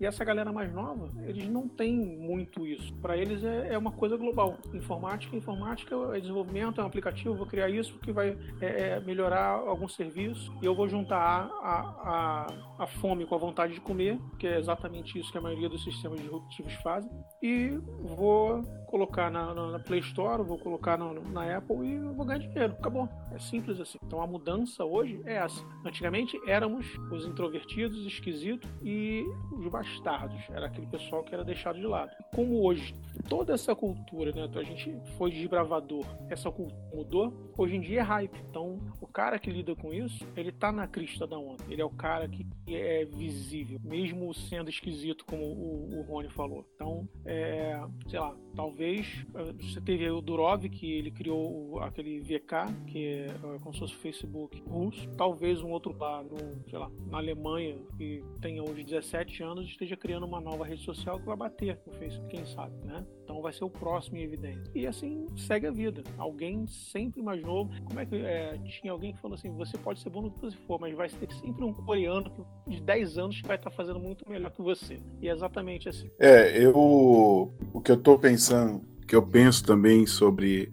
E 0.00 0.04
essa 0.04 0.24
galera 0.24 0.52
mais 0.52 0.72
nova, 0.72 1.10
eles 1.24 1.48
não 1.48 1.68
têm 1.68 1.96
muito 1.96 2.66
isso. 2.66 2.94
Para 2.96 3.16
eles 3.16 3.42
é, 3.42 3.74
é, 3.74 3.78
uma 3.78 3.92
coisa 3.92 4.16
global. 4.16 4.58
Informática, 4.74 5.34
informática 5.36 5.94
é 6.12 6.20
desenvolvimento, 6.20 6.80
é 6.80 6.84
um 6.84 6.86
aplicativo, 6.86 7.34
vou 7.34 7.46
criar 7.46 7.68
isso 7.70 7.98
que 8.00 8.12
vai 8.12 8.36
é, 8.60 8.66
é, 8.66 9.00
melhorar 9.00 9.52
algum 9.52 9.88
serviço 9.88 10.52
e 10.60 10.66
eu 10.66 10.74
vou 10.74 10.88
juntar 10.88 11.50
a, 11.62 12.46
a, 12.78 12.84
a, 12.84 12.86
fome 12.86 13.24
com 13.26 13.34
a 13.34 13.38
vontade 13.38 13.74
de 13.74 13.80
comer, 13.80 14.18
que 14.38 14.46
é 14.46 14.58
exatamente 14.58 15.18
isso 15.18 15.32
que 15.32 15.38
a 15.38 15.40
maioria 15.40 15.68
dos 15.68 15.82
sistemas 15.82 16.20
disruptivos 16.20 16.74
fazem, 16.74 17.10
e 17.42 17.70
vou 18.16 18.62
colocar 18.86 19.30
na, 19.30 19.54
na, 19.54 19.72
na 19.72 19.78
Play 19.78 20.00
Store, 20.00 20.42
vou 20.42 20.58
colocar 20.58 20.96
na, 20.96 21.12
na, 21.12 21.56
Apple 21.56 21.86
e 21.86 21.98
vou 21.98 22.24
ganhar 22.24 22.38
dinheiro. 22.38 22.72
Acabou. 22.78 23.08
É 23.32 23.38
simples 23.38 23.80
assim. 23.80 23.98
Então 24.02 24.20
a 24.22 24.26
mudança 24.26 24.84
hoje 24.84 25.20
é 25.24 25.34
essa. 25.34 25.62
Antigamente 25.84 26.38
éramos 26.46 26.86
os 27.10 27.26
introvertidos, 27.26 28.06
esquisitos 28.06 28.70
e 28.82 29.24
os 29.52 29.66
bastardos. 29.68 30.40
Era 30.50 30.66
aquele 30.66 30.86
pessoal 30.86 31.22
que 31.22 31.34
era 31.34 31.44
deixado 31.44 31.78
de 31.78 31.86
lado. 31.86 32.10
Como 32.34 32.62
hoje 32.64 32.94
toda 33.28 33.52
essa 33.52 33.74
cultura, 33.74 34.32
né? 34.32 34.48
A 34.56 34.62
gente 34.62 34.96
foi 35.18 35.30
desbravador, 35.30 36.04
essa 36.30 36.50
cultura 36.50 36.76
mudou, 36.94 37.52
hoje 37.58 37.76
em 37.76 37.80
dia 37.80 38.00
é 38.00 38.02
hype. 38.02 38.38
Então 38.48 38.78
o 39.00 39.06
cara 39.06 39.38
que 39.38 39.50
lida 39.50 39.74
com 39.74 39.92
isso, 39.92 40.26
ele 40.36 40.52
tá 40.52 40.70
na 40.70 40.86
crista 40.86 41.26
da 41.26 41.36
onda. 41.36 41.62
Ele 41.68 41.82
é 41.82 41.84
o 41.84 41.90
cara 41.90 42.28
que 42.28 42.46
é 42.68 43.04
visível, 43.04 43.78
mesmo 43.82 44.32
sendo 44.32 44.70
esquisito, 44.70 45.24
como 45.24 45.44
o, 45.44 45.98
o 45.98 46.02
Rony 46.02 46.30
falou. 46.30 46.64
Então, 46.74 47.08
é, 47.24 47.80
sei 48.08 48.18
lá, 48.18 48.34
talvez 48.54 48.75
eh, 48.80 49.52
você 49.60 49.80
teve 49.80 50.08
o 50.10 50.20
Durov, 50.20 50.68
que 50.68 50.92
ele 50.92 51.10
criou 51.10 51.80
aquele 51.80 52.20
VK, 52.20 52.86
que 52.86 53.06
é, 53.06 53.26
é 53.26 53.58
como 53.60 53.72
se 53.72 53.80
fosse 53.80 53.94
o 53.94 53.98
Facebook 53.98 54.62
russo. 54.66 55.08
Talvez 55.16 55.62
um 55.62 55.70
outro 55.70 55.92
bar, 55.92 56.22
no, 56.22 56.36
sei 56.68 56.78
lá, 56.78 56.90
na 57.10 57.18
Alemanha, 57.18 57.76
que 57.96 58.22
tenha 58.40 58.62
hoje 58.62 58.84
17 58.84 59.42
anos, 59.42 59.66
esteja 59.66 59.96
criando 59.96 60.26
uma 60.26 60.40
nova 60.40 60.64
rede 60.64 60.82
social 60.82 61.18
que 61.18 61.26
vai 61.26 61.36
bater 61.36 61.78
no 61.86 61.92
Facebook, 61.94 62.34
quem 62.34 62.46
sabe, 62.46 62.74
né? 62.84 63.04
Então 63.26 63.42
vai 63.42 63.52
ser 63.52 63.64
o 63.64 63.70
próximo 63.70 64.18
em 64.18 64.22
evidência. 64.22 64.70
E 64.72 64.86
assim 64.86 65.26
segue 65.36 65.66
a 65.66 65.70
vida. 65.72 66.04
Alguém 66.16 66.64
sempre 66.68 67.20
mais 67.20 67.42
novo. 67.42 67.70
Como 67.84 67.98
é 67.98 68.06
que 68.06 68.14
é, 68.14 68.56
tinha 68.80 68.92
alguém 68.92 69.12
que 69.12 69.20
falou 69.20 69.34
assim: 69.34 69.50
você 69.50 69.76
pode 69.76 70.00
ser 70.00 70.10
bom 70.10 70.22
no 70.22 70.30
que 70.30 70.40
você 70.40 70.56
for, 70.66 70.80
mas 70.80 70.94
vai 70.94 71.08
ter 71.08 71.30
sempre 71.32 71.64
um 71.64 71.72
coreano 71.72 72.30
de 72.68 72.80
10 72.80 73.18
anos 73.18 73.40
que 73.40 73.46
vai 73.46 73.56
estar 73.56 73.70
fazendo 73.70 73.98
muito 73.98 74.28
melhor 74.28 74.52
que 74.52 74.62
você. 74.62 75.00
E 75.20 75.28
é 75.28 75.32
exatamente 75.32 75.88
assim. 75.88 76.08
É, 76.20 76.56
eu. 76.56 77.52
O 77.72 77.80
que 77.80 77.90
eu 77.90 77.96
tô 77.96 78.16
pensando, 78.16 78.65
que 79.06 79.14
eu 79.14 79.22
penso 79.22 79.64
também 79.64 80.06
sobre 80.06 80.70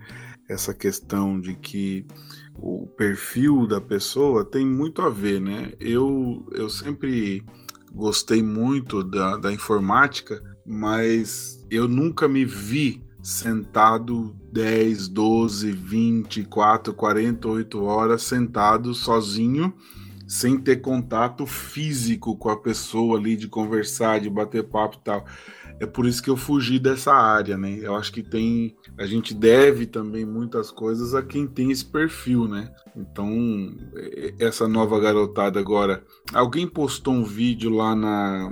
essa 0.50 0.74
questão 0.74 1.40
de 1.40 1.56
que 1.56 2.06
o 2.56 2.88
perfil 2.88 3.68
da 3.68 3.82
pessoa 3.82 4.46
tem 4.46 4.66
muito 4.66 5.02
a 5.02 5.10
ver, 5.10 5.40
né? 5.40 5.72
Eu, 5.80 6.46
eu 6.52 6.70
sempre 6.70 7.44
gostei 7.94 8.42
muito 8.42 9.04
da, 9.04 9.38
da 9.38 9.52
informática, 9.52 10.42
mas 10.66 11.66
eu 11.70 11.88
nunca 11.88 12.28
me 12.28 12.46
vi 12.46 13.04
sentado 13.22 14.36
10, 14.52 15.08
12, 15.08 15.72
24, 15.72 16.94
48 16.94 17.84
horas 17.84 18.24
sentado 18.24 18.94
sozinho, 18.94 19.74
sem 20.28 20.58
ter 20.58 20.78
contato 20.78 21.46
físico 21.46 22.36
com 22.36 22.50
a 22.50 22.58
pessoa 22.58 23.18
ali, 23.18 23.36
de 23.36 23.48
conversar, 23.48 24.20
de 24.20 24.30
bater 24.30 24.64
papo 24.64 24.98
e 24.98 25.04
tal. 25.04 25.26
É 25.84 25.86
por 25.86 26.06
isso 26.06 26.24
que 26.24 26.30
eu 26.30 26.38
fugi 26.38 26.80
dessa 26.80 27.14
área, 27.14 27.58
né? 27.58 27.78
Eu 27.82 27.94
acho 27.96 28.14
que 28.14 28.24
tem. 28.24 28.74
A 28.98 29.06
gente 29.06 29.34
deve 29.34 29.86
também 29.86 30.26
muitas 30.26 30.72
coisas 30.72 31.14
a 31.14 31.22
quem 31.22 31.46
tem 31.46 31.72
esse 31.72 31.84
perfil, 31.84 32.48
né? 32.48 32.74
Então, 32.96 33.30
essa 34.40 34.66
nova 34.66 34.98
garotada 34.98 35.60
agora. 35.60 36.02
Alguém 36.34 36.66
postou 36.66 37.14
um 37.14 37.26
vídeo 37.26 37.70
lá 37.70 37.94
na 37.94 38.50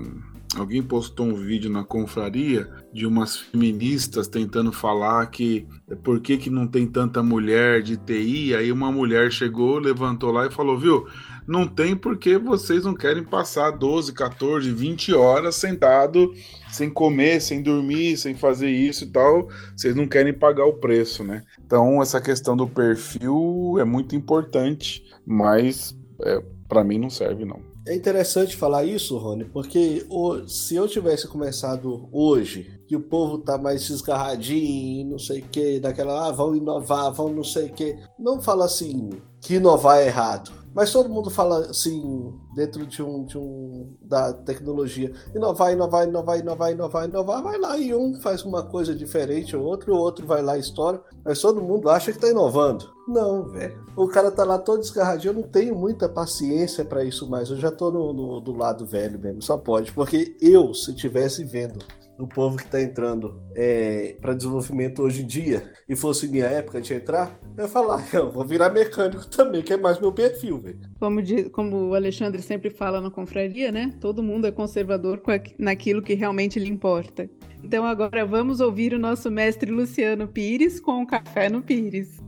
Alguém 0.57 0.83
postou 0.83 1.27
um 1.27 1.33
vídeo 1.33 1.71
na 1.71 1.85
confraria 1.85 2.69
de 2.93 3.05
umas 3.05 3.37
feministas 3.37 4.27
tentando 4.27 4.69
falar 4.73 5.25
que 5.27 5.65
é 5.89 5.95
por 5.95 6.19
que, 6.19 6.37
que 6.37 6.49
não 6.49 6.67
tem 6.67 6.85
tanta 6.85 7.23
mulher 7.23 7.81
de 7.81 7.95
TI. 7.95 8.53
Aí 8.53 8.69
uma 8.69 8.91
mulher 8.91 9.31
chegou, 9.31 9.79
levantou 9.79 10.29
lá 10.29 10.47
e 10.47 10.51
falou: 10.51 10.77
Viu, 10.77 11.07
não 11.47 11.67
tem 11.67 11.95
porque 11.95 12.37
vocês 12.37 12.83
não 12.83 12.93
querem 12.93 13.23
passar 13.23 13.71
12, 13.71 14.13
14, 14.13 14.71
20 14.71 15.13
horas 15.13 15.55
sentado 15.55 16.33
sem 16.69 16.89
comer, 16.89 17.41
sem 17.41 17.61
dormir, 17.61 18.17
sem 18.17 18.35
fazer 18.35 18.69
isso 18.69 19.03
e 19.03 19.07
tal. 19.07 19.49
Vocês 19.75 19.95
não 19.95 20.07
querem 20.07 20.33
pagar 20.33 20.65
o 20.65 20.73
preço, 20.73 21.23
né? 21.23 21.43
Então, 21.65 22.01
essa 22.01 22.21
questão 22.21 22.55
do 22.55 22.67
perfil 22.67 23.75
é 23.79 23.83
muito 23.83 24.15
importante, 24.15 25.03
mas 25.25 25.95
é, 26.23 26.41
para 26.67 26.83
mim 26.83 26.99
não 26.99 27.09
serve, 27.09 27.45
não. 27.45 27.71
É 27.87 27.95
interessante 27.95 28.55
falar 28.55 28.85
isso, 28.85 29.17
Rony, 29.17 29.45
porque 29.45 30.05
se 30.47 30.75
eu 30.75 30.87
tivesse 30.87 31.27
começado 31.27 32.07
hoje, 32.11 32.79
que 32.87 32.95
o 32.95 33.01
povo 33.01 33.39
tá 33.39 33.57
mais 33.57 33.87
desgarradinho, 33.87 35.09
não 35.09 35.17
sei 35.17 35.39
o 35.39 35.45
que, 35.45 35.79
daquela, 35.79 36.27
ah, 36.27 36.31
vão 36.31 36.55
inovar, 36.55 37.11
vão 37.11 37.29
não 37.29 37.43
sei 37.43 37.65
o 37.65 37.73
que, 37.73 37.97
não 38.19 38.39
fala 38.39 38.65
assim 38.65 39.09
que 39.39 39.55
inovar 39.55 39.97
é 39.97 40.05
errado. 40.05 40.51
Mas 40.73 40.91
todo 40.91 41.09
mundo 41.09 41.29
fala 41.29 41.69
assim, 41.69 42.33
dentro 42.55 42.85
de 42.85 43.03
um, 43.03 43.25
de 43.25 43.37
um 43.37 43.93
da 44.01 44.33
tecnologia, 44.33 45.11
inovar, 45.35 45.73
inovar, 45.73 46.07
inovar, 46.07 46.39
inovar, 46.39 46.71
inovar, 46.71 47.09
inovar, 47.09 47.43
vai 47.43 47.57
lá 47.57 47.77
e 47.77 47.93
um 47.93 48.19
faz 48.21 48.43
uma 48.43 48.63
coisa 48.63 48.95
diferente, 48.95 49.55
o 49.55 49.63
outro, 49.63 49.93
o 49.93 49.97
outro 49.97 50.25
vai 50.25 50.41
lá 50.41 50.57
e 50.57 50.61
estoura, 50.61 51.01
mas 51.25 51.41
todo 51.41 51.61
mundo 51.61 51.89
acha 51.89 52.11
que 52.11 52.17
está 52.17 52.29
inovando. 52.29 52.89
Não, 53.07 53.49
velho. 53.49 53.83
O 53.95 54.07
cara 54.07 54.31
tá 54.31 54.43
lá 54.43 54.57
todo 54.57 54.79
desgarradinho, 54.79 55.31
eu 55.31 55.41
não 55.41 55.43
tenho 55.43 55.75
muita 55.75 56.07
paciência 56.07 56.85
para 56.85 57.03
isso 57.03 57.29
mais. 57.29 57.49
Eu 57.49 57.57
já 57.57 57.71
tô 57.71 57.91
no, 57.91 58.13
no, 58.13 58.39
do 58.39 58.53
lado 58.53 58.85
velho 58.85 59.19
mesmo, 59.19 59.41
só 59.41 59.57
pode, 59.57 59.91
porque 59.91 60.37
eu, 60.39 60.73
se 60.73 60.93
tivesse 60.93 61.43
vendo 61.43 61.79
do 62.21 62.27
povo 62.27 62.55
que 62.55 62.65
está 62.65 62.79
entrando 62.79 63.41
é, 63.55 64.15
para 64.21 64.35
desenvolvimento 64.35 65.01
hoje 65.01 65.23
em 65.23 65.25
dia 65.25 65.71
e 65.89 65.95
fosse 65.95 66.27
minha 66.27 66.45
época 66.45 66.79
de 66.79 66.93
entrar, 66.93 67.35
eu 67.57 67.63
ia 67.63 67.67
falar, 67.67 68.07
eu 68.13 68.31
vou 68.31 68.45
virar 68.45 68.69
mecânico 68.69 69.25
também, 69.25 69.63
que 69.63 69.73
é 69.73 69.77
mais 69.77 69.99
meu 69.99 70.11
perfil, 70.11 70.59
velho. 70.59 70.79
Como, 70.99 71.19
como 71.51 71.89
o 71.89 71.95
Alexandre 71.95 72.43
sempre 72.43 72.69
fala 72.69 73.01
na 73.01 73.09
confraria, 73.09 73.71
né? 73.71 73.91
Todo 73.99 74.21
mundo 74.21 74.45
é 74.45 74.51
conservador 74.51 75.19
naquilo 75.57 76.03
que 76.03 76.13
realmente 76.13 76.59
lhe 76.59 76.69
importa. 76.69 77.27
Então 77.63 77.83
agora 77.83 78.23
vamos 78.23 78.59
ouvir 78.59 78.93
o 78.93 78.99
nosso 78.99 79.31
mestre 79.31 79.71
Luciano 79.71 80.27
Pires 80.27 80.79
com 80.79 81.01
o 81.01 81.07
Café 81.07 81.49
no 81.49 81.63
Pires. 81.63 82.19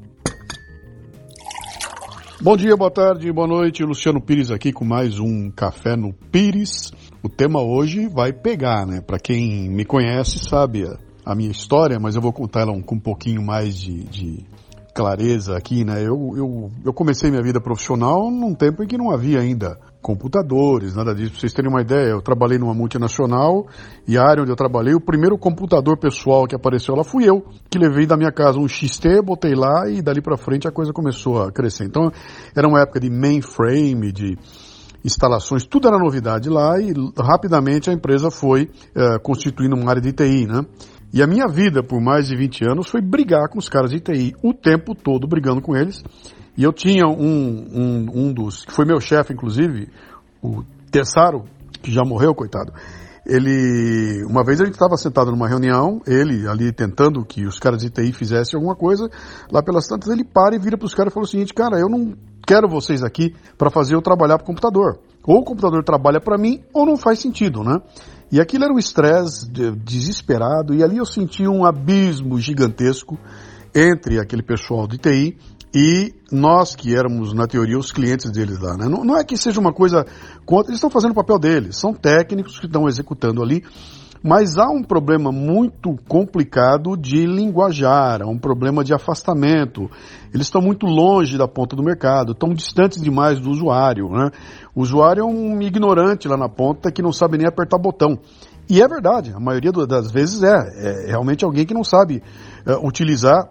Bom 2.41 2.57
dia, 2.57 2.76
boa 2.76 2.90
tarde, 2.90 3.32
boa 3.32 3.48
noite. 3.48 3.84
Luciano 3.84 4.20
Pires 4.20 4.49
aqui 4.49 4.74
com 4.74 4.84
mais 4.84 5.20
um 5.20 5.52
Café 5.52 5.95
no 5.95 6.14
Pires. 6.14 6.91
O 7.24 7.30
tema 7.30 7.62
hoje 7.62 8.06
vai 8.06 8.34
pegar, 8.34 8.86
né? 8.86 9.00
Para 9.00 9.18
quem 9.18 9.70
me 9.70 9.86
conhece 9.86 10.40
sabe 10.40 10.84
a, 11.26 11.34
minha 11.34 11.50
história, 11.50 11.98
mas 11.98 12.16
eu 12.16 12.22
vou 12.22 12.34
contar 12.34 12.64
ela 12.64 12.74
um, 12.74 12.82
com 12.82 12.95
um 12.95 13.00
pouquinho 13.00 13.41
mais 13.41 13.78
de, 13.78 14.04
de 14.04 14.45
clareza 14.94 15.56
aqui, 15.56 15.86
né? 15.86 16.02
Eu, 16.02 16.34
eu, 16.36 16.72
eu 16.84 16.94
comecei 16.94 17.32
minha 17.32 17.41
vida 17.41 17.62
profissional 17.62 18.30
num 18.30 18.54
tempo 18.54 18.84
em 18.84 18.88
que 18.88 18.98
não 18.98 19.10
havia 19.10 19.40
ainda 19.40 19.80
computadores, 20.02 20.95
nada 20.95 21.16
disso. 21.16 21.32
Pra 21.32 21.40
vocês 21.40 21.54
terem 21.54 21.72
uma 21.72 21.80
ideia, 21.80 22.10
eu 22.10 22.22
trabalhei 22.22 22.58
numa 22.58 22.74
multinacional 22.74 23.68
e 24.06 24.18
a 24.18 24.22
área 24.22 24.41
onde 24.41 24.52
eu 24.52 24.58
trabalhei, 24.58 24.94
o 24.94 25.00
primeiro 25.00 25.38
computador 25.38 25.98
pessoal 25.98 26.45
que 26.45 26.54
apareceu 26.54 26.94
lá 26.94 27.06
fui 27.06 27.24
eu, 27.24 27.41
que 27.70 27.80
levei 27.80 28.06
da 28.06 28.18
minha 28.18 28.34
casa 28.34 28.60
um 28.60 28.68
XT, 28.68 29.22
botei 29.24 29.56
lá 29.56 29.90
e 29.90 30.02
dali 30.02 30.22
para 30.22 30.36
frente 30.36 30.68
a 30.68 30.72
coisa 30.72 30.91
começou 30.91 31.41
a 31.41 31.54
crescer. 31.54 31.86
Então, 31.86 32.12
era 32.54 32.68
uma 32.68 32.82
época 32.82 33.00
de 33.00 33.10
mainframe, 33.10 34.12
de 34.12 34.38
instalações, 35.04 35.66
tudo 35.66 35.88
era 35.88 35.98
novidade 35.98 36.50
lá 36.50 36.80
e 36.80 36.94
rapidamente 37.18 37.90
a 37.90 37.94
empresa 37.94 38.32
foi 38.32 38.70
é, 38.96 39.20
constituindo 39.20 39.76
uma 39.76 39.90
área 39.90 40.02
de 40.02 40.12
TI, 40.12 40.46
né? 40.48 40.66
E 41.14 41.22
a 41.22 41.28
minha 41.28 41.48
vida 41.48 41.84
por 41.84 42.02
mais 42.02 42.28
de 42.28 42.36
20 42.36 42.66
anos 42.66 42.90
foi 42.90 43.02
brigar 43.02 43.48
com 43.50 43.60
os 43.60 43.70
caras 43.70 43.92
de 43.92 44.00
TI, 44.00 44.36
o 44.42 44.54
tempo 44.54 44.96
todo 44.96 45.28
brigando 45.28 45.62
com 45.62 45.76
eles. 45.76 46.04
E 46.58 46.64
eu 46.64 46.72
tinha 46.72 47.06
um, 47.08 47.68
um, 47.72 48.06
um 48.14 48.34
dos, 48.34 48.66
que 48.66 48.72
foi 48.72 48.86
meu 48.86 49.00
chefe 49.00 49.34
inclusive, 49.34 49.90
o 50.42 50.64
Tessaro, 50.90 51.46
que 51.82 51.92
já 51.92 52.02
morreu, 52.04 52.34
coitado. 52.34 52.72
Ele, 53.26 54.24
uma 54.26 54.44
vez 54.44 54.60
a 54.60 54.66
gente 54.66 54.74
estava 54.74 54.98
sentado 54.98 55.32
numa 55.32 55.48
reunião, 55.48 56.02
ele 56.06 56.48
ali 56.48 56.74
tentando 56.74 57.24
que 57.24 57.45
os 57.45 57.58
caras 57.58 57.82
de 57.82 57.90
TI 57.90 58.12
fizessem 58.12 58.58
alguma 58.58 58.76
coisa, 58.76 59.10
lá 59.50 59.64
pelas 59.64 59.88
tantas 59.88 60.10
ele 60.10 60.26
para 60.26 60.56
e 60.56 60.60
vira 60.60 60.78
para 60.78 60.86
os 60.86 60.94
caras 60.94 61.12
e 61.12 61.14
fala 61.14 61.26
o 61.26 61.30
seguinte, 61.30 61.54
cara, 61.54 61.80
eu 61.80 61.88
não 61.88 62.14
quero 62.45 62.68
vocês 62.68 63.02
aqui 63.02 63.34
para 63.58 63.70
fazer 63.70 63.95
eu 63.95 64.02
trabalhar 64.02 64.38
para 64.38 64.44
o 64.44 64.48
computador. 64.48 65.00
Ou 65.26 65.40
o 65.40 65.44
computador 65.45 65.84
trabalha 65.86 66.20
para 66.20 66.38
mim, 66.38 66.62
ou 66.74 66.86
não 66.86 66.98
faz 66.98 67.20
sentido, 67.20 67.64
né? 67.64 67.78
E 68.30 68.41
aquilo 68.41 68.66
era 68.66 68.74
um 68.74 68.80
estresse 68.80 69.50
desesperado, 69.50 70.74
e 70.74 70.84
ali 70.84 70.98
eu 70.98 71.06
senti 71.06 71.48
um 71.48 71.66
abismo 71.66 72.38
gigantesco 72.40 73.18
entre 73.74 74.20
aquele 74.20 74.44
pessoal 74.44 74.88
de 74.88 74.98
TI 74.98 75.38
e 75.74 76.14
nós 76.32 76.76
que 76.76 76.95
éramos, 76.95 77.34
na 77.34 77.48
teoria, 77.48 77.78
os 77.78 77.91
clientes 77.91 78.30
deles 78.32 78.60
lá. 78.60 78.78
Né? 78.78 78.88
Não, 78.88 79.04
não 79.04 79.18
é 79.18 79.24
que 79.24 79.36
seja 79.36 79.60
uma 79.60 79.74
coisa 79.74 80.06
contra, 80.45 80.70
eles 80.70 80.78
estão 80.78 80.90
fazendo 80.90 81.12
o 81.12 81.16
papel 81.16 81.40
deles, 81.40 81.78
são 81.78 81.94
técnicos 81.94 82.60
que 82.60 82.68
estão 82.68 82.88
executando 82.88 83.41
ali, 83.41 83.64
mas 84.24 84.58
há 84.58 84.70
um 84.70 84.82
problema 84.82 85.34
muito 85.34 85.98
complicado 86.08 86.95
de 86.95 87.26
linguajar, 87.26 88.22
há 88.22 88.26
um 88.26 88.38
problema 88.38 88.82
de 88.82 88.94
afastamento. 88.94 89.90
Eles 90.34 90.48
estão 90.48 90.62
muito 90.62 90.86
longe 90.86 91.38
da 91.38 91.45
ponta 91.45 91.76
do 91.76 91.84
mercado, 91.84 92.32
estão 92.32 92.54
distantes 92.54 93.02
demais 93.02 93.41
do 93.41 93.50
usuário. 93.50 94.08
Né? 94.10 94.30
O 94.74 94.82
usuário 94.82 95.22
é 95.22 95.26
um 95.26 95.62
ignorante 95.62 96.30
lá 96.30 96.38
na 96.38 96.48
ponta 96.48 96.90
que 96.90 97.02
não 97.02 97.12
sabe 97.12 97.38
nem 97.38 97.48
apertar 97.48 97.78
botão. 97.78 98.18
E 98.70 98.82
é 98.82 98.88
verdade, 98.88 99.34
a 99.36 99.40
maioria 99.41 99.74
das 99.74 100.10
vezes 100.10 100.41
é. 100.41 101.04
É 101.04 101.08
realmente 101.08 101.44
alguém 101.44 101.66
que 101.66 101.74
não 101.74 101.84
sabe 101.84 102.24
é, 102.66 102.78
utilizar 102.78 103.50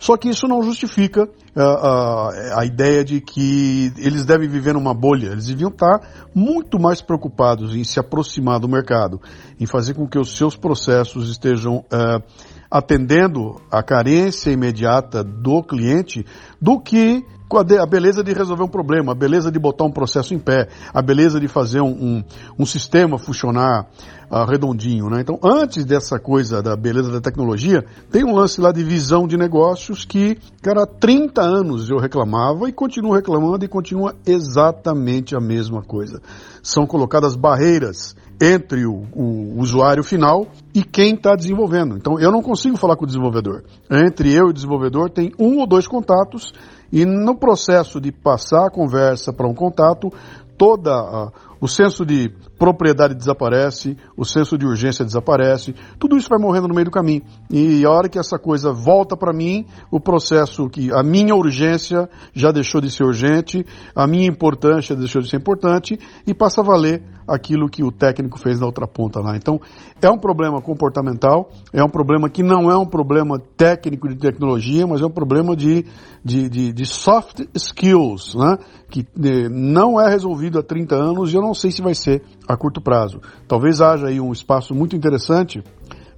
só 0.00 0.16
que 0.16 0.30
isso 0.30 0.48
não 0.48 0.62
justifica 0.62 1.24
uh, 1.24 1.60
uh, 1.60 2.58
a 2.58 2.64
ideia 2.64 3.04
de 3.04 3.20
que 3.20 3.92
eles 3.98 4.24
devem 4.24 4.48
viver 4.48 4.72
numa 4.72 4.94
bolha. 4.94 5.26
Eles 5.26 5.46
deviam 5.46 5.68
estar 5.68 6.00
muito 6.34 6.80
mais 6.80 7.02
preocupados 7.02 7.76
em 7.76 7.84
se 7.84 8.00
aproximar 8.00 8.58
do 8.58 8.66
mercado, 8.66 9.20
em 9.60 9.66
fazer 9.66 9.92
com 9.92 10.08
que 10.08 10.18
os 10.18 10.34
seus 10.34 10.56
processos 10.56 11.30
estejam 11.30 11.84
uh, 11.92 12.22
atendendo 12.70 13.60
a 13.70 13.82
carência 13.82 14.50
imediata 14.50 15.22
do 15.22 15.62
cliente 15.62 16.24
do 16.58 16.80
que 16.80 17.22
a, 17.58 17.86
beleza 17.86 18.22
de 18.22 18.32
resolver 18.32 18.62
um 18.62 18.68
problema, 18.68 19.12
a 19.12 19.14
beleza 19.14 19.50
de 19.50 19.58
botar 19.58 19.84
um 19.84 19.90
processo 19.90 20.34
em 20.34 20.38
pé, 20.38 20.68
a 20.92 21.02
beleza 21.02 21.40
de 21.40 21.48
fazer 21.48 21.80
um, 21.80 21.88
um, 21.88 22.24
um 22.58 22.66
sistema 22.66 23.18
funcionar 23.18 23.86
uh, 24.30 24.44
redondinho. 24.44 25.08
Né? 25.10 25.20
Então, 25.20 25.38
antes 25.42 25.84
dessa 25.84 26.18
coisa 26.18 26.62
da 26.62 26.76
beleza 26.76 27.10
da 27.10 27.20
tecnologia, 27.20 27.84
tem 28.10 28.24
um 28.24 28.34
lance 28.34 28.60
lá 28.60 28.72
de 28.72 28.84
visão 28.84 29.26
de 29.26 29.36
negócios 29.36 30.04
que, 30.04 30.38
cara, 30.62 30.84
há 30.84 30.86
30 30.86 31.42
anos 31.42 31.90
eu 31.90 31.98
reclamava 31.98 32.68
e 32.68 32.72
continuo 32.72 33.14
reclamando 33.14 33.64
e 33.64 33.68
continua 33.68 34.14
exatamente 34.26 35.34
a 35.34 35.40
mesma 35.40 35.82
coisa. 35.82 36.20
São 36.62 36.86
colocadas 36.86 37.34
barreiras 37.34 38.14
entre 38.40 38.86
o, 38.86 39.04
o, 39.12 39.58
usuário 39.60 40.02
final 40.02 40.46
e 40.74 40.82
quem 40.82 41.14
está 41.14 41.36
desenvolvendo. 41.36 41.96
Então 41.96 42.18
eu 42.18 42.32
não 42.32 42.40
consigo 42.40 42.76
falar 42.76 42.96
com 42.96 43.04
o 43.04 43.06
desenvolvedor. 43.06 43.64
Entre 43.90 44.32
eu 44.32 44.46
e 44.46 44.50
o 44.50 44.52
desenvolvedor 44.52 45.10
tem 45.10 45.32
um 45.38 45.58
ou 45.58 45.66
dois 45.66 45.86
contatos 45.86 46.52
e 46.90 47.04
no 47.04 47.36
processo 47.36 48.00
de 48.00 48.10
passar 48.10 48.66
a 48.66 48.70
conversa 48.70 49.32
para 49.32 49.46
um 49.46 49.54
contato, 49.54 50.10
toda 50.56 50.90
a, 50.90 51.30
o 51.60 51.68
senso 51.68 52.04
de 52.06 52.32
propriedade 52.58 53.14
desaparece, 53.14 53.96
o 54.16 54.24
senso 54.24 54.56
de 54.56 54.66
urgência 54.66 55.04
desaparece, 55.04 55.74
tudo 55.98 56.16
isso 56.16 56.28
vai 56.28 56.38
morrendo 56.38 56.68
no 56.68 56.74
meio 56.74 56.86
do 56.86 56.90
caminho. 56.90 57.22
E 57.50 57.84
a 57.84 57.90
hora 57.90 58.08
que 58.08 58.18
essa 58.18 58.38
coisa 58.38 58.72
volta 58.72 59.16
para 59.16 59.32
mim, 59.32 59.66
o 59.90 60.00
processo 60.00 60.68
que 60.68 60.92
a 60.92 61.02
minha 61.02 61.34
urgência 61.34 62.08
já 62.32 62.50
deixou 62.50 62.80
de 62.80 62.90
ser 62.90 63.04
urgente, 63.04 63.64
a 63.94 64.06
minha 64.06 64.26
importância 64.26 64.96
deixou 64.96 65.20
de 65.20 65.28
ser 65.28 65.36
importante 65.36 65.98
e 66.26 66.32
passa 66.32 66.60
a 66.60 66.64
valer 66.64 67.02
aquilo 67.30 67.68
que 67.68 67.84
o 67.84 67.92
técnico 67.92 68.38
fez 68.38 68.58
na 68.58 68.66
outra 68.66 68.88
ponta 68.88 69.20
lá. 69.20 69.36
Então, 69.36 69.60
é 70.02 70.10
um 70.10 70.18
problema 70.18 70.60
comportamental, 70.60 71.50
é 71.72 71.82
um 71.82 71.88
problema 71.88 72.28
que 72.28 72.42
não 72.42 72.70
é 72.70 72.76
um 72.76 72.86
problema 72.86 73.38
técnico 73.56 74.08
de 74.08 74.16
tecnologia, 74.16 74.86
mas 74.86 75.00
é 75.00 75.06
um 75.06 75.10
problema 75.10 75.54
de, 75.54 75.84
de, 76.24 76.48
de, 76.48 76.72
de 76.72 76.86
soft 76.86 77.42
skills, 77.54 78.34
né? 78.34 78.58
que 78.90 79.06
eh, 79.22 79.48
não 79.48 80.00
é 80.00 80.10
resolvido 80.10 80.58
há 80.58 80.62
30 80.62 80.96
anos 80.96 81.32
e 81.32 81.36
eu 81.36 81.40
não 81.40 81.49
sei 81.54 81.70
se 81.70 81.82
vai 81.82 81.94
ser 81.94 82.22
a 82.46 82.56
curto 82.56 82.80
prazo. 82.80 83.20
Talvez 83.46 83.80
haja 83.80 84.08
aí 84.08 84.20
um 84.20 84.32
espaço 84.32 84.74
muito 84.74 84.96
interessante 84.96 85.62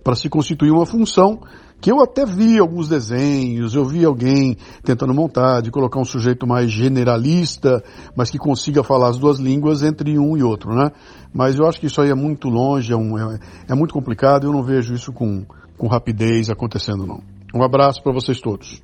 para 0.02 0.14
se 0.14 0.28
constituir 0.28 0.70
uma 0.70 0.86
função 0.86 1.40
que 1.82 1.90
eu 1.90 2.00
até 2.00 2.24
vi 2.24 2.60
alguns 2.60 2.88
desenhos, 2.88 3.74
eu 3.74 3.84
vi 3.84 4.04
alguém 4.04 4.56
tentando 4.84 5.12
montar, 5.12 5.60
de 5.60 5.70
colocar 5.72 5.98
um 5.98 6.04
sujeito 6.04 6.46
mais 6.46 6.70
generalista, 6.70 7.82
mas 8.14 8.30
que 8.30 8.38
consiga 8.38 8.84
falar 8.84 9.08
as 9.08 9.18
duas 9.18 9.40
línguas 9.40 9.82
entre 9.82 10.16
um 10.16 10.36
e 10.36 10.44
outro, 10.44 10.72
né? 10.72 10.92
Mas 11.34 11.58
eu 11.58 11.66
acho 11.66 11.80
que 11.80 11.86
isso 11.86 12.00
aí 12.00 12.08
é 12.08 12.14
muito 12.14 12.48
longe, 12.48 12.92
é, 12.92 12.96
um, 12.96 13.18
é, 13.18 13.36
é 13.68 13.74
muito 13.74 13.92
complicado, 13.92 14.46
eu 14.46 14.52
não 14.52 14.62
vejo 14.62 14.94
isso 14.94 15.12
com, 15.12 15.44
com 15.76 15.88
rapidez 15.88 16.48
acontecendo, 16.48 17.04
não. 17.04 17.20
Um 17.52 17.64
abraço 17.64 18.00
para 18.00 18.12
vocês 18.12 18.40
todos. 18.40 18.80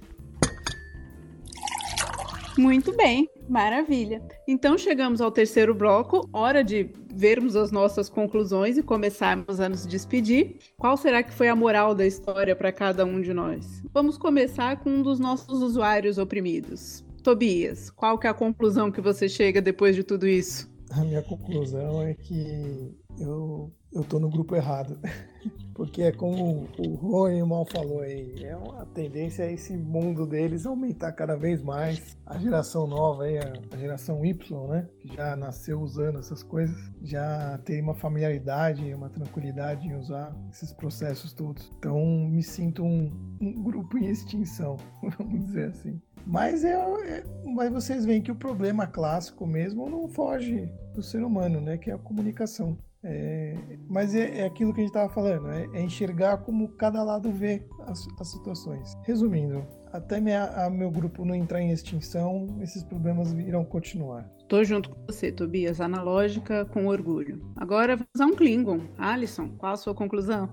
Muito 2.58 2.92
bem, 2.96 3.28
maravilha. 3.48 4.22
Então 4.46 4.76
chegamos 4.76 5.20
ao 5.20 5.30
terceiro 5.30 5.74
bloco, 5.74 6.28
hora 6.32 6.62
de 6.62 6.90
vermos 7.14 7.56
as 7.56 7.72
nossas 7.72 8.08
conclusões 8.08 8.76
e 8.76 8.82
começarmos 8.82 9.60
a 9.60 9.68
nos 9.68 9.86
despedir. 9.86 10.56
Qual 10.76 10.96
será 10.96 11.22
que 11.22 11.32
foi 11.32 11.48
a 11.48 11.56
moral 11.56 11.94
da 11.94 12.06
história 12.06 12.54
para 12.54 12.72
cada 12.72 13.04
um 13.04 13.20
de 13.20 13.32
nós? 13.32 13.82
Vamos 13.92 14.18
começar 14.18 14.80
com 14.80 14.90
um 14.90 15.02
dos 15.02 15.18
nossos 15.18 15.62
usuários 15.62 16.18
oprimidos. 16.18 17.04
Tobias, 17.22 17.90
qual 17.90 18.18
que 18.18 18.26
é 18.26 18.30
a 18.30 18.34
conclusão 18.34 18.90
que 18.90 19.00
você 19.00 19.28
chega 19.28 19.60
depois 19.60 19.96
de 19.96 20.04
tudo 20.04 20.26
isso? 20.26 20.70
A 20.90 21.04
minha 21.04 21.22
conclusão 21.22 22.02
é 22.02 22.14
que 22.14 22.94
eu, 23.18 23.70
eu 23.92 24.04
tô 24.04 24.18
no 24.18 24.28
grupo 24.28 24.54
errado. 24.54 24.98
Porque 25.78 26.02
é 26.02 26.10
como 26.10 26.68
o 26.76 26.94
Rony 26.96 27.40
mal 27.44 27.64
falou 27.64 28.00
aí, 28.00 28.44
é 28.44 28.56
uma 28.56 28.84
tendência 28.86 29.44
a 29.44 29.52
esse 29.52 29.76
mundo 29.76 30.26
deles 30.26 30.66
aumentar 30.66 31.12
cada 31.12 31.36
vez 31.36 31.62
mais. 31.62 32.18
A 32.26 32.36
geração 32.36 32.84
nova 32.88 33.22
aí, 33.22 33.38
a, 33.38 33.76
geração 33.76 34.24
Y, 34.24 34.66
né? 34.66 34.88
Que 34.98 35.14
já 35.14 35.36
nasceu 35.36 35.80
usando 35.80 36.18
essas 36.18 36.42
coisas, 36.42 36.76
já 37.00 37.56
tem 37.64 37.80
uma 37.80 37.94
familiaridade, 37.94 38.92
uma 38.92 39.08
tranquilidade 39.08 39.86
em 39.86 39.94
usar 39.94 40.36
esses 40.50 40.72
processos 40.72 41.32
todos. 41.32 41.70
Então 41.78 42.04
me 42.28 42.42
sinto 42.42 42.82
um, 42.82 43.08
um 43.40 43.62
grupo 43.62 43.98
em 43.98 44.06
extinção, 44.06 44.78
vamos 45.16 45.46
dizer 45.46 45.68
assim. 45.68 46.02
Mas, 46.26 46.64
é, 46.64 46.72
é, 46.72 47.24
mas 47.44 47.72
vocês 47.72 48.04
veem 48.04 48.20
que 48.20 48.32
o 48.32 48.36
problema 48.36 48.84
clássico 48.84 49.46
mesmo 49.46 49.88
não 49.88 50.08
foge 50.08 50.68
do 50.92 51.04
ser 51.04 51.22
humano, 51.22 51.60
né? 51.60 51.78
Que 51.78 51.92
é 51.92 51.94
a 51.94 51.98
comunicação. 51.98 52.76
É, 53.02 53.56
mas 53.88 54.14
é, 54.14 54.40
é, 54.40 54.44
aquilo 54.44 54.72
que 54.72 54.80
a 54.80 54.82
gente 54.82 54.90
estava 54.90 55.12
falando, 55.12 55.48
é, 55.50 55.68
é, 55.72 55.82
enxergar 55.82 56.38
como 56.38 56.68
cada 56.70 57.02
lado 57.02 57.30
vê 57.30 57.64
as, 57.86 58.06
as 58.18 58.28
situações. 58.28 58.96
Resumindo, 59.04 59.64
até 59.92 60.20
minha, 60.20 60.68
meu 60.70 60.90
grupo 60.90 61.24
não 61.24 61.34
entrar 61.34 61.60
em 61.60 61.70
extinção, 61.70 62.58
esses 62.60 62.82
problemas 62.82 63.32
irão 63.32 63.64
continuar. 63.64 64.28
Tô 64.48 64.64
junto 64.64 64.90
com 64.90 65.06
você, 65.06 65.30
Tobias. 65.30 65.80
Analógica 65.80 66.64
com 66.64 66.86
orgulho. 66.86 67.52
Agora 67.54 67.96
vamos 67.96 68.20
a 68.20 68.26
um 68.26 68.34
Klingon. 68.34 68.80
Alisson, 68.96 69.50
qual 69.58 69.74
a 69.74 69.76
sua 69.76 69.94
conclusão? 69.94 70.48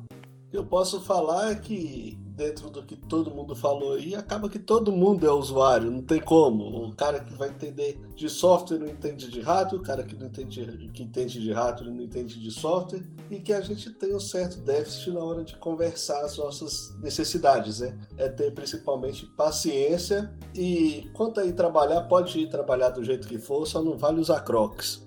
Eu 0.56 0.65
posso 0.65 1.02
falar 1.02 1.53
que 1.56 2.18
dentro 2.36 2.69
do 2.69 2.82
que 2.82 2.95
todo 2.95 3.30
mundo 3.30 3.53
falou 3.53 3.94
aí, 3.94 4.15
acaba 4.15 4.48
que 4.49 4.57
todo 4.57 4.90
mundo 4.90 5.27
é 5.27 5.32
usuário, 5.32 5.91
não 5.91 6.02
tem 6.02 6.22
como. 6.22 6.86
O 6.86 6.95
cara 6.95 7.19
que 7.19 7.34
vai 7.34 7.49
entender 7.49 7.99
de 8.15 8.30
software 8.30 8.80
não 8.80 8.88
entende 8.88 9.30
de 9.30 9.41
hardware, 9.41 9.82
o 9.82 9.84
cara 9.84 10.03
que 10.03 10.15
não 10.15 10.27
entende, 10.27 10.90
que 10.94 11.03
entende 11.03 11.41
de 11.41 11.52
hardware 11.52 11.94
não 11.94 12.02
entende 12.02 12.40
de 12.40 12.52
software, 12.52 13.03
e 13.30 13.40
que 13.40 13.52
a 13.52 13.60
gente 13.60 13.90
tem 13.91 14.15
um 14.15 14.19
certo 14.19 14.61
déficit 14.61 15.11
na 15.11 15.19
hora 15.22 15.44
de 15.44 15.57
conversar 15.57 16.23
as 16.23 16.38
nossas 16.38 16.95
necessidades, 17.02 17.82
né? 17.82 17.98
É 18.18 18.30
ter 18.30 18.53
principalmente 18.53 19.26
paciência 19.26 20.34
e 20.53 21.10
quanto 21.14 21.41
aí 21.41 21.52
trabalhar, 21.52 22.03
pode 22.03 22.40
ir 22.40 22.49
trabalhar 22.49 22.91
do 22.91 23.03
jeito 23.03 23.27
que 23.27 23.38
for, 23.38 23.65
só 23.65 23.84
não 23.84 23.98
vale 23.98 24.22
usar 24.22 24.40
crocs. 24.40 25.06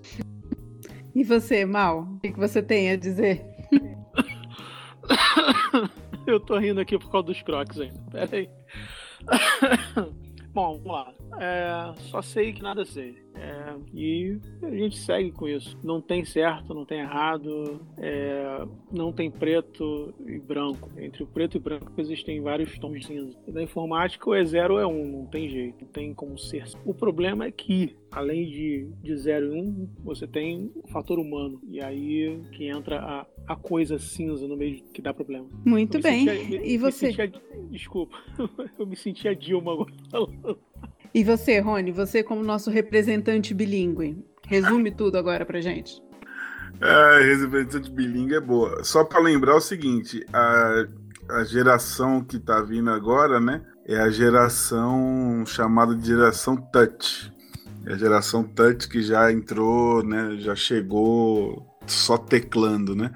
E 1.15 1.23
você, 1.23 1.65
Mal, 1.65 2.01
o 2.01 2.19
que 2.19 2.39
você 2.39 2.61
tem 2.61 2.91
a 2.91 2.95
dizer? 2.95 3.43
Eu 6.27 6.39
tô 6.39 6.57
rindo 6.57 6.79
aqui 6.79 6.97
por 6.97 7.11
causa 7.11 7.27
dos 7.27 7.41
crocs 7.41 7.79
ainda. 7.79 7.99
Pera 8.11 8.37
aí. 8.37 8.49
Bom, 10.53 10.79
vamos 10.79 10.85
lá. 10.85 11.13
É, 11.39 11.93
só 12.09 12.21
sei 12.21 12.51
que 12.51 12.61
nada 12.61 12.83
sei. 12.83 13.17
É, 13.35 13.75
e 13.93 14.37
a 14.61 14.69
gente 14.71 14.97
segue 14.97 15.31
com 15.31 15.47
isso. 15.47 15.77
Não 15.83 16.01
tem 16.01 16.25
certo, 16.25 16.73
não 16.73 16.85
tem 16.85 16.99
errado, 16.99 17.79
é, 17.97 18.65
não 18.91 19.13
tem 19.13 19.31
preto 19.31 20.13
e 20.25 20.39
branco. 20.39 20.89
Entre 20.97 21.23
o 21.23 21.27
preto 21.27 21.55
e 21.55 21.59
branco 21.59 21.91
existem 21.97 22.41
vários 22.41 22.77
tons 22.79 23.05
cinza. 23.05 23.37
Na 23.47 23.61
informática, 23.61 24.27
ou 24.27 24.35
é 24.35 24.43
zero 24.43 24.77
é 24.77 24.85
um, 24.85 25.19
não 25.19 25.25
tem 25.27 25.49
jeito, 25.49 25.85
não 25.85 25.91
tem 25.91 26.13
como 26.13 26.37
ser. 26.37 26.65
O 26.83 26.93
problema 26.93 27.45
é 27.45 27.51
que, 27.51 27.95
além 28.11 28.45
de, 28.49 28.87
de 29.01 29.17
zero 29.17 29.55
e 29.55 29.61
um, 29.61 29.87
você 30.03 30.27
tem 30.27 30.71
o 30.75 30.87
fator 30.89 31.19
humano. 31.19 31.61
E 31.69 31.79
aí 31.79 32.41
que 32.51 32.67
entra 32.67 32.99
a, 32.99 33.25
a 33.49 33.55
coisa 33.55 33.97
cinza 33.97 34.47
no 34.47 34.55
meio 34.55 34.79
que 34.93 35.01
dá 35.01 35.11
problema. 35.11 35.47
Muito 35.65 35.99
bem. 35.99 36.27
Sentia, 36.27 36.63
e 36.63 36.77
você? 36.77 37.07
Sentia, 37.07 37.31
desculpa, 37.71 38.15
eu 38.77 38.85
me 38.85 38.95
sentia 38.95 39.33
Dilma 39.35 39.73
agora 39.73 39.91
falando. 40.11 40.59
E 41.11 41.23
você, 41.23 41.59
Rony, 41.59 41.91
você 41.91 42.21
como 42.21 42.43
nosso 42.43 42.69
representante 42.69 43.55
bilíngue, 43.55 44.23
resume 44.45 44.91
tudo 44.91 45.17
agora 45.17 45.47
pra 45.47 45.59
gente. 45.59 45.99
É, 46.79 47.35
representante 47.41 47.89
bilíngue 47.89 48.35
é 48.35 48.39
boa. 48.39 48.83
Só 48.83 49.03
para 49.03 49.19
lembrar 49.19 49.55
o 49.55 49.61
seguinte, 49.61 50.23
a, 50.31 50.85
a 51.29 51.43
geração 51.43 52.23
que 52.23 52.37
tá 52.37 52.61
vindo 52.61 52.91
agora, 52.91 53.39
né, 53.39 53.63
é 53.87 53.97
a 53.97 54.11
geração 54.11 55.43
chamada 55.47 55.95
de 55.95 56.05
geração 56.05 56.55
touch. 56.55 57.33
É 57.87 57.93
a 57.93 57.97
geração 57.97 58.43
touch 58.43 58.87
que 58.87 59.01
já 59.01 59.31
entrou, 59.31 60.03
né, 60.03 60.37
já 60.37 60.55
chegou 60.55 61.65
só 61.87 62.15
teclando, 62.15 62.95
né? 62.95 63.11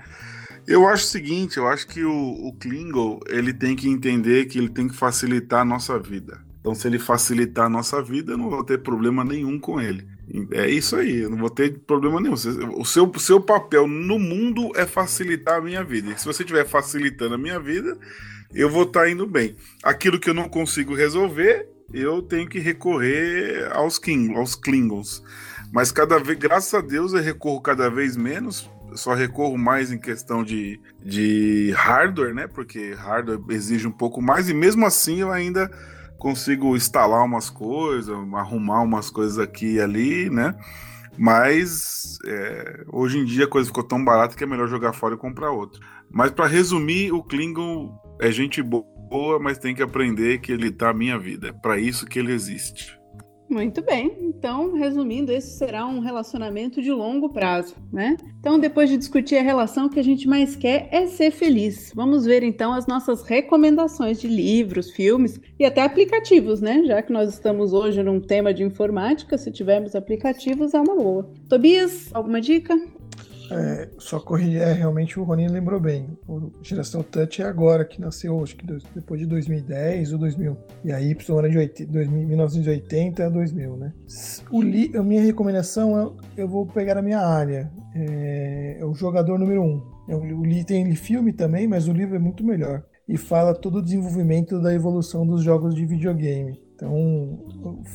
Eu 0.67 0.87
acho 0.87 1.05
o 1.05 1.07
seguinte, 1.07 1.57
eu 1.57 1.67
acho 1.67 1.87
que 1.87 2.03
o, 2.03 2.47
o 2.47 2.53
Klingon, 2.53 3.19
ele 3.27 3.53
tem 3.53 3.75
que 3.75 3.89
entender 3.89 4.45
que 4.45 4.57
ele 4.57 4.69
tem 4.69 4.87
que 4.87 4.95
facilitar 4.95 5.61
a 5.61 5.65
nossa 5.65 5.99
vida. 5.99 6.39
Então, 6.59 6.73
se 6.73 6.87
ele 6.87 6.97
facilitar 6.97 7.65
a 7.65 7.69
nossa 7.69 8.01
vida, 8.01 8.31
eu 8.31 8.37
não 8.37 8.49
vou 8.49 8.63
ter 8.63 8.77
problema 8.77 9.25
nenhum 9.25 9.59
com 9.59 9.81
ele. 9.81 10.07
É 10.51 10.69
isso 10.69 10.95
aí, 10.95 11.17
eu 11.17 11.29
não 11.29 11.37
vou 11.37 11.49
ter 11.49 11.77
problema 11.79 12.21
nenhum. 12.21 12.35
O 12.77 12.85
seu, 12.85 13.11
seu 13.19 13.41
papel 13.41 13.85
no 13.85 14.17
mundo 14.17 14.71
é 14.75 14.85
facilitar 14.85 15.57
a 15.57 15.61
minha 15.61 15.83
vida. 15.83 16.11
E 16.11 16.17
se 16.17 16.25
você 16.25 16.43
estiver 16.43 16.65
facilitando 16.65 17.35
a 17.35 17.37
minha 17.37 17.59
vida, 17.59 17.97
eu 18.53 18.69
vou 18.69 18.83
estar 18.83 19.01
tá 19.01 19.09
indo 19.09 19.27
bem. 19.27 19.57
Aquilo 19.83 20.17
que 20.17 20.29
eu 20.29 20.33
não 20.33 20.47
consigo 20.47 20.95
resolver, 20.95 21.67
eu 21.93 22.21
tenho 22.21 22.47
que 22.47 22.59
recorrer 22.59 23.69
aos, 23.73 23.99
King, 23.99 24.33
aos 24.35 24.55
Klingons. 24.55 25.21
Mas 25.73 25.91
cada 25.91 26.17
vez, 26.17 26.37
graças 26.39 26.73
a 26.73 26.79
Deus, 26.79 27.13
eu 27.13 27.21
recorro 27.21 27.59
cada 27.59 27.89
vez 27.89 28.15
menos. 28.15 28.69
Só 28.95 29.13
recorro 29.13 29.57
mais 29.57 29.91
em 29.91 29.97
questão 29.97 30.43
de, 30.43 30.79
de 31.03 31.71
hardware, 31.75 32.33
né? 32.33 32.47
Porque 32.47 32.93
hardware 32.93 33.39
exige 33.49 33.87
um 33.87 33.91
pouco 33.91 34.21
mais, 34.21 34.49
e 34.49 34.53
mesmo 34.53 34.85
assim 34.85 35.21
eu 35.21 35.31
ainda 35.31 35.69
consigo 36.17 36.75
instalar 36.75 37.23
umas 37.23 37.49
coisas, 37.49 38.15
arrumar 38.33 38.81
umas 38.81 39.09
coisas 39.09 39.37
aqui 39.37 39.73
e 39.73 39.81
ali, 39.81 40.29
né? 40.29 40.55
Mas 41.17 42.17
é, 42.25 42.85
hoje 42.91 43.19
em 43.19 43.25
dia 43.25 43.45
a 43.45 43.47
coisa 43.47 43.67
ficou 43.67 43.83
tão 43.83 44.03
barata 44.03 44.35
que 44.35 44.43
é 44.43 44.47
melhor 44.47 44.67
jogar 44.67 44.93
fora 44.93 45.15
e 45.15 45.17
comprar 45.17 45.51
outro. 45.51 45.79
Mas 46.09 46.31
para 46.31 46.47
resumir, 46.47 47.11
o 47.11 47.23
Klingon 47.23 47.93
é 48.19 48.31
gente 48.31 48.61
boa, 48.61 49.39
mas 49.39 49.57
tem 49.57 49.75
que 49.75 49.83
aprender 49.83 50.39
que 50.39 50.51
ele 50.51 50.71
tá 50.71 50.89
a 50.89 50.93
minha 50.93 51.19
vida. 51.19 51.49
É 51.49 51.51
para 51.51 51.77
isso 51.77 52.05
que 52.05 52.17
ele 52.17 52.31
existe. 52.31 52.97
Muito 53.49 53.81
bem. 53.81 54.17
Então, 54.21 54.73
resumindo, 54.73 55.31
esse 55.31 55.57
será 55.57 55.85
um 55.85 55.99
relacionamento 55.99 56.81
de 56.81 56.91
longo 56.91 57.29
prazo, 57.29 57.75
né? 57.91 58.17
Então, 58.39 58.57
depois 58.57 58.89
de 58.89 58.97
discutir 58.97 59.37
a 59.37 59.41
relação, 59.41 59.85
o 59.85 59.89
que 59.89 59.99
a 59.99 60.03
gente 60.03 60.27
mais 60.27 60.55
quer 60.55 60.87
é 60.91 61.05
ser 61.07 61.31
feliz. 61.31 61.91
Vamos 61.95 62.25
ver 62.25 62.43
então 62.43 62.73
as 62.73 62.87
nossas 62.87 63.23
recomendações 63.23 64.19
de 64.19 64.27
livros, 64.27 64.91
filmes 64.91 65.39
e 65.59 65.65
até 65.65 65.81
aplicativos, 65.81 66.61
né? 66.61 66.83
Já 66.85 67.01
que 67.01 67.13
nós 67.13 67.29
estamos 67.29 67.73
hoje 67.73 68.01
num 68.01 68.19
tema 68.19 68.53
de 68.53 68.63
informática, 68.63 69.37
se 69.37 69.51
tivermos 69.51 69.95
aplicativos 69.95 70.73
é 70.73 70.79
uma 70.79 70.95
boa. 70.95 71.29
Tobias, 71.47 72.09
alguma 72.13 72.41
dica? 72.41 72.75
É, 73.51 73.89
só 73.97 74.19
corrigir, 74.19 74.61
é, 74.61 74.73
realmente 74.73 75.19
o 75.19 75.23
Ronin 75.23 75.47
lembrou 75.47 75.79
bem. 75.79 76.17
O 76.27 76.51
geração 76.61 77.03
Touch 77.03 77.41
é 77.41 77.45
agora 77.45 77.85
que 77.85 77.99
nasceu, 77.99 78.41
acho 78.41 78.55
que 78.55 78.65
depois 78.93 79.19
de 79.19 79.25
2010 79.25 80.13
ou 80.13 80.19
2000. 80.19 80.57
E 80.83 80.91
a 80.91 81.01
Y 81.01 81.37
era 81.37 81.49
de 81.49 81.57
80, 81.57 81.91
2000, 81.91 82.27
1980 82.27 83.25
a 83.25 83.29
2000, 83.29 83.77
né? 83.77 83.93
O 84.51 84.61
li, 84.61 84.95
a 84.95 85.03
minha 85.03 85.21
recomendação 85.21 86.15
é, 86.37 86.41
eu 86.41 86.47
vou 86.47 86.65
pegar 86.65 86.97
a 86.97 87.01
minha 87.01 87.19
área. 87.19 87.71
É, 87.95 88.77
é 88.79 88.85
o 88.85 88.93
jogador 88.93 89.37
número 89.37 89.61
1. 89.61 89.65
Um. 89.65 89.93
É, 90.07 90.15
o 90.15 90.43
li 90.43 90.63
tem 90.63 90.95
filme 90.95 91.33
também, 91.33 91.67
mas 91.67 91.87
o 91.87 91.93
livro 91.93 92.15
é 92.15 92.19
muito 92.19 92.43
melhor. 92.43 92.83
E 93.07 93.17
fala 93.17 93.53
todo 93.53 93.79
o 93.79 93.81
desenvolvimento 93.81 94.61
da 94.61 94.73
evolução 94.73 95.27
dos 95.27 95.43
jogos 95.43 95.75
de 95.75 95.85
videogame. 95.85 96.62
Então, 96.75 97.39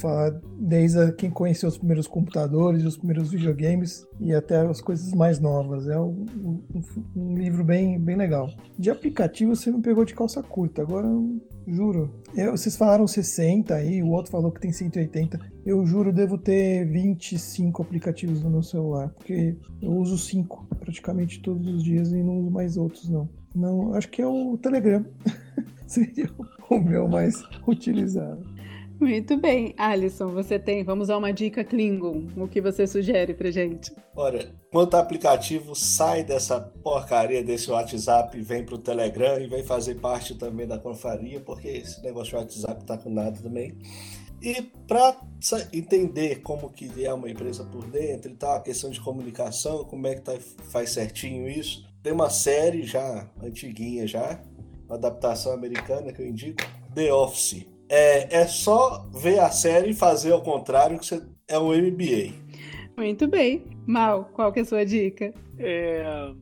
falar 0.01 0.41
desde 0.59 1.13
quem 1.13 1.31
conheceu 1.31 1.69
os 1.69 1.77
primeiros 1.77 2.07
computadores, 2.07 2.85
os 2.85 2.97
primeiros 2.97 3.31
videogames 3.31 4.07
e 4.21 4.33
até 4.33 4.61
as 4.61 4.81
coisas 4.81 5.13
mais 5.13 5.41
novas. 5.41 5.89
É 5.89 5.99
um, 5.99 6.25
um, 6.43 6.83
um 7.17 7.35
livro 7.35 7.65
bem, 7.65 7.99
bem 7.99 8.17
legal. 8.17 8.49
De 8.79 8.91
aplicativo 8.91 9.55
você 9.55 9.71
não 9.71 9.83
pegou 9.83 10.05
de 10.05 10.15
calça 10.15 10.43
curta, 10.43 10.83
agora 10.83 11.09
juro. 11.67 12.11
Eu, 12.35 12.57
vocês 12.57 12.77
falaram 12.77 13.07
60 13.07 13.75
aí, 13.75 14.03
o 14.03 14.09
outro 14.09 14.31
falou 14.31 14.51
que 14.51 14.61
tem 14.61 14.73
180. 14.73 15.39
Eu 15.67 15.85
juro, 15.85 16.13
devo 16.13 16.39
ter 16.39 16.87
25 16.87 17.83
aplicativos 17.83 18.43
no 18.43 18.51
meu 18.51 18.63
celular, 18.63 19.11
porque 19.11 19.57
eu 19.83 19.93
uso 19.93 20.17
5 20.17 20.67
praticamente 20.81 21.41
todos 21.41 21.67
os 21.67 21.83
dias 21.83 22.13
e 22.13 22.23
não 22.23 22.39
uso 22.39 22.51
mais 22.51 22.77
outros, 22.77 23.09
não. 23.09 23.29
Não, 23.55 23.95
acho 23.95 24.09
que 24.09 24.23
é 24.23 24.27
o 24.27 24.57
Telegram. 24.57 25.05
Seria 25.87 26.31
o 26.71 26.79
meu 26.79 27.09
mais 27.09 27.43
utilizado. 27.67 28.58
Muito 29.01 29.37
bem. 29.37 29.75
Alisson, 29.79 30.29
você 30.33 30.59
tem, 30.59 30.83
vamos 30.83 31.07
dar 31.07 31.19
uma 31.19 31.33
dica 31.33 31.63
Klingon. 31.63 32.27
O 32.37 32.49
que 32.49 32.61
você 32.61 32.85
sugere 32.85 33.33
pra 33.33 33.49
gente? 33.51 33.93
Olha, 34.17 34.53
quanto 34.73 34.97
aplicativo 34.97 35.75
sai 35.77 36.25
dessa 36.25 36.61
porcaria 36.61 37.43
desse 37.45 37.71
WhatsApp 37.71 38.41
vem 38.41 38.65
pro 38.65 38.77
Telegram 38.77 39.39
e 39.39 39.47
vem 39.47 39.63
fazer 39.63 39.95
parte 39.97 40.35
também 40.35 40.67
da 40.67 40.79
confraria, 40.79 41.39
porque 41.41 41.69
esse 41.69 42.03
negócio 42.03 42.31
de 42.31 42.37
WhatsApp 42.37 42.85
tá 42.85 42.99
com 42.99 43.09
nada 43.09 43.41
também. 43.41 43.79
E 44.43 44.63
para 44.89 45.17
entender 45.73 46.43
como 46.43 46.71
que 46.71 47.05
é 47.05 47.13
uma 47.13 47.31
empresa 47.31 47.65
por 47.65 47.85
dentro 47.87 48.33
e 48.33 48.35
tal, 48.35 48.57
a 48.57 48.61
questão 48.61 48.91
de 48.91 49.01
comunicação, 49.01 49.85
como 49.85 50.09
é 50.09 50.17
que 50.17 50.23
tá, 50.23 50.33
faz 50.71 50.91
certinho 50.91 51.49
isso, 51.49 51.89
tem 52.03 52.13
uma 52.13 52.31
série 52.31 52.83
já 52.83 53.31
antiguinha 53.41 54.07
já, 54.09 54.41
uma 54.87 54.97
adaptação 54.97 55.53
americana 55.53 56.13
que 56.13 56.21
eu 56.21 56.27
indico, 56.27 56.65
The 56.95 57.13
Office 57.13 57.78
é, 57.89 58.41
é 58.41 58.47
só 58.47 59.07
ver 59.13 59.41
a 59.41 59.51
série 59.51 59.91
e 59.91 59.95
fazer 59.95 60.33
ao 60.33 60.43
contrário 60.43 60.99
que 60.99 61.07
você 61.07 61.23
é 61.47 61.59
um 61.59 61.73
MBA. 61.73 62.35
Muito 62.97 63.27
bem. 63.27 63.65
Mal, 63.87 64.29
qual 64.35 64.53
que 64.53 64.59
é 64.59 64.63
a 64.63 64.67
sua 64.67 64.85
dica? 64.85 65.33
É, 65.59 66.33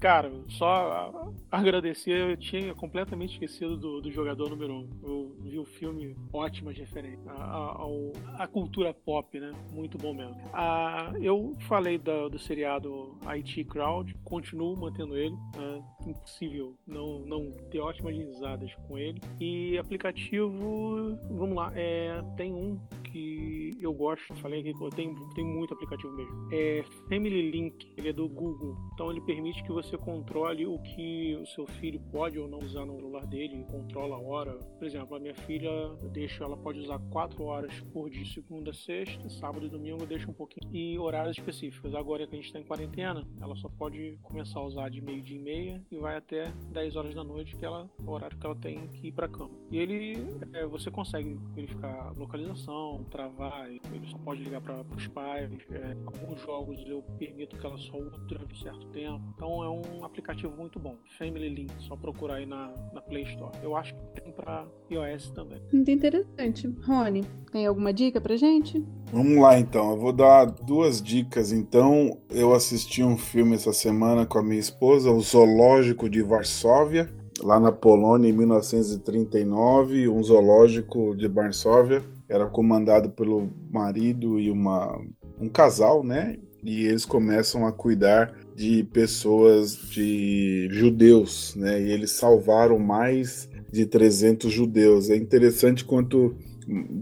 cara, 0.00 0.30
só 0.48 1.30
agradecer, 1.50 2.30
eu 2.30 2.36
tinha 2.36 2.74
completamente 2.74 3.32
esquecido 3.34 3.76
do, 3.76 4.00
do 4.00 4.10
jogador 4.10 4.50
número 4.50 4.72
um. 4.74 4.88
Eu 5.02 5.36
vi 5.40 5.58
o 5.58 5.64
filme, 5.64 6.16
ótimas 6.32 6.76
referências. 6.76 7.26
A, 7.28 8.46
cultura 8.46 8.92
pop, 8.92 9.38
né? 9.38 9.52
Muito 9.72 9.98
bom 9.98 10.12
mesmo. 10.12 10.36
A, 10.52 11.12
eu 11.20 11.54
falei 11.68 11.98
do, 11.98 12.28
do 12.28 12.38
seriado 12.38 13.16
IT 13.26 13.64
Crowd, 13.64 14.14
continuo 14.24 14.76
mantendo 14.76 15.16
ele. 15.16 15.34
Né? 15.56 15.82
Impossível 16.06 16.76
não, 16.86 17.20
não 17.20 17.50
ter 17.70 17.80
ótimas 17.80 18.14
risadas 18.16 18.74
com 18.86 18.98
ele. 18.98 19.20
E 19.40 19.78
aplicativo, 19.78 21.18
vamos 21.30 21.56
lá, 21.56 21.72
é, 21.74 22.22
tem 22.36 22.52
um 22.52 22.78
que 23.04 23.70
eu 23.80 23.92
gosto, 23.92 24.34
falei 24.36 24.62
que 24.62 24.72
tenho, 24.94 25.14
tenho 25.34 25.46
muito 25.46 25.74
aplicativo 25.74 26.12
mesmo. 26.14 26.48
É 26.52 26.84
Family 27.08 27.50
Link, 27.50 27.92
ele 27.96 28.10
é 28.10 28.12
do 28.12 28.28
Google. 28.28 28.76
Então 28.94 29.10
ele 29.10 29.20
permite 29.20 29.62
que 29.62 29.72
você 29.72 29.96
controle 29.96 30.66
o 30.66 30.78
que 30.78 31.37
o 31.38 31.46
seu 31.46 31.66
filho 31.66 32.00
pode 32.10 32.38
ou 32.38 32.48
não 32.48 32.58
usar 32.58 32.84
no 32.84 32.96
celular 32.96 33.26
dele, 33.26 33.64
controla 33.70 34.16
a 34.16 34.20
hora. 34.20 34.52
Por 34.78 34.86
exemplo, 34.86 35.16
a 35.16 35.20
minha 35.20 35.34
filha, 35.34 35.68
eu 35.68 36.08
deixo, 36.10 36.42
ela 36.42 36.56
pode 36.56 36.80
usar 36.80 36.98
4 37.10 37.42
horas 37.44 37.72
por 37.92 38.10
dia, 38.10 38.24
segunda, 38.26 38.72
sexta, 38.72 39.28
sábado 39.30 39.66
e 39.66 39.68
domingo 39.68 40.02
eu 40.02 40.06
deixo 40.06 40.30
um 40.30 40.34
pouquinho. 40.34 40.74
E 40.74 40.98
horários 40.98 41.36
específicos. 41.38 41.94
Agora 41.94 42.26
que 42.26 42.34
a 42.34 42.36
gente 42.36 42.46
está 42.46 42.58
em 42.58 42.64
quarentena, 42.64 43.26
ela 43.40 43.56
só 43.56 43.68
pode 43.68 44.18
começar 44.22 44.60
a 44.60 44.64
usar 44.64 44.88
de 44.90 45.00
meio 45.00 45.22
dia 45.22 45.36
e 45.36 45.40
meia 45.40 45.86
e 45.90 45.96
vai 45.96 46.16
até 46.16 46.52
10 46.72 46.96
horas 46.96 47.14
da 47.14 47.24
noite, 47.24 47.56
que 47.56 47.64
ela, 47.64 47.88
é 47.98 48.02
o 48.02 48.10
horário 48.10 48.36
que 48.36 48.46
ela 48.46 48.56
tem 48.56 48.88
que 48.88 49.08
ir 49.08 49.12
para 49.12 49.28
cama. 49.28 49.50
E 49.70 49.78
ele, 49.78 50.16
é, 50.52 50.66
você 50.66 50.90
consegue 50.90 51.38
verificar 51.54 52.12
localização, 52.16 53.04
travar, 53.10 53.70
ele 53.70 54.06
só 54.06 54.18
pode 54.18 54.42
ligar 54.42 54.60
para 54.60 54.82
os 54.94 55.06
pais. 55.08 55.50
É, 55.70 55.96
alguns 56.06 56.40
jogos 56.42 56.78
eu 56.86 57.02
permito 57.18 57.56
que 57.56 57.66
ela 57.66 57.78
só 57.78 57.96
use 57.96 58.18
durante 58.26 58.54
um 58.54 58.56
certo 58.56 58.86
tempo. 58.88 59.22
Então 59.34 59.62
é 59.62 59.68
um 59.68 60.04
aplicativo 60.04 60.54
muito 60.56 60.78
bom. 60.78 60.96
Family 61.28 61.50
Link, 61.50 61.70
só 61.80 61.94
procurar 61.94 62.36
aí 62.36 62.46
na, 62.46 62.72
na 62.92 63.02
Play 63.02 63.24
Store. 63.24 63.52
Eu 63.62 63.76
acho 63.76 63.94
que 63.94 64.20
tem 64.20 64.32
para 64.32 64.66
iOS 64.90 65.30
também. 65.30 65.60
Muito 65.70 65.90
interessante. 65.90 66.66
Rony, 66.86 67.24
tem 67.52 67.66
alguma 67.66 67.92
dica 67.92 68.20
pra 68.20 68.34
gente? 68.36 68.82
Vamos 69.12 69.36
lá 69.42 69.58
então, 69.58 69.90
eu 69.90 69.98
vou 69.98 70.12
dar 70.12 70.46
duas 70.46 71.02
dicas. 71.02 71.52
Então, 71.52 72.18
eu 72.30 72.54
assisti 72.54 73.02
um 73.02 73.16
filme 73.16 73.54
essa 73.54 73.72
semana 73.72 74.24
com 74.24 74.38
a 74.38 74.42
minha 74.42 74.58
esposa, 74.58 75.10
O 75.10 75.20
Zoológico 75.20 76.08
de 76.08 76.22
Varsóvia, 76.22 77.10
lá 77.42 77.60
na 77.60 77.70
Polônia 77.70 78.28
em 78.30 78.32
1939, 78.32 80.08
um 80.08 80.22
zoológico 80.22 81.14
de 81.14 81.28
Varsóvia 81.28 82.02
era 82.28 82.46
comandado 82.46 83.10
pelo 83.10 83.50
marido 83.70 84.40
e 84.40 84.50
uma 84.50 84.98
um 85.40 85.48
casal, 85.48 86.02
né? 86.02 86.36
E 86.64 86.84
eles 86.84 87.04
começam 87.04 87.66
a 87.66 87.72
cuidar 87.72 88.34
de 88.58 88.82
pessoas 88.82 89.78
de 89.88 90.68
judeus, 90.72 91.54
né? 91.54 91.80
E 91.80 91.92
eles 91.92 92.10
salvaram 92.10 92.76
mais 92.76 93.48
de 93.70 93.86
300 93.86 94.52
judeus. 94.52 95.10
É 95.10 95.16
interessante 95.16 95.84
quanto 95.84 96.34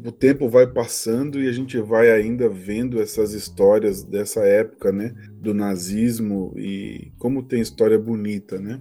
o 0.05 0.13
tempo 0.13 0.51
vai 0.51 0.67
passando 0.67 1.41
e 1.41 1.49
a 1.49 1.53
gente 1.53 1.79
vai 1.79 2.11
ainda 2.11 2.47
vendo 2.47 3.01
essas 3.01 3.33
histórias 3.33 4.05
dessa 4.05 4.41
época, 4.41 4.93
né, 4.93 5.15
do 5.41 5.55
nazismo 5.55 6.53
e 6.57 7.11
como 7.19 7.43
tem 7.43 7.63
história 7.63 7.99
bonita, 7.99 8.61
né? 8.61 8.79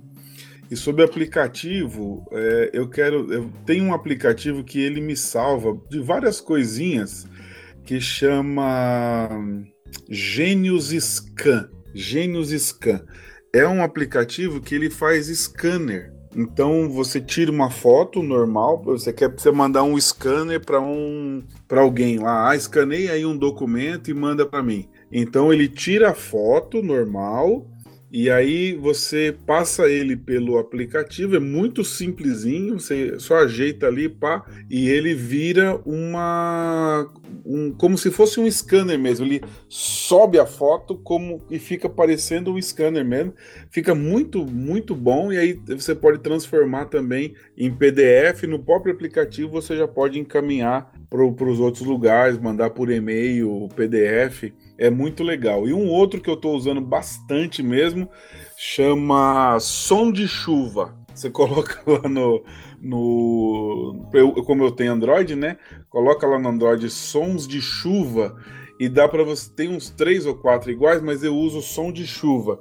E 0.69 0.76
sobre 0.76 1.02
aplicativo, 1.02 2.27
é, 2.34 2.72
eu 2.73 2.89
quero, 2.89 3.31
eu 3.31 3.49
tenho 3.65 3.85
um 3.85 3.93
aplicativo 3.93 4.65
que 4.65 4.81
ele 4.81 4.99
me 4.99 5.15
salva 5.15 5.80
de 5.89 6.02
várias 6.02 6.41
coisinhas 6.41 7.26
que 7.85 8.02
chama 8.02 9.30
Genius 10.10 10.89
Scan. 10.89 11.69
Genius 11.97 12.49
Scan 12.49 13.01
é 13.53 13.65
um 13.65 13.81
aplicativo 13.81 14.59
que 14.59 14.76
ele 14.76 14.89
faz 14.89 15.27
scanner. 15.27 16.13
Então 16.35 16.89
você 16.89 17.22
tira 17.22 17.49
uma 17.49 17.69
foto 17.69 18.22
normal, 18.22 18.84
você 18.84 19.13
quer 19.13 19.31
você 19.31 19.49
mandar 19.49 19.84
um 19.84 19.97
scanner 19.97 20.59
para 20.59 20.81
um 20.81 21.41
para 21.65 21.80
alguém 21.80 22.19
lá, 22.19 22.49
ah, 22.49 22.55
escaneia 22.55 23.13
aí 23.13 23.26
um 23.26 23.38
documento 23.38 24.11
e 24.11 24.13
manda 24.13 24.45
para 24.45 24.61
mim. 24.61 24.89
Então 25.09 25.53
ele 25.53 25.69
tira 25.69 26.09
a 26.09 26.13
foto 26.13 26.84
normal 26.84 27.65
e 28.17 28.29
aí 28.29 28.73
você 28.73 29.35
passa 29.45 29.89
ele 29.89 30.15
pelo 30.15 30.57
aplicativo, 30.57 31.35
é 31.35 31.39
muito 31.39 31.83
simplesinho, 31.83 32.79
você 32.79 33.19
só 33.19 33.39
ajeita 33.39 33.87
ali, 33.87 34.07
pá, 34.07 34.45
e 34.69 34.87
ele 34.87 35.13
vira 35.13 35.75
uma 35.85 37.11
um, 37.45 37.73
como 37.73 37.97
se 37.97 38.09
fosse 38.09 38.39
um 38.39 38.49
scanner 38.49 38.97
mesmo. 38.97 39.25
Ele 39.25 39.41
sobe 39.67 40.39
a 40.39 40.45
foto 40.45 40.95
como 40.95 41.41
e 41.51 41.59
fica 41.59 41.89
parecendo 41.89 42.53
um 42.53 42.61
scanner 42.61 43.03
mesmo. 43.03 43.33
Fica 43.69 43.93
muito, 43.93 44.45
muito 44.45 44.95
bom. 44.95 45.33
E 45.33 45.37
aí 45.37 45.59
você 45.67 45.93
pode 45.93 46.19
transformar 46.19 46.85
também 46.85 47.35
em 47.57 47.69
PDF. 47.69 48.43
No 48.43 48.59
próprio 48.59 48.93
aplicativo 48.93 49.51
você 49.51 49.75
já 49.75 49.89
pode 49.89 50.17
encaminhar 50.17 50.89
para 51.09 51.21
os 51.21 51.59
outros 51.59 51.85
lugares, 51.85 52.37
mandar 52.37 52.69
por 52.69 52.89
e-mail, 52.89 53.67
PDF 53.75 54.53
é 54.77 54.89
muito 54.89 55.23
legal. 55.23 55.68
E 55.68 55.73
um 55.73 55.89
outro 55.89 56.22
que 56.22 56.30
eu 56.30 56.34
estou 56.34 56.56
usando 56.56 56.81
bastante 56.81 57.64
mesmo 57.64 58.10
chama 58.57 59.57
Som 59.60 60.11
de 60.11 60.27
Chuva. 60.27 60.95
Você 61.14 61.30
coloca 61.30 61.81
lá 61.89 62.10
no, 62.10 62.43
no 62.81 64.10
eu, 64.14 64.31
como 64.43 64.64
eu 64.64 64.72
tenho 64.72 64.93
Android, 64.93 65.35
né? 65.35 65.57
Coloca 65.89 66.27
lá 66.27 66.38
no 66.38 66.49
Android 66.49 66.89
Sons 66.89 67.47
de 67.47 67.61
Chuva 67.61 68.35
e 68.80 68.89
dá 68.89 69.07
para 69.07 69.23
você. 69.23 69.49
Tem 69.49 69.69
uns 69.69 69.89
três 69.89 70.26
ou 70.26 70.35
quatro 70.35 70.72
iguais, 70.72 71.02
mas 71.02 71.23
eu 71.23 71.35
uso 71.35 71.61
som 71.61 71.91
de 71.91 72.06
chuva. 72.06 72.60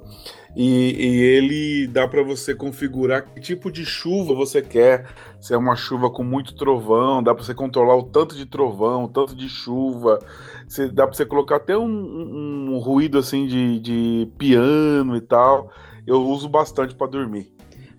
E, 0.55 0.95
e 0.97 1.21
ele 1.21 1.87
dá 1.87 2.07
para 2.07 2.23
você 2.23 2.55
configurar 2.55 3.25
que 3.25 3.41
tipo 3.41 3.69
de 3.71 3.85
chuva 3.85 4.33
você 4.33 4.61
quer. 4.61 5.07
Se 5.41 5.53
é 5.53 5.57
uma 5.57 5.75
chuva 5.75 6.09
com 6.09 6.23
muito 6.23 6.55
trovão, 6.55 7.21
dá 7.21 7.35
para 7.35 7.43
você 7.43 7.53
controlar 7.53 7.95
o 7.95 8.03
tanto 8.03 8.35
de 8.35 8.45
trovão, 8.45 9.03
o 9.03 9.09
tanto 9.09 9.35
de 9.35 9.49
chuva. 9.49 10.19
Você, 10.67 10.87
dá 10.87 11.05
para 11.05 11.15
você 11.15 11.25
colocar 11.25 11.57
até 11.57 11.77
um, 11.77 11.83
um, 11.85 12.73
um 12.73 12.77
ruído 12.79 13.17
assim 13.17 13.45
de, 13.45 13.79
de 13.79 14.31
piano 14.37 15.15
e 15.17 15.21
tal. 15.21 15.71
Eu 16.07 16.23
uso 16.23 16.47
bastante 16.47 16.95
para 16.95 17.07
dormir. 17.07 17.54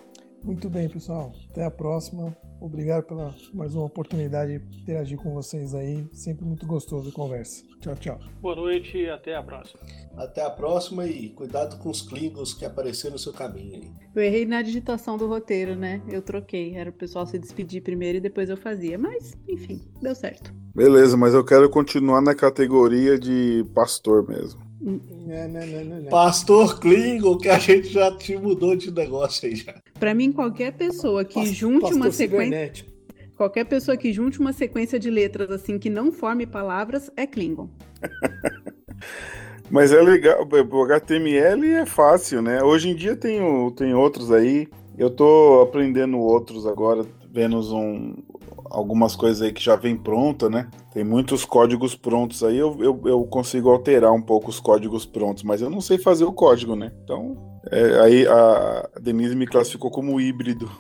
Muito 0.45 0.69
bem, 0.69 0.87
pessoal. 0.87 1.33
Até 1.51 1.65
a 1.65 1.71
próxima. 1.71 2.37
Obrigado 2.61 3.05
pela 3.05 3.35
mais 3.55 3.75
uma 3.75 3.87
oportunidade 3.87 4.59
de 4.59 4.83
interagir 4.83 5.17
com 5.17 5.33
vocês 5.33 5.75
aí. 5.75 6.07
Sempre 6.13 6.45
muito 6.45 6.67
gostoso 6.67 7.09
a 7.09 7.13
conversa. 7.13 7.65
Tchau, 7.81 7.95
tchau. 7.95 8.21
Boa 8.43 8.55
noite 8.55 8.99
e 8.99 9.09
até 9.09 9.35
a 9.35 9.43
próxima. 9.43 9.81
Até 10.15 10.45
a 10.45 10.51
próxima 10.51 11.07
e 11.07 11.31
cuidado 11.31 11.79
com 11.79 11.89
os 11.89 12.03
Klingons 12.03 12.53
que 12.53 12.67
apareceram 12.67 13.15
no 13.15 13.19
seu 13.19 13.33
caminho 13.33 13.77
aí. 13.77 13.91
Eu 14.15 14.23
errei 14.23 14.45
na 14.45 14.61
digitação 14.61 15.17
do 15.17 15.27
roteiro, 15.27 15.75
né? 15.75 16.03
Eu 16.07 16.21
troquei. 16.21 16.77
Era 16.77 16.91
o 16.91 16.93
pessoal 16.93 17.27
se 17.27 17.39
despedir 17.39 17.83
primeiro 17.83 18.19
e 18.19 18.21
depois 18.21 18.51
eu 18.51 18.59
fazia. 18.59 18.99
Mas, 18.99 19.33
enfim, 19.49 19.81
deu 20.03 20.15
certo. 20.15 20.53
Beleza, 20.75 21.17
mas 21.17 21.33
eu 21.33 21.43
quero 21.43 21.71
continuar 21.71 22.21
na 22.21 22.35
categoria 22.35 23.19
de 23.19 23.65
pastor 23.75 24.29
mesmo. 24.29 24.70
Não, 24.81 24.99
não, 25.49 25.67
não, 25.67 25.85
não, 25.85 26.01
não. 26.03 26.11
Pastor 26.11 26.81
Klingon, 26.81 27.37
que 27.37 27.49
a 27.49 27.59
gente 27.59 27.89
já 27.89 28.11
te 28.17 28.37
mudou 28.37 28.75
de 28.75 28.91
negócio 28.91 29.47
aí 29.49 29.57
já. 29.57 29.75
Pra 29.99 30.15
mim, 30.15 30.33
qualquer 30.33 30.73
pessoa 30.73 31.25
que 31.25 31.35
Pas- 31.35 31.51
junte 31.51 31.83
pastor 31.83 31.97
uma 31.97 32.11
sequência. 32.11 32.87
Qualquer 33.37 33.65
pessoa 33.65 33.97
que 33.97 34.13
junte 34.13 34.39
uma 34.39 34.53
sequência 34.53 34.99
de 34.99 35.11
letras 35.11 35.51
assim 35.51 35.79
que 35.79 35.89
não 35.91 36.11
forme 36.13 36.47
palavras 36.47 37.11
é 37.17 37.27
Klingon. 37.27 37.69
Mas 39.71 39.93
é 39.93 40.03
legal, 40.03 40.47
o 40.51 40.83
HTML 40.85 41.65
é 41.75 41.87
fácil, 41.87 42.43
né? 42.43 42.63
Hoje 42.63 42.91
em 42.91 42.95
dia 42.95 43.15
tem, 43.15 43.39
tem 43.77 43.95
outros 43.95 44.33
aí. 44.33 44.67
Eu 44.99 45.09
tô 45.09 45.63
aprendendo 45.63 46.19
outros 46.19 46.67
agora, 46.67 47.07
vendo 47.31 47.59
um, 47.75 48.17
algumas 48.71 49.17
coisas 49.17 49.43
aí 49.43 49.53
que 49.53 49.63
já 49.63 49.77
vem 49.77 49.97
pronta, 49.97 50.49
né? 50.49 50.69
Tem 50.93 51.05
muitos 51.05 51.45
códigos 51.45 51.95
prontos 51.95 52.43
aí, 52.43 52.57
eu, 52.57 52.77
eu, 52.81 53.01
eu 53.05 53.25
consigo 53.25 53.71
alterar 53.71 54.13
um 54.13 54.23
pouco 54.23 54.49
os 54.49 54.61
códigos 54.61 55.05
prontos, 55.05 55.43
mas 55.43 55.61
eu 55.61 55.69
não 55.69 55.81
sei 55.81 55.99
fazer 55.99 56.25
o 56.25 56.33
código, 56.33 56.77
né? 56.77 56.93
Então, 57.05 57.37
é, 57.71 58.01
aí 58.01 58.27
a 58.27 58.89
Denise 59.01 59.37
me 59.37 59.47
classificou 59.47 59.91
como 59.91 60.21
híbrido. 60.21 60.71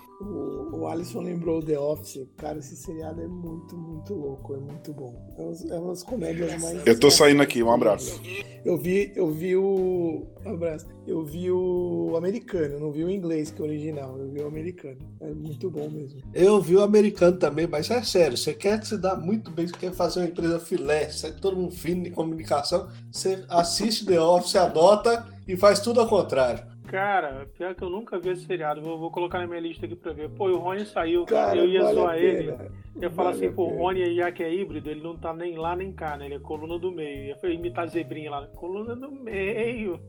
O, 0.80 0.86
Alisson 0.86 1.20
lembrou 1.20 1.62
The 1.62 1.78
Office. 1.78 2.26
Cara, 2.38 2.58
esse 2.58 2.74
seriado 2.74 3.20
é 3.20 3.26
muito, 3.26 3.76
muito 3.76 4.14
louco. 4.14 4.54
É 4.54 4.58
muito 4.58 4.92
bom. 4.94 5.14
É 5.36 5.42
umas, 5.42 5.70
é 5.70 5.78
umas 5.78 6.02
comédias 6.02 6.60
mais. 6.60 6.86
Eu 6.86 6.98
tô 6.98 7.10
saindo 7.10 7.42
aqui, 7.42 7.62
um 7.62 7.70
abraço. 7.70 8.18
Eu 8.64 8.78
vi, 8.78 9.12
eu 9.14 9.30
vi 9.30 9.56
o. 9.56 10.26
um 10.44 10.50
Abraço. 10.50 10.86
Eu 11.06 11.22
vi 11.24 11.50
o 11.50 12.14
americano, 12.16 12.78
não 12.78 12.90
vi 12.90 13.04
o 13.04 13.10
inglês, 13.10 13.50
que 13.50 13.60
é 13.60 13.64
o 13.64 13.68
original. 13.68 14.16
Eu 14.18 14.28
vi 14.28 14.40
o 14.40 14.46
americano. 14.46 14.96
É 15.20 15.30
muito 15.30 15.70
bom 15.70 15.88
mesmo. 15.90 16.20
Eu 16.32 16.60
vi 16.60 16.76
o 16.76 16.82
americano 16.82 17.36
também, 17.36 17.66
mas 17.66 17.90
é 17.90 18.02
sério, 18.02 18.36
você 18.36 18.54
quer 18.54 18.84
se 18.84 18.96
dar 18.96 19.16
muito 19.16 19.50
bem, 19.50 19.66
você 19.66 19.76
quer 19.76 19.92
fazer 19.92 20.20
uma 20.20 20.28
empresa 20.28 20.60
filé, 20.60 21.10
você 21.10 21.28
é 21.28 21.30
todo 21.32 21.56
mundo 21.56 21.74
fino 21.74 22.04
de 22.04 22.10
comunicação, 22.10 22.88
você 23.10 23.44
assiste 23.48 24.06
The 24.06 24.20
Office, 24.20 24.56
adota 24.56 25.26
e 25.46 25.56
faz 25.56 25.80
tudo 25.80 26.00
ao 26.00 26.08
contrário. 26.08 26.62
Cara, 26.90 27.46
pior 27.56 27.72
que 27.72 27.84
eu 27.84 27.88
nunca 27.88 28.18
vi 28.18 28.30
esse 28.30 28.44
seriado. 28.44 28.82
Vou, 28.82 28.98
vou 28.98 29.12
colocar 29.12 29.38
na 29.38 29.46
minha 29.46 29.60
lista 29.60 29.86
aqui 29.86 29.94
pra 29.94 30.12
ver. 30.12 30.28
Pô, 30.30 30.48
o 30.48 30.58
Rony 30.58 30.84
saiu, 30.84 31.24
Cara, 31.24 31.56
eu 31.56 31.64
ia 31.64 31.82
vale 31.84 31.90
a 31.90 31.94
zoar 31.94 32.18
ele. 32.18 32.48
Eu 32.96 33.02
ia 33.02 33.10
falar 33.10 33.30
Vale 33.30 33.46
assim, 33.46 33.54
pô, 33.54 33.66
o. 33.66 33.76
Rony, 33.76 34.16
já 34.16 34.32
que 34.32 34.42
é 34.42 34.52
híbrido, 34.52 34.90
ele 34.90 35.00
não 35.00 35.16
tá 35.16 35.32
nem 35.32 35.56
lá 35.56 35.76
nem 35.76 35.92
cá, 35.92 36.16
né? 36.16 36.24
Ele 36.24 36.34
é 36.34 36.38
coluna 36.40 36.80
do 36.80 36.90
meio. 36.90 37.36
Ia 37.44 37.50
imitar 37.50 37.88
zebrinha 37.88 38.32
lá. 38.32 38.44
Coluna 38.56 38.96
do 38.96 39.08
meio. 39.08 40.00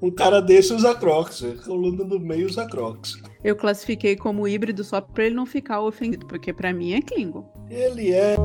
Um 0.00 0.12
cara 0.12 0.40
desse 0.40 0.72
usa 0.72 0.94
Crocs, 0.94 1.42
coluna 1.64 2.04
do 2.04 2.20
meio 2.20 2.46
usa 2.46 2.68
Crocs. 2.68 3.20
Eu 3.42 3.56
classifiquei 3.56 4.14
como 4.14 4.46
híbrido 4.46 4.84
só 4.84 5.00
pra 5.00 5.24
ele 5.24 5.34
não 5.34 5.44
ficar 5.44 5.80
ofendido, 5.80 6.24
porque 6.26 6.52
pra 6.52 6.72
mim 6.72 6.92
é 6.92 7.02
Klingon. 7.02 7.44
Ele 7.68 8.12
é 8.12 8.36